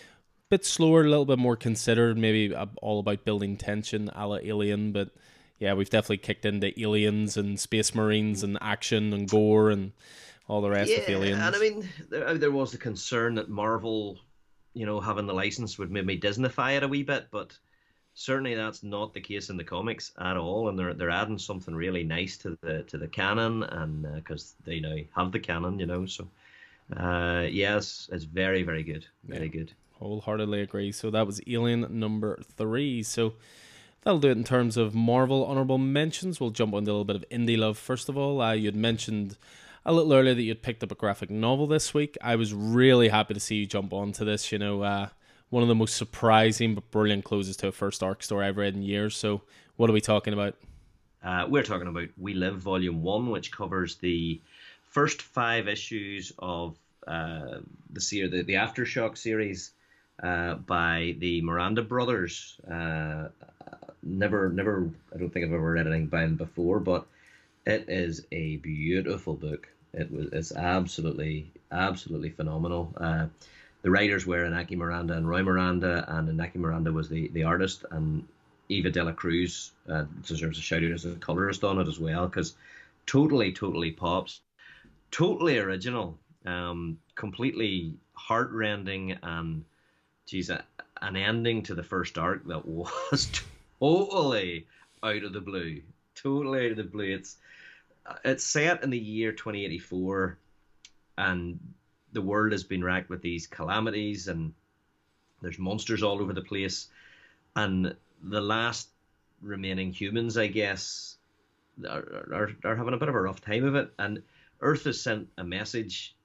bit 0.49 0.65
slower, 0.65 1.01
a 1.01 1.09
little 1.09 1.25
bit 1.25 1.39
more 1.39 1.55
considered, 1.55 2.17
maybe 2.17 2.53
all 2.81 2.99
about 2.99 3.25
building 3.25 3.57
tension, 3.57 4.09
a 4.13 4.27
la 4.27 4.37
Alien, 4.37 4.91
but 4.91 5.09
yeah, 5.59 5.73
we've 5.73 5.89
definitely 5.89 6.17
kicked 6.17 6.45
into 6.45 6.79
aliens 6.81 7.37
and 7.37 7.59
space 7.59 7.95
marines 7.95 8.43
and 8.43 8.57
action 8.61 9.13
and 9.13 9.29
gore 9.29 9.69
and 9.69 9.93
all 10.47 10.61
the 10.61 10.69
rest 10.69 10.91
yeah, 10.91 10.97
of 10.97 11.09
aliens. 11.09 11.41
And 11.41 11.55
I 11.55 11.59
mean, 11.59 11.89
there, 12.09 12.37
there 12.37 12.51
was 12.51 12.71
the 12.71 12.77
concern 12.77 13.35
that 13.35 13.49
Marvel, 13.49 14.19
you 14.73 14.85
know, 14.85 14.99
having 14.99 15.25
the 15.25 15.33
license 15.33 15.77
would 15.77 15.91
maybe 15.91 16.19
Disneyfy 16.19 16.77
it 16.77 16.83
a 16.83 16.87
wee 16.87 17.03
bit, 17.03 17.27
but 17.31 17.57
certainly 18.15 18.55
that's 18.55 18.81
not 18.81 19.13
the 19.13 19.21
case 19.21 19.49
in 19.51 19.57
the 19.57 19.63
comics 19.63 20.11
at 20.19 20.37
all. 20.37 20.69
And 20.69 20.79
they're 20.79 20.95
they're 20.95 21.11
adding 21.11 21.37
something 21.37 21.75
really 21.75 22.03
nice 22.03 22.37
to 22.37 22.57
the 22.61 22.83
to 22.83 22.97
the 22.97 23.07
canon, 23.07 23.61
and 23.63 24.11
because 24.15 24.55
uh, 24.59 24.63
they 24.65 24.79
now 24.79 24.95
have 25.15 25.31
the 25.31 25.39
canon, 25.39 25.79
you 25.79 25.85
know, 25.85 26.05
so. 26.05 26.27
Uh, 26.95 27.47
yes, 27.49 28.09
it's 28.11 28.25
very, 28.25 28.63
very 28.63 28.83
good. 28.83 29.05
Very 29.23 29.45
yeah. 29.45 29.51
good. 29.51 29.73
Wholeheartedly 29.93 30.61
agree. 30.61 30.91
So 30.91 31.09
that 31.11 31.25
was 31.25 31.41
Alien 31.47 31.87
number 31.89 32.39
three. 32.57 33.01
So 33.01 33.33
that'll 34.03 34.19
do 34.19 34.29
it 34.29 34.37
in 34.37 34.43
terms 34.43 34.77
of 34.77 34.93
Marvel 34.93 35.45
honorable 35.45 35.77
mentions. 35.77 36.39
We'll 36.39 36.51
jump 36.51 36.73
on 36.73 36.83
a 36.83 36.85
little 36.85 37.05
bit 37.05 37.15
of 37.15 37.25
indie 37.29 37.57
love 37.57 37.77
first 37.77 38.09
of 38.09 38.17
all. 38.17 38.41
Uh, 38.41 38.53
you'd 38.53 38.75
mentioned 38.75 39.37
a 39.85 39.93
little 39.93 40.13
earlier 40.13 40.33
that 40.33 40.41
you'd 40.41 40.61
picked 40.61 40.83
up 40.83 40.91
a 40.91 40.95
graphic 40.95 41.29
novel 41.29 41.67
this 41.67 41.93
week. 41.93 42.17
I 42.21 42.35
was 42.35 42.53
really 42.53 43.09
happy 43.09 43.33
to 43.33 43.39
see 43.39 43.55
you 43.55 43.65
jump 43.65 43.93
onto 43.93 44.25
this. 44.25 44.51
You 44.51 44.59
know, 44.59 44.83
uh, 44.83 45.09
one 45.49 45.63
of 45.63 45.69
the 45.69 45.75
most 45.75 45.95
surprising 45.95 46.75
but 46.75 46.89
brilliant 46.91 47.23
closes 47.23 47.55
to 47.57 47.67
a 47.67 47.71
first 47.71 48.03
arc 48.03 48.23
story 48.23 48.45
I've 48.45 48.57
read 48.57 48.75
in 48.75 48.81
years. 48.81 49.15
So, 49.15 49.41
what 49.77 49.89
are 49.89 49.93
we 49.93 50.01
talking 50.01 50.33
about? 50.33 50.55
Uh, 51.23 51.45
we're 51.49 51.63
talking 51.63 51.87
about 51.87 52.09
We 52.17 52.33
Live 52.33 52.57
Volume 52.57 53.01
1, 53.01 53.29
which 53.29 53.51
covers 53.51 53.95
the 53.95 54.39
first 54.89 55.21
five 55.21 55.67
issues 55.67 56.31
of 56.39 56.77
uh, 57.07 57.59
the, 57.91 58.01
series, 58.01 58.31
the, 58.31 58.43
the 58.43 58.53
Aftershock 58.53 59.17
series 59.17 59.71
uh, 60.21 60.55
by 60.55 61.15
the 61.19 61.41
Miranda 61.41 61.81
brothers. 61.81 62.59
Uh, 62.69 63.29
never, 64.03 64.49
never, 64.49 64.89
I 65.13 65.17
don't 65.17 65.29
think 65.31 65.45
I've 65.45 65.53
ever 65.53 65.73
read 65.73 65.87
anything 65.87 66.07
by 66.07 66.21
them 66.21 66.35
before, 66.35 66.79
but 66.79 67.05
it 67.65 67.85
is 67.87 68.25
a 68.31 68.57
beautiful 68.57 69.33
book. 69.33 69.67
It 69.93 70.11
was 70.11 70.27
it's 70.31 70.51
absolutely 70.51 71.51
absolutely 71.71 72.29
phenomenal. 72.29 72.93
Uh, 73.85 73.87
the 73.87 73.91
writers 73.91 74.25
were 74.25 74.43
Inaki 74.43 74.75
Miranda 74.75 75.15
and 75.15 75.27
Roy 75.29 75.43
Miranda, 75.43 76.05
and 76.07 76.27
Inaki 76.27 76.55
Miranda 76.55 76.91
was 76.91 77.07
the, 77.07 77.29
the 77.29 77.43
artist, 77.43 77.85
and 77.91 78.27
Eva 78.69 78.89
Dela 78.89 79.13
Cruz 79.13 79.71
uh, 79.89 80.05
deserves 80.27 80.57
a 80.57 80.61
shout 80.61 80.83
out 80.83 80.91
as 80.91 81.05
a 81.05 81.15
colorist 81.15 81.63
on 81.63 81.79
it 81.79 81.87
as 81.87 81.99
well, 81.99 82.27
because 82.27 82.55
totally, 83.05 83.53
totally 83.53 83.91
pops, 83.91 84.41
totally 85.11 85.59
original, 85.59 86.17
um, 86.45 86.97
completely 87.15 87.93
heartrending, 88.13 89.17
and 89.21 89.63
geez, 90.25 90.49
a, 90.49 90.63
an 91.01 91.15
ending 91.15 91.61
to 91.63 91.75
the 91.75 91.83
first 91.83 92.17
arc 92.17 92.45
that 92.47 92.65
was 92.65 93.29
totally 93.79 94.65
out 95.03 95.23
of 95.23 95.33
the 95.33 95.41
blue, 95.41 95.81
totally 96.15 96.65
out 96.65 96.71
of 96.71 96.77
the 96.77 96.83
blue. 96.83 97.13
It's 97.13 97.37
it's 98.23 98.43
set 98.43 98.83
in 98.83 98.89
the 98.91 98.99
year 98.99 99.31
2084, 99.31 100.37
and 101.17 101.59
the 102.15 102.21
world 102.21 102.53
has 102.53 102.63
been 102.63 102.83
racked 102.83 103.09
with 103.09 103.21
these 103.21 103.45
calamities, 103.45 104.27
and 104.27 104.53
there's 105.41 105.59
monsters 105.59 106.01
all 106.01 106.21
over 106.21 106.33
the 106.33 106.41
place, 106.41 106.87
and 107.55 107.95
the 108.23 108.41
last 108.41 108.89
remaining 109.41 109.91
humans, 109.91 110.37
I 110.37 110.47
guess, 110.47 111.17
are, 111.87 112.25
are, 112.33 112.49
are 112.63 112.75
having 112.75 112.93
a 112.93 112.97
bit 112.97 113.09
of 113.09 113.15
a 113.15 113.21
rough 113.21 113.41
time 113.41 113.65
of 113.65 113.75
it, 113.75 113.93
and 113.99 114.23
Earth 114.61 114.85
has 114.85 115.01
sent 115.01 115.27
a 115.37 115.43
message, 115.43 116.15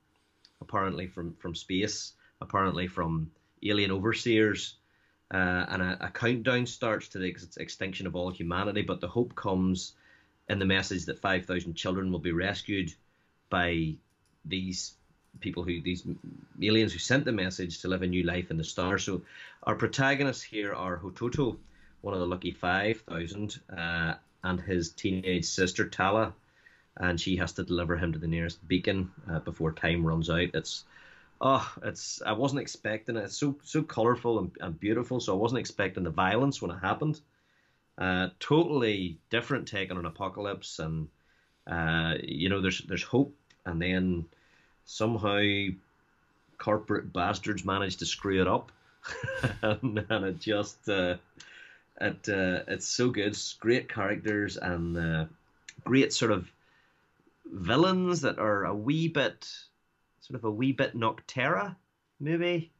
apparently 0.61 1.09
from 1.09 1.35
from 1.35 1.55
space, 1.55 2.13
apparently 2.41 2.87
from 2.87 3.33
alien 3.63 3.91
overseers. 3.91 4.77
Uh, 5.33 5.65
and 5.69 5.83
a, 5.83 6.07
a, 6.07 6.11
countdown 6.11 6.67
starts 6.67 7.07
to 7.09 7.19
the 7.19 7.29
ex- 7.29 7.57
extinction 7.57 8.09
of 8.09 8.17
all 8.17 8.31
humanity, 8.31 8.83
but 8.83 9.01
the 9.01 9.07
hope 9.07 9.37
comes 9.37 9.93
in 10.49 10.59
the 10.59 10.65
message 10.65 11.05
that 11.05 11.21
5,000 11.21 11.75
children 11.75 12.11
will 12.11 12.19
be 12.19 12.33
rescued 12.33 12.93
by 13.49 13.95
these 14.45 14.95
people 15.41 15.63
who 15.63 15.81
these 15.81 16.05
aliens 16.63 16.93
who 16.93 16.99
sent 16.99 17.25
the 17.25 17.33
message 17.33 17.81
to 17.81 17.89
live 17.89 18.03
a 18.03 18.07
new 18.07 18.23
life 18.23 18.51
in 18.51 18.57
the 18.57 18.65
stars. 18.65 19.05
So 19.05 19.23
our 19.63 19.75
protagonists 19.75 20.43
here 20.43 20.75
are 20.75 20.99
Hototo, 20.99 21.57
one 22.01 22.15
of 22.15 22.21
the 22.21 22.27
lucky 22.27 22.51
5,000, 22.51 23.61
uh, 23.77 24.15
and 24.43 24.61
his 24.61 24.91
teenage 24.91 25.45
sister 25.45 25.89
Tala, 25.89 26.35
and 26.97 27.21
she 27.21 27.37
has 27.37 27.53
to 27.53 27.63
deliver 27.63 27.97
him 27.97 28.13
to 28.13 28.19
the 28.19 28.27
nearest 28.27 28.67
beacon 28.67 29.11
uh, 29.31 29.39
before 29.41 29.73
time 29.73 30.05
runs 30.05 30.29
out. 30.29 30.49
It's 30.55 30.85
oh, 31.41 31.73
it's 31.83 32.21
I 32.25 32.33
wasn't 32.33 32.63
expecting 32.63 33.17
it. 33.17 33.25
It's 33.25 33.37
so 33.37 33.57
so 33.63 33.83
colorful 33.83 34.39
and, 34.39 34.51
and 34.61 34.81
beautiful. 34.81 35.21
So 35.21 35.35
I 35.35 35.39
wasn't 35.39 35.61
expecting 35.61 36.05
the 36.05 36.11
violence 36.11 36.61
when 36.61 36.71
it 36.71 36.79
happened. 36.79 37.21
Uh, 37.99 38.29
totally 38.39 39.19
different 39.29 39.69
take 39.69 39.91
on 39.91 39.99
an 39.99 40.07
apocalypse, 40.07 40.79
and 40.79 41.09
uh, 41.67 42.15
you 42.23 42.49
know, 42.49 42.61
there's 42.61 42.81
there's 42.81 43.03
hope, 43.03 43.35
and 43.67 43.81
then 43.81 44.25
somehow 44.91 45.41
corporate 46.59 47.13
bastards 47.13 47.65
manage 47.65 47.97
to 47.99 48.07
screw 48.07 48.41
it 48.41 48.49
up, 48.49 48.73
and, 49.63 50.05
and, 50.09 50.25
it 50.25 50.41
just 50.41 50.89
uh, 50.89 51.17
it 52.01 52.29
uh, 52.29 52.63
it's 52.69 52.87
so 52.87 53.11
good. 53.11 53.29
It's 53.29 53.55
great 53.55 53.89
characters 53.89 54.57
and 54.57 54.97
uh, 54.97 55.25
great 55.85 56.13
sort 56.13 56.33
of 56.33 56.51
villains 57.47 58.23
that 58.23 58.39
are 58.39 58.65
a 58.65 58.75
wee 58.75 59.09
bit 59.09 59.49
sort 60.21 60.37
of 60.37 60.45
a 60.45 60.51
wee 60.51 60.73
bit 60.73 60.97
Nocterra, 60.97 61.77
maybe. 62.19 62.71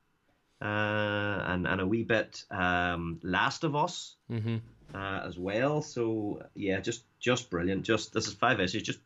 Uh, 0.63 1.43
and 1.47 1.67
and 1.67 1.81
a 1.81 1.87
wee 1.87 2.03
bit 2.03 2.45
um, 2.51 3.19
Last 3.23 3.65
of 3.65 3.75
Us, 3.75 4.15
mm-hmm 4.31 4.59
uh, 4.95 5.23
as 5.25 5.39
well. 5.39 5.83
So 5.83 6.43
yeah, 6.55 6.81
just 6.81 7.03
just 7.19 7.51
brilliant. 7.51 7.85
Just 7.85 8.13
this 8.13 8.27
is 8.27 8.35
five 8.35 8.61
issues. 8.61 8.83
Just 8.83 9.01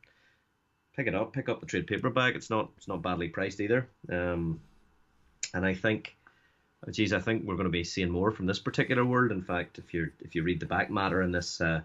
pick 0.97 1.07
it 1.07 1.15
up, 1.15 1.33
pick 1.33 1.49
up 1.49 1.61
the 1.61 1.67
trade 1.67 1.87
paperback. 1.87 2.35
It's 2.35 2.51
not 2.51 2.71
it's 2.77 2.89
not 2.89 3.03
badly 3.03 3.29
priced 3.29 3.61
either. 3.61 3.89
Um, 4.11 4.61
and 5.53 5.65
I 5.65 5.75
think, 5.75 6.17
oh, 6.87 6.91
geez, 6.91 7.13
I 7.13 7.21
think 7.21 7.45
we're 7.45 7.55
going 7.55 7.65
to 7.65 7.71
be 7.71 7.85
seeing 7.85 8.11
more 8.11 8.31
from 8.31 8.47
this 8.47 8.59
particular 8.59 9.05
world. 9.05 9.33
In 9.33 9.43
fact, 9.43 9.79
if 9.79 9.95
you 9.95 10.11
if 10.21 10.35
you 10.35 10.43
read 10.43 10.61
the 10.61 10.67
back 10.67 10.91
matter 10.91 11.23
in 11.23 11.33
this 11.33 11.61
uh, 11.61 11.81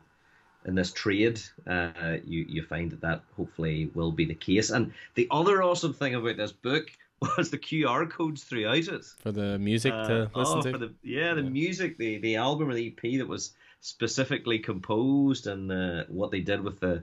in 0.65 0.75
this 0.75 0.91
trade, 0.91 1.39
uh, 1.67 2.17
you 2.25 2.45
you 2.47 2.63
find 2.63 2.91
that 2.91 3.01
that 3.01 3.23
hopefully 3.35 3.91
will 3.93 4.11
be 4.11 4.25
the 4.25 4.35
case. 4.35 4.69
And 4.69 4.93
the 5.15 5.27
other 5.31 5.63
awesome 5.63 5.93
thing 5.93 6.15
about 6.15 6.37
this 6.37 6.51
book 6.51 6.91
was 7.37 7.49
the 7.49 7.57
QR 7.57 8.09
codes 8.09 8.43
throughout 8.43 8.87
it 8.87 9.05
for 9.21 9.31
the 9.31 9.59
music 9.59 9.91
to 9.91 10.23
uh, 10.23 10.39
listen 10.39 10.59
oh, 10.59 10.61
to. 10.61 10.71
For 10.71 10.77
the, 10.77 10.93
yeah, 11.03 11.33
the 11.33 11.43
yeah. 11.43 11.49
music, 11.49 11.97
the 11.97 12.17
the 12.19 12.35
album 12.35 12.69
or 12.69 12.73
the 12.73 12.87
EP 12.87 13.19
that 13.19 13.27
was 13.27 13.53
specifically 13.81 14.59
composed 14.59 15.47
and 15.47 15.71
uh, 15.71 16.03
what 16.09 16.31
they 16.31 16.41
did 16.41 16.61
with 16.61 16.79
the 16.79 17.01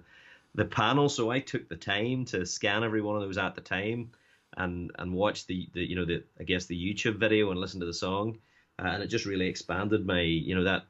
the 0.56 0.64
panel. 0.64 1.08
So 1.08 1.30
I 1.30 1.38
took 1.38 1.68
the 1.68 1.76
time 1.76 2.24
to 2.26 2.44
scan 2.44 2.82
every 2.82 3.02
one 3.02 3.14
of 3.14 3.22
those 3.22 3.38
at 3.38 3.54
the 3.54 3.60
time 3.60 4.10
and 4.56 4.90
and 4.98 5.12
watch 5.12 5.46
the, 5.46 5.68
the 5.74 5.88
you 5.88 5.94
know 5.94 6.04
the 6.04 6.24
I 6.40 6.44
guess 6.44 6.66
the 6.66 6.76
YouTube 6.76 7.18
video 7.18 7.50
and 7.50 7.60
listen 7.60 7.80
to 7.80 7.86
the 7.86 7.94
song, 7.94 8.38
uh, 8.78 8.88
and 8.88 9.02
it 9.02 9.08
just 9.08 9.26
really 9.26 9.46
expanded 9.46 10.04
my 10.04 10.20
you 10.20 10.54
know 10.54 10.64
that 10.64 10.84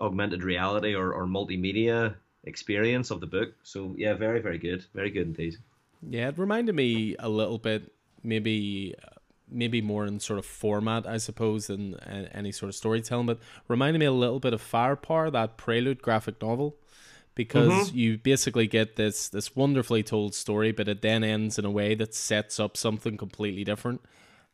augmented 0.00 0.42
reality 0.42 0.94
or, 0.94 1.12
or 1.12 1.26
multimedia 1.26 2.14
experience 2.44 3.10
of 3.10 3.20
the 3.20 3.26
book. 3.26 3.52
So 3.62 3.94
yeah, 3.98 4.14
very 4.14 4.40
very 4.40 4.58
good, 4.58 4.84
very 4.94 5.10
good 5.10 5.26
indeed. 5.26 5.56
Yeah, 6.08 6.28
it 6.28 6.38
reminded 6.38 6.74
me 6.74 7.16
a 7.18 7.28
little 7.28 7.58
bit 7.58 7.92
maybe 8.22 8.94
maybe 9.50 9.82
more 9.82 10.06
in 10.06 10.20
sort 10.20 10.38
of 10.38 10.46
format, 10.46 11.06
I 11.06 11.18
suppose, 11.18 11.66
than 11.66 11.98
any 12.00 12.50
sort 12.50 12.68
of 12.68 12.74
storytelling, 12.74 13.26
but 13.26 13.38
reminded 13.68 13.98
me 13.98 14.06
a 14.06 14.12
little 14.12 14.40
bit 14.40 14.54
of 14.54 14.60
Firepower, 14.60 15.30
that 15.30 15.56
Prelude 15.56 16.00
graphic 16.00 16.40
novel, 16.40 16.76
because 17.34 17.88
mm-hmm. 17.88 17.98
you 17.98 18.18
basically 18.18 18.66
get 18.66 18.96
this 18.96 19.28
this 19.28 19.56
wonderfully 19.56 20.02
told 20.02 20.34
story, 20.34 20.72
but 20.72 20.88
it 20.88 21.02
then 21.02 21.24
ends 21.24 21.58
in 21.58 21.64
a 21.64 21.70
way 21.70 21.94
that 21.94 22.14
sets 22.14 22.60
up 22.60 22.76
something 22.76 23.16
completely 23.16 23.64
different. 23.64 24.00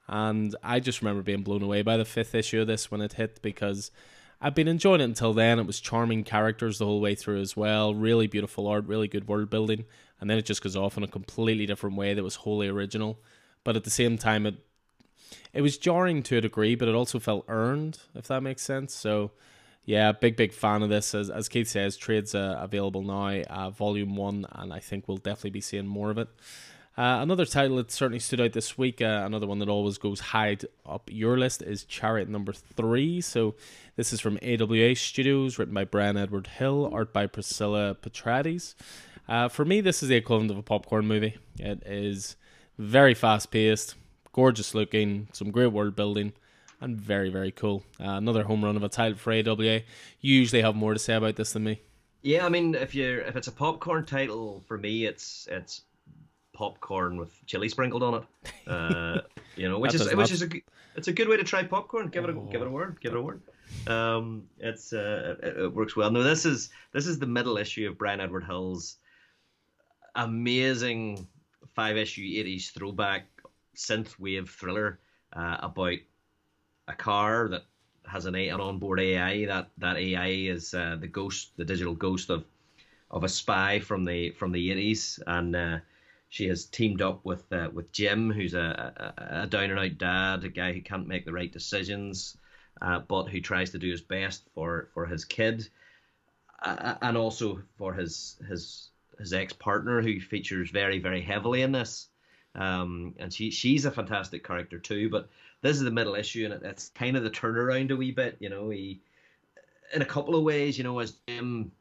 And 0.08 0.56
I 0.62 0.80
just 0.80 1.02
remember 1.02 1.22
being 1.22 1.42
blown 1.42 1.62
away 1.62 1.82
by 1.82 1.96
the 1.96 2.04
fifth 2.04 2.34
issue 2.34 2.62
of 2.62 2.66
this 2.66 2.90
when 2.90 3.00
it 3.00 3.12
hit 3.12 3.40
because 3.42 3.90
I've 4.40 4.54
been 4.54 4.68
enjoying 4.68 5.00
it 5.00 5.04
until 5.04 5.32
then. 5.32 5.58
It 5.58 5.66
was 5.66 5.78
charming 5.78 6.24
characters 6.24 6.78
the 6.78 6.86
whole 6.86 7.00
way 7.00 7.14
through 7.14 7.40
as 7.40 7.56
well. 7.56 7.94
Really 7.94 8.26
beautiful 8.26 8.66
art, 8.66 8.86
really 8.86 9.06
good 9.06 9.28
world 9.28 9.50
building. 9.50 9.84
And 10.20 10.28
then 10.28 10.38
it 10.38 10.46
just 10.46 10.62
goes 10.62 10.76
off 10.76 10.96
in 10.96 11.04
a 11.04 11.08
completely 11.08 11.66
different 11.66 11.96
way 11.96 12.14
that 12.14 12.24
was 12.24 12.36
wholly 12.36 12.66
original. 12.66 13.20
But 13.62 13.76
at 13.76 13.84
the 13.84 13.90
same 13.90 14.18
time, 14.18 14.46
it 14.46 14.56
it 15.52 15.62
was 15.62 15.78
jarring 15.78 16.22
to 16.24 16.36
a 16.36 16.40
degree, 16.40 16.74
but 16.74 16.88
it 16.88 16.94
also 16.94 17.18
felt 17.18 17.44
earned, 17.48 17.98
if 18.14 18.28
that 18.28 18.42
makes 18.42 18.62
sense. 18.62 18.94
So, 18.94 19.32
yeah, 19.84 20.12
big, 20.12 20.36
big 20.36 20.52
fan 20.52 20.82
of 20.82 20.88
this. 20.88 21.14
As, 21.14 21.30
as 21.30 21.48
Keith 21.48 21.68
says, 21.68 21.96
trades 21.96 22.34
uh, 22.34 22.58
available 22.60 23.02
now, 23.02 23.28
uh, 23.42 23.70
volume 23.70 24.16
one, 24.16 24.46
and 24.52 24.72
I 24.72 24.78
think 24.78 25.08
we'll 25.08 25.16
definitely 25.16 25.50
be 25.50 25.60
seeing 25.60 25.86
more 25.86 26.10
of 26.10 26.18
it. 26.18 26.28
Uh, 26.98 27.22
another 27.22 27.46
title 27.46 27.76
that 27.76 27.90
certainly 27.90 28.18
stood 28.18 28.40
out 28.40 28.52
this 28.52 28.76
week, 28.76 29.00
uh, 29.00 29.22
another 29.24 29.46
one 29.46 29.58
that 29.60 29.68
always 29.68 29.96
goes 29.96 30.20
high 30.20 30.56
up 30.84 31.08
your 31.10 31.38
list, 31.38 31.62
is 31.62 31.84
Chariot 31.84 32.28
number 32.28 32.52
three. 32.52 33.20
So, 33.20 33.54
this 33.96 34.12
is 34.12 34.20
from 34.20 34.38
AWA 34.42 34.94
Studios, 34.96 35.58
written 35.58 35.74
by 35.74 35.84
Brian 35.84 36.16
Edward 36.16 36.46
Hill, 36.46 36.90
art 36.92 37.12
by 37.12 37.26
Priscilla 37.26 37.94
Petraites. 37.94 38.74
Uh, 39.28 39.48
for 39.48 39.64
me, 39.64 39.80
this 39.80 40.02
is 40.02 40.08
the 40.08 40.16
equivalent 40.16 40.50
of 40.50 40.58
a 40.58 40.62
popcorn 40.62 41.06
movie. 41.06 41.36
It 41.58 41.82
is 41.86 42.36
very 42.76 43.14
fast 43.14 43.50
paced, 43.50 43.94
gorgeous 44.32 44.74
looking, 44.74 45.28
some 45.32 45.50
great 45.50 45.68
world 45.68 45.94
building, 45.96 46.32
and 46.80 46.96
very, 46.96 47.30
very 47.30 47.50
cool. 47.50 47.84
Uh, 48.00 48.10
another 48.12 48.44
home 48.44 48.64
run 48.64 48.76
of 48.76 48.82
a 48.82 48.88
title 48.88 49.18
for 49.18 49.32
AWA. 49.32 49.80
You 50.20 50.34
usually 50.34 50.62
have 50.62 50.74
more 50.74 50.92
to 50.92 50.98
say 50.98 51.14
about 51.14 51.36
this 51.36 51.52
than 51.52 51.64
me. 51.64 51.80
Yeah, 52.22 52.44
I 52.44 52.48
mean, 52.48 52.74
if 52.74 52.94
you 52.94 53.22
if 53.26 53.36
it's 53.36 53.48
a 53.48 53.52
popcorn 53.52 54.04
title 54.04 54.62
for 54.66 54.76
me, 54.76 55.06
it's 55.06 55.48
it's 55.50 55.82
popcorn 56.52 57.16
with 57.16 57.34
chili 57.46 57.68
sprinkled 57.68 58.02
on 58.02 58.14
it. 58.14 58.22
Uh, 58.66 59.20
you 59.56 59.68
know, 59.68 59.78
which 59.78 59.94
is 59.94 60.04
which 60.06 60.16
not... 60.16 60.30
is 60.30 60.42
a 60.42 60.48
it's 60.96 61.08
a 61.08 61.12
good 61.12 61.28
way 61.28 61.36
to 61.36 61.44
try 61.44 61.62
popcorn. 61.62 62.08
Give 62.08 62.24
it 62.24 62.30
a, 62.30 62.34
oh. 62.34 62.48
give 62.50 62.60
it 62.60 62.66
a 62.66 62.70
word. 62.70 62.98
Give 63.00 63.12
it 63.12 63.18
a 63.18 63.22
word. 63.22 63.40
Um, 63.86 64.48
it's 64.58 64.92
uh, 64.92 65.36
it, 65.42 65.56
it, 65.56 65.74
works 65.74 65.96
well. 65.96 66.10
No, 66.10 66.22
this 66.22 66.44
is 66.44 66.70
this 66.92 67.06
is 67.06 67.18
the 67.18 67.26
middle 67.26 67.56
issue 67.56 67.88
of 67.88 67.96
Brian 67.96 68.20
Edward 68.20 68.44
Hill's 68.44 68.96
amazing 70.14 71.26
five 71.74 71.96
issue 71.96 72.22
eighties 72.22 72.70
throwback 72.70 73.26
synth 73.76 74.18
wave 74.18 74.50
thriller 74.50 74.98
uh, 75.32 75.56
about 75.60 75.94
a 76.90 76.96
car 76.96 77.48
that 77.48 77.64
has 78.06 78.26
an, 78.26 78.34
an 78.34 78.60
onboard 78.60 79.00
AI. 79.00 79.46
That 79.46 79.68
that 79.78 79.96
AI 79.96 80.28
is 80.28 80.74
uh, 80.74 80.96
the 81.00 81.06
ghost, 81.08 81.52
the 81.56 81.64
digital 81.64 81.94
ghost 81.94 82.30
of 82.30 82.44
of 83.10 83.24
a 83.24 83.28
spy 83.28 83.78
from 83.78 84.04
the 84.04 84.30
from 84.30 84.52
the 84.52 84.70
eighties, 84.70 85.18
and 85.26 85.56
uh, 85.56 85.78
she 86.28 86.48
has 86.48 86.66
teamed 86.66 87.02
up 87.02 87.24
with 87.24 87.44
uh, 87.52 87.68
with 87.72 87.90
Jim, 87.92 88.30
who's 88.30 88.54
a, 88.54 89.12
a, 89.18 89.42
a, 89.42 89.46
down 89.46 89.70
and 89.70 89.78
out 89.78 89.98
dad, 89.98 90.44
a 90.44 90.48
guy 90.48 90.72
who 90.72 90.80
can't 90.80 91.08
make 91.08 91.24
the 91.24 91.32
right 91.32 91.52
decisions, 91.52 92.36
uh, 92.82 93.00
but 93.00 93.24
who 93.24 93.40
tries 93.40 93.70
to 93.70 93.78
do 93.78 93.90
his 93.90 94.02
best 94.02 94.42
for 94.54 94.88
for 94.92 95.06
his 95.06 95.24
kid, 95.24 95.68
and 96.62 97.16
also 97.16 97.62
for 97.78 97.94
his 97.94 98.36
his 98.48 98.90
his 99.18 99.32
ex 99.32 99.52
partner, 99.52 100.00
who 100.00 100.20
features 100.20 100.70
very 100.70 100.98
very 100.98 101.22
heavily 101.22 101.62
in 101.62 101.72
this. 101.72 102.08
Um, 102.56 103.14
and 103.18 103.32
she 103.32 103.50
she's 103.50 103.84
a 103.84 103.90
fantastic 103.90 104.44
character 104.44 104.78
too. 104.78 105.08
But 105.08 105.28
this 105.62 105.76
is 105.76 105.82
the 105.82 105.90
middle 105.90 106.14
issue, 106.14 106.44
and 106.44 106.54
it, 106.54 106.62
it's 106.64 106.90
kind 106.90 107.16
of 107.16 107.22
the 107.22 107.30
turnaround 107.30 107.90
a 107.90 107.96
wee 107.96 108.12
bit. 108.12 108.36
You 108.40 108.48
know, 108.48 108.70
he 108.70 109.00
in 109.94 110.02
a 110.02 110.06
couple 110.06 110.36
of 110.36 110.44
ways, 110.44 110.78
you 110.78 110.84
know, 110.84 110.98
as 110.98 111.14
Jim 111.26 111.72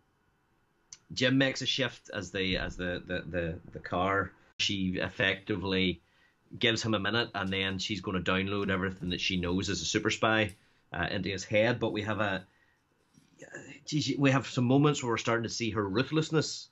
Jim 1.14 1.38
makes 1.38 1.62
a 1.62 1.66
shift 1.66 2.10
as 2.14 2.32
the 2.32 2.58
as 2.58 2.76
the 2.76 3.02
the 3.06 3.24
the, 3.28 3.60
the 3.74 3.80
car. 3.80 4.32
She 4.58 4.98
effectively 4.98 6.02
gives 6.58 6.82
him 6.84 6.94
a 6.94 7.00
minute, 7.00 7.30
and 7.34 7.52
then 7.52 7.80
she's 7.80 8.02
going 8.02 8.22
to 8.22 8.32
download 8.32 8.70
everything 8.70 9.10
that 9.10 9.22
she 9.22 9.38
knows 9.38 9.70
as 9.70 9.82
a 9.82 9.86
super 9.86 10.10
spy 10.10 10.56
uh, 10.92 11.08
into 11.10 11.30
his 11.30 11.44
head. 11.44 11.80
But 11.80 11.94
we 11.94 12.02
have 12.02 12.20
a 12.20 12.46
geez, 13.86 14.14
we 14.18 14.32
have 14.32 14.48
some 14.48 14.66
moments 14.66 15.02
where 15.02 15.12
we're 15.12 15.18
starting 15.18 15.44
to 15.44 15.50
see 15.50 15.72
her 15.72 15.88
ruthlessness. 15.88 16.68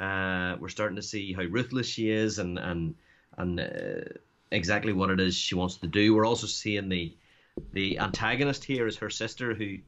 Uh, 0.00 0.56
we're 0.58 0.68
starting 0.68 0.96
to 0.96 1.02
see 1.02 1.32
how 1.32 1.42
ruthless 1.42 1.86
she 1.86 2.10
is, 2.10 2.38
and 2.38 2.58
and 2.58 2.94
and 3.36 3.60
uh, 3.60 4.18
exactly 4.50 4.92
what 4.92 5.10
it 5.10 5.20
is 5.20 5.34
she 5.34 5.54
wants 5.54 5.76
to 5.78 5.86
do. 5.86 6.14
We're 6.14 6.26
also 6.26 6.46
seeing 6.46 6.88
the 6.88 7.14
the 7.72 7.98
antagonist 7.98 8.64
here 8.64 8.86
is 8.86 8.96
her 8.98 9.10
sister, 9.10 9.54
who 9.54 9.78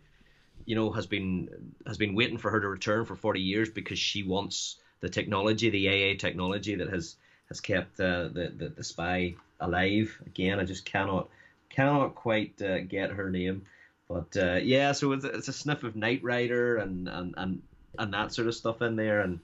you 0.64 0.74
know 0.74 0.90
has 0.92 1.06
been 1.06 1.74
has 1.86 1.98
been 1.98 2.14
waiting 2.14 2.38
for 2.38 2.50
her 2.50 2.60
to 2.60 2.68
return 2.68 3.04
for 3.04 3.16
40 3.16 3.40
years 3.40 3.70
because 3.70 3.98
she 3.98 4.22
wants 4.22 4.76
the 5.00 5.08
technology, 5.08 5.70
the 5.70 5.88
AA 5.88 6.16
technology 6.18 6.74
that 6.76 6.88
has 6.88 7.16
has 7.48 7.60
kept 7.60 8.00
uh, 8.00 8.28
the, 8.28 8.52
the 8.56 8.68
the 8.76 8.84
spy 8.84 9.34
alive. 9.60 10.16
Again, 10.26 10.58
I 10.58 10.64
just 10.64 10.84
cannot 10.84 11.28
cannot 11.68 12.14
quite 12.14 12.60
uh, 12.62 12.80
get 12.80 13.10
her 13.10 13.30
name, 13.30 13.66
but 14.08 14.36
uh, 14.36 14.54
yeah. 14.62 14.92
So 14.92 15.12
it's, 15.12 15.24
it's 15.24 15.48
a 15.48 15.52
sniff 15.52 15.82
of 15.82 15.96
Knight 15.96 16.22
Rider 16.22 16.76
and 16.76 17.08
and 17.08 17.34
and 17.36 17.62
and 17.98 18.14
that 18.14 18.32
sort 18.32 18.48
of 18.48 18.54
stuff 18.54 18.82
in 18.82 18.96
there, 18.96 19.20
and 19.20 19.40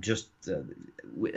just 0.00 0.28
uh, 0.48 0.62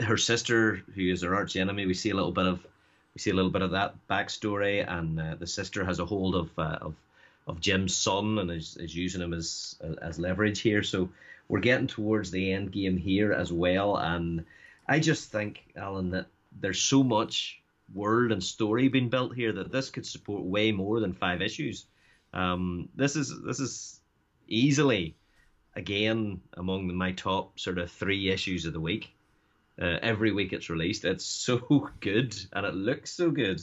her 0.02 0.16
sister, 0.16 0.82
who 0.94 1.02
is 1.10 1.22
her 1.22 1.34
arch 1.34 1.56
enemy. 1.56 1.86
We 1.86 1.94
see 1.94 2.10
a 2.10 2.14
little 2.14 2.32
bit 2.32 2.46
of 2.46 2.66
we 3.14 3.20
see 3.20 3.30
a 3.30 3.34
little 3.34 3.50
bit 3.50 3.62
of 3.62 3.70
that 3.72 3.94
backstory, 4.08 4.86
and 4.86 5.20
uh, 5.20 5.34
the 5.36 5.46
sister 5.46 5.84
has 5.84 5.98
a 5.98 6.06
hold 6.06 6.34
of 6.34 6.58
uh, 6.58 6.78
of 6.80 6.94
of 7.46 7.60
Jim's 7.60 7.94
son 7.94 8.38
and 8.38 8.50
is, 8.50 8.76
is 8.76 8.94
using 8.94 9.20
him 9.20 9.32
as 9.32 9.76
as 10.02 10.18
leverage 10.18 10.60
here. 10.60 10.82
So 10.82 11.08
we're 11.48 11.60
getting 11.60 11.86
towards 11.86 12.30
the 12.30 12.52
end 12.52 12.72
game 12.72 12.96
here 12.96 13.32
as 13.32 13.52
well, 13.52 13.96
and 13.96 14.44
I 14.88 15.00
just 15.00 15.30
think, 15.30 15.64
Alan, 15.76 16.10
that 16.10 16.26
there's 16.60 16.80
so 16.80 17.02
much 17.02 17.60
world 17.94 18.32
and 18.32 18.42
story 18.42 18.88
being 18.88 19.08
built 19.08 19.34
here 19.34 19.52
that 19.52 19.70
this 19.70 19.90
could 19.90 20.06
support 20.06 20.42
way 20.42 20.72
more 20.72 21.00
than 21.00 21.12
five 21.12 21.40
issues. 21.40 21.86
Um, 22.32 22.88
this 22.94 23.16
is 23.16 23.32
this 23.44 23.60
is 23.60 24.00
easily 24.48 25.14
again 25.76 26.40
among 26.54 26.92
my 26.94 27.12
top 27.12 27.58
sort 27.60 27.78
of 27.78 27.90
three 27.90 28.30
issues 28.30 28.66
of 28.66 28.72
the 28.72 28.80
week. 28.80 29.12
Uh, 29.80 29.98
every 30.02 30.32
week 30.32 30.52
it's 30.52 30.70
released. 30.70 31.04
It's 31.04 31.24
so 31.46 31.90
good 32.00 32.36
and 32.52 32.66
it 32.66 32.74
looks 32.74 33.12
so 33.12 33.30
good. 33.30 33.60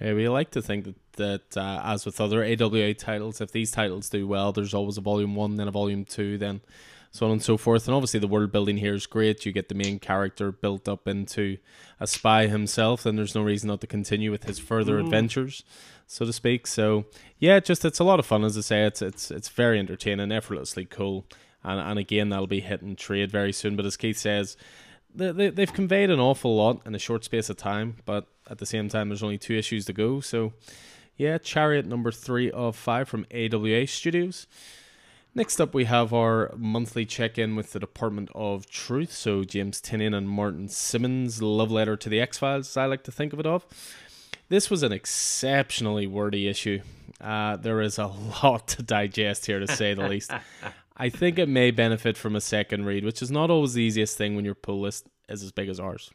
Yeah, 0.00 0.14
we 0.14 0.28
like 0.28 0.50
to 0.52 0.62
think 0.62 0.84
that, 0.84 1.12
that 1.16 1.56
uh, 1.56 1.82
as 1.84 2.06
with 2.06 2.20
other 2.20 2.42
AWA 2.42 2.94
titles, 2.94 3.40
if 3.42 3.52
these 3.52 3.70
titles 3.70 4.08
do 4.08 4.26
well, 4.26 4.50
there's 4.50 4.72
always 4.72 4.96
a 4.96 5.02
volume 5.02 5.34
one, 5.34 5.56
then 5.56 5.68
a 5.68 5.72
volume 5.72 6.06
two, 6.06 6.38
then 6.38 6.62
so 7.10 7.26
on 7.26 7.32
and 7.32 7.42
so 7.42 7.58
forth. 7.58 7.86
And 7.86 7.94
obviously, 7.94 8.20
the 8.20 8.26
world 8.26 8.50
building 8.50 8.78
here 8.78 8.94
is 8.94 9.06
great. 9.06 9.44
You 9.44 9.52
get 9.52 9.68
the 9.68 9.74
main 9.74 9.98
character 9.98 10.52
built 10.52 10.88
up 10.88 11.06
into 11.06 11.58
a 11.98 12.06
spy 12.06 12.46
himself, 12.46 13.04
and 13.04 13.18
there's 13.18 13.34
no 13.34 13.42
reason 13.42 13.68
not 13.68 13.82
to 13.82 13.86
continue 13.86 14.30
with 14.30 14.44
his 14.44 14.58
further 14.58 14.96
mm. 14.96 15.04
adventures 15.04 15.64
so 16.10 16.26
to 16.26 16.32
speak. 16.32 16.66
So 16.66 17.04
yeah, 17.38 17.60
just 17.60 17.84
it's 17.84 18.00
a 18.00 18.04
lot 18.04 18.18
of 18.18 18.26
fun 18.26 18.42
as 18.42 18.58
I 18.58 18.62
say. 18.62 18.84
It's 18.84 19.00
it's 19.00 19.30
it's 19.30 19.48
very 19.48 19.78
entertaining, 19.78 20.32
effortlessly 20.32 20.84
cool, 20.84 21.24
and 21.62 21.80
and 21.80 22.00
again 22.00 22.30
that'll 22.30 22.48
be 22.48 22.60
hitting 22.60 22.96
trade 22.96 23.30
very 23.30 23.52
soon. 23.52 23.76
But 23.76 23.86
as 23.86 23.96
Keith 23.96 24.18
says, 24.18 24.56
they, 25.14 25.30
they 25.30 25.50
they've 25.50 25.72
conveyed 25.72 26.10
an 26.10 26.18
awful 26.18 26.56
lot 26.56 26.80
in 26.84 26.96
a 26.96 26.98
short 26.98 27.24
space 27.24 27.48
of 27.48 27.56
time, 27.56 27.98
but 28.04 28.26
at 28.50 28.58
the 28.58 28.66
same 28.66 28.88
time 28.88 29.08
there's 29.08 29.22
only 29.22 29.38
two 29.38 29.54
issues 29.54 29.84
to 29.84 29.92
go. 29.92 30.20
So 30.20 30.52
yeah, 31.16 31.38
Chariot 31.38 31.86
number 31.86 32.10
three 32.10 32.50
of 32.50 32.74
five 32.74 33.08
from 33.08 33.24
AWA 33.32 33.86
Studios. 33.86 34.48
Next 35.32 35.60
up, 35.60 35.74
we 35.74 35.84
have 35.84 36.12
our 36.12 36.52
monthly 36.56 37.06
check 37.06 37.38
in 37.38 37.54
with 37.54 37.70
the 37.72 37.78
Department 37.78 38.30
of 38.34 38.68
Truth. 38.68 39.12
So, 39.12 39.44
James 39.44 39.80
Tynion 39.80 40.12
and 40.12 40.28
Martin 40.28 40.66
Simmonds' 40.66 41.40
love 41.40 41.70
letter 41.70 41.96
to 41.96 42.08
the 42.08 42.20
X 42.20 42.38
Files, 42.38 42.76
I 42.76 42.86
like 42.86 43.04
to 43.04 43.12
think 43.12 43.32
of 43.32 43.38
it 43.38 43.46
of. 43.46 43.64
This 44.50 44.68
was 44.68 44.82
an 44.82 44.90
exceptionally 44.90 46.08
wordy 46.08 46.48
issue. 46.48 46.80
Uh, 47.20 47.56
there 47.56 47.80
is 47.80 47.98
a 47.98 48.06
lot 48.42 48.66
to 48.68 48.82
digest 48.82 49.46
here, 49.46 49.60
to 49.60 49.68
say 49.68 49.94
the 49.94 50.08
least. 50.08 50.32
I 50.96 51.08
think 51.08 51.38
it 51.38 51.48
may 51.48 51.70
benefit 51.70 52.16
from 52.16 52.34
a 52.34 52.40
second 52.40 52.84
read, 52.84 53.04
which 53.04 53.22
is 53.22 53.30
not 53.30 53.48
always 53.48 53.74
the 53.74 53.82
easiest 53.82 54.18
thing 54.18 54.34
when 54.34 54.44
your 54.44 54.56
pull 54.56 54.80
list 54.80 55.06
is 55.28 55.44
as 55.44 55.52
big 55.52 55.68
as 55.68 55.78
ours. 55.78 56.10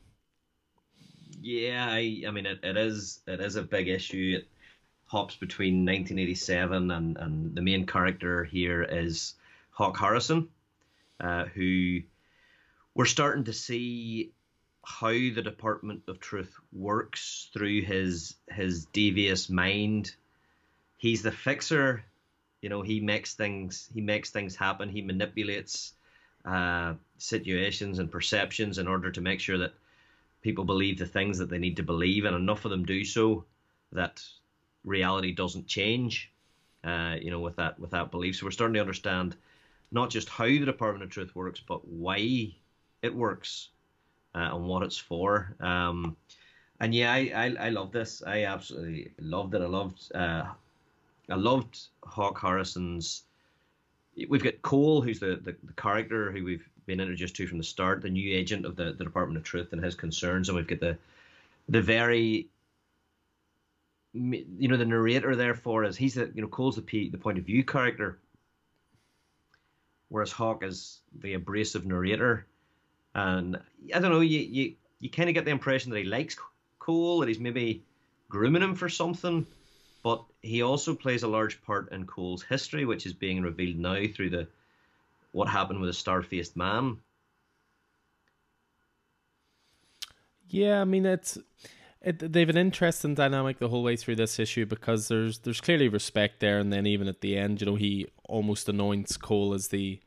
Yeah, 1.41 1.87
I, 1.89 2.23
I 2.27 2.31
mean, 2.31 2.45
it, 2.45 2.59
it 2.61 2.75
is 2.75 3.21
it 3.25 3.39
is 3.39 3.55
a 3.55 3.63
big 3.63 3.87
issue. 3.87 4.39
It 4.39 4.49
hops 5.05 5.37
between 5.37 5.85
1987 5.85 6.91
and, 6.91 7.17
and 7.17 7.55
the 7.55 7.61
main 7.61 7.85
character 7.85 8.43
here 8.43 8.83
is 8.83 9.35
Hawk 9.71 9.97
Harrison, 9.97 10.49
uh, 11.21 11.45
who 11.45 12.01
we're 12.95 13.05
starting 13.05 13.45
to 13.45 13.53
see 13.53 14.33
how 14.85 15.09
the 15.09 15.41
Department 15.43 16.03
of 16.07 16.19
Truth 16.19 16.55
works 16.71 17.49
through 17.53 17.81
his 17.81 18.35
his 18.49 18.85
devious 18.85 19.49
mind. 19.49 20.15
He's 20.97 21.23
the 21.23 21.31
fixer. 21.31 22.03
You 22.61 22.69
know, 22.69 22.81
he 22.81 22.99
makes 22.99 23.33
things 23.33 23.89
he 23.93 24.01
makes 24.01 24.29
things 24.29 24.55
happen. 24.55 24.89
He 24.89 25.01
manipulates 25.01 25.93
uh, 26.45 26.93
situations 27.17 27.99
and 27.99 28.11
perceptions 28.11 28.77
in 28.77 28.87
order 28.87 29.11
to 29.11 29.21
make 29.21 29.39
sure 29.39 29.57
that 29.57 29.73
people 30.41 30.63
believe 30.63 30.99
the 30.99 31.05
things 31.05 31.39
that 31.39 31.49
they 31.49 31.57
need 31.57 31.77
to 31.77 31.83
believe, 31.83 32.25
and 32.25 32.35
enough 32.35 32.65
of 32.65 32.71
them 32.71 32.85
do 32.85 33.03
so 33.03 33.45
that 33.91 34.23
reality 34.83 35.31
doesn't 35.31 35.67
change. 35.67 36.31
Uh, 36.83 37.15
you 37.19 37.31
know, 37.31 37.39
with 37.39 37.55
that 37.55 37.79
with 37.79 37.91
that 37.91 38.11
belief. 38.11 38.35
So 38.35 38.45
we're 38.45 38.51
starting 38.51 38.75
to 38.75 38.81
understand 38.81 39.35
not 39.91 40.11
just 40.11 40.29
how 40.29 40.45
the 40.45 40.59
Department 40.59 41.03
of 41.03 41.09
Truth 41.09 41.35
works, 41.35 41.59
but 41.59 41.87
why 41.87 42.53
it 43.01 43.15
works 43.15 43.69
uh, 44.35 44.49
and 44.53 44.67
what 44.67 44.83
it's 44.83 44.97
for. 44.97 45.55
Um, 45.59 46.15
and 46.79 46.93
yeah, 46.93 47.11
I, 47.11 47.31
I 47.33 47.67
I 47.67 47.69
love 47.69 47.91
this. 47.91 48.21
I 48.25 48.43
absolutely 48.43 49.11
loved 49.19 49.55
it. 49.55 49.61
I 49.61 49.65
loved 49.65 50.11
uh, 50.13 50.45
I 51.29 51.35
loved 51.35 51.79
Hawk 52.03 52.39
Harrison's. 52.39 53.23
We've 54.29 54.43
got 54.43 54.61
Cole, 54.61 55.01
who's 55.01 55.19
the, 55.19 55.41
the, 55.43 55.55
the 55.63 55.73
character 55.73 56.31
who 56.31 56.45
we've 56.45 56.69
been 56.85 57.01
introduced 57.01 57.35
to 57.35 57.47
from 57.47 57.57
the 57.57 57.65
start, 57.65 58.01
the 58.01 58.09
new 58.09 58.33
agent 58.33 58.65
of 58.65 58.77
the, 58.77 58.93
the 58.93 59.03
Department 59.03 59.37
of 59.37 59.43
Truth 59.43 59.73
and 59.73 59.83
his 59.83 59.95
concerns, 59.95 60.47
and 60.47 60.55
we've 60.55 60.67
got 60.67 60.79
the 60.79 60.97
the 61.69 61.81
very 61.81 62.47
you 64.13 64.67
know 64.67 64.77
the 64.77 64.85
narrator 64.85 65.35
therefore 65.35 65.83
is 65.83 65.97
he's 65.97 66.13
the 66.13 66.31
you 66.33 66.41
know 66.41 66.47
Cole's 66.47 66.75
the 66.75 66.81
P, 66.81 67.09
the 67.09 67.17
point 67.17 67.37
of 67.37 67.45
view 67.45 67.63
character, 67.63 68.19
whereas 70.09 70.31
Hawk 70.31 70.63
is 70.63 70.99
the 71.19 71.33
abrasive 71.33 71.85
narrator, 71.85 72.45
and 73.15 73.59
I 73.93 73.99
don't 73.99 74.11
know 74.11 74.19
you 74.19 74.39
you, 74.39 74.75
you 74.99 75.09
kind 75.09 75.29
of 75.29 75.33
get 75.33 75.45
the 75.45 75.51
impression 75.51 75.91
that 75.91 75.99
he 75.99 76.05
likes 76.05 76.37
Cole 76.79 77.19
that 77.19 77.27
he's 77.27 77.39
maybe 77.39 77.83
grooming 78.29 78.61
him 78.61 78.75
for 78.75 78.89
something, 78.89 79.45
but 80.03 80.23
he 80.41 80.61
also 80.61 80.93
plays 80.93 81.23
a 81.23 81.27
large 81.27 81.61
part 81.63 81.91
in 81.91 82.05
Cole's 82.05 82.43
history, 82.43 82.85
which 82.85 83.05
is 83.05 83.13
being 83.13 83.41
revealed 83.41 83.77
now 83.77 84.03
through 84.13 84.29
the 84.29 84.47
what 85.31 85.49
happened 85.49 85.81
with 85.81 85.89
the 85.89 85.93
star-faced 85.93 86.55
man. 86.55 86.97
Yeah, 90.47 90.81
I 90.81 90.85
mean 90.85 91.05
it's 91.05 91.39
it, 92.05 92.19
they 92.31 92.41
have 92.41 92.49
an 92.49 92.57
interesting 92.57 93.15
dynamic 93.15 93.57
the 93.57 93.67
whole 93.67 93.81
way 93.81 93.95
through 93.95 94.17
this 94.17 94.37
issue 94.37 94.65
because 94.65 95.07
there's 95.07 95.39
there's 95.39 95.59
clearly 95.59 95.87
respect 95.87 96.39
there, 96.39 96.59
and 96.59 96.71
then 96.71 96.85
even 96.85 97.07
at 97.07 97.21
the 97.21 97.35
end, 97.35 97.61
you 97.61 97.65
know, 97.65 97.75
he 97.75 98.07
almost 98.29 98.69
anoints 98.69 99.17
Cole 99.17 99.53
as 99.53 99.69
the, 99.69 99.99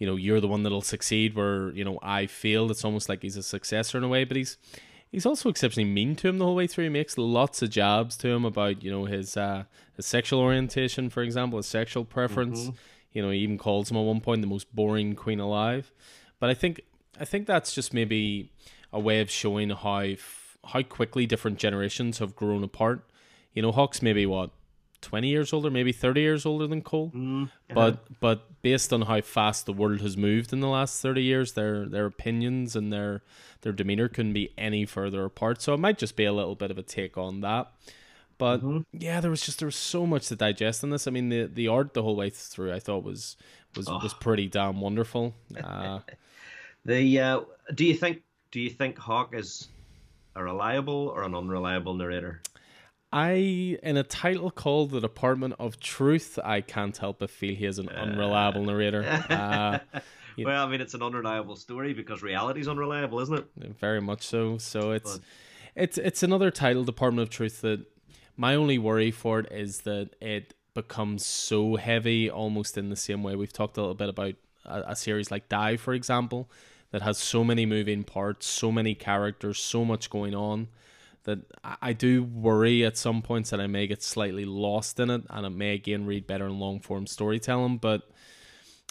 you 0.00 0.06
know, 0.06 0.16
you're 0.16 0.40
the 0.40 0.48
one 0.48 0.64
that'll 0.64 0.80
succeed. 0.80 1.36
Where 1.36 1.70
you 1.70 1.84
know 1.84 2.00
I 2.02 2.26
feel 2.26 2.70
it's 2.70 2.84
almost 2.84 3.08
like 3.08 3.22
he's 3.22 3.36
a 3.36 3.42
successor 3.42 3.98
in 3.98 4.02
a 4.02 4.08
way, 4.08 4.24
but 4.24 4.36
he's 4.36 4.56
he's 5.12 5.26
also 5.26 5.50
exceptionally 5.50 5.88
mean 5.88 6.16
to 6.16 6.28
him 6.28 6.38
the 6.38 6.46
whole 6.46 6.56
way 6.56 6.66
through. 6.66 6.84
He 6.84 6.90
makes 6.90 7.18
lots 7.18 7.62
of 7.62 7.70
jabs 7.70 8.16
to 8.16 8.28
him 8.28 8.44
about 8.44 8.82
you 8.82 8.90
know 8.90 9.04
his 9.04 9.36
uh, 9.36 9.64
his 9.94 10.06
sexual 10.06 10.40
orientation, 10.40 11.10
for 11.10 11.22
example, 11.22 11.58
his 11.58 11.66
sexual 11.66 12.04
preference. 12.04 12.62
Mm-hmm. 12.62 12.76
You 13.12 13.22
know, 13.22 13.30
he 13.30 13.40
even 13.40 13.58
calls 13.58 13.90
him 13.90 13.98
at 13.98 14.04
one 14.04 14.20
point 14.20 14.40
the 14.40 14.46
most 14.46 14.74
boring 14.74 15.14
queen 15.14 15.38
alive. 15.38 15.92
But 16.38 16.48
I 16.48 16.54
think 16.54 16.80
I 17.20 17.26
think 17.26 17.46
that's 17.46 17.74
just 17.74 17.92
maybe 17.92 18.50
a 18.92 18.98
way 18.98 19.20
of 19.20 19.30
showing 19.30 19.68
how 19.68 20.14
how 20.64 20.82
quickly 20.82 21.26
different 21.26 21.58
generations 21.58 22.18
have 22.20 22.34
grown 22.34 22.64
apart. 22.64 23.06
You 23.52 23.60
know, 23.60 23.72
Hawk's 23.72 24.00
maybe 24.00 24.24
what 24.24 24.50
twenty 25.00 25.28
years 25.28 25.52
older, 25.52 25.70
maybe 25.70 25.92
thirty 25.92 26.20
years 26.20 26.46
older 26.46 26.66
than 26.66 26.82
Cole. 26.82 27.12
Mm, 27.14 27.44
uh-huh. 27.44 27.50
But 27.74 28.20
but 28.20 28.62
based 28.62 28.92
on 28.92 29.02
how 29.02 29.20
fast 29.20 29.66
the 29.66 29.72
world 29.72 30.00
has 30.00 30.16
moved 30.16 30.52
in 30.52 30.60
the 30.60 30.68
last 30.68 31.00
thirty 31.00 31.22
years, 31.22 31.52
their 31.52 31.86
their 31.86 32.06
opinions 32.06 32.76
and 32.76 32.92
their 32.92 33.22
their 33.62 33.72
demeanor 33.72 34.08
couldn't 34.08 34.32
be 34.32 34.52
any 34.56 34.86
further 34.86 35.24
apart. 35.24 35.62
So 35.62 35.74
it 35.74 35.78
might 35.78 35.98
just 35.98 36.16
be 36.16 36.24
a 36.24 36.32
little 36.32 36.54
bit 36.54 36.70
of 36.70 36.78
a 36.78 36.82
take 36.82 37.18
on 37.18 37.40
that. 37.40 37.72
But 38.40 38.62
mm-hmm. 38.62 38.80
yeah, 38.92 39.20
there 39.20 39.30
was 39.30 39.42
just 39.42 39.58
there 39.58 39.66
was 39.66 39.76
so 39.76 40.06
much 40.06 40.28
to 40.28 40.36
digest 40.36 40.82
in 40.82 40.88
this. 40.88 41.06
I 41.06 41.10
mean, 41.10 41.28
the 41.28 41.44
the 41.44 41.68
art 41.68 41.92
the 41.92 42.02
whole 42.02 42.16
way 42.16 42.30
through, 42.30 42.72
I 42.72 42.78
thought 42.78 43.04
was 43.04 43.36
was 43.76 43.86
oh. 43.86 43.98
was 44.02 44.14
pretty 44.14 44.48
damn 44.48 44.80
wonderful. 44.80 45.34
Uh, 45.62 46.00
the 46.86 47.20
uh, 47.20 47.40
do 47.74 47.84
you 47.84 47.94
think 47.94 48.22
do 48.50 48.60
you 48.60 48.70
think 48.70 48.96
Hawk 48.96 49.34
is 49.34 49.68
a 50.34 50.42
reliable 50.42 51.12
or 51.14 51.22
an 51.24 51.34
unreliable 51.34 51.92
narrator? 51.92 52.40
I, 53.12 53.78
in 53.82 53.96
a 53.96 54.04
title 54.04 54.50
called 54.50 54.90
The 54.90 55.00
Department 55.00 55.54
of 55.58 55.80
Truth, 55.80 56.38
I 56.44 56.60
can't 56.60 56.96
help 56.96 57.18
but 57.18 57.30
feel 57.30 57.54
he 57.56 57.66
is 57.66 57.78
an 57.78 57.88
unreliable 57.88 58.64
narrator. 58.64 59.04
Uh, 59.04 59.80
well, 60.38 60.66
I 60.66 60.70
mean, 60.70 60.80
it's 60.80 60.94
an 60.94 61.02
unreliable 61.02 61.56
story 61.56 61.92
because 61.92 62.22
reality 62.22 62.60
is 62.60 62.68
unreliable, 62.68 63.18
isn't 63.20 63.38
it? 63.38 63.76
Very 63.80 64.00
much 64.00 64.22
so. 64.22 64.58
So 64.58 64.92
it's 64.92 65.18
it's 65.74 65.98
it's 65.98 66.22
another 66.22 66.52
title, 66.52 66.84
Department 66.84 67.26
of 67.26 67.30
Truth. 67.30 67.62
That 67.62 67.84
my 68.36 68.54
only 68.54 68.78
worry 68.78 69.10
for 69.10 69.40
it 69.40 69.50
is 69.50 69.80
that 69.80 70.10
it 70.20 70.54
becomes 70.74 71.26
so 71.26 71.76
heavy, 71.76 72.30
almost 72.30 72.78
in 72.78 72.90
the 72.90 72.96
same 72.96 73.24
way 73.24 73.34
we've 73.34 73.52
talked 73.52 73.76
a 73.76 73.80
little 73.80 73.94
bit 73.94 74.08
about 74.08 74.34
a, 74.64 74.82
a 74.92 74.96
series 74.96 75.32
like 75.32 75.48
Die, 75.48 75.76
for 75.76 75.94
example, 75.94 76.48
that 76.92 77.02
has 77.02 77.18
so 77.18 77.42
many 77.42 77.66
moving 77.66 78.04
parts, 78.04 78.46
so 78.46 78.70
many 78.70 78.94
characters, 78.94 79.58
so 79.58 79.84
much 79.84 80.10
going 80.10 80.34
on 80.36 80.68
that 81.24 81.38
I 81.82 81.92
do 81.92 82.24
worry 82.24 82.84
at 82.84 82.96
some 82.96 83.22
points 83.22 83.50
that 83.50 83.60
I 83.60 83.66
may 83.66 83.86
get 83.86 84.02
slightly 84.02 84.44
lost 84.44 84.98
in 85.00 85.10
it 85.10 85.22
and 85.28 85.46
it 85.46 85.50
may 85.50 85.74
again 85.74 86.06
read 86.06 86.26
better 86.26 86.46
in 86.46 86.58
long 86.58 86.80
form 86.80 87.06
storytelling. 87.06 87.78
But 87.78 88.02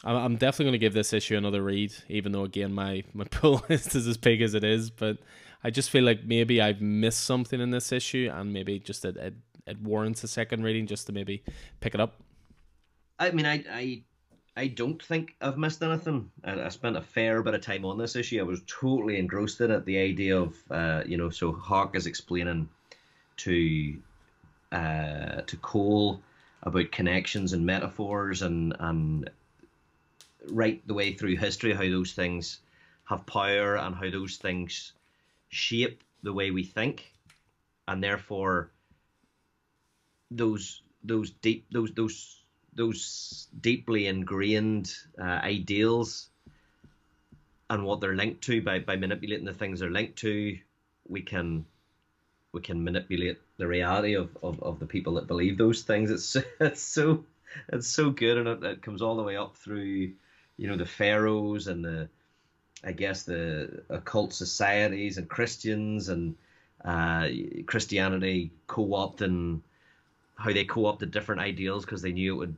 I'm 0.03 0.37
definitely 0.37 0.65
going 0.65 0.73
to 0.73 0.79
give 0.79 0.93
this 0.93 1.11
issue 1.11 1.35
another 1.35 1.61
read, 1.61 1.93
even 2.07 2.31
though 2.31 2.43
again 2.43 2.73
my 2.73 3.03
my 3.13 3.23
pull 3.31 3.63
list 3.69 3.95
is 3.95 4.07
as 4.07 4.17
big 4.17 4.41
as 4.41 4.53
it 4.53 4.63
is. 4.63 4.89
But 4.89 5.17
I 5.63 5.69
just 5.71 5.89
feel 5.89 6.03
like 6.03 6.23
maybe 6.23 6.61
I've 6.61 6.81
missed 6.81 7.21
something 7.21 7.59
in 7.59 7.71
this 7.71 7.91
issue, 7.91 8.31
and 8.33 8.53
maybe 8.53 8.79
just 8.79 9.03
it 9.03 9.17
it, 9.17 9.33
it 9.67 9.81
warrants 9.81 10.23
a 10.23 10.27
second 10.27 10.63
reading 10.63 10.87
just 10.87 11.07
to 11.07 11.13
maybe 11.13 11.43
pick 11.81 11.93
it 11.93 11.99
up. 11.99 12.21
I 13.17 13.31
mean, 13.31 13.45
I 13.45 13.63
I 13.69 14.03
I 14.59 14.67
don't 14.67 15.01
think 15.01 15.37
I've 15.39 15.57
missed 15.57 15.81
anything. 15.81 16.29
I, 16.43 16.63
I, 16.63 16.67
spent 16.67 16.97
a 16.97 17.01
fair 17.01 17.41
bit 17.41 17.53
of 17.53 17.61
time 17.61 17.85
on 17.85 17.97
this 17.97 18.17
issue. 18.17 18.41
I 18.41 18.43
was 18.43 18.61
totally 18.67 19.17
engrossed 19.17 19.61
in 19.61 19.71
it. 19.71 19.85
The 19.85 19.97
idea 19.97 20.37
of, 20.37 20.53
uh, 20.69 21.03
you 21.05 21.15
know, 21.15 21.29
so 21.29 21.53
Hawk 21.53 21.95
is 21.95 22.05
explaining 22.05 22.67
to 23.37 23.97
uh, 24.73 25.41
to 25.47 25.57
Cole 25.61 26.21
about 26.63 26.91
connections 26.91 27.53
and 27.53 27.65
metaphors 27.65 28.41
and 28.41 28.75
and 28.79 29.29
right 30.49 30.85
the 30.85 30.93
way 30.93 31.13
through 31.13 31.37
history 31.37 31.73
how 31.73 31.89
those 31.89 32.11
things 32.11 32.59
have 33.05 33.25
power 33.25 33.77
and 33.77 33.95
how 33.95 34.09
those 34.09 34.35
things 34.35 34.91
shape 35.47 36.03
the 36.23 36.33
way 36.33 36.51
we 36.51 36.65
think, 36.65 37.13
and 37.87 38.03
therefore 38.03 38.71
those 40.29 40.81
those 41.01 41.29
deep 41.29 41.65
those 41.71 41.91
those 41.93 42.38
those 42.79 43.47
deeply 43.61 44.07
ingrained 44.07 44.91
uh, 45.21 45.23
ideals 45.23 46.29
and 47.69 47.83
what 47.83 48.01
they're 48.01 48.15
linked 48.15 48.41
to 48.43 48.61
by, 48.61 48.79
by 48.79 48.95
manipulating 48.95 49.45
the 49.45 49.53
things 49.53 49.79
they're 49.79 49.91
linked 49.91 50.17
to 50.17 50.57
we 51.07 51.21
can 51.21 51.65
we 52.51 52.61
can 52.61 52.83
manipulate 52.83 53.39
the 53.57 53.67
reality 53.67 54.15
of, 54.15 54.35
of, 54.41 54.61
of 54.63 54.79
the 54.79 54.85
people 54.85 55.15
that 55.15 55.27
believe 55.27 55.57
those 55.57 55.83
things. 55.83 56.09
It's 56.09 56.35
it's 56.59 56.81
so 56.81 57.25
it's 57.67 57.87
so 57.87 58.11
good 58.11 58.37
and 58.37 58.47
it, 58.47 58.63
it 58.63 58.81
comes 58.81 59.01
all 59.01 59.17
the 59.17 59.23
way 59.23 59.35
up 59.35 59.57
through 59.57 60.13
you 60.57 60.67
know 60.67 60.77
the 60.77 60.85
pharaohs 60.85 61.67
and 61.67 61.83
the 61.83 62.09
I 62.83 62.93
guess 62.93 63.23
the 63.23 63.83
occult 63.89 64.33
societies 64.33 65.17
and 65.17 65.27
Christians 65.27 66.09
and 66.09 66.35
uh, 66.85 67.27
Christianity 67.65 68.51
co-opting 68.67 69.61
how 70.37 70.53
they 70.53 70.63
co-opted 70.63 71.11
different 71.11 71.41
ideals 71.41 71.83
because 71.83 72.01
they 72.01 72.13
knew 72.13 72.35
it 72.35 72.37
would 72.37 72.55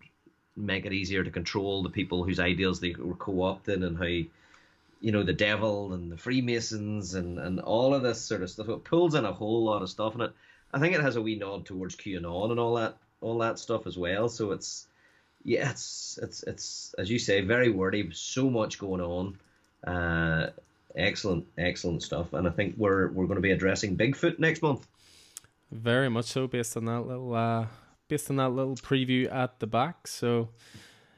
make 0.55 0.85
it 0.85 0.93
easier 0.93 1.23
to 1.23 1.31
control 1.31 1.83
the 1.83 1.89
people 1.89 2.23
whose 2.23 2.39
ideals 2.39 2.79
they 2.79 2.93
were 2.97 3.15
co-opting 3.15 3.85
and 3.85 3.97
how 3.97 4.05
you 4.05 5.11
know 5.11 5.23
the 5.23 5.33
devil 5.33 5.93
and 5.93 6.11
the 6.11 6.17
freemasons 6.17 7.15
and 7.15 7.39
and 7.39 7.59
all 7.59 7.93
of 7.93 8.03
this 8.03 8.21
sort 8.21 8.41
of 8.41 8.49
stuff. 8.49 8.69
It 8.69 8.83
pulls 8.83 9.15
in 9.15 9.25
a 9.25 9.33
whole 9.33 9.63
lot 9.63 9.81
of 9.81 9.89
stuff 9.89 10.15
in 10.15 10.21
it 10.21 10.31
i 10.73 10.79
think 10.79 10.95
it 10.95 11.01
has 11.01 11.15
a 11.15 11.21
wee 11.21 11.35
nod 11.35 11.65
towards 11.65 11.95
qanon 11.95 12.51
and 12.51 12.59
all 12.59 12.75
that 12.75 12.97
all 13.21 13.37
that 13.37 13.59
stuff 13.59 13.85
as 13.85 13.97
well. 13.97 14.29
So 14.29 14.51
it's 14.51 14.87
yeah 15.43 15.71
it's 15.71 16.19
it's 16.21 16.43
it's 16.43 16.95
as 16.97 17.09
you 17.09 17.19
say 17.19 17.41
very 17.41 17.69
wordy 17.69 18.09
so 18.13 18.49
much 18.49 18.79
going 18.79 19.01
on. 19.01 19.37
Uh 19.85 20.49
excellent 20.95 21.45
excellent 21.57 22.03
stuff. 22.03 22.33
And 22.33 22.47
i 22.47 22.51
think 22.51 22.75
we're 22.77 23.09
we're 23.11 23.25
going 23.25 23.35
to 23.35 23.41
be 23.41 23.51
addressing 23.51 23.95
bigfoot 23.95 24.39
next 24.39 24.61
month. 24.61 24.87
Very 25.71 26.09
much 26.09 26.25
so, 26.25 26.47
based 26.47 26.75
on 26.75 26.85
that 26.85 27.01
little 27.01 27.33
uh, 27.33 27.65
based 28.11 28.29
on 28.29 28.35
that 28.35 28.49
little 28.49 28.75
preview 28.75 29.33
at 29.33 29.57
the 29.61 29.67
back. 29.67 30.05
So, 30.05 30.49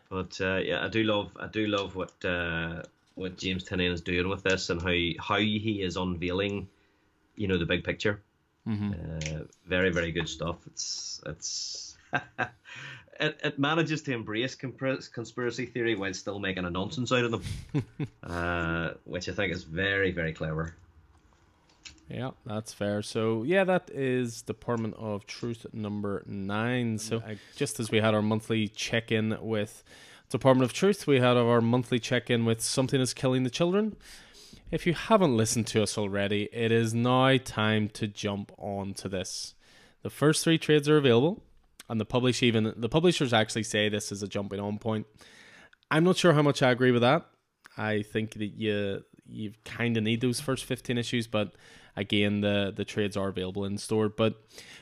but 0.10 0.40
uh, 0.40 0.58
yeah, 0.58 0.86
I 0.86 0.90
do 0.90 1.04
love 1.04 1.32
I 1.40 1.48
do 1.48 1.66
love 1.66 1.96
what 1.96 2.14
uh, 2.24 2.84
what 3.16 3.36
James 3.36 3.64
Tynion 3.64 3.92
is 3.92 4.02
doing 4.02 4.30
with 4.30 4.44
this 4.44 4.70
and 4.70 4.80
how 4.80 4.96
how 5.20 5.40
he 5.40 5.82
is 5.82 5.98
unveiling, 5.98 6.70
you 7.36 7.48
know, 7.48 7.58
the 7.58 7.66
big 7.66 7.84
picture. 7.84 8.22
Mm-hmm. 8.68 8.92
Uh, 8.94 9.40
very 9.66 9.90
very 9.90 10.12
good 10.12 10.30
stuff. 10.30 10.58
It's 10.68 11.22
it's. 11.26 11.98
it, 13.20 13.40
it 13.44 13.58
manages 13.58 14.04
to 14.04 14.14
embrace 14.14 14.54
conspiracy 14.54 15.66
theory 15.66 15.96
while 15.96 16.14
still 16.14 16.40
making 16.40 16.66
a 16.66 16.70
nonsense 16.70 17.12
out 17.12 17.26
of 17.26 17.32
them, 17.32 18.08
uh, 18.24 18.92
which 19.06 19.28
I 19.30 19.32
think 19.34 19.52
is 19.52 19.64
very, 19.64 20.12
very 20.12 20.32
clever. 20.32 20.76
Yeah, 22.10 22.32
that's 22.46 22.74
fair. 22.74 23.02
So 23.02 23.44
yeah, 23.44 23.64
that 23.64 23.90
is 23.94 24.42
Department 24.42 24.96
of 24.98 25.26
Truth 25.26 25.66
number 25.74 26.24
nine. 26.26 26.98
So 26.98 27.22
I, 27.26 27.38
just 27.56 27.80
as 27.80 27.92
we 27.92 28.00
had 28.00 28.14
our 28.14 28.22
monthly 28.22 28.68
check 28.68 29.12
in 29.12 29.38
with 29.42 29.84
Department 30.30 30.70
of 30.70 30.74
Truth, 30.74 31.08
we 31.08 31.20
had 31.20 31.38
our 31.38 31.62
monthly 31.62 32.00
check 32.00 32.30
in 32.30 32.46
with 32.46 32.62
Something 32.62 33.02
is 33.02 33.14
Killing 33.14 33.44
the 33.44 33.50
Children. 33.50 33.96
If 34.72 34.88
you 34.88 34.94
haven't 34.94 35.38
listened 35.38 35.68
to 35.68 35.84
us 35.84 35.98
already, 35.98 36.50
it 36.52 36.72
is 36.72 36.94
now 36.94 37.38
time 37.38 37.90
to 37.90 38.08
jump 38.08 38.52
on 38.58 38.94
to 38.96 39.08
this. 39.08 39.54
The 40.02 40.10
first 40.10 40.44
three 40.44 40.58
trades 40.58 40.90
are 40.90 40.98
available, 40.98 41.44
and 41.90 42.02
the 42.02 42.06
publish 42.06 42.42
even 42.44 42.74
the 42.76 42.90
publishers 42.90 43.34
actually 43.34 43.64
say 43.64 43.88
this 43.88 44.12
is 44.12 44.24
a 44.24 44.28
jumping 44.28 44.60
on 44.60 44.80
point. 44.80 45.06
I'm 45.92 46.04
not 46.04 46.18
sure 46.18 46.34
how 46.34 46.42
much 46.42 46.62
I 46.64 46.72
agree 46.72 46.92
with 46.92 47.04
that. 47.04 47.26
I 47.78 48.02
think 48.02 48.34
that 48.34 48.54
you 48.58 49.04
you 49.28 49.54
kind 49.64 49.96
of 49.96 50.04
need 50.04 50.22
those 50.22 50.40
first 50.40 50.66
15 50.66 50.98
issues, 50.98 51.28
but 51.28 51.54
again, 51.96 52.42
the 52.42 52.74
the 52.76 52.86
trades 52.86 53.18
are 53.18 53.30
available 53.30 53.66
in 53.66 53.78
store. 53.78 54.10
But 54.10 54.42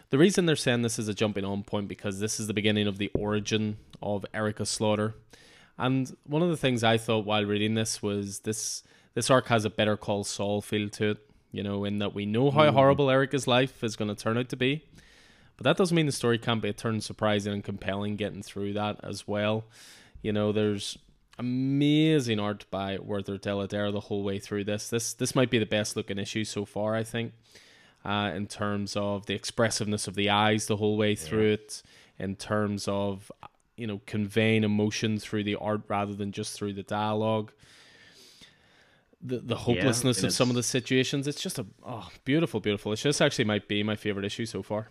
the 0.10 0.18
reason 0.18 0.46
they're 0.46 0.56
saying 0.56 0.82
this 0.82 1.00
is 1.00 1.08
a 1.08 1.14
jumping 1.14 1.46
on 1.46 1.64
point 1.64 1.88
because 1.88 2.20
this 2.20 2.40
is 2.40 2.48
the 2.48 2.54
beginning 2.54 2.88
of 2.88 2.98
the 2.98 3.12
origin 3.14 3.78
of 4.02 4.26
Erica 4.34 4.66
Slaughter. 4.66 5.16
And 5.78 6.16
one 6.26 6.42
of 6.42 6.50
the 6.50 6.58
things 6.58 6.84
I 6.84 6.98
thought 6.98 7.26
while 7.26 7.46
reading 7.46 7.76
this 7.76 8.02
was 8.02 8.40
this 8.40 8.84
this 9.14 9.30
arc 9.30 9.48
has 9.48 9.66
a 9.66 9.70
Better 9.70 9.98
Call 9.98 10.24
Saul 10.24 10.62
feel 10.62 10.90
to 10.90 11.12
it. 11.12 11.18
You 11.52 11.64
know, 11.64 11.84
in 11.84 12.00
that 12.00 12.14
we 12.14 12.26
know 12.26 12.50
how 12.50 12.64
mm. 12.64 12.74
horrible 12.74 13.10
Erica's 13.10 13.46
life 13.46 13.84
is 13.84 13.98
going 13.98 14.14
to 14.14 14.16
turn 14.16 14.38
out 14.38 14.48
to 14.50 14.56
be, 14.56 14.86
but 15.58 15.66
that 15.66 15.76
doesn't 15.76 15.96
mean 15.96 16.06
the 16.06 16.14
story 16.14 16.38
can't 16.38 16.62
be 16.62 16.70
a 16.70 16.74
turn 16.74 17.02
surprising 17.02 17.52
and 17.52 17.64
compelling 17.64 18.16
getting 18.16 18.42
through 18.42 18.74
that 18.74 19.02
as 19.04 19.28
well. 19.28 19.66
You 20.22 20.32
know, 20.32 20.54
there's 20.54 20.98
amazing 21.42 22.40
art 22.40 22.66
by 22.70 23.00
Werther 23.02 23.38
Dell'Edera 23.38 23.92
the 23.92 24.00
whole 24.00 24.24
way 24.24 24.38
through 24.38 24.64
this. 24.64 24.90
This 24.90 25.14
this 25.14 25.36
might 25.36 25.50
be 25.50 25.58
the 25.58 25.66
best 25.66 25.96
looking 25.96 26.20
issue 26.20 26.46
so 26.46 26.66
far, 26.66 26.96
I 26.96 27.04
think, 27.04 27.34
uh, 28.06 28.32
in 28.36 28.46
terms 28.46 28.96
of 28.96 29.26
the 29.26 29.34
expressiveness 29.34 30.08
of 30.08 30.14
the 30.14 30.30
eyes 30.30 30.68
the 30.68 30.78
whole 30.78 30.98
way 30.98 31.16
through 31.16 31.48
yeah. 31.48 31.54
it, 31.54 31.84
in 32.20 32.36
terms 32.36 32.88
of 32.88 33.32
you 33.76 33.88
know 33.88 34.00
conveying 34.06 34.64
emotion 34.64 35.18
through 35.18 35.44
the 35.44 35.56
art 35.56 35.82
rather 35.88 36.14
than 36.14 36.32
just 36.32 36.54
through 36.54 36.74
the 36.74 36.84
dialogue. 36.84 37.52
The, 39.24 39.38
the 39.38 39.56
hopelessness 39.56 40.22
yeah, 40.22 40.28
of 40.28 40.34
some 40.34 40.50
of 40.50 40.56
the 40.56 40.64
situations. 40.64 41.28
It's 41.28 41.42
just 41.42 41.60
a 41.60 41.66
oh 41.84 42.10
beautiful, 42.24 42.60
beautiful. 42.60 42.92
It's 42.92 43.02
just 43.02 43.22
actually 43.22 43.46
might 43.46 43.68
be 43.68 43.84
my 43.84 43.96
favorite 43.96 44.26
issue 44.26 44.46
so 44.46 44.64
far. 44.64 44.90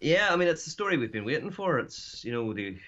Yeah, 0.00 0.28
I 0.30 0.36
mean 0.36 0.48
it's 0.48 0.64
the 0.64 0.70
story 0.70 0.96
we've 0.96 1.12
been 1.12 1.24
waiting 1.24 1.50
for. 1.50 1.78
It's 1.78 2.24
you 2.24 2.32
know 2.32 2.52
the 2.52 2.78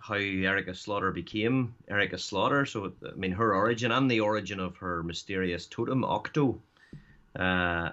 how 0.00 0.14
Erica 0.14 0.74
Slaughter 0.74 1.12
became 1.12 1.74
Erica 1.88 2.18
Slaughter. 2.18 2.66
So, 2.66 2.92
I 3.06 3.14
mean, 3.14 3.32
her 3.32 3.54
origin 3.54 3.92
and 3.92 4.10
the 4.10 4.20
origin 4.20 4.58
of 4.58 4.76
her 4.78 5.02
mysterious 5.02 5.66
totem, 5.66 6.04
Octo, 6.04 6.60
uh, 7.38 7.90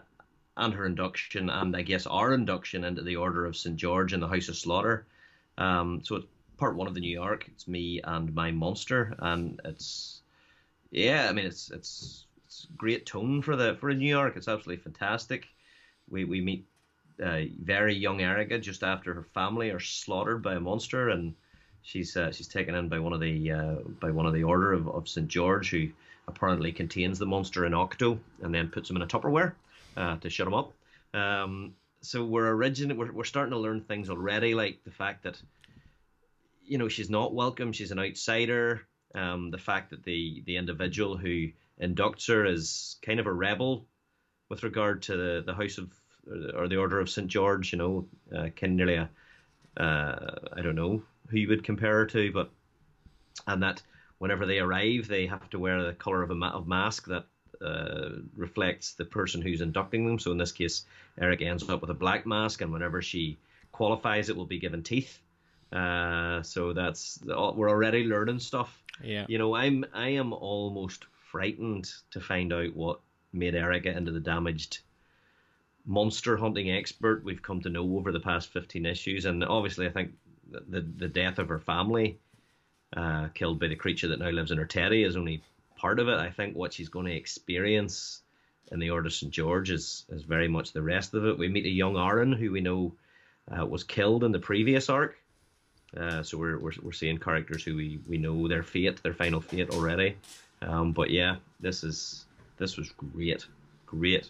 and 0.56 0.74
her 0.74 0.86
induction, 0.86 1.50
and 1.50 1.76
I 1.76 1.82
guess 1.82 2.08
our 2.08 2.34
induction 2.34 2.84
into 2.84 3.04
the 3.04 3.18
Order 3.18 3.46
of 3.46 3.56
St. 3.56 3.76
George 3.76 4.14
and 4.14 4.24
the 4.24 4.28
House 4.28 4.48
of 4.48 4.58
Slaughter. 4.58 5.06
Um, 5.58 6.02
so, 6.04 6.16
it's 6.16 6.28
part 6.58 6.76
one 6.76 6.88
of 6.88 6.94
the 6.94 7.00
new 7.00 7.22
arc. 7.22 7.48
It's 7.48 7.68
me 7.68 8.02
and 8.04 8.34
my 8.34 8.52
monster, 8.52 9.16
and 9.20 9.60
it's 9.66 10.22
yeah, 10.92 11.28
I 11.30 11.34
mean, 11.34 11.46
it's 11.46 11.72
it's 11.72 12.26
it's 12.46 12.68
great 12.78 13.06
tone 13.06 13.42
for 13.42 13.56
the 13.56 13.76
for 13.80 13.94
new 13.94 14.18
arc. 14.18 14.38
It's 14.38 14.48
absolutely 14.48 14.84
fantastic. 14.84 15.48
We 16.10 16.26
we 16.26 16.42
meet 16.42 16.66
uh, 17.24 17.42
very 17.62 17.96
young 17.96 18.22
Erica 18.22 18.60
just 18.60 18.84
after 18.84 19.14
her 19.14 19.24
family 19.34 19.72
are 19.72 19.80
slaughtered 19.80 20.42
by 20.42 20.56
a 20.56 20.60
monster, 20.60 21.10
and 21.10 21.36
She's 21.88 22.18
uh, 22.18 22.34
she's 22.34 22.50
taken 22.50 22.76
in 22.76 22.90
by 22.90 23.00
one 23.00 23.14
of 23.14 23.22
the 23.22 23.50
uh, 23.50 23.76
by 24.02 24.12
one 24.12 24.26
of 24.26 24.34
the 24.34 24.44
Order 24.44 24.74
of, 24.74 24.90
of 24.90 25.08
St 25.08 25.30
George, 25.30 25.70
who 25.70 25.88
apparently 26.28 26.74
contains 26.74 27.18
the 27.18 27.26
monster 27.26 27.66
in 27.66 27.74
Octo, 27.74 28.20
and 28.42 28.54
then 28.54 28.68
puts 28.68 28.90
him 28.90 28.98
in 28.98 29.04
a 29.04 29.08
Tupperware 29.08 29.54
uh, 29.96 30.18
to 30.18 30.30
shut 30.30 30.48
him 30.48 30.54
up. 30.54 30.74
Um, 31.14 31.76
so 32.02 32.26
we're 32.26 32.54
origin 32.54 32.98
we're, 32.98 33.14
we're 33.14 33.24
starting 33.24 33.54
to 33.54 33.58
learn 33.58 33.80
things 33.80 34.10
already, 34.10 34.54
like 34.54 34.84
the 34.84 34.92
fact 34.92 35.24
that 35.24 35.42
you 36.66 36.78
know 36.78 36.90
she's 36.90 37.10
not 37.10 37.34
welcome, 37.34 37.72
she's 37.72 37.92
an 37.92 38.00
outsider. 38.00 38.86
Um, 39.16 39.50
the 39.50 39.58
fact 39.58 39.92
that 39.92 40.04
the 40.04 40.44
the 40.46 40.58
individual 40.58 41.16
who 41.16 41.52
inducts 41.82 42.28
her 42.28 42.46
is 42.46 42.98
kind 43.02 43.22
of 43.22 43.28
a 43.28 43.34
rebel 43.34 43.86
with 44.50 44.64
regard 44.64 45.04
to 45.04 45.16
the, 45.16 45.44
the 45.46 45.54
House 45.54 45.78
of 45.78 45.90
or 46.54 46.68
the 46.68 46.76
Order 46.76 47.00
of 47.00 47.10
St 47.10 47.30
George, 47.30 47.72
you 47.72 47.80
know, 47.80 48.08
uh, 48.36 48.50
kind 48.50 48.74
of 48.74 48.88
nearly 48.88 48.96
a 48.96 49.10
uh, 49.82 50.36
I 50.52 50.62
don't 50.62 50.76
know 50.76 51.04
who 51.28 51.38
you 51.38 51.48
would 51.49 51.64
compare 51.64 51.99
her 51.99 52.06
to, 52.08 52.32
but 52.32 52.52
and 53.45 53.64
that 53.64 53.82
whenever 54.18 54.45
they 54.45 54.60
arrive, 54.60 55.08
they 55.08 55.28
have 55.28 55.49
to 55.52 55.60
wear 55.60 55.84
the 55.84 55.94
color 55.94 56.24
of 56.24 56.32
a 56.32 56.36
ma- 56.36 56.52
of 56.52 56.68
mask 56.68 57.08
that 57.08 57.26
uh, 57.62 58.10
reflects 58.36 58.94
the 58.94 59.06
person 59.06 59.41
who's 59.41 59.62
inducting 59.62 60.06
them. 60.06 60.20
So 60.20 60.32
in 60.32 60.38
this 60.38 60.52
case, 60.52 60.86
Eric 61.20 61.41
ends 61.41 61.68
up 61.70 61.82
with 61.82 61.90
a 61.90 61.95
black 61.95 62.26
mask, 62.26 62.62
and 62.62 62.72
whenever 62.72 63.02
she 63.02 63.38
qualifies, 63.72 64.30
it 64.30 64.36
will 64.36 64.45
be 64.45 64.60
given 64.60 64.84
teeth. 64.84 65.20
Uh, 65.72 66.41
so 66.44 66.74
that's 66.74 67.20
we're 67.26 67.70
already 67.70 68.04
learning 68.04 68.40
stuff. 68.40 68.82
Yeah. 69.04 69.26
You 69.28 69.38
know, 69.38 69.56
I'm 69.56 69.86
I 69.94 70.10
am 70.10 70.34
almost 70.34 71.06
frightened 71.32 71.90
to 72.12 72.22
find 72.22 72.54
out 72.54 72.76
what 72.76 73.02
made 73.34 73.56
Erica 73.56 73.95
into 73.95 74.12
the 74.12 74.20
damaged 74.20 74.80
monster 75.86 76.38
hunting 76.38 76.70
expert 76.70 77.24
we've 77.24 77.41
come 77.41 77.62
to 77.62 77.70
know 77.70 77.98
over 77.98 78.12
the 78.12 78.20
past 78.20 78.52
15 78.52 78.86
issues. 78.86 79.26
And 79.26 79.44
obviously, 79.44 79.88
I 79.88 79.90
think 79.90 80.12
the 80.52 80.82
the 80.82 81.07
death 81.07 81.40
of 81.40 81.49
her 81.49 81.60
family, 81.60 82.18
uh, 82.95 83.28
killed 83.34 83.60
by 83.60 83.68
the 83.68 83.76
creature 83.76 84.10
that 84.10 84.19
now 84.19 84.30
lives 84.30 84.52
in 84.52 84.57
her 84.57 84.65
teddy, 84.65 85.03
is 85.03 85.15
only 85.15 85.44
part 85.76 85.99
of 85.99 86.07
it. 86.07 86.18
I 86.18 86.32
think 86.32 86.56
what 86.56 86.74
she's 86.74 86.90
going 86.90 87.06
to 87.06 87.15
experience 87.15 88.22
in 88.72 88.80
the 88.80 88.90
Order 88.90 89.07
of 89.07 89.14
St 89.14 89.32
George 89.32 89.72
is 89.72 90.06
is 90.10 90.24
very 90.24 90.48
much 90.48 90.74
the 90.74 90.82
rest 90.82 91.14
of 91.14 91.26
it. 91.26 91.38
We 91.38 91.48
meet 91.48 91.65
a 91.65 91.69
young 91.69 91.98
Aaron 91.98 92.34
who 92.34 92.52
we 92.52 92.61
know 92.61 92.94
uh, 93.52 93.65
was 93.65 93.84
killed 93.84 94.24
in 94.24 94.32
the 94.32 94.40
previous 94.40 94.90
arc. 94.90 95.15
Uh, 95.95 96.22
so 96.22 96.38
we're, 96.38 96.60
we're 96.60 96.74
we're 96.82 96.91
seeing 96.91 97.18
characters 97.18 97.64
who 97.64 97.76
we, 97.76 97.99
we 98.07 98.18
know 98.18 98.48
their 98.48 98.64
fate, 98.64 99.02
their 99.03 99.14
final 99.14 99.40
fate 99.40 99.69
already. 99.69 100.18
Um, 100.61 100.91
but 100.91 101.10
yeah, 101.10 101.38
this 101.60 101.84
is 101.84 102.26
this 102.57 102.78
was 102.78 102.90
great, 102.90 103.45
great. 103.86 104.30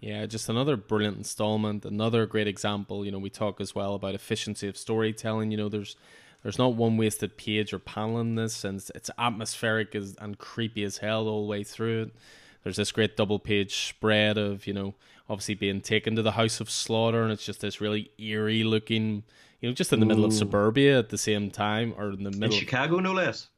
Yeah, 0.00 0.26
just 0.26 0.48
another 0.48 0.76
brilliant 0.76 1.16
installment, 1.16 1.84
another 1.84 2.24
great 2.26 2.46
example. 2.46 3.04
You 3.04 3.10
know, 3.10 3.18
we 3.18 3.30
talk 3.30 3.60
as 3.60 3.74
well 3.74 3.94
about 3.94 4.14
efficiency 4.14 4.68
of 4.68 4.76
storytelling. 4.76 5.50
You 5.50 5.56
know, 5.56 5.68
there's 5.68 5.96
there's 6.42 6.58
not 6.58 6.74
one 6.74 6.96
wasted 6.96 7.36
page 7.36 7.72
or 7.72 7.80
panel 7.80 8.20
in 8.20 8.36
this, 8.36 8.64
and 8.64 8.78
it's, 8.78 8.90
it's 8.94 9.10
atmospheric 9.18 9.94
as, 9.96 10.14
and 10.20 10.38
creepy 10.38 10.84
as 10.84 10.98
hell 10.98 11.26
all 11.26 11.42
the 11.42 11.48
way 11.48 11.64
through 11.64 12.02
it. 12.02 12.14
There's 12.62 12.76
this 12.76 12.92
great 12.92 13.16
double 13.16 13.40
page 13.40 13.88
spread 13.88 14.38
of 14.38 14.66
you 14.66 14.72
know 14.72 14.94
obviously 15.28 15.54
being 15.54 15.80
taken 15.80 16.14
to 16.16 16.22
the 16.22 16.32
House 16.32 16.60
of 16.60 16.70
Slaughter, 16.70 17.22
and 17.22 17.32
it's 17.32 17.44
just 17.44 17.60
this 17.60 17.80
really 17.80 18.10
eerie 18.18 18.62
looking, 18.64 19.24
you 19.60 19.68
know, 19.68 19.74
just 19.74 19.92
in 19.92 19.98
the 19.98 20.06
Ooh. 20.06 20.08
middle 20.08 20.24
of 20.24 20.32
suburbia 20.32 20.98
at 20.98 21.08
the 21.08 21.18
same 21.18 21.50
time, 21.50 21.92
or 21.98 22.10
in 22.10 22.22
the 22.22 22.30
middle 22.30 22.54
in 22.54 22.60
Chicago, 22.60 23.00
no 23.00 23.12
less. 23.12 23.48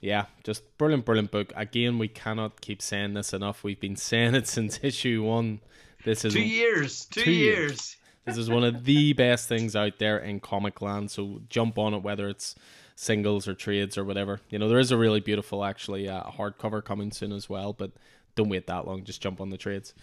Yeah, 0.00 0.26
just 0.44 0.76
brilliant, 0.76 1.06
brilliant 1.06 1.30
book. 1.30 1.52
Again, 1.56 1.98
we 1.98 2.08
cannot 2.08 2.60
keep 2.60 2.82
saying 2.82 3.14
this 3.14 3.32
enough. 3.32 3.64
We've 3.64 3.80
been 3.80 3.96
saying 3.96 4.34
it 4.34 4.46
since 4.48 4.78
issue 4.82 5.22
one 5.22 5.60
this 6.04 6.24
is 6.24 6.34
two 6.34 6.42
years. 6.42 7.04
Two, 7.06 7.24
two 7.24 7.32
years. 7.32 7.56
years. 7.56 7.94
This 8.24 8.36
is 8.36 8.50
one 8.50 8.62
of 8.62 8.84
the 8.84 9.14
best 9.14 9.48
things 9.48 9.74
out 9.74 9.98
there 9.98 10.18
in 10.18 10.40
comic 10.40 10.82
land. 10.82 11.10
So 11.10 11.40
jump 11.48 11.78
on 11.78 11.94
it, 11.94 12.02
whether 12.02 12.28
it's 12.28 12.54
singles 12.94 13.48
or 13.48 13.54
trades 13.54 13.96
or 13.96 14.04
whatever. 14.04 14.42
You 14.50 14.58
know, 14.58 14.68
there 14.68 14.78
is 14.78 14.90
a 14.90 14.98
really 14.98 15.20
beautiful, 15.20 15.64
actually, 15.64 16.10
uh, 16.10 16.24
hardcover 16.24 16.84
coming 16.84 17.10
soon 17.10 17.32
as 17.32 17.48
well. 17.48 17.72
But 17.72 17.92
don't 18.34 18.50
wait 18.50 18.66
that 18.66 18.86
long. 18.86 19.04
Just 19.04 19.22
jump 19.22 19.40
on 19.40 19.48
the 19.48 19.56
trades. 19.56 19.94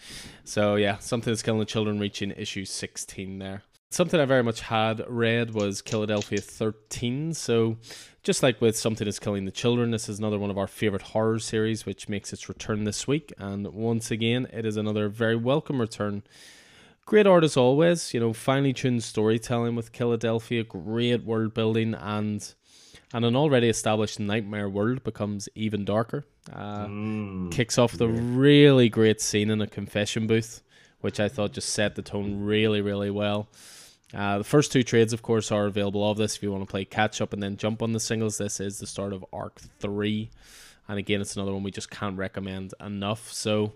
So 0.42 0.74
yeah, 0.74 0.98
something 0.98 1.32
that's 1.32 1.42
killing 1.42 1.60
the 1.60 1.66
children 1.66 2.00
reaching 2.00 2.32
issue 2.32 2.64
sixteen 2.64 3.38
there. 3.38 3.62
Something 3.90 4.18
I 4.18 4.24
very 4.24 4.42
much 4.42 4.60
had 4.62 5.04
read 5.08 5.54
was 5.54 5.80
Killadelphia 5.80 6.42
13. 6.42 7.32
So, 7.34 7.78
just 8.26 8.42
like 8.42 8.60
with 8.60 8.76
Something 8.76 9.04
That's 9.04 9.20
Killing 9.20 9.44
the 9.44 9.52
Children, 9.52 9.92
this 9.92 10.08
is 10.08 10.18
another 10.18 10.36
one 10.36 10.50
of 10.50 10.58
our 10.58 10.66
favorite 10.66 11.02
horror 11.02 11.38
series, 11.38 11.86
which 11.86 12.08
makes 12.08 12.32
its 12.32 12.48
return 12.48 12.82
this 12.82 13.06
week. 13.06 13.32
And 13.38 13.68
once 13.68 14.10
again, 14.10 14.48
it 14.52 14.66
is 14.66 14.76
another 14.76 15.08
very 15.08 15.36
welcome 15.36 15.80
return. 15.80 16.24
Great 17.04 17.28
art 17.28 17.44
as 17.44 17.56
always, 17.56 18.12
you 18.12 18.18
know, 18.18 18.32
finely 18.32 18.72
tuned 18.72 19.04
storytelling 19.04 19.76
with 19.76 19.92
Killadelphia, 19.92 20.66
great 20.66 21.22
world 21.22 21.54
building, 21.54 21.94
and 21.94 22.52
and 23.14 23.24
an 23.24 23.36
already 23.36 23.68
established 23.68 24.18
nightmare 24.18 24.68
world 24.68 25.04
becomes 25.04 25.48
even 25.54 25.84
darker. 25.84 26.26
Uh, 26.52 26.86
mm, 26.86 27.52
kicks 27.52 27.78
off 27.78 27.92
the 27.92 28.08
really 28.08 28.88
great 28.88 29.20
scene 29.20 29.50
in 29.50 29.60
a 29.60 29.68
confession 29.68 30.26
booth, 30.26 30.62
which 31.00 31.20
I 31.20 31.28
thought 31.28 31.52
just 31.52 31.68
set 31.68 31.94
the 31.94 32.02
tone 32.02 32.42
really, 32.42 32.80
really 32.80 33.10
well. 33.10 33.48
Uh, 34.14 34.38
the 34.38 34.44
first 34.44 34.70
two 34.70 34.82
trades, 34.82 35.12
of 35.12 35.22
course, 35.22 35.50
are 35.50 35.66
available 35.66 36.08
of 36.08 36.16
this 36.16 36.36
if 36.36 36.42
you 36.42 36.52
want 36.52 36.62
to 36.62 36.70
play 36.70 36.84
catch 36.84 37.20
up 37.20 37.32
and 37.32 37.42
then 37.42 37.56
jump 37.56 37.82
on 37.82 37.92
the 37.92 38.00
singles. 38.00 38.38
This 38.38 38.60
is 38.60 38.78
the 38.78 38.86
start 38.86 39.12
of 39.12 39.24
Arc 39.32 39.60
3. 39.80 40.30
And 40.88 40.98
again, 40.98 41.20
it's 41.20 41.34
another 41.34 41.52
one 41.52 41.64
we 41.64 41.72
just 41.72 41.90
can't 41.90 42.16
recommend 42.16 42.72
enough. 42.80 43.32
So, 43.32 43.72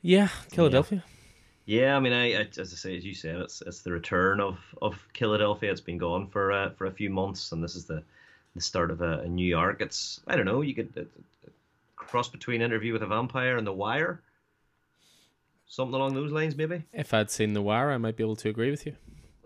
yeah, 0.00 0.28
Killadelphia. 0.52 1.02
Yeah. 1.66 1.80
yeah 1.82 1.96
I 1.96 2.00
mean, 2.00 2.14
I, 2.14 2.34
I, 2.34 2.48
as 2.58 2.72
I 2.72 2.76
say, 2.76 2.96
as 2.96 3.04
you 3.04 3.14
said, 3.14 3.36
it's 3.36 3.62
it's 3.66 3.82
the 3.82 3.92
return 3.92 4.40
of, 4.40 4.58
of 4.80 5.06
Killadelphia. 5.12 5.64
It's 5.64 5.82
been 5.82 5.98
gone 5.98 6.26
for 6.26 6.52
uh, 6.52 6.70
for 6.70 6.86
a 6.86 6.90
few 6.90 7.10
months, 7.10 7.52
and 7.52 7.62
this 7.62 7.76
is 7.76 7.84
the 7.84 8.02
the 8.54 8.62
start 8.62 8.90
of 8.90 9.02
a, 9.02 9.18
a 9.20 9.28
new 9.28 9.58
arc. 9.58 9.82
It's 9.82 10.20
I 10.26 10.36
don't 10.36 10.46
know, 10.46 10.62
you 10.62 10.74
could 10.74 10.92
uh, 10.96 11.50
cross 11.96 12.30
between 12.30 12.62
Interview 12.62 12.94
with 12.94 13.02
a 13.02 13.06
Vampire 13.06 13.58
and 13.58 13.66
The 13.66 13.74
Wire, 13.74 14.22
something 15.66 15.94
along 15.94 16.14
those 16.14 16.32
lines, 16.32 16.56
maybe. 16.56 16.82
If 16.94 17.12
I'd 17.12 17.30
seen 17.30 17.52
The 17.52 17.60
Wire, 17.60 17.90
I 17.90 17.98
might 17.98 18.16
be 18.16 18.24
able 18.24 18.36
to 18.36 18.48
agree 18.48 18.70
with 18.70 18.86
you 18.86 18.96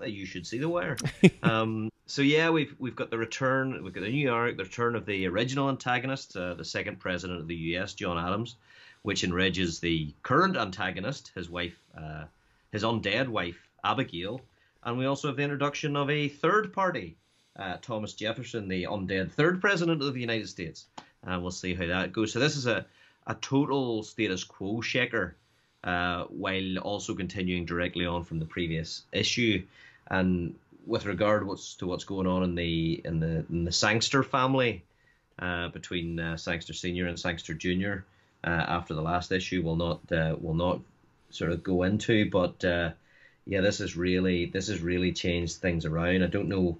you 0.04 0.26
should 0.26 0.46
see 0.46 0.58
The 0.58 0.68
Wire. 0.68 0.96
um, 1.42 1.90
so 2.06 2.22
yeah, 2.22 2.50
we've 2.50 2.74
we've 2.78 2.96
got 2.96 3.10
the 3.10 3.18
return. 3.18 3.82
We've 3.82 3.92
got 3.92 4.02
the 4.02 4.10
new 4.10 4.30
arc, 4.30 4.56
the 4.56 4.64
return 4.64 4.96
of 4.96 5.06
the 5.06 5.26
original 5.26 5.68
antagonist, 5.68 6.36
uh, 6.36 6.54
the 6.54 6.64
second 6.64 7.00
president 7.00 7.40
of 7.40 7.48
the 7.48 7.56
U.S., 7.56 7.94
John 7.94 8.18
Adams, 8.18 8.56
which 9.02 9.24
enrages 9.24 9.80
the 9.80 10.14
current 10.22 10.56
antagonist, 10.56 11.32
his 11.34 11.48
wife, 11.48 11.78
uh, 11.96 12.24
his 12.72 12.82
undead 12.82 13.28
wife, 13.28 13.68
Abigail, 13.82 14.40
and 14.82 14.98
we 14.98 15.06
also 15.06 15.28
have 15.28 15.36
the 15.36 15.42
introduction 15.42 15.96
of 15.96 16.10
a 16.10 16.28
third 16.28 16.72
party, 16.72 17.16
uh, 17.56 17.78
Thomas 17.80 18.14
Jefferson, 18.14 18.68
the 18.68 18.84
undead 18.84 19.32
third 19.32 19.60
president 19.60 20.02
of 20.02 20.12
the 20.12 20.20
United 20.20 20.48
States, 20.48 20.86
and 21.22 21.40
we'll 21.40 21.50
see 21.50 21.74
how 21.74 21.86
that 21.86 22.12
goes. 22.12 22.32
So 22.32 22.38
this 22.38 22.56
is 22.56 22.66
a 22.66 22.86
a 23.26 23.34
total 23.34 24.02
status 24.02 24.44
quo 24.44 24.80
shaker 24.80 25.36
uh, 25.84 26.24
while 26.24 26.78
also 26.78 27.14
continuing 27.14 27.66
directly 27.66 28.06
on 28.06 28.24
from 28.24 28.38
the 28.38 28.46
previous 28.46 29.02
issue. 29.12 29.62
And 30.08 30.54
with 30.86 31.06
regard 31.06 31.46
what's, 31.46 31.74
to 31.76 31.86
what's 31.86 32.04
going 32.04 32.26
on 32.26 32.42
in 32.42 32.54
the 32.54 33.00
in 33.04 33.20
the 33.20 33.44
in 33.50 33.64
the 33.64 33.72
Sangster 33.72 34.22
family 34.22 34.82
uh, 35.38 35.68
between 35.68 36.18
uh, 36.18 36.36
Sangster 36.36 36.72
Senior 36.72 37.06
and 37.06 37.18
Sangster 37.18 37.54
Junior 37.54 38.04
uh, 38.42 38.48
after 38.48 38.94
the 38.94 39.02
last 39.02 39.30
issue, 39.32 39.62
will 39.62 39.76
not 39.76 40.00
uh, 40.10 40.36
will 40.40 40.54
not 40.54 40.80
sort 41.30 41.52
of 41.52 41.62
go 41.62 41.82
into. 41.82 42.30
But 42.30 42.64
uh, 42.64 42.90
yeah, 43.46 43.60
this 43.60 43.80
is 43.80 43.96
really 43.96 44.46
this 44.46 44.68
has 44.68 44.80
really 44.80 45.12
changed 45.12 45.56
things 45.56 45.84
around. 45.84 46.22
I 46.22 46.28
don't 46.28 46.48
know. 46.48 46.78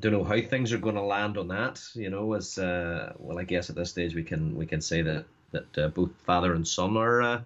Don't 0.00 0.12
know 0.12 0.24
how 0.24 0.40
things 0.40 0.72
are 0.72 0.78
going 0.78 0.96
to 0.96 1.02
land 1.02 1.38
on 1.38 1.48
that. 1.48 1.80
You 1.94 2.10
know, 2.10 2.34
as 2.34 2.58
uh, 2.58 3.14
well, 3.18 3.38
I 3.38 3.44
guess 3.44 3.70
at 3.70 3.76
this 3.76 3.90
stage 3.90 4.14
we 4.14 4.24
can 4.24 4.56
we 4.56 4.66
can 4.66 4.80
say 4.80 5.02
that 5.02 5.24
that 5.52 5.94
both 5.94 6.10
father 6.26 6.54
and 6.54 6.66
son 6.66 6.96
are 6.96 7.44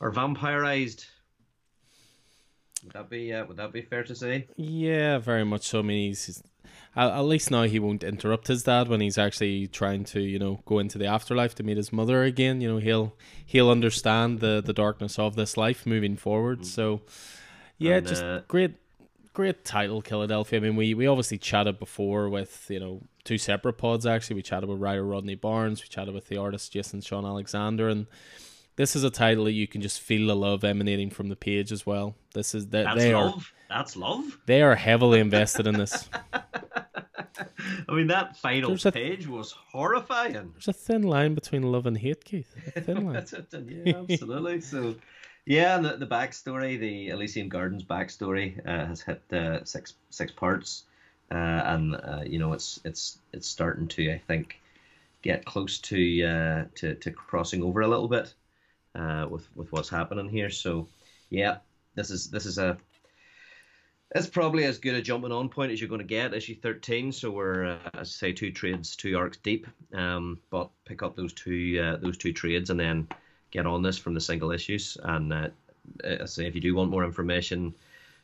are 0.00 0.12
vampirized. 0.12 1.06
Would 2.84 2.92
that 2.92 3.10
be 3.10 3.32
uh, 3.32 3.44
would 3.46 3.56
that 3.56 3.72
be 3.72 3.82
fair 3.82 4.04
to 4.04 4.14
say? 4.14 4.46
Yeah, 4.56 5.18
very 5.18 5.44
much 5.44 5.62
so. 5.62 5.80
I 5.80 5.82
mean, 5.82 6.08
he's, 6.08 6.42
at, 6.94 7.20
least 7.22 7.50
now 7.50 7.62
he 7.64 7.78
won't 7.78 8.04
interrupt 8.04 8.48
his 8.48 8.62
dad 8.62 8.88
when 8.88 9.00
he's 9.00 9.18
actually 9.18 9.66
trying 9.66 10.04
to 10.04 10.20
you 10.20 10.38
know 10.38 10.60
go 10.66 10.78
into 10.78 10.98
the 10.98 11.06
afterlife 11.06 11.54
to 11.56 11.62
meet 11.62 11.76
his 11.76 11.92
mother 11.92 12.22
again. 12.22 12.60
You 12.60 12.68
know, 12.68 12.78
he'll 12.78 13.14
he'll 13.44 13.70
understand 13.70 14.40
the 14.40 14.62
the 14.64 14.72
darkness 14.72 15.18
of 15.18 15.36
this 15.36 15.56
life 15.56 15.86
moving 15.86 16.16
forward. 16.16 16.60
Mm. 16.60 16.66
So, 16.66 17.00
yeah, 17.78 17.96
and, 17.96 18.06
just 18.06 18.22
uh, 18.22 18.42
great 18.46 18.76
great 19.32 19.64
title, 19.64 20.02
Killadelphia. 20.02 20.56
I 20.56 20.60
mean, 20.60 20.76
we 20.76 20.94
we 20.94 21.06
obviously 21.06 21.38
chatted 21.38 21.78
before 21.78 22.28
with 22.28 22.66
you 22.70 22.80
know 22.80 23.02
two 23.24 23.38
separate 23.38 23.74
pods. 23.74 24.06
Actually, 24.06 24.36
we 24.36 24.42
chatted 24.42 24.68
with 24.68 24.80
writer 24.80 25.04
Rodney 25.04 25.34
Barnes, 25.34 25.82
we 25.82 25.88
chatted 25.88 26.14
with 26.14 26.28
the 26.28 26.38
artist 26.38 26.72
Jason 26.72 27.00
Shawn 27.00 27.26
Alexander, 27.26 27.88
and 27.88 28.06
this 28.76 28.94
is 28.94 29.04
a 29.04 29.10
title 29.10 29.44
that 29.44 29.52
you 29.52 29.66
can 29.66 29.80
just 29.80 30.00
feel 30.00 30.28
the 30.28 30.36
love 30.36 30.62
emanating 30.62 31.10
from 31.10 31.28
the 31.28 31.36
page 31.36 31.72
as 31.72 31.84
well. 31.86 32.14
This 32.34 32.54
is 32.54 32.68
that 32.68 32.84
That's 32.84 32.98
they 32.98 33.14
love. 33.14 33.52
are 33.70 33.76
That's 33.76 33.96
love. 33.96 34.38
They 34.46 34.62
are 34.62 34.74
heavily 34.74 35.18
invested 35.18 35.66
in 35.66 35.74
this. 35.74 36.08
I 37.88 37.92
mean, 37.92 38.08
that 38.08 38.36
final 38.36 38.76
a, 38.84 38.92
page 38.92 39.26
was 39.26 39.52
horrifying. 39.52 40.52
There's 40.52 40.68
a 40.68 40.72
thin 40.72 41.02
line 41.02 41.34
between 41.34 41.62
love 41.62 41.86
and 41.86 41.96
hate, 41.96 42.24
Keith. 42.24 42.54
A 42.76 42.80
thin 42.80 43.06
line. 43.12 43.24
yeah, 43.68 43.96
absolutely. 43.96 44.60
so, 44.60 44.94
yeah, 45.46 45.78
the, 45.78 45.96
the 45.96 46.06
backstory, 46.06 46.78
the 46.78 47.08
Elysium 47.08 47.48
Gardens 47.48 47.84
backstory, 47.84 48.60
uh, 48.66 48.86
has 48.86 49.00
hit 49.00 49.22
uh, 49.32 49.64
six 49.64 49.94
six 50.10 50.32
parts, 50.32 50.84
uh, 51.30 51.34
and 51.34 51.94
uh, 51.94 52.22
you 52.26 52.38
know 52.38 52.52
it's 52.52 52.80
it's 52.84 53.18
it's 53.32 53.46
starting 53.46 53.88
to 53.88 54.12
I 54.12 54.20
think 54.26 54.60
get 55.22 55.44
close 55.44 55.78
to 55.78 56.22
uh, 56.24 56.64
to 56.76 56.94
to 56.96 57.10
crossing 57.10 57.62
over 57.62 57.80
a 57.80 57.88
little 57.88 58.08
bit 58.08 58.34
uh, 58.96 59.26
with 59.28 59.46
with 59.56 59.70
what's 59.72 59.88
happening 59.88 60.28
here. 60.28 60.50
So, 60.50 60.88
yeah, 61.30 61.58
this 61.94 62.10
is 62.10 62.30
this 62.30 62.46
is 62.46 62.58
a 62.58 62.78
it's 64.14 64.28
probably 64.28 64.64
as 64.64 64.78
good 64.78 64.94
a 64.94 65.02
jumping 65.02 65.32
on 65.32 65.48
point 65.48 65.72
as 65.72 65.80
you're 65.80 65.88
going 65.88 66.00
to 66.00 66.06
get 66.06 66.32
issue 66.32 66.54
13 66.54 67.10
so 67.10 67.30
we're 67.30 67.64
uh, 67.64 67.78
as 67.94 68.00
I 68.00 68.04
say 68.04 68.32
two 68.32 68.52
trades 68.52 68.96
two 68.96 69.16
arcs 69.16 69.38
deep. 69.38 69.66
Um, 69.92 70.38
but 70.50 70.70
pick 70.84 71.02
up 71.02 71.16
those 71.16 71.32
two 71.32 71.80
uh, 71.82 71.96
those 71.96 72.16
two 72.16 72.32
trades 72.32 72.70
and 72.70 72.78
then 72.78 73.08
get 73.50 73.66
on 73.66 73.82
this 73.82 73.98
from 73.98 74.14
the 74.14 74.20
single 74.20 74.52
issues. 74.52 74.96
And 75.02 75.32
uh, 75.32 75.48
I 76.04 76.24
say 76.26 76.46
if 76.46 76.54
you 76.54 76.60
do 76.60 76.74
want 76.74 76.90
more 76.90 77.04
information 77.04 77.74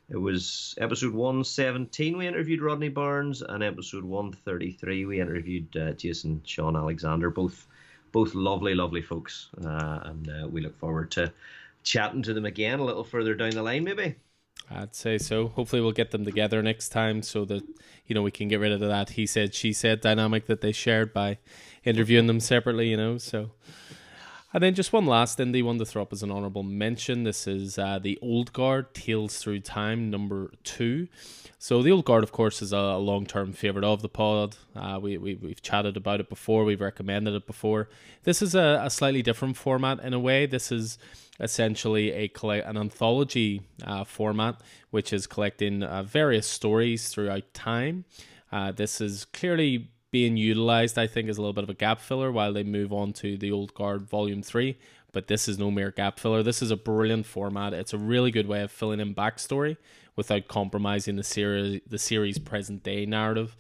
it 0.09 0.17
was 0.17 0.75
episode 0.79 1.15
117 1.15 2.19
we 2.19 2.27
interviewed 2.27 2.61
Rodney 2.61 2.89
Barnes 2.89 3.41
and 3.41 3.63
episode 3.63 4.05
133 4.05 5.07
we 5.07 5.21
interviewed 5.21 5.75
uh, 5.77 5.93
Jason 5.93 6.43
Shawn 6.45 6.77
Alexander 6.77 7.31
both 7.31 7.67
both 8.13 8.35
lovely, 8.35 8.75
lovely 8.75 9.03
folks, 9.03 9.49
uh, 9.65 10.01
and 10.05 10.29
uh, 10.29 10.49
we 10.49 10.61
look 10.61 10.79
forward 10.79 11.11
to 11.13 11.33
chatting 11.83 12.23
to 12.23 12.35
them 12.35 12.45
again 12.45 12.79
a 12.79 12.85
little 12.85 13.05
further 13.05 13.35
down 13.35 13.51
the 13.51 13.63
line, 13.63 13.85
maybe. 13.85 14.15
I'd 14.71 14.95
say 14.95 15.19
so. 15.19 15.49
Hopefully, 15.49 15.83
we'll 15.83 15.93
get 15.93 16.13
them 16.13 16.25
together 16.25 16.63
next 16.63 16.91
time 16.91 17.23
so 17.23 17.45
that 17.47 17.63
you 18.07 18.15
know 18.15 18.23
we 18.23 18.31
can 18.31 18.49
get 18.49 18.61
rid 18.61 18.73
of 18.73 18.81
that 18.81 19.11
he 19.11 19.27
said, 19.27 19.55
she 19.55 19.73
said 19.73 20.01
dynamic 20.01 20.47
that 20.47 20.61
they 20.61 20.73
shared 20.73 21.13
by 21.13 21.39
interviewing 21.85 22.27
them 22.27 22.41
separately. 22.41 22.89
You 22.89 22.97
know, 22.97 23.19
so. 23.19 23.51
And 24.55 24.63
then 24.63 24.75
just 24.75 24.93
one 24.93 25.07
last 25.07 25.39
indie 25.39 25.65
one 25.65 25.79
to 25.79 25.87
throw 25.87 26.03
up 26.03 26.13
as 26.13 26.23
an 26.23 26.31
honourable 26.31 26.63
mention. 26.63 27.25
This 27.25 27.47
is 27.47 27.79
uh, 27.79 27.99
the 27.99 28.19
Old 28.21 28.53
Guard 28.53 28.93
Tales 28.93 29.39
Through 29.39 29.61
Time 29.61 30.11
number 30.11 30.53
two. 30.63 31.09
So 31.59 31.83
the 31.83 31.91
Old 31.91 32.05
Guard, 32.05 32.23
of 32.23 32.33
course, 32.33 32.61
is 32.61 32.71
a 32.73 32.97
long-term 32.97 33.55
favorite 33.55 33.85
of 33.85 34.03
the 34.03 34.11
pod. 34.11 34.57
Uh, 34.77 34.99
we, 35.01 35.17
we 35.17 35.37
we've 35.37 35.63
chatted 35.63 35.97
about 35.97 36.21
it 36.21 36.29
before. 36.29 36.65
We've 36.65 36.83
recommended 36.83 37.35
it 37.35 37.47
before. 37.47 37.89
This 38.25 38.43
is 38.43 38.55
a, 38.55 38.83
a 38.85 38.91
slightly 38.91 39.23
different 39.23 39.57
format 39.57 40.01
in 40.01 40.13
a 40.13 40.21
way. 40.21 40.45
This 40.45 40.71
is 40.71 40.99
essentially 41.41 42.13
a 42.13 42.29
collect 42.29 42.67
an 42.67 42.77
anthology 42.77 43.63
uh, 43.87 44.05
format, 44.05 44.61
which 44.91 45.15
is 45.15 45.27
collecting 45.27 45.83
uh, 45.83 46.03
various 46.03 46.47
stories 46.47 47.09
throughout 47.09 47.55
time. 47.55 48.05
Uh, 48.51 48.71
this 48.71 49.01
is 49.01 49.25
clearly 49.25 49.89
being 50.13 50.37
utilized, 50.37 50.99
I 50.99 51.09
think, 51.09 51.29
as 51.29 51.39
a 51.39 51.41
little 51.41 51.55
bit 51.55 51.65
of 51.65 51.71
a 51.71 51.75
gap 51.75 52.01
filler 52.01 52.31
while 52.31 52.53
they 52.53 52.63
move 52.63 52.93
on 52.93 53.13
to 53.15 53.37
the 53.37 53.51
Old 53.51 53.75
Guard 53.75 54.03
Volume 54.03 54.43
Three. 54.43 54.79
But 55.13 55.27
this 55.27 55.49
is 55.49 55.59
no 55.59 55.71
mere 55.71 55.91
gap 55.91 56.21
filler. 56.21 56.43
This 56.43 56.63
is 56.63 56.71
a 56.71 56.77
brilliant 56.77 57.27
format. 57.27 57.75
It's 57.75 57.93
a 57.93 57.99
really 57.99 58.31
good 58.31 58.47
way 58.47 58.63
of 58.63 58.71
filling 58.71 59.01
in 59.01 59.15
backstory 59.15 59.77
without 60.15 60.49
compromising 60.49 61.17
the 61.17 61.23
series 61.23 61.81
the 61.87 61.99
series 61.99 62.39
present 62.39 62.83
day 62.83 63.05
narrative. 63.05 63.57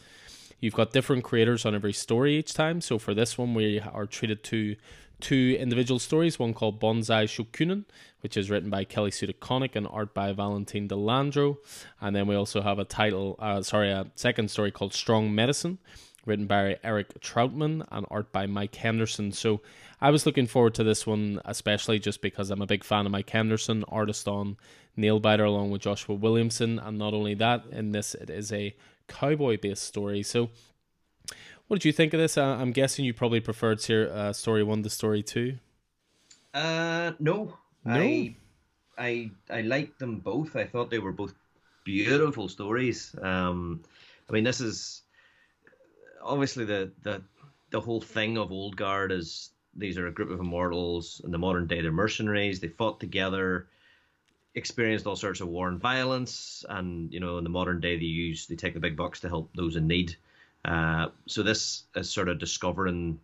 You've 0.60 0.74
got 0.74 0.92
different 0.92 1.24
creators 1.24 1.66
on 1.66 1.74
every 1.74 1.92
story 1.92 2.38
each 2.38 2.54
time. 2.54 2.80
So 2.80 2.98
for 2.98 3.14
this 3.14 3.36
one, 3.36 3.52
we 3.52 3.80
are 3.80 4.06
treated 4.06 4.44
to 4.44 4.76
two 5.20 5.56
individual 5.58 5.98
stories. 5.98 6.38
One 6.38 6.54
called 6.54 6.80
Bonsai 6.80 7.24
Shokunin, 7.24 7.84
which 8.20 8.36
is 8.36 8.48
written 8.48 8.70
by 8.70 8.84
Kelly 8.84 9.10
Sue 9.10 9.26
DeConnick 9.26 9.74
and 9.74 9.88
art 9.90 10.14
by 10.14 10.32
Valentine 10.32 10.86
De 10.86 10.94
Landro. 10.94 11.56
And 12.00 12.14
then 12.14 12.26
we 12.26 12.34
also 12.34 12.62
have 12.62 12.78
a 12.78 12.84
title, 12.84 13.36
uh, 13.40 13.62
sorry, 13.62 13.90
a 13.90 14.06
second 14.14 14.50
story 14.50 14.70
called 14.70 14.94
Strong 14.94 15.34
Medicine, 15.34 15.78
written 16.24 16.46
by 16.46 16.78
Eric 16.84 17.20
Trautmann 17.20 17.86
and 17.90 18.06
art 18.10 18.32
by 18.32 18.46
Mike 18.46 18.74
Henderson. 18.74 19.32
So 19.32 19.60
I 20.00 20.10
was 20.10 20.26
looking 20.26 20.46
forward 20.46 20.74
to 20.74 20.84
this 20.84 21.06
one, 21.06 21.40
especially 21.44 21.98
just 21.98 22.22
because 22.22 22.50
I'm 22.50 22.62
a 22.62 22.66
big 22.66 22.84
fan 22.84 23.06
of 23.06 23.12
Mike 23.12 23.30
Henderson, 23.30 23.84
artist 23.88 24.28
on 24.28 24.56
Nailbiter, 24.96 25.46
along 25.46 25.70
with 25.70 25.82
Joshua 25.82 26.14
Williamson. 26.14 26.78
And 26.78 26.98
not 26.98 27.14
only 27.14 27.34
that, 27.34 27.64
in 27.70 27.92
this, 27.92 28.14
it 28.14 28.30
is 28.30 28.52
a 28.52 28.74
cowboy 29.08 29.58
based 29.58 29.84
story. 29.84 30.22
So, 30.22 30.50
what 31.66 31.80
did 31.80 31.84
you 31.84 31.92
think 31.92 32.12
of 32.14 32.20
this? 32.20 32.36
Uh, 32.36 32.44
I'm 32.44 32.72
guessing 32.72 33.04
you 33.04 33.14
probably 33.14 33.40
preferred 33.40 33.88
uh, 33.90 34.32
story 34.32 34.62
one 34.62 34.82
to 34.82 34.90
story 34.90 35.22
two. 35.22 35.58
Uh, 36.54 37.12
no, 37.18 37.56
no. 37.84 37.94
I, 37.94 38.36
I, 38.98 39.30
I 39.50 39.62
liked 39.62 39.98
them 39.98 40.18
both. 40.18 40.54
I 40.54 40.64
thought 40.64 40.90
they 40.90 40.98
were 40.98 41.12
both 41.12 41.34
beautiful 41.84 42.48
stories. 42.48 43.14
Um, 43.22 43.82
I 44.28 44.32
mean, 44.32 44.44
this 44.44 44.60
is 44.60 45.01
obviously 46.22 46.64
the 46.64 46.90
the 47.02 47.22
the 47.70 47.80
whole 47.80 48.00
thing 48.00 48.38
of 48.38 48.52
Old 48.52 48.76
Guard 48.76 49.12
is 49.12 49.50
these 49.74 49.96
are 49.96 50.06
a 50.06 50.12
group 50.12 50.30
of 50.30 50.40
immortals 50.40 51.20
in 51.24 51.30
the 51.30 51.38
modern 51.38 51.66
day. 51.66 51.80
They're 51.80 51.92
mercenaries. 51.92 52.60
They 52.60 52.68
fought 52.68 53.00
together, 53.00 53.66
experienced 54.54 55.06
all 55.06 55.16
sorts 55.16 55.40
of 55.40 55.48
war 55.48 55.68
and 55.68 55.80
violence, 55.80 56.64
and 56.68 57.12
you 57.12 57.20
know 57.20 57.38
in 57.38 57.44
the 57.44 57.50
modern 57.50 57.80
day 57.80 57.96
they 57.96 58.04
use 58.04 58.46
they 58.46 58.56
take 58.56 58.74
the 58.74 58.80
big 58.80 58.96
bucks 58.96 59.20
to 59.20 59.28
help 59.28 59.50
those 59.54 59.76
in 59.76 59.86
need. 59.86 60.16
Uh, 60.64 61.08
so 61.26 61.42
this 61.42 61.84
is 61.96 62.08
sort 62.08 62.28
of 62.28 62.38
discovering 62.38 63.18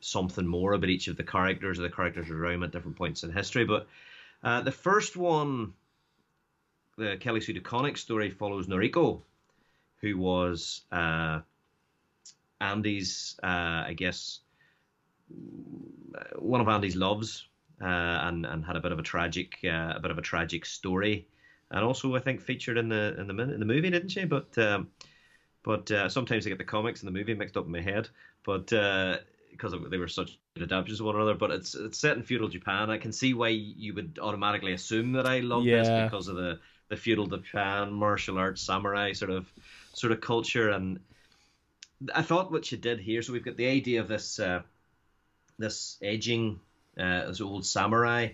something 0.00 0.46
more 0.46 0.74
about 0.74 0.90
each 0.90 1.08
of 1.08 1.16
the 1.16 1.24
characters 1.24 1.78
or 1.78 1.82
the 1.82 1.90
characters 1.90 2.30
around 2.30 2.62
at 2.62 2.70
different 2.70 2.96
points 2.96 3.24
in 3.24 3.32
history. 3.32 3.64
But 3.64 3.88
uh, 4.42 4.60
the 4.60 4.70
first 4.70 5.16
one, 5.16 5.72
the 6.96 7.16
Kelly 7.18 7.40
Sue 7.40 7.54
DeConnick 7.54 7.96
story, 7.96 8.30
follows 8.30 8.66
Noriko, 8.66 9.22
who 10.02 10.18
was 10.18 10.82
uh, 10.92 11.40
Andy's, 12.60 13.36
uh, 13.42 13.84
I 13.86 13.94
guess, 13.96 14.40
one 16.36 16.60
of 16.60 16.68
Andy's 16.68 16.96
loves, 16.96 17.46
uh, 17.80 17.86
and 17.86 18.46
and 18.46 18.64
had 18.64 18.76
a 18.76 18.80
bit 18.80 18.92
of 18.92 18.98
a 18.98 19.02
tragic 19.02 19.58
uh, 19.64 19.94
a 19.96 20.00
bit 20.00 20.10
of 20.10 20.18
a 20.18 20.22
tragic 20.22 20.64
story, 20.64 21.26
and 21.70 21.84
also 21.84 22.14
I 22.14 22.20
think 22.20 22.40
featured 22.40 22.78
in 22.78 22.88
the 22.88 23.14
in 23.18 23.26
the 23.26 23.42
in 23.42 23.60
the 23.60 23.66
movie, 23.66 23.90
didn't 23.90 24.10
she? 24.10 24.24
But 24.24 24.56
um, 24.58 24.88
but 25.62 25.90
uh, 25.90 26.08
sometimes 26.08 26.46
I 26.46 26.50
get 26.50 26.58
the 26.58 26.64
comics 26.64 27.02
and 27.02 27.08
the 27.08 27.18
movie 27.18 27.34
mixed 27.34 27.56
up 27.56 27.66
in 27.66 27.72
my 27.72 27.80
head, 27.80 28.08
but 28.44 28.66
because 28.66 29.74
uh, 29.74 29.78
they 29.88 29.98
were 29.98 30.08
such 30.08 30.38
adaptations 30.56 31.00
of 31.00 31.06
one 31.06 31.16
another. 31.16 31.34
But 31.34 31.50
it's 31.50 31.74
it's 31.74 31.98
set 31.98 32.16
in 32.16 32.22
feudal 32.22 32.48
Japan. 32.48 32.90
I 32.90 32.98
can 32.98 33.12
see 33.12 33.34
why 33.34 33.48
you 33.48 33.94
would 33.94 34.18
automatically 34.22 34.72
assume 34.72 35.12
that 35.12 35.26
I 35.26 35.40
love 35.40 35.64
yeah. 35.64 35.78
this 35.78 36.04
because 36.04 36.28
of 36.28 36.36
the 36.36 36.60
the 36.88 36.96
feudal 36.96 37.26
Japan 37.26 37.92
martial 37.92 38.38
arts 38.38 38.62
samurai 38.62 39.12
sort 39.12 39.30
of 39.30 39.52
sort 39.92 40.12
of 40.12 40.20
culture 40.20 40.70
and. 40.70 41.00
I 42.12 42.22
thought 42.22 42.50
what 42.50 42.64
she 42.64 42.76
did 42.76 43.00
here. 43.00 43.22
So 43.22 43.32
we've 43.32 43.44
got 43.44 43.56
the 43.56 43.68
idea 43.68 44.00
of 44.00 44.08
this 44.08 44.38
uh, 44.38 44.62
this 45.58 45.98
edging, 46.02 46.60
uh, 46.98 47.26
this 47.26 47.40
old 47.40 47.64
samurai. 47.64 48.30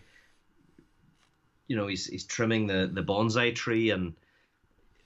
You 1.69 1.77
know, 1.77 1.87
he's 1.87 2.07
he's 2.07 2.25
trimming 2.25 2.67
the 2.67 2.91
the 2.93 3.03
bonsai 3.03 3.55
tree, 3.55 3.91
and 3.91 4.15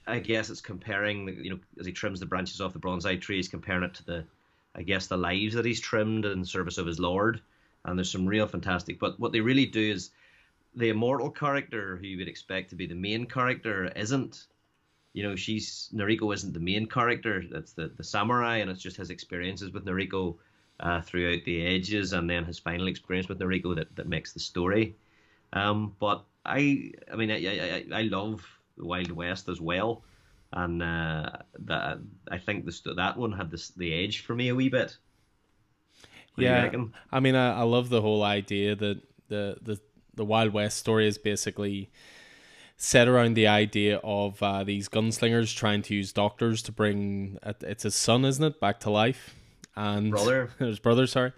I 0.07 0.19
guess 0.19 0.49
it's 0.49 0.61
comparing. 0.61 1.43
You 1.43 1.51
know, 1.51 1.59
as 1.79 1.85
he 1.85 1.91
trims 1.91 2.19
the 2.19 2.25
branches 2.25 2.61
off 2.61 2.73
the 2.73 2.79
bonsai 2.79 3.19
tree, 3.19 3.37
he's 3.37 3.49
comparing 3.49 3.83
it 3.83 3.95
to 3.95 4.05
the, 4.05 4.25
I 4.75 4.83
guess, 4.83 5.07
the 5.07 5.17
lives 5.17 5.55
that 5.55 5.65
he's 5.65 5.79
trimmed 5.79 6.25
in 6.25 6.45
service 6.45 6.77
of 6.77 6.87
his 6.87 6.99
lord. 6.99 7.41
And 7.83 7.99
there's 7.99 8.11
some 8.11 8.25
real 8.25 8.47
fantastic. 8.47 8.99
But 8.99 9.19
what 9.19 9.31
they 9.31 9.41
really 9.41 9.67
do 9.67 9.91
is 9.91 10.09
the 10.75 10.89
immortal 10.89 11.29
character 11.29 11.97
who 11.97 12.07
you 12.07 12.17
would 12.17 12.27
expect 12.27 12.71
to 12.71 12.75
be 12.75 12.87
the 12.87 12.95
main 12.95 13.25
character 13.27 13.85
isn't. 13.95 14.45
You 15.15 15.23
know, 15.23 15.35
she's 15.35 15.89
Noriko 15.93 16.33
isn't 16.33 16.53
the 16.53 16.59
main 16.59 16.87
character. 16.87 17.41
That's 17.49 17.71
the 17.71 17.87
the 17.87 18.03
samurai, 18.03 18.57
and 18.57 18.69
it's 18.69 18.81
just 18.81 18.97
his 18.97 19.09
experiences 19.09 19.71
with 19.71 19.85
Noriko 19.85 20.35
uh, 20.81 21.01
throughout 21.01 21.45
the 21.45 21.61
ages, 21.61 22.11
and 22.11 22.29
then 22.29 22.43
his 22.43 22.59
final 22.59 22.87
experience 22.87 23.29
with 23.29 23.39
Noriko 23.39 23.75
that, 23.77 23.95
that 23.95 24.09
makes 24.09 24.33
the 24.33 24.41
story. 24.41 24.97
Um, 25.53 25.95
but 25.99 26.25
I, 26.45 26.91
I 27.09 27.15
mean, 27.15 27.31
I, 27.31 27.37
I, 27.37 27.99
I 27.99 28.01
love 28.01 28.45
the 28.77 28.85
Wild 28.85 29.11
West 29.11 29.47
as 29.47 29.61
well, 29.61 30.03
and 30.51 30.83
uh, 30.83 31.29
that 31.59 31.99
I 32.29 32.37
think 32.37 32.65
this 32.65 32.81
that 32.81 33.15
one 33.15 33.31
had 33.31 33.49
this 33.49 33.69
the 33.69 33.93
edge 33.93 34.19
for 34.25 34.35
me 34.35 34.49
a 34.49 34.55
wee 34.55 34.67
bit. 34.67 34.97
What 36.35 36.43
yeah, 36.43 36.69
I 37.13 37.21
mean, 37.21 37.35
I, 37.35 37.59
I 37.59 37.63
love 37.63 37.87
the 37.87 38.01
whole 38.01 38.23
idea 38.23 38.75
that 38.75 39.01
the 39.29 39.57
the 39.61 39.79
the 40.13 40.25
Wild 40.25 40.51
West 40.51 40.77
story 40.77 41.07
is 41.07 41.17
basically 41.17 41.89
set 42.77 43.07
around 43.07 43.35
the 43.35 43.47
idea 43.47 43.99
of 44.03 44.41
uh, 44.43 44.63
these 44.63 44.89
gunslingers 44.89 45.55
trying 45.55 45.81
to 45.83 45.95
use 45.95 46.11
doctors 46.11 46.61
to 46.63 46.71
bring 46.71 47.37
it's 47.61 47.83
his 47.83 47.95
son, 47.95 48.25
isn't 48.25 48.43
it, 48.43 48.59
back 48.59 48.79
to 48.81 48.89
life? 48.89 49.35
And 49.75 50.11
brother, 50.11 50.51
his 50.59 50.79
brother, 50.79 51.07
sorry. 51.07 51.31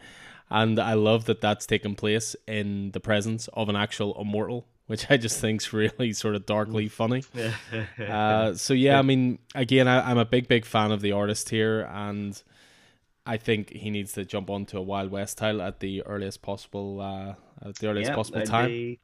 And 0.50 0.80
I 0.80 0.94
love 0.94 1.26
that 1.26 1.42
that's 1.42 1.66
taken 1.66 1.96
place 1.96 2.36
in 2.48 2.92
the 2.92 3.00
presence 3.00 3.50
of 3.54 3.70
an 3.70 3.76
actual 3.76 4.20
immortal, 4.20 4.66
which 4.88 5.12
I 5.12 5.18
just 5.18 5.40
think's 5.40 5.74
really 5.74 6.14
sort 6.14 6.36
of 6.36 6.46
darkly 6.46 6.88
funny. 6.88 7.24
uh, 8.00 8.54
so 8.54 8.74
yeah, 8.74 8.98
I 8.98 9.02
mean, 9.02 9.40
again, 9.54 9.88
I, 9.88 10.10
I'm 10.10 10.18
a 10.18 10.26
big, 10.26 10.48
big 10.48 10.66
fan 10.66 10.92
of 10.92 11.02
the 11.02 11.12
artist 11.12 11.50
here, 11.50 11.82
and 11.92 12.42
I 13.26 13.38
think 13.38 13.72
he 13.72 13.90
needs 13.90 14.14
to 14.14 14.24
jump 14.24 14.50
onto 14.50 14.78
a 14.78 14.82
Wild 14.82 15.12
West 15.12 15.38
title 15.38 15.62
at 15.62 15.82
the 15.82 16.02
earliest 16.04 16.42
possible 16.42 17.02
uh, 17.02 17.68
at 17.68 17.76
the 17.76 17.88
earliest 17.90 18.14
possible 18.14 18.42
time. 18.44 18.70
Be, 18.70 19.00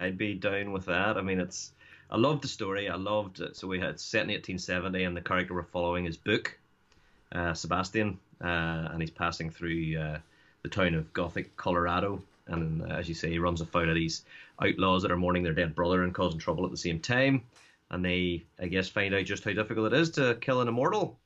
I'd 0.00 0.18
be 0.18 0.34
down 0.34 0.72
with 0.72 0.86
that. 0.86 1.16
I 1.16 1.22
mean, 1.22 1.40
it's 1.40 1.72
I 2.10 2.16
loved 2.16 2.42
the 2.42 2.48
story. 2.48 2.88
I 2.88 2.96
loved 2.96 3.40
it. 3.40 3.56
So 3.56 3.66
we 3.68 3.80
had 3.80 4.00
set 4.00 4.22
in 4.22 4.28
1870, 4.28 5.04
and 5.04 5.16
the 5.16 5.20
character 5.20 5.54
we're 5.54 5.64
following 5.64 6.06
is 6.06 6.16
Book, 6.16 6.58
uh, 7.32 7.54
Sebastian, 7.54 8.18
uh, 8.42 8.88
and 8.92 9.00
he's 9.00 9.10
passing 9.10 9.50
through 9.50 9.98
uh, 9.98 10.18
the 10.62 10.68
town 10.68 10.94
of 10.94 11.12
Gothic, 11.12 11.56
Colorado. 11.56 12.22
And 12.46 12.82
uh, 12.82 12.94
as 12.94 13.08
you 13.08 13.14
say, 13.14 13.30
he 13.30 13.38
runs 13.38 13.60
afoul 13.60 13.88
of 13.88 13.94
these 13.94 14.24
outlaws 14.62 15.02
that 15.02 15.10
are 15.10 15.16
mourning 15.16 15.42
their 15.42 15.52
dead 15.52 15.74
brother 15.74 16.02
and 16.02 16.14
causing 16.14 16.38
trouble 16.38 16.64
at 16.64 16.70
the 16.70 16.76
same 16.76 17.00
time. 17.00 17.42
And 17.90 18.04
they, 18.04 18.44
I 18.60 18.68
guess, 18.68 18.88
find 18.88 19.14
out 19.14 19.24
just 19.24 19.44
how 19.44 19.52
difficult 19.52 19.92
it 19.92 19.98
is 19.98 20.10
to 20.10 20.36
kill 20.40 20.60
an 20.60 20.68
immortal 20.68 21.18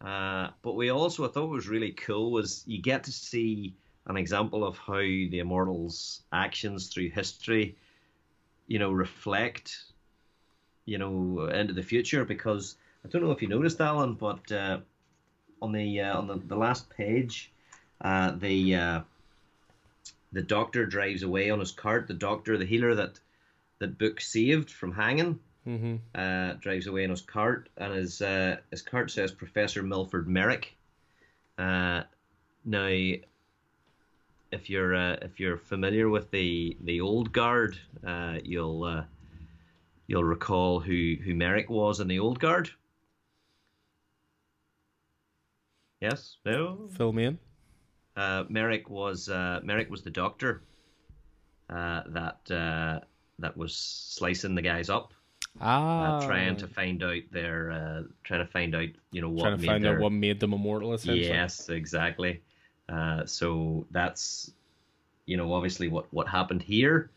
uh, 0.00 0.48
but 0.62 0.74
we 0.74 0.90
also 0.90 1.24
I 1.24 1.28
thought 1.28 1.48
was 1.48 1.68
really 1.68 1.92
cool 1.92 2.30
was 2.30 2.62
you 2.66 2.80
get 2.80 3.04
to 3.04 3.12
see 3.12 3.74
an 4.06 4.16
example 4.16 4.64
of 4.64 4.76
how 4.76 4.98
the 4.98 5.38
immortals' 5.38 6.22
actions 6.32 6.88
through 6.88 7.10
history, 7.10 7.76
you 8.66 8.78
know, 8.78 8.92
reflect, 8.92 9.84
you 10.84 10.98
know, 10.98 11.48
into 11.52 11.74
the 11.74 11.82
future. 11.82 12.24
Because 12.24 12.76
I 13.04 13.08
don't 13.08 13.22
know 13.22 13.30
if 13.30 13.42
you 13.42 13.48
noticed, 13.48 13.80
Alan, 13.80 14.14
but 14.14 14.50
uh, 14.52 14.78
on 15.62 15.72
the 15.72 16.00
uh, 16.00 16.18
on 16.18 16.26
the, 16.26 16.36
the 16.46 16.56
last 16.56 16.88
page, 16.90 17.52
uh, 18.00 18.32
the 18.32 18.74
uh, 18.74 19.00
the 20.32 20.42
doctor 20.42 20.86
drives 20.86 21.22
away 21.22 21.50
on 21.50 21.60
his 21.60 21.72
cart. 21.72 22.06
The 22.08 22.14
doctor, 22.14 22.58
the 22.58 22.66
healer 22.66 22.94
that 22.94 23.18
that 23.78 23.98
Book 23.98 24.20
saved 24.20 24.70
from 24.70 24.92
hanging 24.92 25.38
Mm-hmm. 25.66 25.96
Uh, 26.14 26.52
drives 26.60 26.86
away 26.86 27.02
in 27.02 27.10
his 27.10 27.22
cart, 27.22 27.68
and 27.76 27.92
his 27.92 28.22
uh, 28.22 28.56
his 28.70 28.82
cart 28.82 29.10
says 29.10 29.32
Professor 29.32 29.82
Milford 29.82 30.28
Merrick. 30.28 30.76
Uh, 31.58 32.02
now, 32.64 33.12
if 34.52 34.70
you're 34.70 34.94
uh, 34.94 35.16
if 35.22 35.40
you're 35.40 35.56
familiar 35.56 36.08
with 36.08 36.30
the 36.30 36.76
the 36.82 37.00
old 37.00 37.32
guard, 37.32 37.78
uh, 38.06 38.38
you'll 38.44 38.84
uh, 38.84 39.04
you'll 40.06 40.24
recall 40.24 40.80
who 40.80 41.16
who 41.22 41.34
Merrick 41.34 41.68
was 41.68 42.00
in 42.00 42.08
the 42.08 42.18
old 42.18 42.38
guard. 42.38 42.70
Yes. 46.00 46.36
No. 46.44 46.88
Fill 46.92 47.12
me 47.12 47.24
in. 47.24 47.38
Merrick 48.48 48.88
was 48.90 49.28
Merrick 49.28 49.90
was 49.90 50.02
the 50.02 50.10
doctor 50.10 50.62
that 51.68 52.38
that 53.38 53.56
was 53.56 53.76
slicing 53.76 54.54
the 54.54 54.62
guys 54.62 54.88
up 54.88 55.12
Ah, 55.60 56.18
uh, 56.18 56.26
trying 56.26 56.56
to 56.56 56.66
find 56.66 57.02
out 57.02 57.22
their, 57.30 57.70
uh, 57.70 58.02
trying 58.24 58.44
to 58.44 58.50
find 58.50 58.74
out, 58.74 58.88
you 59.10 59.22
know, 59.22 59.30
what 59.30 59.42
trying 59.42 59.58
to 59.58 59.66
find 59.66 59.84
their... 59.84 59.94
out 59.96 60.00
what 60.02 60.12
made 60.12 60.38
them 60.38 60.52
immortal. 60.52 60.92
Essentially. 60.92 61.28
Yes, 61.28 61.68
exactly. 61.68 62.42
Uh, 62.88 63.26
so 63.26 63.86
that's, 63.90 64.50
you 65.26 65.36
know, 65.36 65.52
obviously 65.52 65.88
what 65.88 66.06
what 66.12 66.28
happened 66.28 66.62
here. 66.62 67.10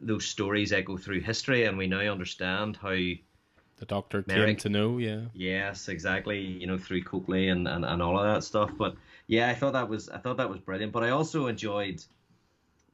Those 0.00 0.26
stories 0.26 0.72
echo 0.72 0.96
through 0.96 1.20
history, 1.20 1.64
and 1.64 1.78
we 1.78 1.86
now 1.86 2.00
understand 2.00 2.76
how 2.76 2.90
the 2.90 3.86
Doctor 3.86 4.24
Merrick, 4.26 4.46
came 4.46 4.56
to 4.56 4.68
know. 4.68 4.98
Yeah. 4.98 5.20
Yes, 5.34 5.88
exactly. 5.88 6.40
You 6.40 6.66
know, 6.66 6.78
through 6.78 7.02
Copley 7.02 7.48
and, 7.48 7.66
and, 7.66 7.84
and 7.84 8.02
all 8.02 8.18
of 8.18 8.24
that 8.24 8.44
stuff. 8.44 8.70
But 8.76 8.96
yeah, 9.26 9.48
I 9.48 9.54
thought 9.54 9.72
that 9.72 9.88
was 9.88 10.08
I 10.08 10.18
thought 10.18 10.36
that 10.36 10.50
was 10.50 10.60
brilliant. 10.60 10.92
But 10.92 11.04
I 11.04 11.10
also 11.10 11.46
enjoyed 11.46 12.02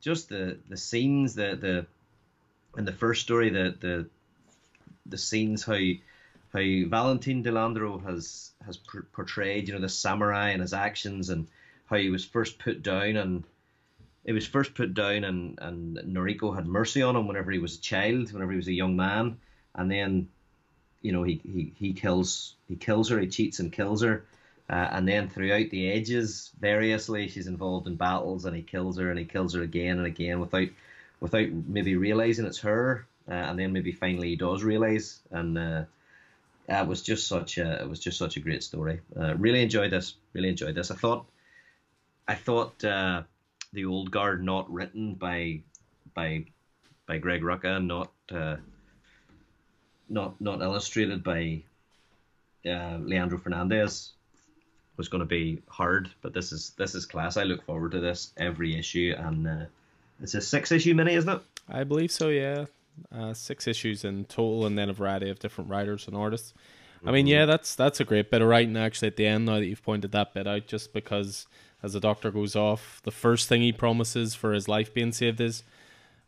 just 0.00 0.28
the 0.28 0.58
the 0.68 0.76
scenes, 0.76 1.34
the 1.34 1.56
the 1.56 1.86
in 2.78 2.84
the 2.84 2.92
first 2.92 3.22
story, 3.22 3.50
the 3.50 3.76
the 3.78 4.08
the 5.06 5.18
scenes 5.18 5.64
how 5.64 5.78
how 6.52 6.60
Valentine 6.60 7.43
De 7.43 7.51
Landro 7.51 8.02
has 8.05 8.52
has 8.66 8.77
portrayed, 9.12 9.68
you 9.68 9.74
know, 9.74 9.81
the 9.81 9.89
samurai 9.89 10.51
and 10.51 10.60
his 10.60 10.72
actions, 10.72 11.31
and 11.31 11.47
how 11.86 11.97
he 11.97 12.10
was 12.10 12.24
first 12.24 12.59
put 12.59 12.82
down, 12.82 13.16
and 13.16 13.44
it 14.24 14.32
was 14.32 14.47
first 14.47 14.74
put 14.74 14.94
down, 14.94 15.24
and 15.24 15.59
and 15.60 15.97
Noriko 15.98 16.55
had 16.55 16.66
mercy 16.66 17.02
on 17.02 17.16
him 17.16 17.27
whenever 17.27 17.51
he 17.51 17.59
was 17.59 17.77
a 17.77 17.81
child, 17.81 18.32
whenever 18.32 18.51
he 18.52 18.56
was 18.56 18.68
a 18.68 18.72
young 18.72 18.97
man, 18.97 19.39
and 19.74 19.90
then, 19.90 20.28
you 21.02 21.12
know, 21.12 21.22
he 21.22 21.40
he, 21.44 21.72
he 21.78 21.93
kills 21.93 22.55
he 22.68 22.77
kills 22.77 23.09
her, 23.10 23.20
he 23.20 23.28
cheats 23.28 23.60
and 23.60 23.72
kills 23.72 24.02
her, 24.02 24.24
uh, 24.68 24.89
and 24.93 25.06
then 25.06 25.28
throughout 25.28 25.70
the 25.70 25.89
ages, 25.89 26.51
variously, 26.60 27.28
she's 27.28 27.47
involved 27.47 27.86
in 27.86 27.94
battles, 27.94 28.44
and 28.44 28.56
he 28.56 28.62
kills 28.62 28.98
her, 28.98 29.09
and 29.10 29.18
he 29.18 29.24
kills 29.24 29.55
her 29.55 29.62
again 29.62 29.98
and 29.98 30.06
again 30.06 30.40
without 30.40 30.68
without 31.20 31.48
maybe 31.51 31.97
realizing 31.97 32.47
it's 32.47 32.59
her, 32.60 33.06
uh, 33.28 33.35
and 33.35 33.59
then 33.59 33.72
maybe 33.72 33.93
finally 33.93 34.31
he 34.31 34.36
does 34.36 34.64
realize, 34.64 35.20
and 35.31 35.56
uh, 35.56 35.85
it 36.70 36.86
was 36.86 37.02
just 37.02 37.26
such 37.26 37.59
a 37.59 37.82
it 37.82 37.88
was 37.88 37.98
just 37.98 38.16
such 38.16 38.36
a 38.36 38.40
great 38.40 38.62
story. 38.62 39.01
Uh, 39.18 39.34
really 39.36 39.62
enjoyed 39.62 39.90
this. 39.90 40.14
Really 40.32 40.48
enjoyed 40.48 40.74
this. 40.74 40.90
I 40.90 40.94
thought, 40.94 41.26
I 42.28 42.34
thought 42.34 42.82
uh, 42.84 43.22
the 43.72 43.84
old 43.84 44.10
guard 44.10 44.44
not 44.44 44.72
written 44.72 45.14
by 45.14 45.60
by 46.14 46.44
by 47.06 47.18
Greg 47.18 47.42
Rucka, 47.42 47.84
not 47.84 48.12
uh, 48.30 48.56
not 50.09 50.40
not 50.40 50.62
illustrated 50.62 51.24
by 51.24 51.62
uh, 52.64 52.98
Leandro 53.01 53.38
Fernandez 53.38 54.12
was 54.97 55.09
going 55.09 55.20
to 55.20 55.26
be 55.26 55.62
hard, 55.66 56.10
but 56.22 56.32
this 56.32 56.52
is 56.52 56.70
this 56.76 56.94
is 56.94 57.05
class. 57.05 57.36
I 57.36 57.42
look 57.42 57.64
forward 57.64 57.92
to 57.92 58.01
this 58.01 58.32
every 58.36 58.78
issue, 58.78 59.14
and 59.18 59.66
it's 60.22 60.34
a 60.34 60.40
six 60.40 60.70
issue 60.70 60.94
mini, 60.94 61.14
isn't 61.14 61.30
it? 61.30 61.42
I 61.68 61.82
believe 61.82 62.12
so. 62.12 62.28
Yeah, 62.28 62.66
uh, 63.12 63.35
six 63.35 63.66
issues 63.66 64.05
in 64.05 64.24
total, 64.24 64.66
and 64.66 64.78
then 64.78 64.89
a 64.89 64.93
variety 64.93 65.31
of 65.31 65.39
different 65.39 65.70
writers 65.70 66.06
and 66.06 66.16
artists. 66.16 66.52
Mm-hmm. 66.52 67.09
I 67.09 67.12
mean, 67.12 67.27
mm-hmm. 67.27 67.32
yeah, 67.32 67.47
that's 67.47 67.74
that's 67.74 68.01
a 68.01 68.05
great 68.05 68.31
bit 68.31 68.43
of 68.43 68.48
writing 68.48 68.77
actually 68.77 69.09
at 69.09 69.16
the 69.16 69.27
end. 69.27 69.47
Now 69.47 69.56
that 69.56 69.66
you've 69.66 69.82
pointed 69.82 70.12
that 70.12 70.35
bit 70.35 70.47
out, 70.47 70.66
just 70.66 70.93
because 70.93 71.47
as 71.82 71.93
the 71.94 72.01
doctor 72.01 72.31
goes 72.31 72.55
off, 72.55 73.01
the 73.05 73.10
first 73.10 73.48
thing 73.48 73.62
he 73.62 73.72
promises 73.72 74.35
for 74.35 74.52
his 74.52 74.68
life 74.68 74.93
being 74.93 75.12
saved 75.12 75.40
is, 75.40 75.62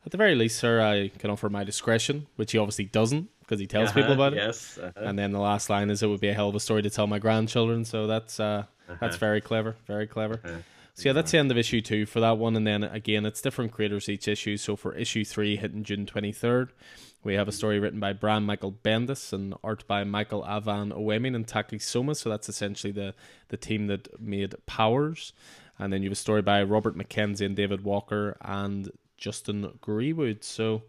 at 0.06 0.12
the 0.12 0.18
very 0.18 0.34
least, 0.34 0.58
sir, 0.58 0.80
I 0.80 1.08
can 1.18 1.30
offer 1.30 1.50
my 1.50 1.62
discretion, 1.64 2.26
which 2.36 2.52
he 2.52 2.58
obviously 2.58 2.86
doesn't 2.86 3.28
because 3.40 3.60
he 3.60 3.66
tells 3.66 3.90
uh-huh, 3.90 4.00
people 4.00 4.12
about 4.14 4.34
yes, 4.34 4.78
it. 4.78 4.84
Uh-huh. 4.84 5.04
And 5.04 5.18
then 5.18 5.32
the 5.32 5.40
last 5.40 5.68
line 5.68 5.90
is, 5.90 6.02
"It 6.02 6.06
would 6.06 6.20
be 6.20 6.28
a 6.28 6.34
hell 6.34 6.48
of 6.48 6.54
a 6.54 6.60
story 6.60 6.82
to 6.82 6.90
tell 6.90 7.06
my 7.06 7.18
grandchildren." 7.18 7.84
So 7.84 8.06
that's 8.06 8.40
uh, 8.40 8.44
uh-huh. 8.44 8.96
that's 9.00 9.16
very 9.16 9.40
clever, 9.40 9.76
very 9.86 10.06
clever. 10.06 10.40
So 10.94 11.08
yeah, 11.08 11.14
that's 11.14 11.32
the 11.32 11.38
end 11.38 11.50
of 11.50 11.56
issue 11.56 11.80
two 11.80 12.04
for 12.04 12.20
that 12.20 12.36
one, 12.36 12.54
and 12.54 12.66
then 12.66 12.84
again, 12.84 13.24
it's 13.24 13.40
different 13.40 13.72
creators 13.72 14.10
each 14.10 14.28
issue. 14.28 14.58
So 14.58 14.76
for 14.76 14.94
issue 14.94 15.24
three, 15.24 15.56
hitting 15.56 15.84
June 15.84 16.04
twenty 16.04 16.32
third, 16.32 16.72
we 17.24 17.34
have 17.34 17.48
a 17.48 17.52
story 17.52 17.78
written 17.78 17.98
by 17.98 18.12
Brian 18.12 18.44
Michael 18.44 18.72
Bendis 18.72 19.32
and 19.32 19.54
art 19.64 19.86
by 19.86 20.04
Michael 20.04 20.44
Avon 20.46 20.90
Oeming 20.90 21.34
and 21.34 21.48
Taki 21.48 21.78
Soma. 21.78 22.14
So 22.14 22.28
that's 22.28 22.50
essentially 22.50 22.92
the 22.92 23.14
the 23.48 23.56
team 23.56 23.86
that 23.86 24.20
made 24.20 24.54
Powers, 24.66 25.32
and 25.78 25.92
then 25.92 26.02
you 26.02 26.10
have 26.10 26.12
a 26.12 26.16
story 26.16 26.42
by 26.42 26.62
Robert 26.62 26.96
McKenzie 26.96 27.46
and 27.46 27.56
David 27.56 27.84
Walker 27.84 28.36
and 28.42 28.90
Justin 29.16 29.78
Greenwood. 29.80 30.44
So 30.44 30.82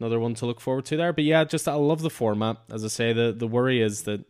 another 0.00 0.18
one 0.18 0.34
to 0.34 0.46
look 0.46 0.60
forward 0.60 0.86
to 0.86 0.96
there. 0.96 1.12
But 1.12 1.24
yeah, 1.24 1.44
just 1.44 1.68
I 1.68 1.74
love 1.74 2.02
the 2.02 2.10
format. 2.10 2.56
As 2.72 2.84
I 2.84 2.88
say, 2.88 3.12
the 3.12 3.32
the 3.32 3.46
worry 3.46 3.80
is 3.80 4.02
that 4.02 4.24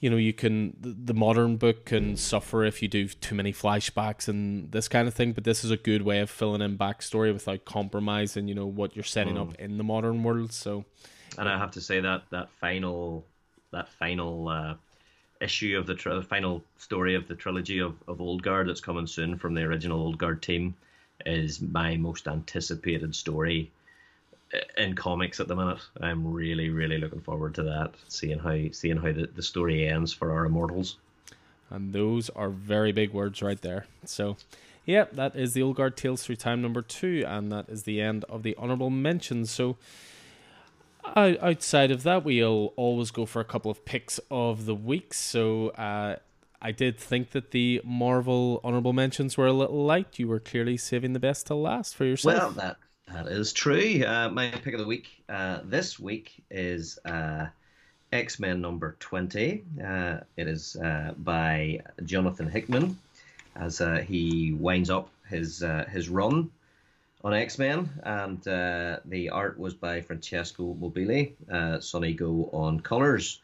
you 0.00 0.08
know 0.08 0.16
you 0.16 0.32
can 0.32 0.74
the 0.80 1.14
modern 1.14 1.56
book 1.56 1.84
can 1.86 2.16
suffer 2.16 2.64
if 2.64 2.82
you 2.82 2.88
do 2.88 3.08
too 3.08 3.34
many 3.34 3.52
flashbacks 3.52 4.28
and 4.28 4.70
this 4.70 4.88
kind 4.88 5.08
of 5.08 5.14
thing 5.14 5.32
but 5.32 5.44
this 5.44 5.64
is 5.64 5.70
a 5.70 5.76
good 5.76 6.02
way 6.02 6.20
of 6.20 6.30
filling 6.30 6.62
in 6.62 6.78
backstory 6.78 7.32
without 7.32 7.64
compromising 7.64 8.48
you 8.48 8.54
know 8.54 8.66
what 8.66 8.94
you're 8.94 9.02
setting 9.02 9.34
mm. 9.34 9.40
up 9.40 9.54
in 9.56 9.76
the 9.76 9.84
modern 9.84 10.22
world 10.22 10.52
so 10.52 10.84
and 11.36 11.48
i 11.48 11.58
have 11.58 11.70
to 11.70 11.80
say 11.80 12.00
that 12.00 12.22
that 12.30 12.48
final 12.60 13.24
that 13.70 13.88
final 13.88 14.48
uh, 14.48 14.74
issue 15.40 15.76
of 15.76 15.86
the 15.86 15.94
tri- 15.94 16.22
final 16.22 16.62
story 16.78 17.14
of 17.14 17.28
the 17.28 17.34
trilogy 17.34 17.80
of, 17.80 17.94
of 18.06 18.20
old 18.20 18.42
guard 18.42 18.68
that's 18.68 18.80
coming 18.80 19.06
soon 19.06 19.36
from 19.36 19.54
the 19.54 19.62
original 19.62 20.00
old 20.00 20.18
guard 20.18 20.40
team 20.42 20.74
is 21.26 21.60
my 21.60 21.96
most 21.96 22.28
anticipated 22.28 23.14
story 23.14 23.70
in 24.76 24.94
comics 24.94 25.40
at 25.40 25.48
the 25.48 25.56
minute. 25.56 25.78
I'm 26.00 26.32
really, 26.32 26.70
really 26.70 26.98
looking 26.98 27.20
forward 27.20 27.54
to 27.56 27.62
that. 27.64 27.92
Seeing 28.08 28.38
how 28.38 28.70
seeing 28.72 28.96
how 28.96 29.12
the, 29.12 29.28
the 29.34 29.42
story 29.42 29.86
ends 29.86 30.12
for 30.12 30.32
our 30.32 30.46
immortals. 30.46 30.96
And 31.70 31.92
those 31.92 32.30
are 32.30 32.48
very 32.48 32.92
big 32.92 33.12
words 33.12 33.42
right 33.42 33.60
there. 33.60 33.86
So 34.04 34.36
yeah, 34.86 35.04
that 35.12 35.36
is 35.36 35.52
the 35.52 35.62
Old 35.62 35.76
Guard 35.76 35.96
Tales 35.96 36.22
through 36.22 36.36
time 36.36 36.62
number 36.62 36.80
two, 36.80 37.24
and 37.26 37.52
that 37.52 37.68
is 37.68 37.82
the 37.82 38.00
end 38.00 38.24
of 38.24 38.42
the 38.42 38.56
honorable 38.58 38.88
mentions. 38.88 39.50
So 39.50 39.76
outside 41.14 41.90
of 41.90 42.04
that, 42.04 42.24
we'll 42.24 42.72
always 42.76 43.10
go 43.10 43.26
for 43.26 43.40
a 43.40 43.44
couple 43.44 43.70
of 43.70 43.84
picks 43.84 44.18
of 44.30 44.64
the 44.64 44.74
week. 44.74 45.12
So 45.12 45.68
uh, 45.70 46.16
I 46.62 46.72
did 46.72 46.98
think 46.98 47.32
that 47.32 47.50
the 47.50 47.82
Marvel 47.84 48.62
honorable 48.64 48.94
mentions 48.94 49.36
were 49.36 49.46
a 49.46 49.52
little 49.52 49.84
light. 49.84 50.18
You 50.18 50.28
were 50.28 50.40
clearly 50.40 50.78
saving 50.78 51.12
the 51.12 51.20
best 51.20 51.46
to 51.48 51.54
last 51.54 51.94
for 51.94 52.06
yourself. 52.06 52.38
Well, 52.38 52.50
that 52.52 52.78
that 53.12 53.28
is 53.28 53.52
true. 53.52 54.02
Uh, 54.04 54.28
my 54.28 54.50
pick 54.50 54.74
of 54.74 54.80
the 54.80 54.86
week 54.86 55.08
uh, 55.28 55.60
this 55.64 55.98
week 55.98 56.42
is 56.50 56.98
uh, 57.04 57.46
X 58.12 58.38
Men 58.38 58.60
number 58.60 58.96
20. 59.00 59.64
Uh, 59.82 60.18
it 60.36 60.48
is 60.48 60.76
uh, 60.76 61.14
by 61.16 61.80
Jonathan 62.04 62.48
Hickman 62.48 62.98
as 63.56 63.80
uh, 63.80 63.96
he 63.96 64.52
winds 64.52 64.90
up 64.90 65.10
his, 65.28 65.64
his 65.90 66.08
run 66.08 66.50
on 67.24 67.34
X 67.34 67.58
Men, 67.58 67.88
and 68.04 68.42
the 68.42 69.30
art 69.32 69.58
was 69.58 69.74
by 69.74 70.00
Francesco 70.00 70.76
Mobili, 70.80 71.32
Sunny 71.82 72.14
Gho 72.14 72.50
on 72.52 72.80
colors. 72.80 73.40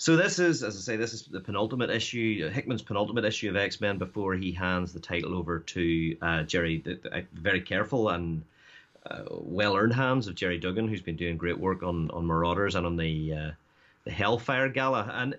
So 0.00 0.16
this 0.16 0.38
is, 0.38 0.62
as 0.62 0.76
I 0.76 0.80
say, 0.80 0.96
this 0.96 1.12
is 1.12 1.22
the 1.22 1.40
penultimate 1.40 1.90
issue, 1.90 2.48
Hickman's 2.50 2.82
penultimate 2.82 3.24
issue 3.24 3.48
of 3.48 3.56
X 3.56 3.80
Men 3.80 3.98
before 3.98 4.34
he 4.34 4.52
hands 4.52 4.92
the 4.92 5.00
title 5.00 5.34
over 5.34 5.60
to 5.60 6.14
Gerry. 6.46 6.78
The, 6.78 6.94
the, 6.94 7.24
very 7.32 7.62
careful 7.62 8.10
and 8.10 8.42
uh, 9.06 9.22
well 9.30 9.76
earned 9.76 9.94
hands 9.94 10.26
of 10.26 10.34
Gerry 10.34 10.58
Duggan, 10.58 10.88
who's 10.88 11.02
been 11.02 11.16
doing 11.16 11.36
great 11.36 11.58
work 11.58 11.82
on 11.82 12.10
on 12.10 12.26
Marauders 12.26 12.74
and 12.74 12.86
on 12.86 12.96
the 12.96 13.32
uh, 13.32 13.50
the 14.04 14.10
Hellfire 14.10 14.68
Gala. 14.68 15.10
And 15.12 15.36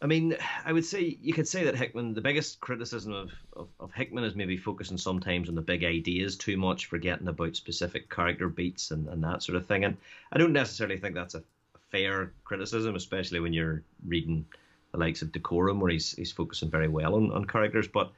I 0.00 0.06
mean, 0.06 0.36
I 0.64 0.72
would 0.72 0.84
say 0.84 1.18
you 1.20 1.32
could 1.32 1.48
say 1.48 1.64
that 1.64 1.76
Hickman. 1.76 2.14
The 2.14 2.20
biggest 2.20 2.60
criticism 2.60 3.12
of, 3.12 3.32
of, 3.56 3.68
of 3.80 3.92
Hickman 3.92 4.24
is 4.24 4.36
maybe 4.36 4.56
focusing 4.56 4.96
sometimes 4.96 5.48
on 5.48 5.54
the 5.54 5.60
big 5.60 5.84
ideas 5.84 6.36
too 6.36 6.56
much, 6.56 6.86
forgetting 6.86 7.28
about 7.28 7.56
specific 7.56 8.08
character 8.08 8.48
beats 8.48 8.92
and, 8.92 9.08
and 9.08 9.22
that 9.24 9.42
sort 9.42 9.56
of 9.56 9.66
thing. 9.66 9.84
And 9.84 9.96
I 10.32 10.38
don't 10.38 10.52
necessarily 10.52 10.98
think 10.98 11.14
that's 11.14 11.34
a 11.34 11.42
fair 11.90 12.32
criticism, 12.44 12.94
especially 12.94 13.40
when 13.40 13.52
you're 13.52 13.82
reading 14.06 14.46
the 14.92 14.98
likes 14.98 15.22
of 15.22 15.32
Decorum, 15.32 15.80
where 15.80 15.90
he's 15.90 16.12
he's 16.12 16.32
focusing 16.32 16.70
very 16.70 16.88
well 16.88 17.16
on, 17.16 17.32
on 17.32 17.44
characters. 17.44 17.88
But 17.88 18.12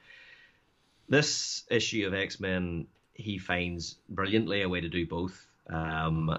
this 1.09 1.65
issue 1.71 2.07
of 2.07 2.15
X 2.15 2.41
Men 2.41 2.87
he 3.21 3.39
finds 3.39 3.97
brilliantly 4.09 4.63
a 4.63 4.69
way 4.69 4.81
to 4.81 4.89
do 4.89 5.07
both. 5.07 5.47
Um, 5.69 6.39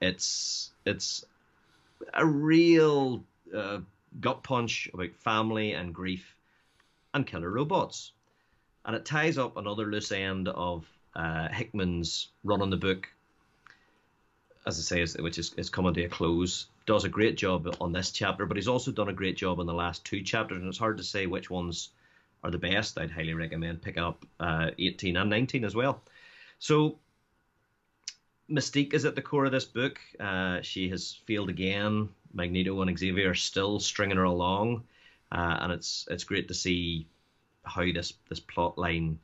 it's 0.00 0.70
it's 0.84 1.24
a 2.12 2.26
real 2.26 3.22
uh, 3.54 3.78
gut 4.20 4.42
punch 4.42 4.88
about 4.92 5.14
family 5.16 5.72
and 5.72 5.94
grief 5.94 6.34
and 7.14 7.26
killer 7.26 7.50
robots, 7.50 8.12
and 8.84 8.96
it 8.96 9.04
ties 9.04 9.38
up 9.38 9.56
another 9.56 9.86
loose 9.86 10.12
end 10.12 10.48
of 10.48 10.86
uh, 11.14 11.48
Hickman's 11.48 12.28
run 12.44 12.62
on 12.62 12.70
the 12.70 12.76
book. 12.76 13.08
As 14.64 14.78
I 14.78 15.04
say, 15.04 15.22
which 15.22 15.38
is, 15.38 15.52
is 15.54 15.70
coming 15.70 15.92
to 15.94 16.04
a 16.04 16.08
close, 16.08 16.66
does 16.86 17.04
a 17.04 17.08
great 17.08 17.36
job 17.36 17.76
on 17.80 17.92
this 17.92 18.12
chapter, 18.12 18.46
but 18.46 18.56
he's 18.56 18.68
also 18.68 18.92
done 18.92 19.08
a 19.08 19.12
great 19.12 19.36
job 19.36 19.58
on 19.58 19.66
the 19.66 19.74
last 19.74 20.04
two 20.04 20.22
chapters, 20.22 20.60
and 20.60 20.68
it's 20.68 20.78
hard 20.78 20.98
to 20.98 21.04
say 21.04 21.26
which 21.26 21.50
ones 21.50 21.90
are 22.44 22.50
the 22.50 22.58
best. 22.58 22.98
I'd 22.98 23.10
highly 23.10 23.34
recommend 23.34 23.82
picking 23.82 24.02
up 24.02 24.24
uh, 24.40 24.70
18 24.78 25.16
and 25.16 25.30
19 25.30 25.64
as 25.64 25.74
well. 25.74 26.00
So 26.62 27.00
Mystique 28.48 28.94
is 28.94 29.04
at 29.04 29.16
the 29.16 29.20
core 29.20 29.46
of 29.46 29.50
this 29.50 29.64
book. 29.64 29.98
Uh, 30.20 30.62
she 30.62 30.88
has 30.90 31.12
failed 31.26 31.48
again. 31.48 32.08
Magneto 32.32 32.80
and 32.80 32.96
Xavier 32.96 33.30
are 33.30 33.34
still 33.34 33.80
stringing 33.80 34.16
her 34.16 34.22
along, 34.22 34.84
uh, 35.32 35.58
and 35.60 35.72
it's 35.72 36.06
it's 36.08 36.22
great 36.22 36.46
to 36.46 36.54
see 36.54 37.08
how 37.64 37.82
this 37.92 38.14
this 38.28 38.38
plot 38.38 38.78
line 38.78 39.18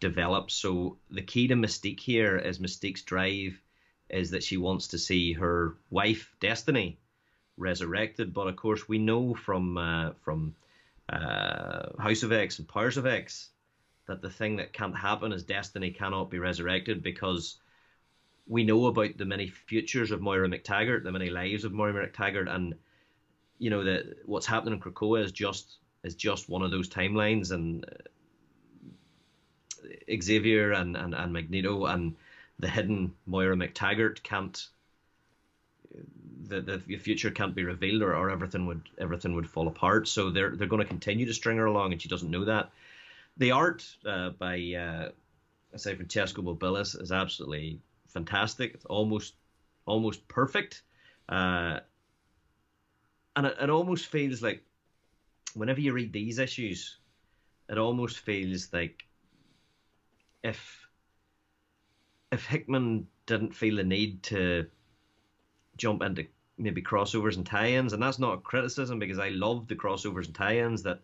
develops. 0.00 0.54
So 0.54 0.96
the 1.10 1.20
key 1.20 1.48
to 1.48 1.54
Mystique 1.54 2.00
here 2.00 2.38
is 2.38 2.60
Mystique's 2.60 3.02
drive 3.02 3.60
is 4.08 4.30
that 4.30 4.42
she 4.42 4.56
wants 4.56 4.88
to 4.88 4.98
see 4.98 5.34
her 5.34 5.76
wife 5.90 6.34
Destiny 6.40 6.98
resurrected. 7.58 8.32
But 8.32 8.48
of 8.48 8.56
course, 8.56 8.88
we 8.88 8.96
know 8.96 9.34
from 9.34 9.76
uh, 9.76 10.12
from 10.22 10.54
uh, 11.10 11.90
House 11.98 12.22
of 12.22 12.32
X 12.32 12.58
and 12.58 12.66
Powers 12.66 12.96
of 12.96 13.04
X 13.04 13.50
that 14.10 14.20
the 14.20 14.30
thing 14.30 14.56
that 14.56 14.72
can't 14.72 14.96
happen 14.96 15.32
is 15.32 15.44
destiny 15.44 15.92
cannot 15.92 16.30
be 16.30 16.38
resurrected 16.40 17.00
because 17.00 17.60
we 18.48 18.64
know 18.64 18.86
about 18.86 19.16
the 19.16 19.24
many 19.24 19.46
futures 19.46 20.10
of 20.10 20.20
Moira 20.20 20.48
MacTaggert, 20.48 21.04
the 21.04 21.12
many 21.12 21.30
lives 21.30 21.64
of 21.64 21.72
Moira 21.72 22.08
MacTaggert, 22.08 22.52
and 22.52 22.74
you 23.58 23.70
know 23.70 23.84
that 23.84 24.26
what's 24.26 24.46
happening 24.46 24.74
in 24.74 24.80
Krakoa 24.80 25.24
is 25.24 25.30
just 25.30 25.76
is 26.02 26.16
just 26.16 26.48
one 26.48 26.62
of 26.62 26.72
those 26.72 26.88
timelines, 26.88 27.52
and 27.52 27.84
uh, 29.84 30.16
Xavier 30.20 30.72
and, 30.72 30.96
and, 30.96 31.14
and 31.14 31.32
Magneto 31.32 31.86
and 31.86 32.16
the 32.58 32.68
hidden 32.68 33.14
Moira 33.26 33.54
MacTaggert 33.54 34.24
can't 34.24 34.68
the, 36.48 36.60
the 36.60 36.96
future 36.96 37.30
can't 37.30 37.54
be 37.54 37.62
revealed 37.62 38.02
or, 38.02 38.16
or 38.16 38.28
everything 38.28 38.66
would 38.66 38.82
everything 38.98 39.36
would 39.36 39.48
fall 39.48 39.68
apart. 39.68 40.08
So 40.08 40.30
they're 40.30 40.56
they're 40.56 40.66
going 40.66 40.82
to 40.82 40.88
continue 40.88 41.26
to 41.26 41.34
string 41.34 41.58
her 41.58 41.66
along, 41.66 41.92
and 41.92 42.02
she 42.02 42.08
doesn't 42.08 42.30
know 42.30 42.44
that. 42.46 42.70
The 43.36 43.52
art 43.52 43.86
uh, 44.04 44.30
by 44.30 44.56
uh, 44.74 45.10
I 45.72 45.76
say 45.76 45.94
Francesco 45.94 46.42
Mobilis 46.42 47.00
is 47.00 47.12
absolutely 47.12 47.80
fantastic. 48.08 48.74
It's 48.74 48.84
almost 48.84 49.34
almost 49.86 50.26
perfect, 50.28 50.82
uh, 51.28 51.80
and 53.36 53.46
it, 53.46 53.56
it 53.60 53.70
almost 53.70 54.06
feels 54.06 54.42
like 54.42 54.62
whenever 55.54 55.80
you 55.80 55.92
read 55.92 56.12
these 56.12 56.38
issues, 56.38 56.98
it 57.68 57.78
almost 57.78 58.20
feels 58.20 58.68
like 58.72 59.04
if 60.42 60.86
if 62.32 62.46
Hickman 62.46 63.06
didn't 63.26 63.54
feel 63.54 63.76
the 63.76 63.84
need 63.84 64.22
to 64.24 64.66
jump 65.76 66.02
into 66.02 66.26
maybe 66.58 66.82
crossovers 66.82 67.36
and 67.36 67.46
tie-ins, 67.46 67.92
and 67.92 68.02
that's 68.02 68.18
not 68.18 68.34
a 68.34 68.38
criticism 68.38 68.98
because 68.98 69.18
I 69.18 69.30
love 69.30 69.66
the 69.66 69.76
crossovers 69.76 70.26
and 70.26 70.34
tie-ins 70.34 70.82
that 70.82 71.00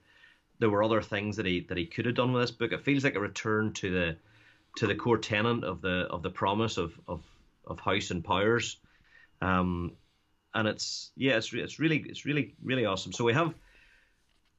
there 0.58 0.70
were 0.70 0.82
other 0.82 1.02
things 1.02 1.36
that 1.36 1.46
he 1.46 1.60
that 1.60 1.76
he 1.76 1.86
could 1.86 2.06
have 2.06 2.14
done 2.14 2.32
with 2.32 2.42
this 2.42 2.50
book. 2.50 2.72
It 2.72 2.84
feels 2.84 3.04
like 3.04 3.14
a 3.14 3.20
return 3.20 3.72
to 3.74 3.90
the 3.90 4.16
to 4.76 4.86
the 4.86 4.94
core 4.94 5.18
tenant 5.18 5.64
of 5.64 5.80
the 5.80 6.06
of 6.10 6.22
the 6.22 6.30
promise 6.30 6.76
of 6.76 6.98
of, 7.08 7.22
of 7.66 7.80
House 7.80 8.10
and 8.10 8.24
Powers, 8.24 8.78
um, 9.40 9.92
and 10.54 10.68
it's 10.68 11.10
yeah, 11.16 11.36
it's 11.36 11.52
it's 11.52 11.78
really 11.78 11.98
it's 12.08 12.24
really 12.24 12.54
really 12.62 12.86
awesome. 12.86 13.12
So 13.12 13.24
we 13.24 13.34
have 13.34 13.54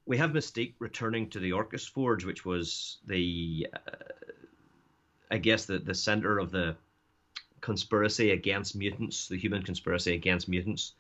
we 0.06 0.18
have 0.18 0.32
Mystique 0.32 0.76
returning 0.80 1.30
to 1.32 1.40
the 1.40 1.53
Orchis 1.53 1.88
Forge, 1.88 2.26
which 2.26 2.45
was 2.45 2.98
the 3.06 3.68
uh, 3.74 4.03
I 5.32 5.38
guess 5.38 5.65
the 5.65 5.80
the 5.80 5.95
center 5.95 6.38
of 6.38 6.52
the 6.52 6.76
conspiracy 7.61 8.32
against 8.32 8.76
mutants, 8.76 9.28
the 9.28 9.38
human 9.38 9.64
conspiracy 9.64 10.14
against 10.14 10.48
mutants 10.48 10.94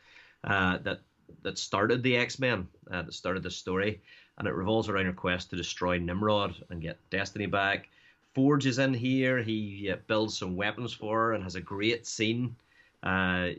uh, 0.43 0.79
that 0.79 1.01
that 1.43 1.57
started 1.57 2.01
the 2.01 2.17
X 2.17 2.39
Men, 2.39 2.67
uh, 2.89 3.03
that 3.03 3.13
started 3.13 3.43
the 3.43 3.51
story 3.51 4.01
and 4.37 4.47
it 4.47 4.53
revolves 4.53 4.89
around 4.89 5.07
a 5.07 5.13
quest 5.13 5.49
to 5.49 5.55
destroy 5.55 5.97
Nimrod 5.97 6.55
and 6.69 6.81
get 6.81 6.97
Destiny 7.09 7.45
back. 7.47 7.89
Forge 8.33 8.67
is 8.67 8.77
in 8.77 8.93
here. 8.93 9.41
He 9.41 9.89
uh, 9.91 9.97
builds 10.07 10.37
some 10.37 10.55
weapons 10.55 10.93
for 10.93 11.17
her 11.17 11.33
and 11.33 11.43
has 11.43 11.55
a 11.55 11.61
great 11.61 12.05
scene. 12.05 12.55
Uh, 13.01 13.49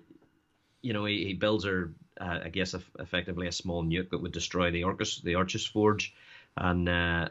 you 0.82 0.92
know, 0.92 1.04
he, 1.04 1.24
he 1.24 1.34
builds 1.34 1.64
her, 1.64 1.92
uh, 2.20 2.38
I 2.44 2.48
guess, 2.48 2.74
effectively 2.98 3.48
a 3.48 3.52
small 3.52 3.82
nuke 3.82 4.10
that 4.10 4.22
would 4.22 4.32
destroy 4.32 4.70
the 4.70 4.84
Orchis, 4.84 5.20
the 5.22 5.34
Orchis 5.34 5.66
Forge, 5.66 6.14
and 6.56 6.88
uh, 6.88 7.28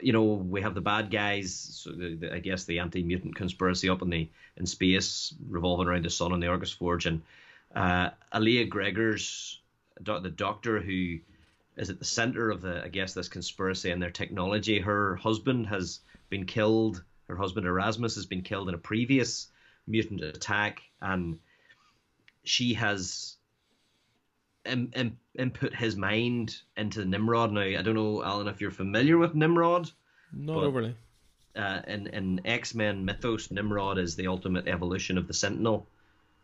you 0.00 0.12
know 0.12 0.22
we 0.22 0.62
have 0.62 0.74
the 0.74 0.80
bad 0.80 1.10
guys. 1.10 1.54
So 1.54 1.92
the, 1.92 2.14
the, 2.16 2.34
I 2.34 2.38
guess 2.40 2.64
the 2.64 2.80
anti-mutant 2.80 3.36
conspiracy 3.36 3.88
up 3.88 4.02
in 4.02 4.10
the 4.10 4.28
in 4.56 4.66
space, 4.66 5.34
revolving 5.48 5.86
around 5.86 6.04
the 6.04 6.10
sun 6.10 6.32
and 6.32 6.42
the 6.42 6.48
Orchis 6.48 6.74
Forge, 6.74 7.06
and 7.06 7.22
uh, 7.74 8.10
Alia 8.34 8.66
Gregor's 8.66 9.60
the 10.00 10.30
doctor 10.30 10.80
who 10.80 11.18
is 11.76 11.90
at 11.90 11.98
the 11.98 12.04
center 12.04 12.50
of 12.50 12.60
the 12.60 12.84
I 12.84 12.88
guess 12.88 13.14
this 13.14 13.28
conspiracy 13.28 13.90
and 13.90 14.02
their 14.02 14.10
technology. 14.10 14.80
Her 14.80 15.16
husband 15.16 15.66
has 15.68 16.00
been 16.30 16.46
killed. 16.46 17.02
Her 17.28 17.36
husband 17.36 17.66
Erasmus 17.66 18.16
has 18.16 18.26
been 18.26 18.42
killed 18.42 18.68
in 18.68 18.74
a 18.74 18.78
previous 18.78 19.48
mutant 19.86 20.22
attack, 20.22 20.82
and 21.00 21.38
she 22.44 22.74
has 22.74 23.36
Im- 24.64 24.92
Im- 24.94 25.18
input 25.36 25.74
his 25.74 25.96
mind 25.96 26.56
into 26.76 27.04
Nimrod. 27.04 27.52
Now 27.52 27.62
I 27.62 27.82
don't 27.82 27.94
know, 27.94 28.22
Alan, 28.22 28.48
if 28.48 28.60
you're 28.60 28.70
familiar 28.70 29.18
with 29.18 29.34
Nimrod. 29.34 29.90
Not 30.32 30.54
but, 30.54 30.64
overly. 30.64 30.96
Uh, 31.54 31.80
in 31.86 32.06
in 32.08 32.46
X 32.46 32.74
Men 32.74 33.04
mythos, 33.04 33.50
Nimrod 33.50 33.98
is 33.98 34.16
the 34.16 34.28
ultimate 34.28 34.68
evolution 34.68 35.18
of 35.18 35.26
the 35.26 35.34
Sentinel, 35.34 35.86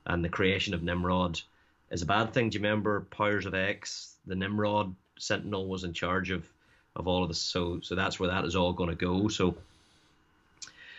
and 0.05 0.25
the 0.25 0.29
creation 0.29 0.75
of 0.75 0.83
Nimrod 0.83 1.41
is 1.91 2.03
a 2.03 2.07
bad 2.07 2.33
thing. 2.33 2.51
Do 2.51 2.59
you 2.59 2.65
remember 2.65 3.01
Powers 3.11 3.47
of 3.47 3.55
X? 3.55 4.17
The 4.27 4.35
Nimrod 4.35 4.95
Sentinel 5.19 5.69
was 5.69 5.85
in 5.85 5.93
charge 5.93 6.31
of 6.31 6.47
of 6.97 7.07
all 7.07 7.23
of 7.23 7.29
this. 7.29 7.39
So 7.41 7.81
so 7.81 7.95
that's 7.95 8.19
where 8.19 8.29
that 8.29 8.45
is 8.45 8.57
all 8.57 8.73
going 8.73 8.91
to 8.91 8.97
go. 8.97 9.29
So 9.29 9.55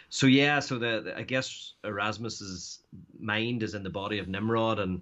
so 0.10 0.26
yeah, 0.26 0.60
so 0.60 0.80
the, 0.80 1.02
the, 1.02 1.18
I 1.18 1.22
guess 1.22 1.74
Erasmus's 1.84 2.80
mind 3.20 3.62
is 3.62 3.76
in 3.76 3.84
the 3.84 3.90
body 3.92 4.18
of 4.18 4.28
Nimrod, 4.28 4.80
and 4.80 5.02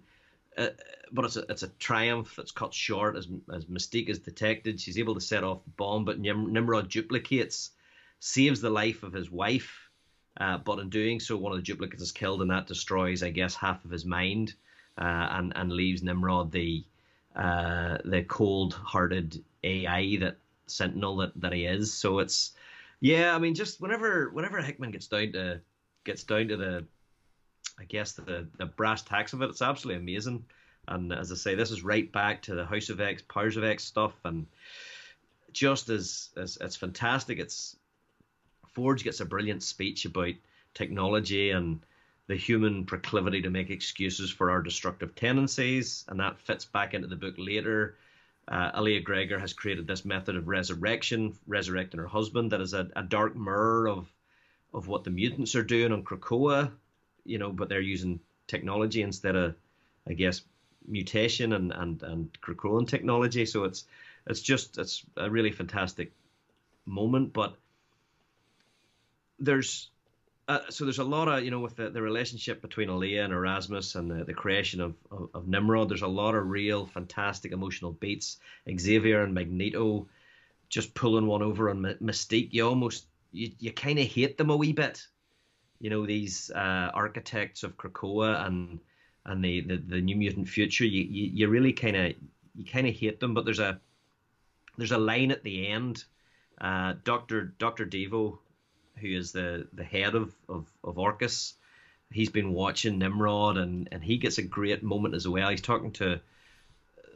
uh, 0.57 0.67
but 1.13 1.23
it's 1.23 1.37
a 1.37 1.45
it's 1.49 1.63
a 1.63 1.69
triumph 1.79 2.35
that's 2.35 2.51
cut 2.51 2.73
short 2.73 3.15
as 3.15 3.27
as 3.53 3.65
Mystique 3.65 4.09
is 4.09 4.19
detected. 4.19 4.81
She's 4.81 4.99
able 4.99 5.13
to 5.15 5.21
set 5.21 5.45
off 5.45 5.63
the 5.63 5.71
bomb, 5.71 6.03
but 6.03 6.19
Nim- 6.19 6.51
Nimrod 6.51 6.89
duplicates, 6.89 7.71
saves 8.19 8.59
the 8.59 8.69
life 8.69 9.03
of 9.03 9.13
his 9.13 9.31
wife, 9.31 9.89
uh, 10.41 10.57
but 10.57 10.79
in 10.79 10.89
doing 10.89 11.21
so, 11.21 11.37
one 11.37 11.53
of 11.53 11.57
the 11.57 11.63
duplicates 11.63 12.03
is 12.03 12.11
killed, 12.11 12.41
and 12.41 12.51
that 12.51 12.67
destroys, 12.67 13.23
I 13.23 13.29
guess, 13.29 13.55
half 13.55 13.85
of 13.85 13.91
his 13.91 14.03
mind, 14.03 14.55
uh, 14.97 15.27
and 15.31 15.53
and 15.55 15.71
leaves 15.71 16.03
Nimrod 16.03 16.51
the 16.51 16.83
uh, 17.35 17.97
the 18.03 18.23
cold-hearted 18.23 19.43
AI 19.63 20.17
that 20.19 20.37
Sentinel 20.65 21.17
that, 21.17 21.39
that 21.39 21.53
he 21.53 21.65
is. 21.65 21.93
So 21.93 22.19
it's 22.19 22.53
yeah, 22.99 23.35
I 23.35 23.39
mean, 23.39 23.53
just 23.53 23.79
whenever 23.79 24.29
whenever 24.29 24.61
Hickman 24.61 24.91
gets 24.91 25.07
down 25.07 25.31
to 25.33 25.61
gets 26.03 26.23
down 26.23 26.47
to 26.47 26.57
the, 26.57 26.85
I 27.79 27.83
guess 27.83 28.13
the 28.13 28.47
the 28.57 28.65
brass 28.65 29.03
tacks 29.03 29.33
of 29.33 29.41
it, 29.41 29.49
it's 29.49 29.61
absolutely 29.61 30.01
amazing. 30.01 30.45
And 30.87 31.11
as 31.11 31.31
I 31.31 31.35
say, 31.35 31.53
this 31.53 31.71
is 31.71 31.83
right 31.83 32.09
back 32.11 32.41
to 32.43 32.55
the 32.55 32.65
House 32.65 32.89
of 32.89 33.01
X, 33.01 33.21
Powers 33.21 33.57
of 33.57 33.63
X 33.63 33.83
stuff, 33.83 34.13
and 34.23 34.47
just 35.51 35.89
as 35.89 36.29
as 36.37 36.57
it's 36.59 36.75
fantastic. 36.75 37.39
It's 37.39 37.75
Forge 38.73 39.03
gets 39.03 39.19
a 39.19 39.25
brilliant 39.25 39.63
speech 39.63 40.05
about 40.05 40.33
technology 40.73 41.51
and 41.51 41.79
the 42.27 42.35
human 42.35 42.85
proclivity 42.85 43.41
to 43.41 43.49
make 43.49 43.69
excuses 43.69 44.29
for 44.29 44.51
our 44.51 44.61
destructive 44.61 45.15
tendencies, 45.15 46.05
and 46.07 46.19
that 46.19 46.39
fits 46.39 46.65
back 46.65 46.93
into 46.93 47.07
the 47.07 47.15
book 47.15 47.35
later 47.37 47.95
uh, 48.47 48.71
Alia 48.75 49.01
Gregor 49.01 49.39
has 49.39 49.53
created 49.53 49.87
this 49.87 50.05
method 50.05 50.35
of 50.35 50.47
resurrection, 50.47 51.37
resurrecting 51.47 51.99
her 51.99 52.07
husband, 52.07 52.51
that 52.51 52.61
is 52.61 52.73
a, 52.73 52.89
a 52.95 53.03
dark 53.03 53.35
mirror 53.35 53.87
of 53.87 54.11
of 54.73 54.87
what 54.87 55.03
the 55.03 55.09
mutants 55.09 55.55
are 55.55 55.63
doing 55.63 55.91
on 55.91 56.03
Krakoa, 56.03 56.71
you 57.25 57.37
know, 57.37 57.51
but 57.51 57.69
they're 57.69 57.79
using 57.79 58.19
technology 58.47 59.01
instead 59.01 59.35
of, 59.35 59.55
I 60.07 60.13
guess, 60.13 60.41
mutation 60.87 61.53
and 61.53 61.71
and 61.73 62.01
and 62.03 62.41
Krakoan 62.41 62.87
technology. 62.87 63.45
So 63.45 63.65
it's 63.65 63.85
it's 64.27 64.41
just 64.41 64.77
it's 64.77 65.05
a 65.17 65.29
really 65.29 65.51
fantastic 65.51 66.13
moment, 66.85 67.33
but 67.33 67.55
there's 69.39 69.89
uh, 70.47 70.59
so 70.69 70.85
there's 70.85 70.99
a 70.99 71.03
lot 71.03 71.27
of 71.27 71.43
you 71.43 71.51
know 71.51 71.59
with 71.59 71.75
the, 71.75 71.89
the 71.89 72.01
relationship 72.01 72.61
between 72.61 72.89
Alia 72.89 73.23
and 73.23 73.33
Erasmus 73.33 73.95
and 73.95 74.09
the, 74.09 74.23
the 74.23 74.33
creation 74.33 74.79
of, 74.79 74.95
of, 75.11 75.29
of 75.33 75.47
Nimrod. 75.47 75.89
There's 75.89 76.03
a 76.03 76.07
lot 76.07 76.35
of 76.35 76.47
real 76.47 76.85
fantastic 76.85 77.51
emotional 77.51 77.91
beats. 77.91 78.37
Xavier 78.79 79.23
and 79.23 79.33
Magneto 79.33 80.07
just 80.69 80.93
pulling 80.93 81.27
one 81.27 81.41
over 81.41 81.69
on 81.69 81.81
Mystique. 82.01 82.49
You 82.51 82.67
almost 82.67 83.07
you, 83.33 83.51
you 83.59 83.73
kind 83.73 83.99
of 83.99 84.05
hate 84.05 84.37
them 84.37 84.49
a 84.49 84.55
wee 84.55 84.71
bit. 84.71 85.05
You 85.79 85.89
know 85.89 86.05
these 86.05 86.49
uh, 86.51 86.91
architects 86.93 87.63
of 87.63 87.75
Krakoa 87.75 88.45
and 88.45 88.79
and 89.25 89.43
the, 89.43 89.61
the, 89.61 89.77
the 89.77 90.01
New 90.01 90.15
Mutant 90.15 90.47
Future. 90.47 90.85
You 90.85 91.03
you, 91.03 91.29
you 91.33 91.47
really 91.49 91.73
kind 91.73 91.97
of 91.97 92.13
you 92.55 92.65
kind 92.65 92.87
of 92.87 92.95
hate 92.95 93.19
them. 93.19 93.33
But 93.33 93.43
there's 93.43 93.59
a 93.59 93.81
there's 94.77 94.93
a 94.93 94.97
line 94.97 95.31
at 95.31 95.43
the 95.43 95.67
end. 95.67 96.05
Uh, 96.61 96.93
Doctor 97.03 97.53
Doctor 97.59 97.85
Devo 97.85 98.39
who 98.99 99.07
is 99.07 99.31
the 99.31 99.67
the 99.73 99.83
head 99.83 100.15
of 100.15 100.33
of, 100.49 100.65
of 100.83 100.97
Orchis, 100.97 101.53
he's 102.11 102.29
been 102.29 102.53
watching 102.53 102.99
Nimrod, 102.99 103.57
and 103.57 103.89
and 103.91 104.03
he 104.03 104.17
gets 104.17 104.37
a 104.37 104.43
great 104.43 104.83
moment 104.83 105.15
as 105.15 105.27
well. 105.27 105.49
He's 105.49 105.61
talking 105.61 105.91
to 105.93 106.19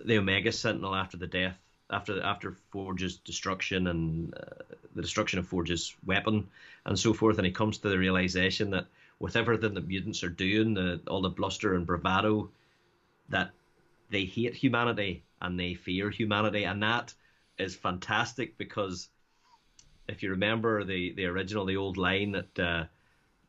the 0.03 0.17
Omega 0.17 0.51
Sentinel 0.51 0.95
after 0.95 1.17
the 1.17 1.27
death, 1.27 1.57
after 1.89 2.21
after 2.21 2.51
Forge's 2.71 3.17
destruction 3.17 3.87
and 3.87 4.33
uh, 4.33 4.63
the 4.95 5.01
destruction 5.01 5.39
of 5.39 5.47
Forge's 5.47 5.95
weapon 6.05 6.47
and 6.85 6.97
so 6.97 7.13
forth, 7.13 7.37
and 7.37 7.45
he 7.45 7.51
comes 7.51 7.77
to 7.79 7.89
the 7.89 7.97
realization 7.97 8.71
that 8.71 8.87
with 9.19 9.35
everything 9.35 9.73
the 9.73 9.81
mutants 9.81 10.23
are 10.23 10.29
doing, 10.29 10.73
the, 10.73 10.99
all 11.07 11.21
the 11.21 11.29
bluster 11.29 11.75
and 11.75 11.85
bravado, 11.85 12.49
that 13.29 13.51
they 14.09 14.25
hate 14.25 14.55
humanity 14.55 15.23
and 15.41 15.59
they 15.59 15.75
fear 15.75 16.09
humanity, 16.09 16.63
and 16.63 16.81
that 16.81 17.13
is 17.57 17.75
fantastic 17.75 18.57
because 18.57 19.09
if 20.11 20.23
you 20.23 20.31
remember 20.31 20.83
the 20.83 21.13
the 21.13 21.25
original, 21.25 21.65
the 21.65 21.77
old 21.77 21.97
line 21.97 22.31
that 22.33 22.59
uh, 22.59 22.83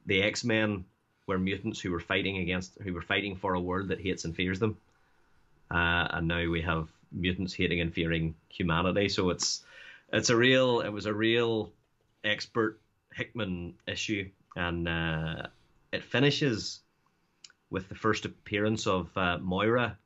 the 0.07 0.23
X 0.23 0.45
Men 0.45 0.85
were 1.27 1.39
mutants 1.39 1.81
who 1.81 1.91
were 1.91 2.01
fighting 2.01 2.39
against, 2.39 2.79
who 2.83 2.93
were 2.93 3.03
fighting 3.03 3.37
for 3.37 3.55
a 3.55 3.61
world 3.61 3.89
that 3.89 4.01
hates 4.01 4.25
and 4.25 4.35
fears 4.35 4.59
them, 4.59 4.77
uh, 5.71 6.09
and 6.11 6.29
now 6.29 6.49
we 6.49 6.63
have 6.63 6.89
mutants 7.13 7.55
hating 7.55 7.81
and 7.81 7.93
fearing 7.93 8.35
humanity. 8.49 9.09
So 9.09 9.31
it's 9.31 9.65
it's 10.13 10.31
a 10.31 10.37
real, 10.37 10.81
it 10.81 10.91
was 10.91 11.07
a 11.07 11.15
real 11.15 11.73
expert 12.25 12.79
Hickman 13.15 13.75
issue, 13.87 14.29
and 14.57 14.89
uh, 14.89 15.47
it 15.93 16.05
finishes 16.05 16.81
with 17.71 17.89
the 17.89 17.95
first 17.95 18.25
appearance 18.25 18.87
of 18.87 19.17
uh, 19.17 19.39
Moira 19.39 19.97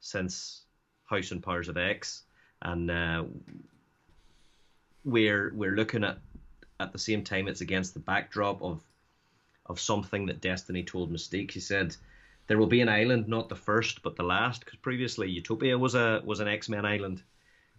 since 0.00 0.62
House 1.04 1.30
and 1.30 1.42
Powers 1.42 1.68
of 1.68 1.76
X, 1.76 2.22
and 2.62 2.90
uh, 2.90 3.24
we're 5.04 5.52
we're 5.54 5.76
looking 5.76 6.04
at 6.04 6.18
at 6.78 6.92
the 6.92 6.98
same 6.98 7.22
time 7.22 7.48
it's 7.48 7.60
against 7.60 7.94
the 7.94 8.00
backdrop 8.00 8.62
of 8.62 8.82
of 9.66 9.80
something 9.80 10.26
that 10.26 10.40
Destiny 10.40 10.82
told 10.82 11.12
Mystique. 11.12 11.52
She 11.52 11.60
said 11.60 11.96
there 12.46 12.58
will 12.58 12.66
be 12.66 12.80
an 12.80 12.88
island, 12.88 13.28
not 13.28 13.48
the 13.48 13.56
first 13.56 14.02
but 14.02 14.16
the 14.16 14.24
last, 14.24 14.64
because 14.64 14.78
previously 14.80 15.30
Utopia 15.30 15.78
was 15.78 15.94
a 15.94 16.22
was 16.24 16.40
an 16.40 16.48
X 16.48 16.68
Men 16.68 16.84
island. 16.84 17.22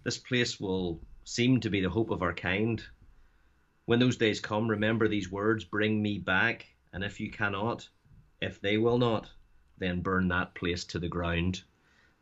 This 0.03 0.17
place 0.17 0.59
will 0.59 0.99
seem 1.25 1.59
to 1.59 1.69
be 1.69 1.81
the 1.81 1.89
hope 1.89 2.09
of 2.09 2.21
our 2.21 2.33
kind. 2.33 2.81
When 3.85 3.99
those 3.99 4.17
days 4.17 4.39
come, 4.39 4.69
remember 4.69 5.07
these 5.07 5.31
words: 5.31 5.63
"Bring 5.63 6.01
me 6.01 6.17
back." 6.17 6.67
And 6.93 7.03
if 7.03 7.19
you 7.19 7.31
cannot, 7.31 7.87
if 8.41 8.59
they 8.59 8.77
will 8.77 8.97
not, 8.97 9.29
then 9.77 10.01
burn 10.01 10.27
that 10.27 10.53
place 10.55 10.83
to 10.85 10.99
the 10.99 11.07
ground. 11.07 11.63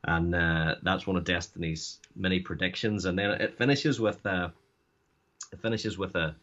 And 0.03 0.33
uh, 0.35 0.75
that's 0.83 1.07
one 1.07 1.17
of 1.17 1.23
Destiny's 1.23 1.99
many 2.15 2.39
predictions. 2.39 3.05
And 3.05 3.17
then 3.17 3.31
it 3.31 3.57
finishes 3.57 3.99
with. 3.99 4.25
Uh, 4.25 4.49
it 5.51 5.61
finishes 5.61 5.97
with 5.97 6.15
a 6.15 6.35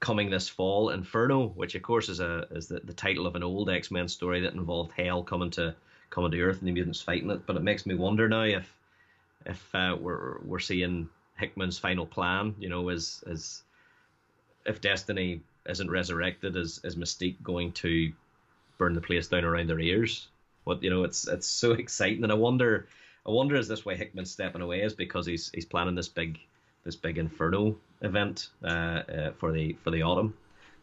coming 0.00 0.30
this 0.30 0.48
fall 0.48 0.90
Inferno, 0.90 1.48
which 1.48 1.74
of 1.74 1.82
course 1.82 2.08
is 2.08 2.20
a 2.20 2.46
is 2.50 2.68
the, 2.68 2.80
the 2.80 2.92
title 2.92 3.26
of 3.26 3.34
an 3.34 3.42
old 3.42 3.70
X 3.70 3.90
Men 3.90 4.08
story 4.08 4.40
that 4.40 4.54
involved 4.54 4.92
Hell 4.96 5.22
coming 5.22 5.50
to 5.50 5.74
coming 6.10 6.30
to 6.30 6.40
Earth 6.40 6.58
and 6.58 6.68
the 6.68 6.72
mutants 6.72 7.00
fighting 7.00 7.30
it. 7.30 7.46
But 7.46 7.56
it 7.56 7.62
makes 7.62 7.86
me 7.86 7.94
wonder 7.94 8.28
now 8.28 8.42
if 8.42 8.72
if 9.46 9.74
uh, 9.74 9.96
we're 9.98 10.38
we're 10.44 10.58
seeing 10.58 11.08
Hickman's 11.36 11.78
final 11.78 12.06
plan. 12.06 12.54
You 12.58 12.68
know, 12.68 12.88
is 12.88 13.22
is 13.26 13.62
if 14.66 14.80
Destiny 14.80 15.40
isn't 15.66 15.90
resurrected, 15.90 16.56
is 16.56 16.80
is 16.84 16.96
Mystique 16.96 17.42
going 17.42 17.72
to 17.72 18.12
burn 18.76 18.94
the 18.94 19.00
place 19.00 19.28
down 19.28 19.44
around 19.44 19.68
their 19.68 19.80
ears? 19.80 20.28
What 20.64 20.82
you 20.82 20.90
know, 20.90 21.04
it's 21.04 21.26
it's 21.26 21.46
so 21.46 21.72
exciting, 21.84 22.22
and 22.22 22.32
I 22.32 22.36
wonder 22.36 22.86
I 23.26 23.30
wonder 23.30 23.56
is 23.56 23.68
this 23.68 23.84
why 23.84 23.94
Hickman's 23.94 24.30
stepping 24.30 24.62
away 24.62 24.82
is 24.82 24.94
because 24.94 25.26
he's 25.26 25.50
he's 25.52 25.66
planning 25.66 25.94
this 25.94 26.08
big 26.08 26.38
this 26.84 26.96
big 26.96 27.18
Inferno 27.18 27.76
event 28.02 28.48
uh, 28.64 28.66
uh, 28.66 29.30
for 29.32 29.52
the 29.52 29.74
for 29.82 29.90
the 29.90 30.02
autumn. 30.02 30.34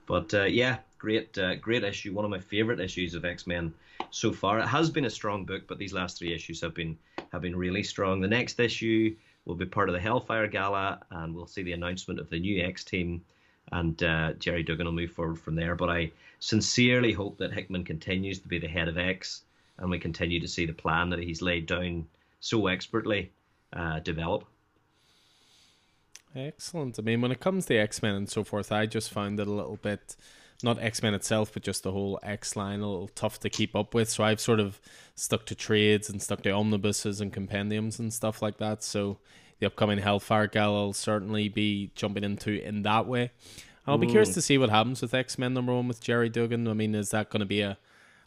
But 0.05 0.33
uh, 0.33 0.43
yeah, 0.43 0.77
great 0.97 1.37
great 1.61 1.83
issue. 1.83 2.13
One 2.13 2.25
of 2.25 2.31
my 2.31 2.39
favorite 2.39 2.79
issues 2.79 3.15
of 3.15 3.25
X 3.25 3.47
Men 3.47 3.73
so 4.11 4.31
far. 4.31 4.59
It 4.59 4.67
has 4.67 4.89
been 4.89 5.05
a 5.05 5.09
strong 5.09 5.45
book, 5.45 5.63
but 5.67 5.77
these 5.77 5.93
last 5.93 6.17
three 6.17 6.33
issues 6.33 6.61
have 6.61 6.73
been 6.73 6.97
have 7.31 7.41
been 7.41 7.55
really 7.55 7.83
strong. 7.83 8.21
The 8.21 8.27
next 8.27 8.59
issue 8.59 9.15
will 9.45 9.55
be 9.55 9.65
part 9.65 9.89
of 9.89 9.93
the 9.93 10.01
Hellfire 10.01 10.47
Gala, 10.47 11.01
and 11.11 11.35
we'll 11.35 11.47
see 11.47 11.63
the 11.63 11.73
announcement 11.73 12.19
of 12.19 12.29
the 12.29 12.39
new 12.39 12.63
X 12.63 12.83
team. 12.83 13.23
And 13.71 14.01
uh, 14.03 14.33
Gerry 14.33 14.61
Duggan 14.61 14.85
will 14.85 14.93
move 14.93 15.11
forward 15.11 15.39
from 15.39 15.55
there. 15.55 15.75
But 15.75 15.89
I 15.89 16.11
sincerely 16.39 17.13
hope 17.13 17.37
that 17.39 17.51
Hickman 17.51 17.83
continues 17.83 18.39
to 18.39 18.47
be 18.47 18.59
the 18.59 18.67
head 18.67 18.87
of 18.87 18.97
X, 18.97 19.41
and 19.79 19.89
we 19.89 19.97
continue 19.99 20.39
to 20.39 20.47
see 20.47 20.65
the 20.65 20.73
plan 20.73 21.09
that 21.09 21.19
he's 21.19 21.41
laid 21.41 21.65
down 21.65 22.05
so 22.39 22.67
expertly 22.67 23.31
uh, 23.73 23.99
develop. 23.99 24.45
Excellent. 26.35 26.99
I 26.99 27.01
mean, 27.01 27.21
when 27.21 27.31
it 27.31 27.39
comes 27.39 27.65
to 27.67 27.77
X 27.77 28.01
Men 28.01 28.15
and 28.15 28.29
so 28.29 28.43
forth, 28.43 28.71
I 28.71 28.85
just 28.85 29.11
found 29.11 29.39
it 29.39 29.47
a 29.47 29.51
little 29.51 29.77
bit, 29.77 30.17
not 30.61 30.81
X 30.81 31.01
Men 31.01 31.13
itself, 31.13 31.53
but 31.53 31.63
just 31.63 31.83
the 31.83 31.93
whole 31.93 32.19
X 32.21 32.55
line 32.55 32.81
a 32.81 32.89
little 32.89 33.07
tough 33.07 33.39
to 33.41 33.49
keep 33.49 33.75
up 33.75 33.93
with. 33.93 34.09
So 34.09 34.23
I've 34.23 34.41
sort 34.41 34.59
of 34.59 34.81
stuck 35.15 35.45
to 35.45 35.55
trades 35.55 36.09
and 36.09 36.21
stuck 36.21 36.41
to 36.43 36.51
omnibuses 36.51 37.21
and 37.21 37.31
compendiums 37.31 37.99
and 37.99 38.13
stuff 38.13 38.41
like 38.41 38.57
that. 38.57 38.83
So 38.83 39.17
the 39.59 39.67
upcoming 39.67 39.99
Hellfire 39.99 40.47
Gal 40.47 40.75
I'll 40.75 40.93
certainly 40.93 41.47
be 41.47 41.91
jumping 41.95 42.25
into 42.25 42.61
in 42.61 42.81
that 42.81 43.07
way. 43.07 43.31
I'll 43.87 43.97
be 43.99 44.07
curious 44.07 44.31
mm. 44.31 44.35
to 44.35 44.41
see 44.41 44.57
what 44.57 44.71
happens 44.71 45.01
with 45.01 45.13
X 45.13 45.37
Men 45.37 45.53
number 45.53 45.73
one 45.73 45.87
with 45.87 46.01
Gerry 46.01 46.27
Duggan. 46.27 46.67
I 46.67 46.73
mean, 46.73 46.95
is 46.95 47.11
that 47.11 47.29
going 47.29 47.41
to 47.41 47.45
be 47.45 47.61
a, 47.61 47.77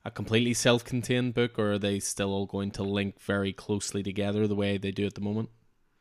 a 0.05 0.11
completely 0.11 0.55
self 0.55 0.83
contained 0.83 1.35
book, 1.35 1.59
or 1.59 1.73
are 1.73 1.79
they 1.79 1.99
still 1.99 2.33
all 2.33 2.47
going 2.47 2.71
to 2.71 2.83
link 2.83 3.21
very 3.21 3.53
closely 3.53 4.03
together 4.03 4.47
the 4.47 4.55
way 4.55 4.79
they 4.79 4.93
do 4.93 5.05
at 5.05 5.15
the 5.15 5.21
moment? 5.21 5.51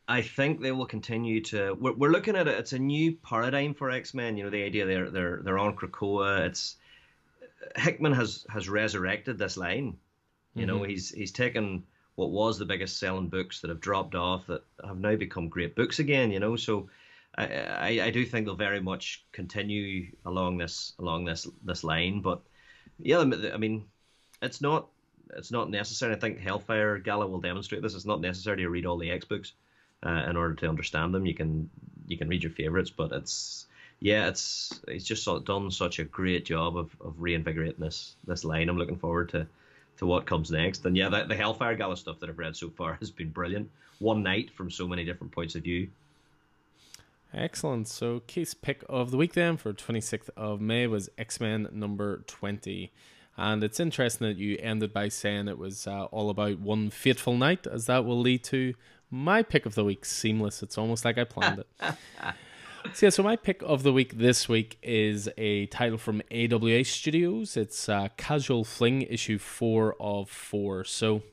I 0.07 0.21
think 0.21 0.61
they 0.61 0.71
will 0.71 0.85
continue 0.85 1.41
to. 1.41 1.73
We're, 1.73 1.93
we're 1.93 2.11
looking 2.11 2.37
at 2.37 2.47
it. 2.47 2.57
It's 2.57 2.73
a 2.73 2.79
new 2.79 3.13
paradigm 3.13 3.73
for 3.73 3.91
X 3.91 4.13
Men. 4.13 4.37
You 4.37 4.45
know, 4.45 4.49
the 4.49 4.63
idea 4.63 4.85
they're 4.85 5.09
they're 5.11 5.41
they're 5.43 5.59
on 5.59 5.75
Krakoa. 5.75 6.45
It's 6.45 6.77
Hickman 7.75 8.13
has 8.13 8.45
has 8.49 8.69
resurrected 8.69 9.37
this 9.37 9.57
line. 9.57 9.97
You 10.55 10.65
mm-hmm. 10.65 10.77
know, 10.77 10.83
he's 10.83 11.09
he's 11.09 11.31
taken 11.31 11.83
what 12.15 12.31
was 12.31 12.57
the 12.57 12.65
biggest 12.65 12.99
selling 12.99 13.27
books 13.27 13.59
that 13.61 13.69
have 13.69 13.81
dropped 13.81 14.15
off 14.15 14.47
that 14.47 14.63
have 14.85 14.97
now 14.97 15.15
become 15.15 15.49
great 15.49 15.75
books 15.75 15.99
again. 15.99 16.31
You 16.31 16.39
know, 16.39 16.55
so 16.55 16.89
I, 17.37 17.45
I, 17.45 17.87
I 18.05 18.09
do 18.09 18.25
think 18.25 18.45
they'll 18.45 18.55
very 18.55 18.81
much 18.81 19.25
continue 19.33 20.07
along 20.25 20.57
this 20.57 20.93
along 20.99 21.25
this 21.25 21.47
this 21.65 21.83
line. 21.83 22.21
But 22.21 22.41
yeah, 22.97 23.19
I 23.19 23.57
mean, 23.57 23.85
it's 24.41 24.61
not 24.61 24.87
it's 25.35 25.51
not 25.51 25.69
necessary. 25.69 26.15
I 26.15 26.19
think 26.19 26.39
Hellfire 26.39 26.97
Gala 26.97 27.27
will 27.27 27.41
demonstrate 27.41 27.81
this. 27.81 27.93
It's 27.93 28.05
not 28.05 28.21
necessary 28.21 28.57
to 28.57 28.69
read 28.69 28.85
all 28.85 28.97
the 28.97 29.11
X 29.11 29.25
books 29.25 29.51
uh, 30.05 30.25
in 30.29 30.37
order 30.37 30.55
to 30.55 30.69
understand 30.69 31.13
them. 31.13 31.25
You 31.25 31.33
can 31.33 31.69
you 32.07 32.17
can 32.17 32.27
read 32.27 32.43
your 32.43 32.51
favorites, 32.51 32.89
but 32.89 33.11
it's 33.11 33.65
yeah, 33.99 34.27
it's 34.27 34.79
it's 34.87 35.05
just 35.05 35.27
done 35.45 35.71
such 35.71 35.99
a 35.99 36.03
great 36.03 36.45
job 36.45 36.77
of, 36.77 36.95
of 37.01 37.21
reinvigorating 37.21 37.79
this 37.79 38.15
this 38.25 38.43
line. 38.43 38.69
I'm 38.69 38.77
looking 38.77 38.97
forward 38.97 39.29
to 39.29 39.47
to 39.97 40.05
what 40.05 40.25
comes 40.25 40.51
next. 40.51 40.85
And 40.85 40.95
yeah, 40.95 41.09
the, 41.09 41.25
the 41.25 41.35
Hellfire 41.35 41.75
Gala 41.75 41.97
stuff 41.97 42.19
that 42.19 42.29
I've 42.29 42.37
read 42.37 42.55
so 42.55 42.69
far 42.69 42.93
has 42.99 43.11
been 43.11 43.29
brilliant. 43.29 43.69
One 43.99 44.23
night 44.23 44.51
from 44.51 44.69
so 44.69 44.87
many 44.87 45.03
different 45.03 45.31
points 45.33 45.55
of 45.55 45.63
view. 45.63 45.89
Excellent. 47.33 47.87
So, 47.87 48.21
case 48.21 48.53
pick 48.53 48.83
of 48.87 49.11
the 49.11 49.17
week 49.17 49.33
then 49.33 49.57
for 49.57 49.73
26th 49.73 50.29
of 50.37 50.61
May 50.61 50.87
was 50.87 51.09
X 51.17 51.41
Men 51.41 51.67
number 51.71 52.23
20. 52.27 52.91
And 53.39 53.63
it's 53.63 53.79
interesting 53.79 54.27
that 54.27 54.37
you 54.37 54.57
ended 54.59 54.93
by 54.93 55.09
saying 55.09 55.47
it 55.47 55.59
was 55.59 55.85
uh, 55.85 56.05
all 56.05 56.29
about 56.29 56.59
one 56.59 56.89
fateful 56.89 57.37
night, 57.37 57.67
as 57.67 57.85
that 57.85 58.05
will 58.05 58.19
lead 58.19 58.43
to 58.45 58.73
my 59.09 59.43
pick 59.43 59.65
of 59.65 59.75
the 59.75 59.83
week. 59.83 60.05
Seamless. 60.05 60.63
It's 60.63 60.77
almost 60.77 61.05
like 61.05 61.17
I 61.17 61.23
planned 61.23 61.59
it. 61.59 61.67
so, 62.93 63.05
yeah, 63.05 63.09
so 63.09 63.23
my 63.23 63.35
pick 63.35 63.61
of 63.61 63.83
the 63.83 63.93
week 63.93 64.17
this 64.17 64.49
week 64.49 64.77
is 64.81 65.29
a 65.37 65.67
title 65.67 65.97
from 65.97 66.21
AWA 66.31 66.83
Studios. 66.83 67.57
It's 67.57 67.89
uh, 67.89 68.09
Casual 68.17 68.63
Fling, 68.63 69.03
issue 69.03 69.37
four 69.37 69.95
of 69.99 70.29
four. 70.29 70.83
So, 70.83 71.23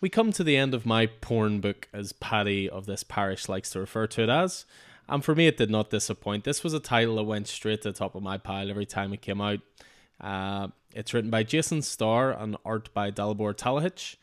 we 0.00 0.08
come 0.08 0.32
to 0.32 0.44
the 0.44 0.56
end 0.56 0.74
of 0.74 0.86
my 0.86 1.06
porn 1.06 1.60
book, 1.60 1.88
as 1.92 2.12
Paddy 2.12 2.68
of 2.68 2.86
this 2.86 3.02
parish 3.02 3.48
likes 3.48 3.70
to 3.70 3.80
refer 3.80 4.06
to 4.08 4.22
it 4.22 4.28
as. 4.28 4.64
And 5.08 5.24
for 5.24 5.34
me, 5.34 5.46
it 5.46 5.56
did 5.56 5.70
not 5.70 5.90
disappoint. 5.90 6.44
This 6.44 6.62
was 6.62 6.74
a 6.74 6.80
title 6.80 7.16
that 7.16 7.24
went 7.24 7.48
straight 7.48 7.82
to 7.82 7.92
the 7.92 7.98
top 7.98 8.14
of 8.14 8.22
my 8.22 8.38
pile 8.38 8.70
every 8.70 8.86
time 8.86 9.12
it 9.12 9.22
came 9.22 9.40
out. 9.40 9.60
Uh, 10.20 10.68
it's 10.94 11.14
written 11.14 11.30
by 11.30 11.42
Jason 11.42 11.82
Starr 11.82 12.30
and 12.32 12.56
art 12.64 12.92
by 12.92 13.10
Dalibor 13.10 13.54
Talajić. 13.54 14.16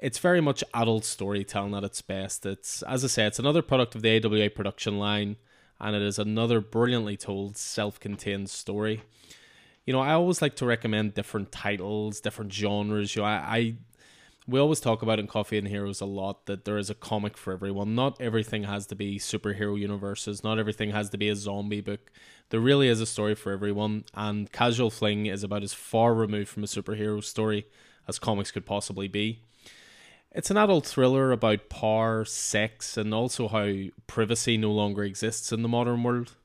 It's 0.00 0.18
very 0.18 0.40
much 0.40 0.64
adult 0.72 1.04
storytelling 1.04 1.74
at 1.74 1.84
its 1.84 2.00
best. 2.00 2.46
It's, 2.46 2.82
as 2.82 3.04
I 3.04 3.08
say, 3.08 3.26
it's 3.26 3.38
another 3.38 3.60
product 3.60 3.94
of 3.94 4.02
the 4.02 4.24
AWA 4.24 4.48
production 4.48 4.98
line, 4.98 5.36
and 5.78 5.94
it 5.94 6.00
is 6.00 6.18
another 6.18 6.60
brilliantly 6.60 7.18
told, 7.18 7.56
self 7.58 8.00
contained 8.00 8.48
story. 8.48 9.02
You 9.84 9.92
know, 9.92 10.00
I 10.00 10.14
always 10.14 10.40
like 10.40 10.56
to 10.56 10.66
recommend 10.66 11.14
different 11.14 11.52
titles, 11.52 12.20
different 12.20 12.52
genres. 12.52 13.14
You 13.14 13.22
know, 13.22 13.28
I, 13.28 13.32
I 13.32 13.74
we 14.46 14.58
always 14.58 14.80
talk 14.80 15.02
about 15.02 15.18
in 15.18 15.26
Coffee 15.26 15.58
and 15.58 15.68
Heroes 15.68 16.00
a 16.00 16.06
lot 16.06 16.46
that 16.46 16.64
there 16.64 16.78
is 16.78 16.88
a 16.90 16.94
comic 16.94 17.36
for 17.36 17.52
everyone. 17.52 17.94
Not 17.94 18.20
everything 18.20 18.64
has 18.64 18.86
to 18.86 18.94
be 18.94 19.18
superhero 19.18 19.78
universes. 19.78 20.42
Not 20.42 20.58
everything 20.58 20.90
has 20.90 21.10
to 21.10 21.18
be 21.18 21.28
a 21.28 21.36
zombie 21.36 21.82
book. 21.82 22.10
There 22.48 22.58
really 22.58 22.88
is 22.88 23.00
a 23.00 23.06
story 23.06 23.34
for 23.34 23.52
everyone, 23.52 24.04
and 24.14 24.50
Casual 24.50 24.90
Fling 24.90 25.26
is 25.26 25.44
about 25.44 25.62
as 25.62 25.74
far 25.74 26.14
removed 26.14 26.48
from 26.48 26.64
a 26.64 26.66
superhero 26.66 27.22
story 27.22 27.66
as 28.08 28.18
comics 28.18 28.50
could 28.50 28.66
possibly 28.66 29.06
be. 29.06 29.42
It's 30.32 30.50
an 30.50 30.56
adult 30.56 30.86
thriller 30.86 31.32
about 31.32 31.68
power, 31.68 32.24
sex, 32.24 32.96
and 32.96 33.12
also 33.12 33.48
how 33.48 33.90
privacy 34.06 34.56
no 34.56 34.70
longer 34.70 35.02
exists 35.02 35.50
in 35.50 35.62
the 35.62 35.68
modern 35.68 36.04
world. 36.04 36.36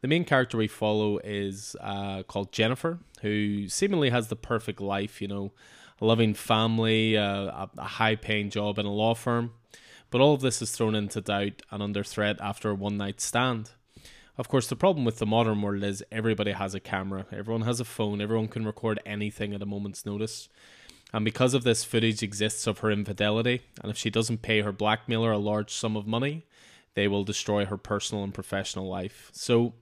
The 0.00 0.08
main 0.08 0.24
character 0.24 0.56
we 0.56 0.66
follow 0.66 1.18
is 1.18 1.76
uh, 1.82 2.22
called 2.22 2.52
Jennifer, 2.52 3.00
who 3.20 3.68
seemingly 3.68 4.08
has 4.08 4.28
the 4.28 4.36
perfect 4.36 4.80
life, 4.80 5.20
you 5.20 5.28
know, 5.28 5.52
a 6.00 6.06
loving 6.06 6.32
family, 6.32 7.18
uh, 7.18 7.66
a 7.76 7.82
high 7.82 8.16
paying 8.16 8.48
job 8.48 8.78
in 8.78 8.86
a 8.86 8.92
law 8.92 9.14
firm. 9.14 9.52
But 10.10 10.22
all 10.22 10.32
of 10.32 10.40
this 10.40 10.62
is 10.62 10.70
thrown 10.70 10.94
into 10.94 11.20
doubt 11.20 11.60
and 11.70 11.82
under 11.82 12.02
threat 12.02 12.38
after 12.40 12.70
a 12.70 12.74
one 12.74 12.96
night 12.96 13.20
stand. 13.20 13.72
Of 14.38 14.48
course, 14.48 14.68
the 14.68 14.76
problem 14.76 15.04
with 15.04 15.18
the 15.18 15.26
modern 15.26 15.60
world 15.60 15.84
is 15.84 16.02
everybody 16.10 16.52
has 16.52 16.74
a 16.74 16.80
camera, 16.80 17.26
everyone 17.30 17.62
has 17.62 17.78
a 17.78 17.84
phone, 17.84 18.22
everyone 18.22 18.48
can 18.48 18.64
record 18.64 19.00
anything 19.04 19.52
at 19.52 19.60
a 19.60 19.66
moment's 19.66 20.06
notice. 20.06 20.48
And 21.12 21.24
because 21.24 21.54
of 21.54 21.64
this, 21.64 21.84
footage 21.84 22.22
exists 22.22 22.66
of 22.66 22.78
her 22.78 22.90
infidelity, 22.90 23.62
and 23.82 23.90
if 23.90 23.98
she 23.98 24.08
doesn't 24.08 24.42
pay 24.42 24.62
her 24.62 24.72
blackmailer 24.72 25.32
a 25.32 25.38
large 25.38 25.72
sum 25.72 25.96
of 25.96 26.06
money, 26.06 26.46
they 26.94 27.06
will 27.06 27.24
destroy 27.24 27.66
her 27.66 27.76
personal 27.76 28.24
and 28.24 28.32
professional 28.32 28.88
life. 28.88 29.30
So, 29.32 29.74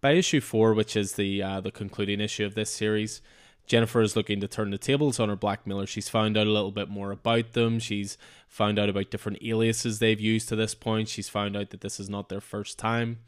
by 0.00 0.12
issue 0.12 0.40
four, 0.40 0.74
which 0.74 0.96
is 0.96 1.14
the 1.14 1.42
uh, 1.42 1.60
the 1.60 1.72
concluding 1.72 2.20
issue 2.20 2.44
of 2.44 2.54
this 2.54 2.70
series, 2.70 3.20
Jennifer 3.66 4.00
is 4.00 4.16
looking 4.16 4.40
to 4.40 4.48
turn 4.48 4.70
the 4.70 4.78
tables 4.78 5.18
on 5.20 5.28
her 5.28 5.36
blackmailer. 5.36 5.86
She's 5.86 6.08
found 6.08 6.36
out 6.36 6.46
a 6.46 6.52
little 6.52 6.70
bit 6.70 6.88
more 6.88 7.10
about 7.10 7.52
them. 7.52 7.78
She's 7.80 8.16
found 8.48 8.78
out 8.78 8.88
about 8.88 9.10
different 9.10 9.42
aliases 9.42 9.98
they've 9.98 10.20
used 10.20 10.48
to 10.48 10.56
this 10.56 10.74
point. 10.74 11.08
She's 11.08 11.28
found 11.28 11.56
out 11.56 11.70
that 11.70 11.82
this 11.82 12.00
is 12.00 12.08
not 12.08 12.28
their 12.28 12.40
first 12.40 12.78
time. 12.78 13.18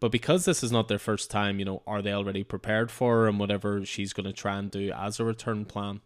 But 0.00 0.12
because 0.12 0.44
this 0.44 0.62
is 0.62 0.72
not 0.72 0.88
their 0.88 0.98
first 0.98 1.30
time, 1.30 1.58
you 1.58 1.64
know, 1.64 1.82
are 1.86 2.02
they 2.02 2.12
already 2.12 2.44
prepared 2.44 2.90
for 2.90 3.18
her 3.18 3.28
and 3.28 3.38
whatever 3.38 3.84
she's 3.84 4.12
going 4.12 4.26
to 4.26 4.32
try 4.32 4.56
and 4.56 4.70
do 4.70 4.90
as 4.92 5.20
a 5.20 5.24
return 5.24 5.64
plan? 5.64 6.00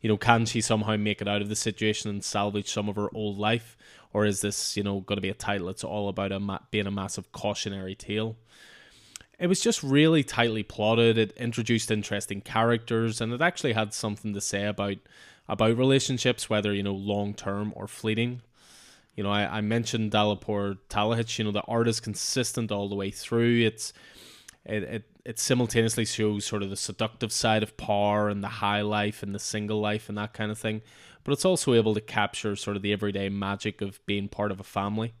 You 0.00 0.08
know, 0.08 0.16
can 0.16 0.46
she 0.46 0.60
somehow 0.60 0.96
make 0.96 1.20
it 1.20 1.28
out 1.28 1.42
of 1.42 1.48
the 1.48 1.56
situation 1.56 2.10
and 2.10 2.24
salvage 2.24 2.70
some 2.70 2.88
of 2.88 2.96
her 2.96 3.08
old 3.14 3.38
life? 3.38 3.76
Or 4.12 4.24
is 4.24 4.40
this, 4.40 4.76
you 4.76 4.82
know, 4.82 5.00
going 5.00 5.18
to 5.18 5.22
be 5.22 5.28
a 5.28 5.34
title 5.34 5.66
that's 5.68 5.84
all 5.84 6.08
about 6.08 6.32
a 6.32 6.40
ma- 6.40 6.58
being 6.70 6.86
a 6.86 6.90
massive 6.90 7.30
cautionary 7.32 7.94
tale? 7.94 8.36
it 9.40 9.46
was 9.46 9.60
just 9.60 9.82
really 9.82 10.22
tightly 10.22 10.62
plotted. 10.62 11.16
It 11.16 11.32
introduced 11.32 11.90
interesting 11.90 12.42
characters, 12.42 13.22
and 13.22 13.32
it 13.32 13.40
actually 13.40 13.72
had 13.72 13.94
something 13.94 14.34
to 14.34 14.40
say 14.40 14.66
about 14.66 14.98
about 15.48 15.78
relationships, 15.78 16.48
whether 16.48 16.74
you 16.74 16.82
know 16.82 16.94
long 16.94 17.32
term 17.32 17.72
or 17.74 17.88
fleeting. 17.88 18.42
You 19.16 19.24
know, 19.24 19.30
I, 19.30 19.58
I 19.58 19.60
mentioned 19.62 20.12
Dalibor 20.12 20.78
Talajić. 20.90 21.38
You 21.38 21.46
know, 21.46 21.52
the 21.52 21.62
art 21.62 21.88
is 21.88 22.00
consistent 22.00 22.70
all 22.70 22.88
the 22.88 22.94
way 22.94 23.10
through. 23.10 23.64
It's 23.64 23.94
it, 24.64 24.82
it 24.82 25.04
it 25.24 25.38
simultaneously 25.38 26.04
shows 26.04 26.44
sort 26.44 26.62
of 26.62 26.70
the 26.70 26.76
seductive 26.76 27.32
side 27.32 27.62
of 27.62 27.76
power 27.76 28.28
and 28.28 28.42
the 28.42 28.48
high 28.48 28.80
life 28.80 29.22
and 29.22 29.34
the 29.34 29.38
single 29.38 29.80
life 29.80 30.08
and 30.08 30.16
that 30.16 30.32
kind 30.32 30.50
of 30.50 30.58
thing, 30.58 30.82
but 31.24 31.32
it's 31.32 31.44
also 31.44 31.74
able 31.74 31.94
to 31.94 32.00
capture 32.00 32.56
sort 32.56 32.76
of 32.76 32.82
the 32.82 32.92
everyday 32.92 33.28
magic 33.28 33.80
of 33.80 34.04
being 34.06 34.28
part 34.28 34.50
of 34.50 34.60
a 34.60 34.64
family 34.64 35.12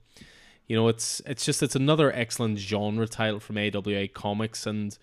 you 0.70 0.76
know, 0.76 0.86
it's 0.86 1.20
it's 1.26 1.44
just 1.44 1.64
it's 1.64 1.74
another 1.74 2.12
excellent 2.12 2.60
genre 2.60 3.08
title 3.08 3.40
from 3.40 3.58
AWA 3.58 4.06
Comics, 4.06 4.68
and 4.68 4.96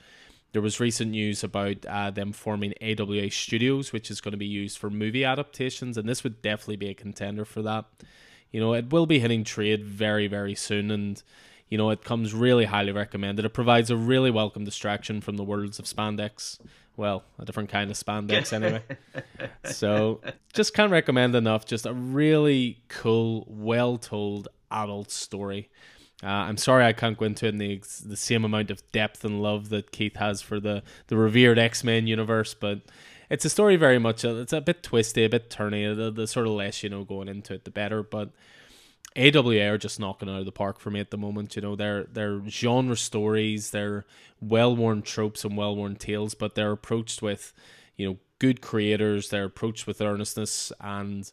there 0.54 0.62
was 0.62 0.80
recent 0.80 1.12
news 1.12 1.44
about 1.44 1.86
uh, 1.86 2.10
them 2.10 2.32
forming 2.32 2.74
AWA 2.82 3.30
Studios, 3.30 3.92
which 3.92 4.10
is 4.10 4.22
going 4.22 4.32
to 4.32 4.38
be 4.38 4.46
used 4.46 4.78
for 4.78 4.90
movie 4.90 5.26
adaptations, 5.26 5.98
and 5.98 6.08
this 6.08 6.24
would 6.24 6.42
definitely 6.42 6.78
be 6.78 6.88
a 6.88 6.94
contender 6.94 7.44
for 7.44 7.62
that. 7.64 7.84
You 8.50 8.62
know, 8.62 8.74
it 8.76 8.94
will 8.94 9.06
be 9.06 9.20
hitting 9.20 9.44
trade 9.44 9.84
very 9.84 10.28
very 10.28 10.56
soon, 10.56 10.90
and 10.90 11.22
you 11.70 11.78
know 11.78 11.90
it 11.90 12.04
comes 12.04 12.34
really 12.34 12.66
highly 12.66 12.92
recommended. 12.92 13.46
It 13.46 13.54
provides 13.54 13.90
a 13.90 13.98
really 13.98 14.32
welcome 14.32 14.64
distraction 14.64 15.22
from 15.22 15.38
the 15.38 15.44
worlds 15.44 15.80
of 15.80 15.86
spandex. 15.86 16.60
Well, 16.96 17.24
a 17.38 17.46
different 17.46 17.70
kind 17.70 17.92
of 17.92 17.98
spandex 17.98 18.52
anyway. 18.52 18.82
so 19.66 20.22
just 20.54 20.74
can't 20.74 20.92
recommend 20.92 21.36
enough. 21.36 21.66
Just 21.66 21.86
a 21.86 21.94
really 21.94 22.82
cool, 22.88 23.46
well 23.48 23.98
told 23.98 24.48
adult 24.72 25.12
story. 25.12 25.70
Uh, 26.24 26.28
I'm 26.28 26.58
sorry 26.58 26.84
I 26.84 26.94
can't 26.94 27.16
go 27.16 27.26
into 27.26 27.46
it 27.46 27.50
in 27.50 27.58
the 27.60 27.82
the 28.04 28.18
same 28.18 28.44
amount 28.44 28.72
of 28.72 28.82
depth 28.92 29.24
and 29.24 29.44
love 29.44 29.70
that 29.70 29.92
Keith 29.92 30.16
has 30.16 30.42
for 30.42 30.60
the 30.60 30.82
the 31.08 31.18
revered 31.18 31.60
X 31.60 31.84
Men 31.84 32.08
universe, 32.08 32.56
but 32.56 32.82
it's 33.30 33.46
a 33.46 33.50
story 33.50 33.76
very 33.76 34.00
much. 34.00 34.26
Uh, 34.26 34.36
it's 34.36 34.54
a 34.54 34.62
bit 34.62 34.82
twisty, 34.82 35.24
a 35.26 35.30
bit 35.30 35.50
turny. 35.50 35.96
The, 35.96 36.10
the 36.10 36.26
sort 36.26 36.48
of 36.48 36.54
less 36.54 36.82
you 36.82 36.90
know 36.90 37.04
going 37.04 37.28
into 37.28 37.54
it, 37.54 37.66
the 37.66 37.72
better. 37.72 38.02
But 38.02 38.30
AWA 39.16 39.68
are 39.68 39.78
just 39.78 40.00
knocking 40.00 40.30
out 40.30 40.40
of 40.40 40.46
the 40.46 40.52
park 40.52 40.80
for 40.80 40.92
me 40.92 41.00
at 41.00 41.12
the 41.12 41.18
moment. 41.18 41.56
You 41.56 41.62
know, 41.62 41.76
they're 41.76 42.04
they're 42.04 42.42
genre 42.48 42.96
stories, 42.96 43.72
they're 43.72 44.06
well 44.42 44.76
worn 44.76 45.02
tropes 45.02 45.44
and 45.44 45.58
well 45.58 45.76
worn 45.76 45.96
tales, 45.96 46.36
but 46.36 46.56
they're 46.56 46.72
approached 46.72 47.22
with, 47.22 47.54
you 47.96 48.08
know, 48.08 48.18
good 48.40 48.62
creators. 48.62 49.30
They're 49.30 49.46
approached 49.46 49.88
with 49.88 50.02
earnestness 50.02 50.72
and 50.80 51.32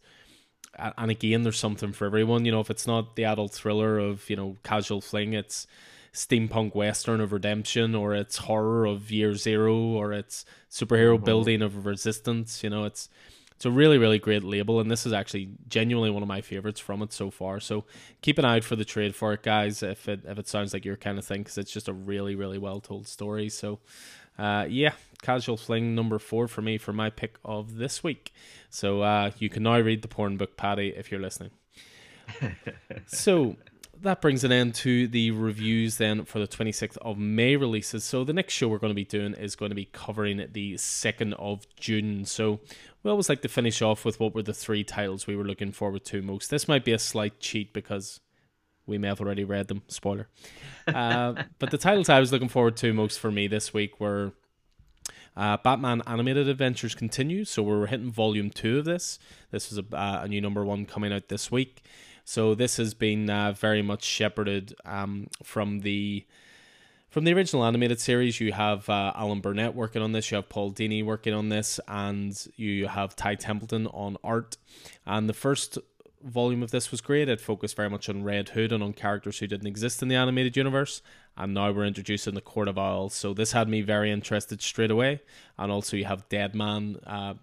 and 0.79 1.11
again, 1.11 1.43
there's 1.43 1.59
something 1.59 1.93
for 1.93 2.07
everyone. 2.07 2.45
You 2.45 2.53
know, 2.53 2.61
if 2.61 2.71
it's 2.71 2.87
not 2.87 3.17
the 3.17 3.25
adult 3.25 3.53
thriller 3.53 3.99
of 3.99 4.29
you 4.29 4.37
know 4.37 4.57
casual 4.63 5.01
fling, 5.01 5.33
it's 5.33 5.67
steampunk 6.13 6.75
western 6.75 7.21
of 7.21 7.33
redemption, 7.33 7.95
or 7.95 8.15
it's 8.15 8.39
horror 8.39 8.87
of 8.87 9.11
Year 9.11 9.35
Zero, 9.35 9.75
or 9.75 10.13
it's 10.13 10.45
superhero 10.71 11.17
mm-hmm. 11.17 11.25
building 11.25 11.63
of 11.63 11.87
resistance. 11.87 12.63
You 12.63 12.71
know, 12.71 12.85
it's 12.85 13.09
it's 13.57 13.65
a 13.65 13.71
really 13.71 13.99
really 13.99 14.19
great 14.19 14.45
label, 14.45 14.81
and 14.81 14.91
this 14.91 15.07
is 15.07 15.13
actually 15.13 15.51
genuinely 15.69 16.11
one 16.11 16.23
of 16.23 16.29
my 16.29 16.41
favorites 16.41 16.81
from 16.81 17.03
it 17.03 17.13
so 17.13 17.31
far. 17.31 17.61
So 17.61 17.85
keep 18.23 18.39
an 18.39 18.45
eye 18.45 18.57
out 18.57 18.65
for 18.65 18.77
the 18.77 18.85
trade 18.85 19.15
for 19.15 19.33
it, 19.33 19.43
guys. 19.43 19.83
If 19.83 20.09
it 20.09 20.21
if 20.27 20.39
it 20.39 20.49
sounds 20.49 20.73
like 20.73 20.85
your 20.85 20.97
kind 20.97 21.19
of 21.19 21.25
thing, 21.25 21.43
because 21.43 21.59
it's 21.59 21.73
just 21.73 21.89
a 21.89 21.93
really 21.93 22.35
really 22.35 22.59
well 22.59 22.81
told 22.81 23.07
story. 23.07 23.49
So 23.49 23.81
uh, 24.39 24.67
yeah, 24.69 24.93
Casual 25.23 25.57
Fling 25.57 25.95
number 25.95 26.19
four 26.19 26.49
for 26.49 26.63
me 26.63 26.79
for 26.79 26.93
my 26.93 27.11
pick 27.11 27.37
of 27.45 27.77
this 27.77 28.03
week. 28.03 28.33
So 28.71 29.03
uh, 29.03 29.31
you 29.39 29.49
can 29.49 29.63
now 29.63 29.79
read 29.79 30.03
the 30.03 30.09
porn 30.09 30.37
book, 30.37 30.57
Paddy, 30.57 30.93
if 30.97 31.11
you're 31.11 31.21
listening. 31.21 31.51
so 33.07 33.57
that 34.03 34.21
brings 34.21 34.45
an 34.45 34.53
end 34.53 34.75
to 34.75 35.07
the 35.07 35.31
reviews 35.31 35.99
then 35.99 36.25
for 36.25 36.39
the 36.39 36.49
26th 36.49 36.97
of 36.99 37.17
May 37.17 37.57
releases. 37.57 38.05
So 38.05 38.25
the 38.25 38.33
next 38.33 38.53
show 38.55 38.69
we're 38.69 38.79
going 38.79 38.91
to 38.91 38.95
be 38.95 39.05
doing 39.05 39.35
is 39.35 39.55
going 39.55 39.71
to 39.71 39.77
be 39.77 39.87
covering 39.87 40.47
the 40.53 40.75
2nd 40.75 41.35
of 41.35 41.67
June. 41.77 42.25
So 42.25 42.61
we 43.05 43.11
always 43.11 43.29
like 43.29 43.43
to 43.43 43.49
finish 43.49 43.83
off 43.83 44.05
with 44.05 44.19
what 44.19 44.35
were 44.35 44.43
the 44.43 44.55
three 44.55 44.83
titles 44.83 45.27
we 45.27 45.37
were 45.37 45.45
looking 45.45 45.71
forward 45.71 46.05
to 46.07 46.23
most. 46.23 46.51
This 46.51 46.67
might 46.67 46.85
be 46.85 46.93
a 46.93 46.99
slight 46.99 47.39
cheat 47.39 47.75
because 47.75 48.21
we 48.87 48.97
may 48.97 49.09
have 49.09 49.21
already 49.21 49.45
read 49.45 49.69
them. 49.69 49.83
Spoiler. 49.89 50.29
Uh, 50.87 51.35
but 51.59 51.71
the 51.71 51.79
titles 51.79 52.09
I 52.09 52.19
was 52.19 52.33
looking 52.33 52.49
forward 52.49 52.77
to 52.79 52.93
most 52.95 53.21
for 53.21 53.31
me 53.31 53.47
this 53.47 53.75
week 53.75 54.01
were 54.01 54.33
uh, 55.37 55.59
Batman 55.59 56.03
Animated 56.07 56.49
Adventures 56.49 56.95
continues. 56.95 57.51
So 57.51 57.63
we're 57.63 57.87
hitting 57.87 58.11
volume 58.11 58.49
two 58.51 58.79
of 58.79 58.87
this. 58.87 59.19
This 59.51 59.71
is 59.71 59.79
a, 59.79 59.85
uh, 59.95 60.23
a 60.25 60.29
new 60.29 60.41
number 60.41 60.65
one 60.65 60.87
coming 60.87 61.13
out 61.13 61.29
this 61.29 61.53
week. 61.53 61.83
So 62.25 62.55
this 62.55 62.79
has 62.79 62.95
been 62.95 63.29
uh, 63.29 63.53
very 63.53 63.83
much 63.83 64.03
shepherded 64.03 64.75
um, 64.87 65.29
from 65.43 65.81
the 65.81 66.25
from 67.15 67.23
the 67.23 67.33
original 67.33 67.65
animated 67.65 68.01
series. 68.01 68.41
You 68.41 68.53
have 68.53 68.91
uh, 68.91 69.13
Alan 69.15 69.39
Burnett 69.39 69.73
working 69.73 70.03
on 70.03 70.11
this. 70.11 70.33
You 70.33 70.35
have 70.35 70.49
Paul 70.49 70.73
Dini 70.73 71.05
working 71.05 71.33
on 71.33 71.49
this, 71.49 71.79
and 71.87 72.37
you 72.57 72.89
have 72.89 73.15
Ty 73.15 73.37
Templeton 73.37 73.87
on 73.87 74.17
art. 74.25 74.57
And 75.07 75.29
the 75.29 75.33
first 75.33 75.79
volume 76.25 76.61
of 76.61 76.73
this 76.73 76.91
was 76.91 77.01
great. 77.01 77.29
It 77.29 77.41
focused 77.41 77.77
very 77.77 77.89
much 77.89 78.09
on 78.09 78.25
Red 78.25 78.49
Hood 78.49 78.73
and 78.73 78.83
on 78.83 78.95
characters 78.95 79.39
who 79.39 79.47
didn't 79.47 79.69
exist 79.69 80.03
in 80.03 80.09
the 80.09 80.17
animated 80.17 80.57
universe. 80.57 81.03
And 81.37 81.55
now 81.55 81.71
we're 81.71 81.85
introducing 81.85 82.35
the 82.35 82.41
Court 82.41 82.67
of 82.67 82.79
Owls. 82.79 83.15
So 83.15 83.33
this 83.33 83.53
had 83.53 83.69
me 83.69 83.81
very 83.83 84.11
interested 84.11 84.61
straight 84.61 84.91
away. 84.91 85.21
And 85.57 85.71
also 85.71 85.97
you 85.97 86.07
have 86.07 86.29
Deadman 86.29 86.97
uh, 87.07 87.35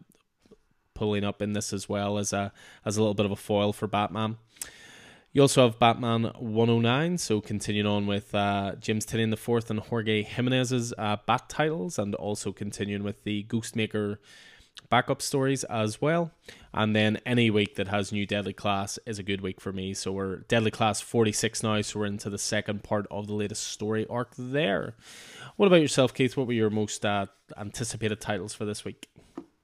pulling 0.96 1.24
up 1.24 1.42
in 1.42 1.54
this 1.54 1.72
as 1.72 1.88
well 1.88 2.18
as 2.18 2.34
a 2.34 2.52
as 2.84 2.98
a 2.98 3.00
little 3.00 3.14
bit 3.14 3.26
of 3.26 3.32
a 3.32 3.38
foil 3.38 3.72
for 3.72 3.88
Batman. 3.88 4.36
You 5.34 5.44
also 5.44 5.64
have 5.64 5.80
Batman 5.80 6.24
109, 6.40 7.18
so 7.18 7.40
continuing 7.40 7.88
on 7.88 8.06
with 8.06 8.36
uh, 8.36 8.76
James 8.82 9.06
Tynion 9.06 9.32
IV 9.32 9.70
and 9.70 9.80
Jorge 9.80 10.24
Jimenez's 10.24 10.94
uh, 10.98 11.18
Bat 11.26 11.48
titles, 11.48 11.98
and 11.98 12.14
also 12.16 12.52
continuing 12.52 13.04
with 13.04 13.24
the 13.24 13.46
Ghostmaker 13.46 14.18
backup 14.90 15.22
stories 15.22 15.64
as 15.64 16.02
well. 16.02 16.32
And 16.74 16.94
then 16.94 17.18
any 17.26 17.50
week 17.50 17.76
that 17.76 17.88
has 17.88 18.12
new 18.12 18.26
Deadly 18.26 18.52
Class 18.52 19.00
is 19.06 19.20
a 19.20 19.24
good 19.24 19.40
week 19.40 19.62
for 19.62 19.72
me. 19.72 19.94
So 19.94 20.12
we're 20.12 20.40
Deadly 20.50 20.72
Class 20.72 21.00
46 21.00 21.64
now, 21.64 21.82
so 21.82 22.00
we're 22.00 22.08
into 22.08 22.30
the 22.30 22.38
second 22.38 22.84
part 22.84 23.08
of 23.10 23.28
the 23.28 23.34
latest 23.34 23.70
story 23.70 24.06
arc 24.10 24.34
there. 24.38 24.96
What 25.56 25.68
about 25.68 25.78
yourself, 25.78 26.14
Keith? 26.14 26.36
What 26.36 26.48
were 26.48 26.52
your 26.54 26.70
most 26.70 27.06
uh, 27.06 27.28
anticipated 27.58 28.20
titles 28.20 28.54
for 28.54 28.66
this 28.66 28.84
week? 28.84 29.08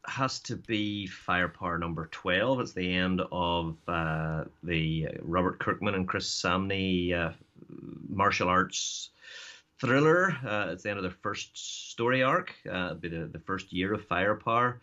has 0.08 0.40
to 0.40 0.56
be 0.56 1.06
Firepower 1.08 1.78
number 1.78 2.08
12. 2.12 2.62
It's 2.62 2.74
the 2.74 2.94
end 2.94 3.22
of 3.32 3.76
uh, 3.88 4.37
the 4.68 5.08
Robert 5.22 5.60
Kirkman 5.60 5.96
and 5.96 6.08
Chris 6.08 6.30
Samnee 6.30 7.14
uh, 7.14 7.32
martial 8.10 8.50
arts 8.50 9.10
thriller. 9.80 10.32
Uh, 10.46 10.70
it's 10.72 10.84
the 10.84 10.90
end 10.90 11.00
of 11.00 11.04
their 11.04 11.12
first 11.12 11.90
story 11.92 12.24
arc. 12.24 12.54
Uh, 12.72 12.94
be 12.96 13.10
the, 13.10 13.26
the 13.26 13.40
first 13.40 13.72
year 13.72 13.94
of 13.94 14.06
Firepower. 14.06 14.82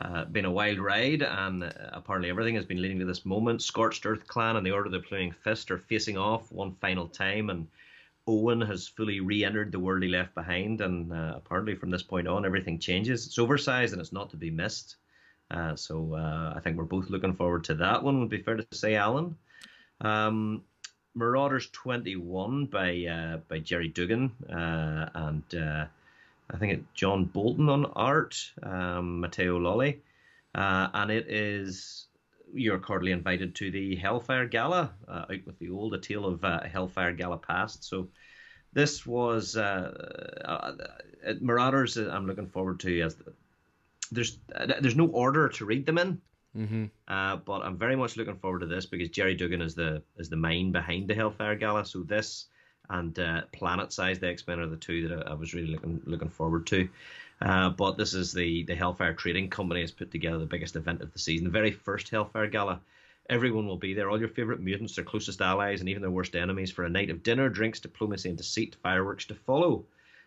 Uh, 0.00 0.24
been 0.24 0.44
a 0.44 0.50
wild 0.50 0.78
ride, 0.78 1.22
and 1.22 1.64
uh, 1.64 1.70
apparently 1.92 2.30
everything 2.30 2.54
has 2.54 2.64
been 2.64 2.80
leading 2.80 2.98
to 2.98 3.04
this 3.04 3.26
moment. 3.26 3.60
Scorched 3.60 4.06
Earth 4.06 4.26
Clan 4.26 4.56
and 4.56 4.64
the 4.64 4.70
Order 4.70 4.86
of 4.86 4.92
the 4.92 5.02
Flaming 5.02 5.32
Fist 5.32 5.70
are 5.70 5.78
facing 5.78 6.16
off 6.16 6.50
one 6.52 6.74
final 6.80 7.06
time, 7.08 7.50
and 7.50 7.66
Owen 8.26 8.60
has 8.60 8.88
fully 8.88 9.20
re-entered 9.20 9.72
the 9.72 9.78
world 9.78 10.02
he 10.02 10.08
left 10.08 10.34
behind, 10.34 10.80
and 10.80 11.12
uh, 11.12 11.34
apparently 11.36 11.74
from 11.74 11.90
this 11.90 12.02
point 12.02 12.28
on, 12.28 12.46
everything 12.46 12.78
changes. 12.78 13.26
It's 13.26 13.38
oversized 13.38 13.92
and 13.92 14.00
it's 14.00 14.12
not 14.12 14.30
to 14.30 14.36
be 14.36 14.50
missed. 14.50 14.96
Uh, 15.50 15.74
so 15.74 16.14
uh, 16.14 16.54
I 16.56 16.60
think 16.60 16.76
we're 16.76 16.84
both 16.84 17.10
looking 17.10 17.34
forward 17.34 17.64
to 17.64 17.74
that 17.74 18.02
one. 18.02 18.20
Would 18.20 18.28
be 18.28 18.42
fair 18.42 18.56
to 18.56 18.66
say, 18.72 18.94
Alan. 18.94 19.36
Um, 20.00 20.62
Marauders 21.14 21.68
21 21.70 22.66
by 22.66 23.04
uh, 23.04 23.36
by 23.48 23.58
Gerry 23.58 23.88
Duggan 23.88 24.30
uh, 24.48 25.08
and 25.12 25.54
uh, 25.54 25.86
I 26.48 26.56
think 26.56 26.72
it's 26.74 26.86
John 26.94 27.24
Bolton 27.24 27.68
on 27.68 27.84
art, 27.84 28.36
um, 28.62 29.20
Matteo 29.20 29.58
Lolli, 29.58 30.00
and 30.54 31.10
it 31.10 31.26
is 31.28 32.06
you're 32.52 32.78
cordially 32.78 33.12
invited 33.12 33.54
to 33.56 33.70
the 33.70 33.96
Hellfire 33.96 34.46
Gala 34.46 34.92
out 35.08 35.30
with 35.46 35.58
the 35.58 35.70
old 35.70 35.94
A 35.94 35.98
Tale 35.98 36.26
of 36.26 36.42
Hellfire 36.42 37.12
Gala 37.12 37.38
Past. 37.38 37.84
So 37.84 38.08
this 38.72 39.04
was 39.04 39.56
uh, 39.56 40.32
uh 40.44 40.72
Marauders. 41.40 41.96
I'm 41.96 42.26
looking 42.26 42.48
forward 42.48 42.80
to 42.80 43.00
as 43.02 43.16
there's 44.10 44.38
uh, 44.54 44.66
there's 44.80 44.96
no 44.96 45.06
order 45.06 45.48
to 45.48 45.64
read 45.64 45.86
them 45.86 45.98
in. 45.98 46.20
Mm-hmm. 46.56 46.86
but 47.46 47.60
I'm 47.60 47.78
very 47.78 47.94
much 47.94 48.16
looking 48.16 48.36
forward 48.36 48.60
to 48.60 48.66
this 48.66 48.84
because 48.84 49.08
Gerry 49.10 49.36
Duggan 49.36 49.62
is 49.62 49.76
the 49.76 50.02
is 50.16 50.28
the 50.28 50.36
mind 50.36 50.72
behind 50.72 51.06
the 51.06 51.14
Hellfire 51.14 51.54
Gala. 51.54 51.86
So 51.86 52.02
this 52.02 52.46
and 52.88 53.14
Planet 53.52 53.92
Size 53.92 54.18
the 54.18 54.28
X 54.28 54.46
Men 54.46 54.58
are 54.58 54.66
the 54.66 54.76
two 54.76 55.08
that 55.08 55.26
I, 55.28 55.30
I 55.30 55.34
was 55.34 55.54
really 55.54 55.68
looking 55.68 56.02
looking 56.04 56.28
forward 56.28 56.66
to. 56.68 56.88
Uh, 57.40 57.70
but 57.70 57.96
this 57.96 58.12
is 58.12 58.32
the 58.32 58.64
the 58.64 58.74
Hellfire 58.74 59.14
Trading 59.14 59.48
Company 59.48 59.80
has 59.80 59.92
put 59.92 60.10
together 60.10 60.38
the 60.38 60.46
biggest 60.46 60.76
event 60.76 61.00
of 61.00 61.12
the 61.12 61.18
season, 61.18 61.44
the 61.44 61.50
very 61.50 61.70
first 61.70 62.10
Hellfire 62.10 62.48
Gala. 62.48 62.80
Everyone 63.30 63.66
will 63.66 63.76
be 63.76 63.94
there, 63.94 64.10
all 64.10 64.18
your 64.18 64.28
favourite 64.28 64.60
mutants, 64.60 64.96
their 64.96 65.04
closest 65.04 65.40
allies, 65.40 65.80
and 65.80 65.88
even 65.88 66.02
their 66.02 66.10
worst 66.10 66.34
enemies 66.34 66.72
for 66.72 66.84
a 66.84 66.90
night 66.90 67.10
of 67.10 67.22
dinner, 67.22 67.48
drinks, 67.48 67.78
diplomacy, 67.78 68.28
and 68.28 68.36
deceit, 68.36 68.76
fireworks 68.82 69.24
to 69.26 69.36
follow. 69.36 69.84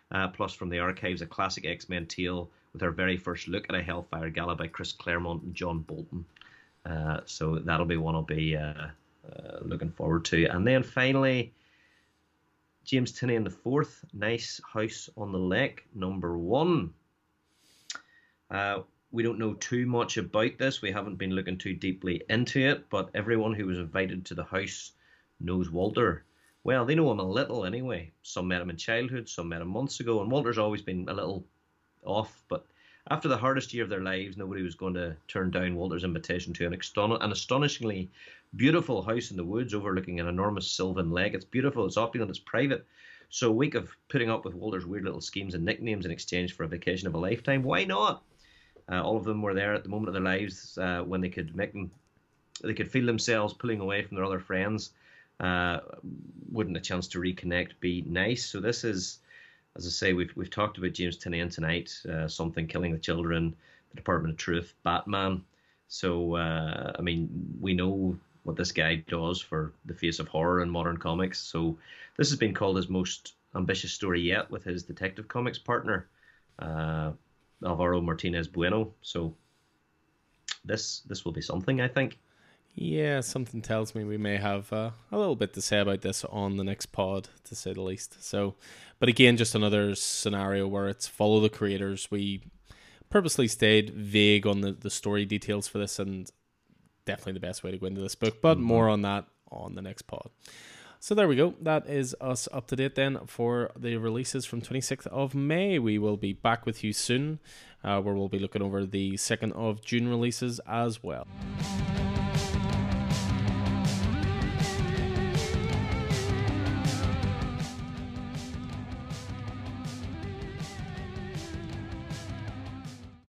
Uh, 0.09 0.29
plus, 0.29 0.53
from 0.53 0.69
the 0.69 0.79
archives, 0.79 1.21
a 1.21 1.25
classic 1.25 1.65
X 1.65 1.89
Men 1.89 2.05
tale 2.05 2.49
with 2.73 2.83
our 2.83 2.91
very 2.91 3.17
first 3.17 3.47
look 3.47 3.65
at 3.69 3.75
a 3.75 3.83
Hellfire 3.83 4.29
Gala 4.29 4.55
by 4.55 4.67
Chris 4.67 4.91
Claremont 4.91 5.43
and 5.43 5.55
John 5.55 5.79
Bolton. 5.79 6.25
Uh, 6.85 7.21
so 7.25 7.59
that'll 7.59 7.85
be 7.85 7.97
one 7.97 8.15
I'll 8.15 8.23
be 8.23 8.57
uh, 8.57 8.87
uh, 9.31 9.59
looking 9.61 9.91
forward 9.91 10.25
to. 10.25 10.45
And 10.45 10.67
then 10.67 10.83
finally, 10.83 11.53
James 12.83 13.13
Tynion 13.13 13.43
the 13.43 13.49
fourth, 13.49 14.03
Nice 14.11 14.59
House 14.71 15.09
on 15.15 15.31
the 15.31 15.39
Lake, 15.39 15.85
number 15.95 16.37
one. 16.37 16.93
Uh, 18.51 18.79
we 19.11 19.23
don't 19.23 19.39
know 19.39 19.53
too 19.53 19.85
much 19.85 20.17
about 20.17 20.57
this. 20.57 20.81
We 20.81 20.91
haven't 20.91 21.15
been 21.15 21.31
looking 21.31 21.57
too 21.57 21.75
deeply 21.75 22.23
into 22.29 22.59
it, 22.59 22.89
but 22.89 23.11
everyone 23.13 23.53
who 23.53 23.67
was 23.67 23.77
invited 23.77 24.25
to 24.25 24.35
the 24.35 24.43
house 24.43 24.91
knows 25.39 25.69
Walter. 25.69 26.25
Well, 26.63 26.85
they 26.85 26.95
know 26.95 27.11
him 27.11 27.19
a 27.19 27.23
little 27.23 27.65
anyway. 27.65 28.11
Some 28.23 28.47
met 28.47 28.61
him 28.61 28.69
in 28.69 28.77
childhood, 28.77 29.29
some 29.29 29.49
met 29.49 29.61
him 29.61 29.67
months 29.67 29.99
ago, 29.99 30.21
and 30.21 30.31
Walter's 30.31 30.57
always 30.57 30.81
been 30.81 31.07
a 31.07 31.13
little 31.13 31.45
off. 32.05 32.43
But 32.47 32.65
after 33.09 33.27
the 33.27 33.37
hardest 33.37 33.73
year 33.73 33.83
of 33.83 33.89
their 33.89 34.01
lives, 34.01 34.37
nobody 34.37 34.61
was 34.61 34.75
going 34.75 34.93
to 34.93 35.15
turn 35.27 35.51
down 35.51 35.75
Walter's 35.75 36.03
invitation 36.03 36.53
to 36.53 36.65
an, 36.65 36.73
aston- 36.73 37.21
an 37.21 37.31
astonishingly 37.31 38.09
beautiful 38.55 39.01
house 39.01 39.31
in 39.31 39.37
the 39.37 39.43
woods 39.43 39.73
overlooking 39.73 40.19
an 40.19 40.27
enormous 40.27 40.69
sylvan 40.69 41.11
lake. 41.11 41.33
It's 41.33 41.45
beautiful, 41.45 41.85
it's 41.85 41.97
opulent, 41.97 42.29
it's 42.29 42.39
private. 42.39 42.85
So 43.29 43.49
a 43.49 43.51
week 43.51 43.73
of 43.73 43.89
putting 44.09 44.29
up 44.29 44.45
with 44.45 44.53
Walter's 44.53 44.85
weird 44.85 45.03
little 45.05 45.21
schemes 45.21 45.55
and 45.55 45.65
nicknames 45.65 46.05
in 46.05 46.11
exchange 46.11 46.53
for 46.53 46.63
a 46.63 46.67
vacation 46.67 47.07
of 47.07 47.15
a 47.15 47.17
lifetime, 47.17 47.63
why 47.63 47.83
not? 47.83 48.21
Uh, 48.91 49.01
all 49.01 49.17
of 49.17 49.23
them 49.23 49.41
were 49.41 49.53
there 49.53 49.73
at 49.73 49.83
the 49.83 49.89
moment 49.89 50.09
of 50.09 50.13
their 50.13 50.21
lives 50.21 50.77
uh, 50.77 51.01
when 51.01 51.19
they 51.19 51.29
could 51.29 51.55
make 51.55 51.73
them, 51.73 51.89
they 52.63 52.73
could 52.73 52.91
feel 52.91 53.05
themselves 53.05 53.53
pulling 53.53 53.79
away 53.79 54.03
from 54.03 54.15
their 54.15 54.25
other 54.25 54.39
friends. 54.39 54.91
Uh, 55.39 55.79
wouldn't 56.51 56.77
a 56.77 56.81
chance 56.81 57.07
to 57.07 57.19
reconnect 57.19 57.71
be 57.79 58.03
nice? 58.07 58.45
So 58.45 58.59
this 58.59 58.83
is, 58.83 59.19
as 59.75 59.87
I 59.87 59.89
say, 59.89 60.13
we've 60.13 60.35
we've 60.35 60.49
talked 60.49 60.77
about 60.77 60.93
James 60.93 61.17
Tynion 61.17 61.51
tonight. 61.53 61.99
Uh, 62.09 62.27
something 62.27 62.67
killing 62.67 62.91
the 62.91 62.99
children, 62.99 63.55
the 63.89 63.95
Department 63.95 64.33
of 64.33 64.37
Truth, 64.37 64.73
Batman. 64.83 65.43
So 65.87 66.35
uh, 66.35 66.93
I 66.97 67.01
mean, 67.01 67.29
we 67.59 67.73
know 67.73 68.17
what 68.43 68.55
this 68.55 68.71
guy 68.71 68.95
does 69.07 69.41
for 69.41 69.73
the 69.85 69.93
face 69.93 70.19
of 70.19 70.27
horror 70.27 70.61
in 70.61 70.69
modern 70.69 70.97
comics. 70.97 71.39
So 71.39 71.77
this 72.17 72.29
has 72.29 72.37
been 72.37 72.53
called 72.53 72.77
his 72.77 72.89
most 72.89 73.33
ambitious 73.55 73.93
story 73.93 74.21
yet 74.21 74.51
with 74.51 74.63
his 74.63 74.83
Detective 74.83 75.27
Comics 75.27 75.59
partner. 75.59 76.07
Uh, 76.59 77.11
Alvaro 77.65 78.01
Martinez 78.01 78.47
Bueno. 78.47 78.93
So 79.01 79.33
this 80.65 80.99
this 81.01 81.25
will 81.25 81.31
be 81.31 81.41
something, 81.41 81.81
I 81.81 81.87
think. 81.87 82.19
Yeah, 82.75 83.21
something 83.21 83.61
tells 83.61 83.93
me 83.93 84.03
we 84.03 84.17
may 84.17 84.37
have 84.37 84.73
uh, 84.73 84.91
a 85.11 85.17
little 85.17 85.35
bit 85.35 85.53
to 85.53 85.61
say 85.61 85.79
about 85.79 86.01
this 86.01 86.25
on 86.25 86.57
the 86.57 86.63
next 86.63 86.87
pod, 86.87 87.29
to 87.43 87.55
say 87.55 87.73
the 87.73 87.81
least. 87.81 88.23
So, 88.23 88.55
but 88.99 89.09
again, 89.09 89.37
just 89.37 89.53
another 89.53 89.93
scenario 89.93 90.67
where 90.67 90.87
it's 90.87 91.07
follow 91.07 91.39
the 91.39 91.49
creators. 91.49 92.09
We 92.09 92.41
purposely 93.11 93.47
stayed 93.47 93.91
vague 93.91 94.47
on 94.47 94.61
the, 94.61 94.71
the 94.71 94.89
story 94.89 95.23
details 95.23 95.67
for 95.67 95.77
this, 95.77 95.99
and 95.99 96.29
definitely 97.05 97.33
the 97.33 97.41
best 97.41 97.63
way 97.63 97.69
to 97.69 97.77
go 97.77 97.85
into 97.85 98.01
this 98.01 98.15
book. 98.15 98.41
But 98.41 98.57
mm-hmm. 98.57 98.65
more 98.65 98.89
on 98.89 99.03
that 99.03 99.25
on 99.51 99.75
the 99.75 99.81
next 99.83 100.03
pod. 100.03 100.31
So 100.99 101.13
there 101.13 101.27
we 101.27 101.35
go. 101.35 101.53
That 101.61 101.87
is 101.87 102.15
us 102.21 102.47
up 102.51 102.67
to 102.67 102.75
date 102.75 102.95
then 102.95 103.19
for 103.27 103.71
the 103.77 103.97
releases 103.97 104.45
from 104.45 104.61
26th 104.61 105.05
of 105.07 105.35
May. 105.35 105.77
We 105.77 105.99
will 105.99 106.17
be 106.17 106.33
back 106.33 106.65
with 106.65 106.83
you 106.83 106.91
soon, 106.91 107.39
uh, 107.83 108.01
where 108.01 108.15
we'll 108.15 108.29
be 108.29 108.39
looking 108.39 108.61
over 108.63 108.85
the 108.85 109.13
2nd 109.13 109.51
of 109.51 109.83
June 109.83 110.07
releases 110.07 110.59
as 110.65 111.03
well. 111.03 111.27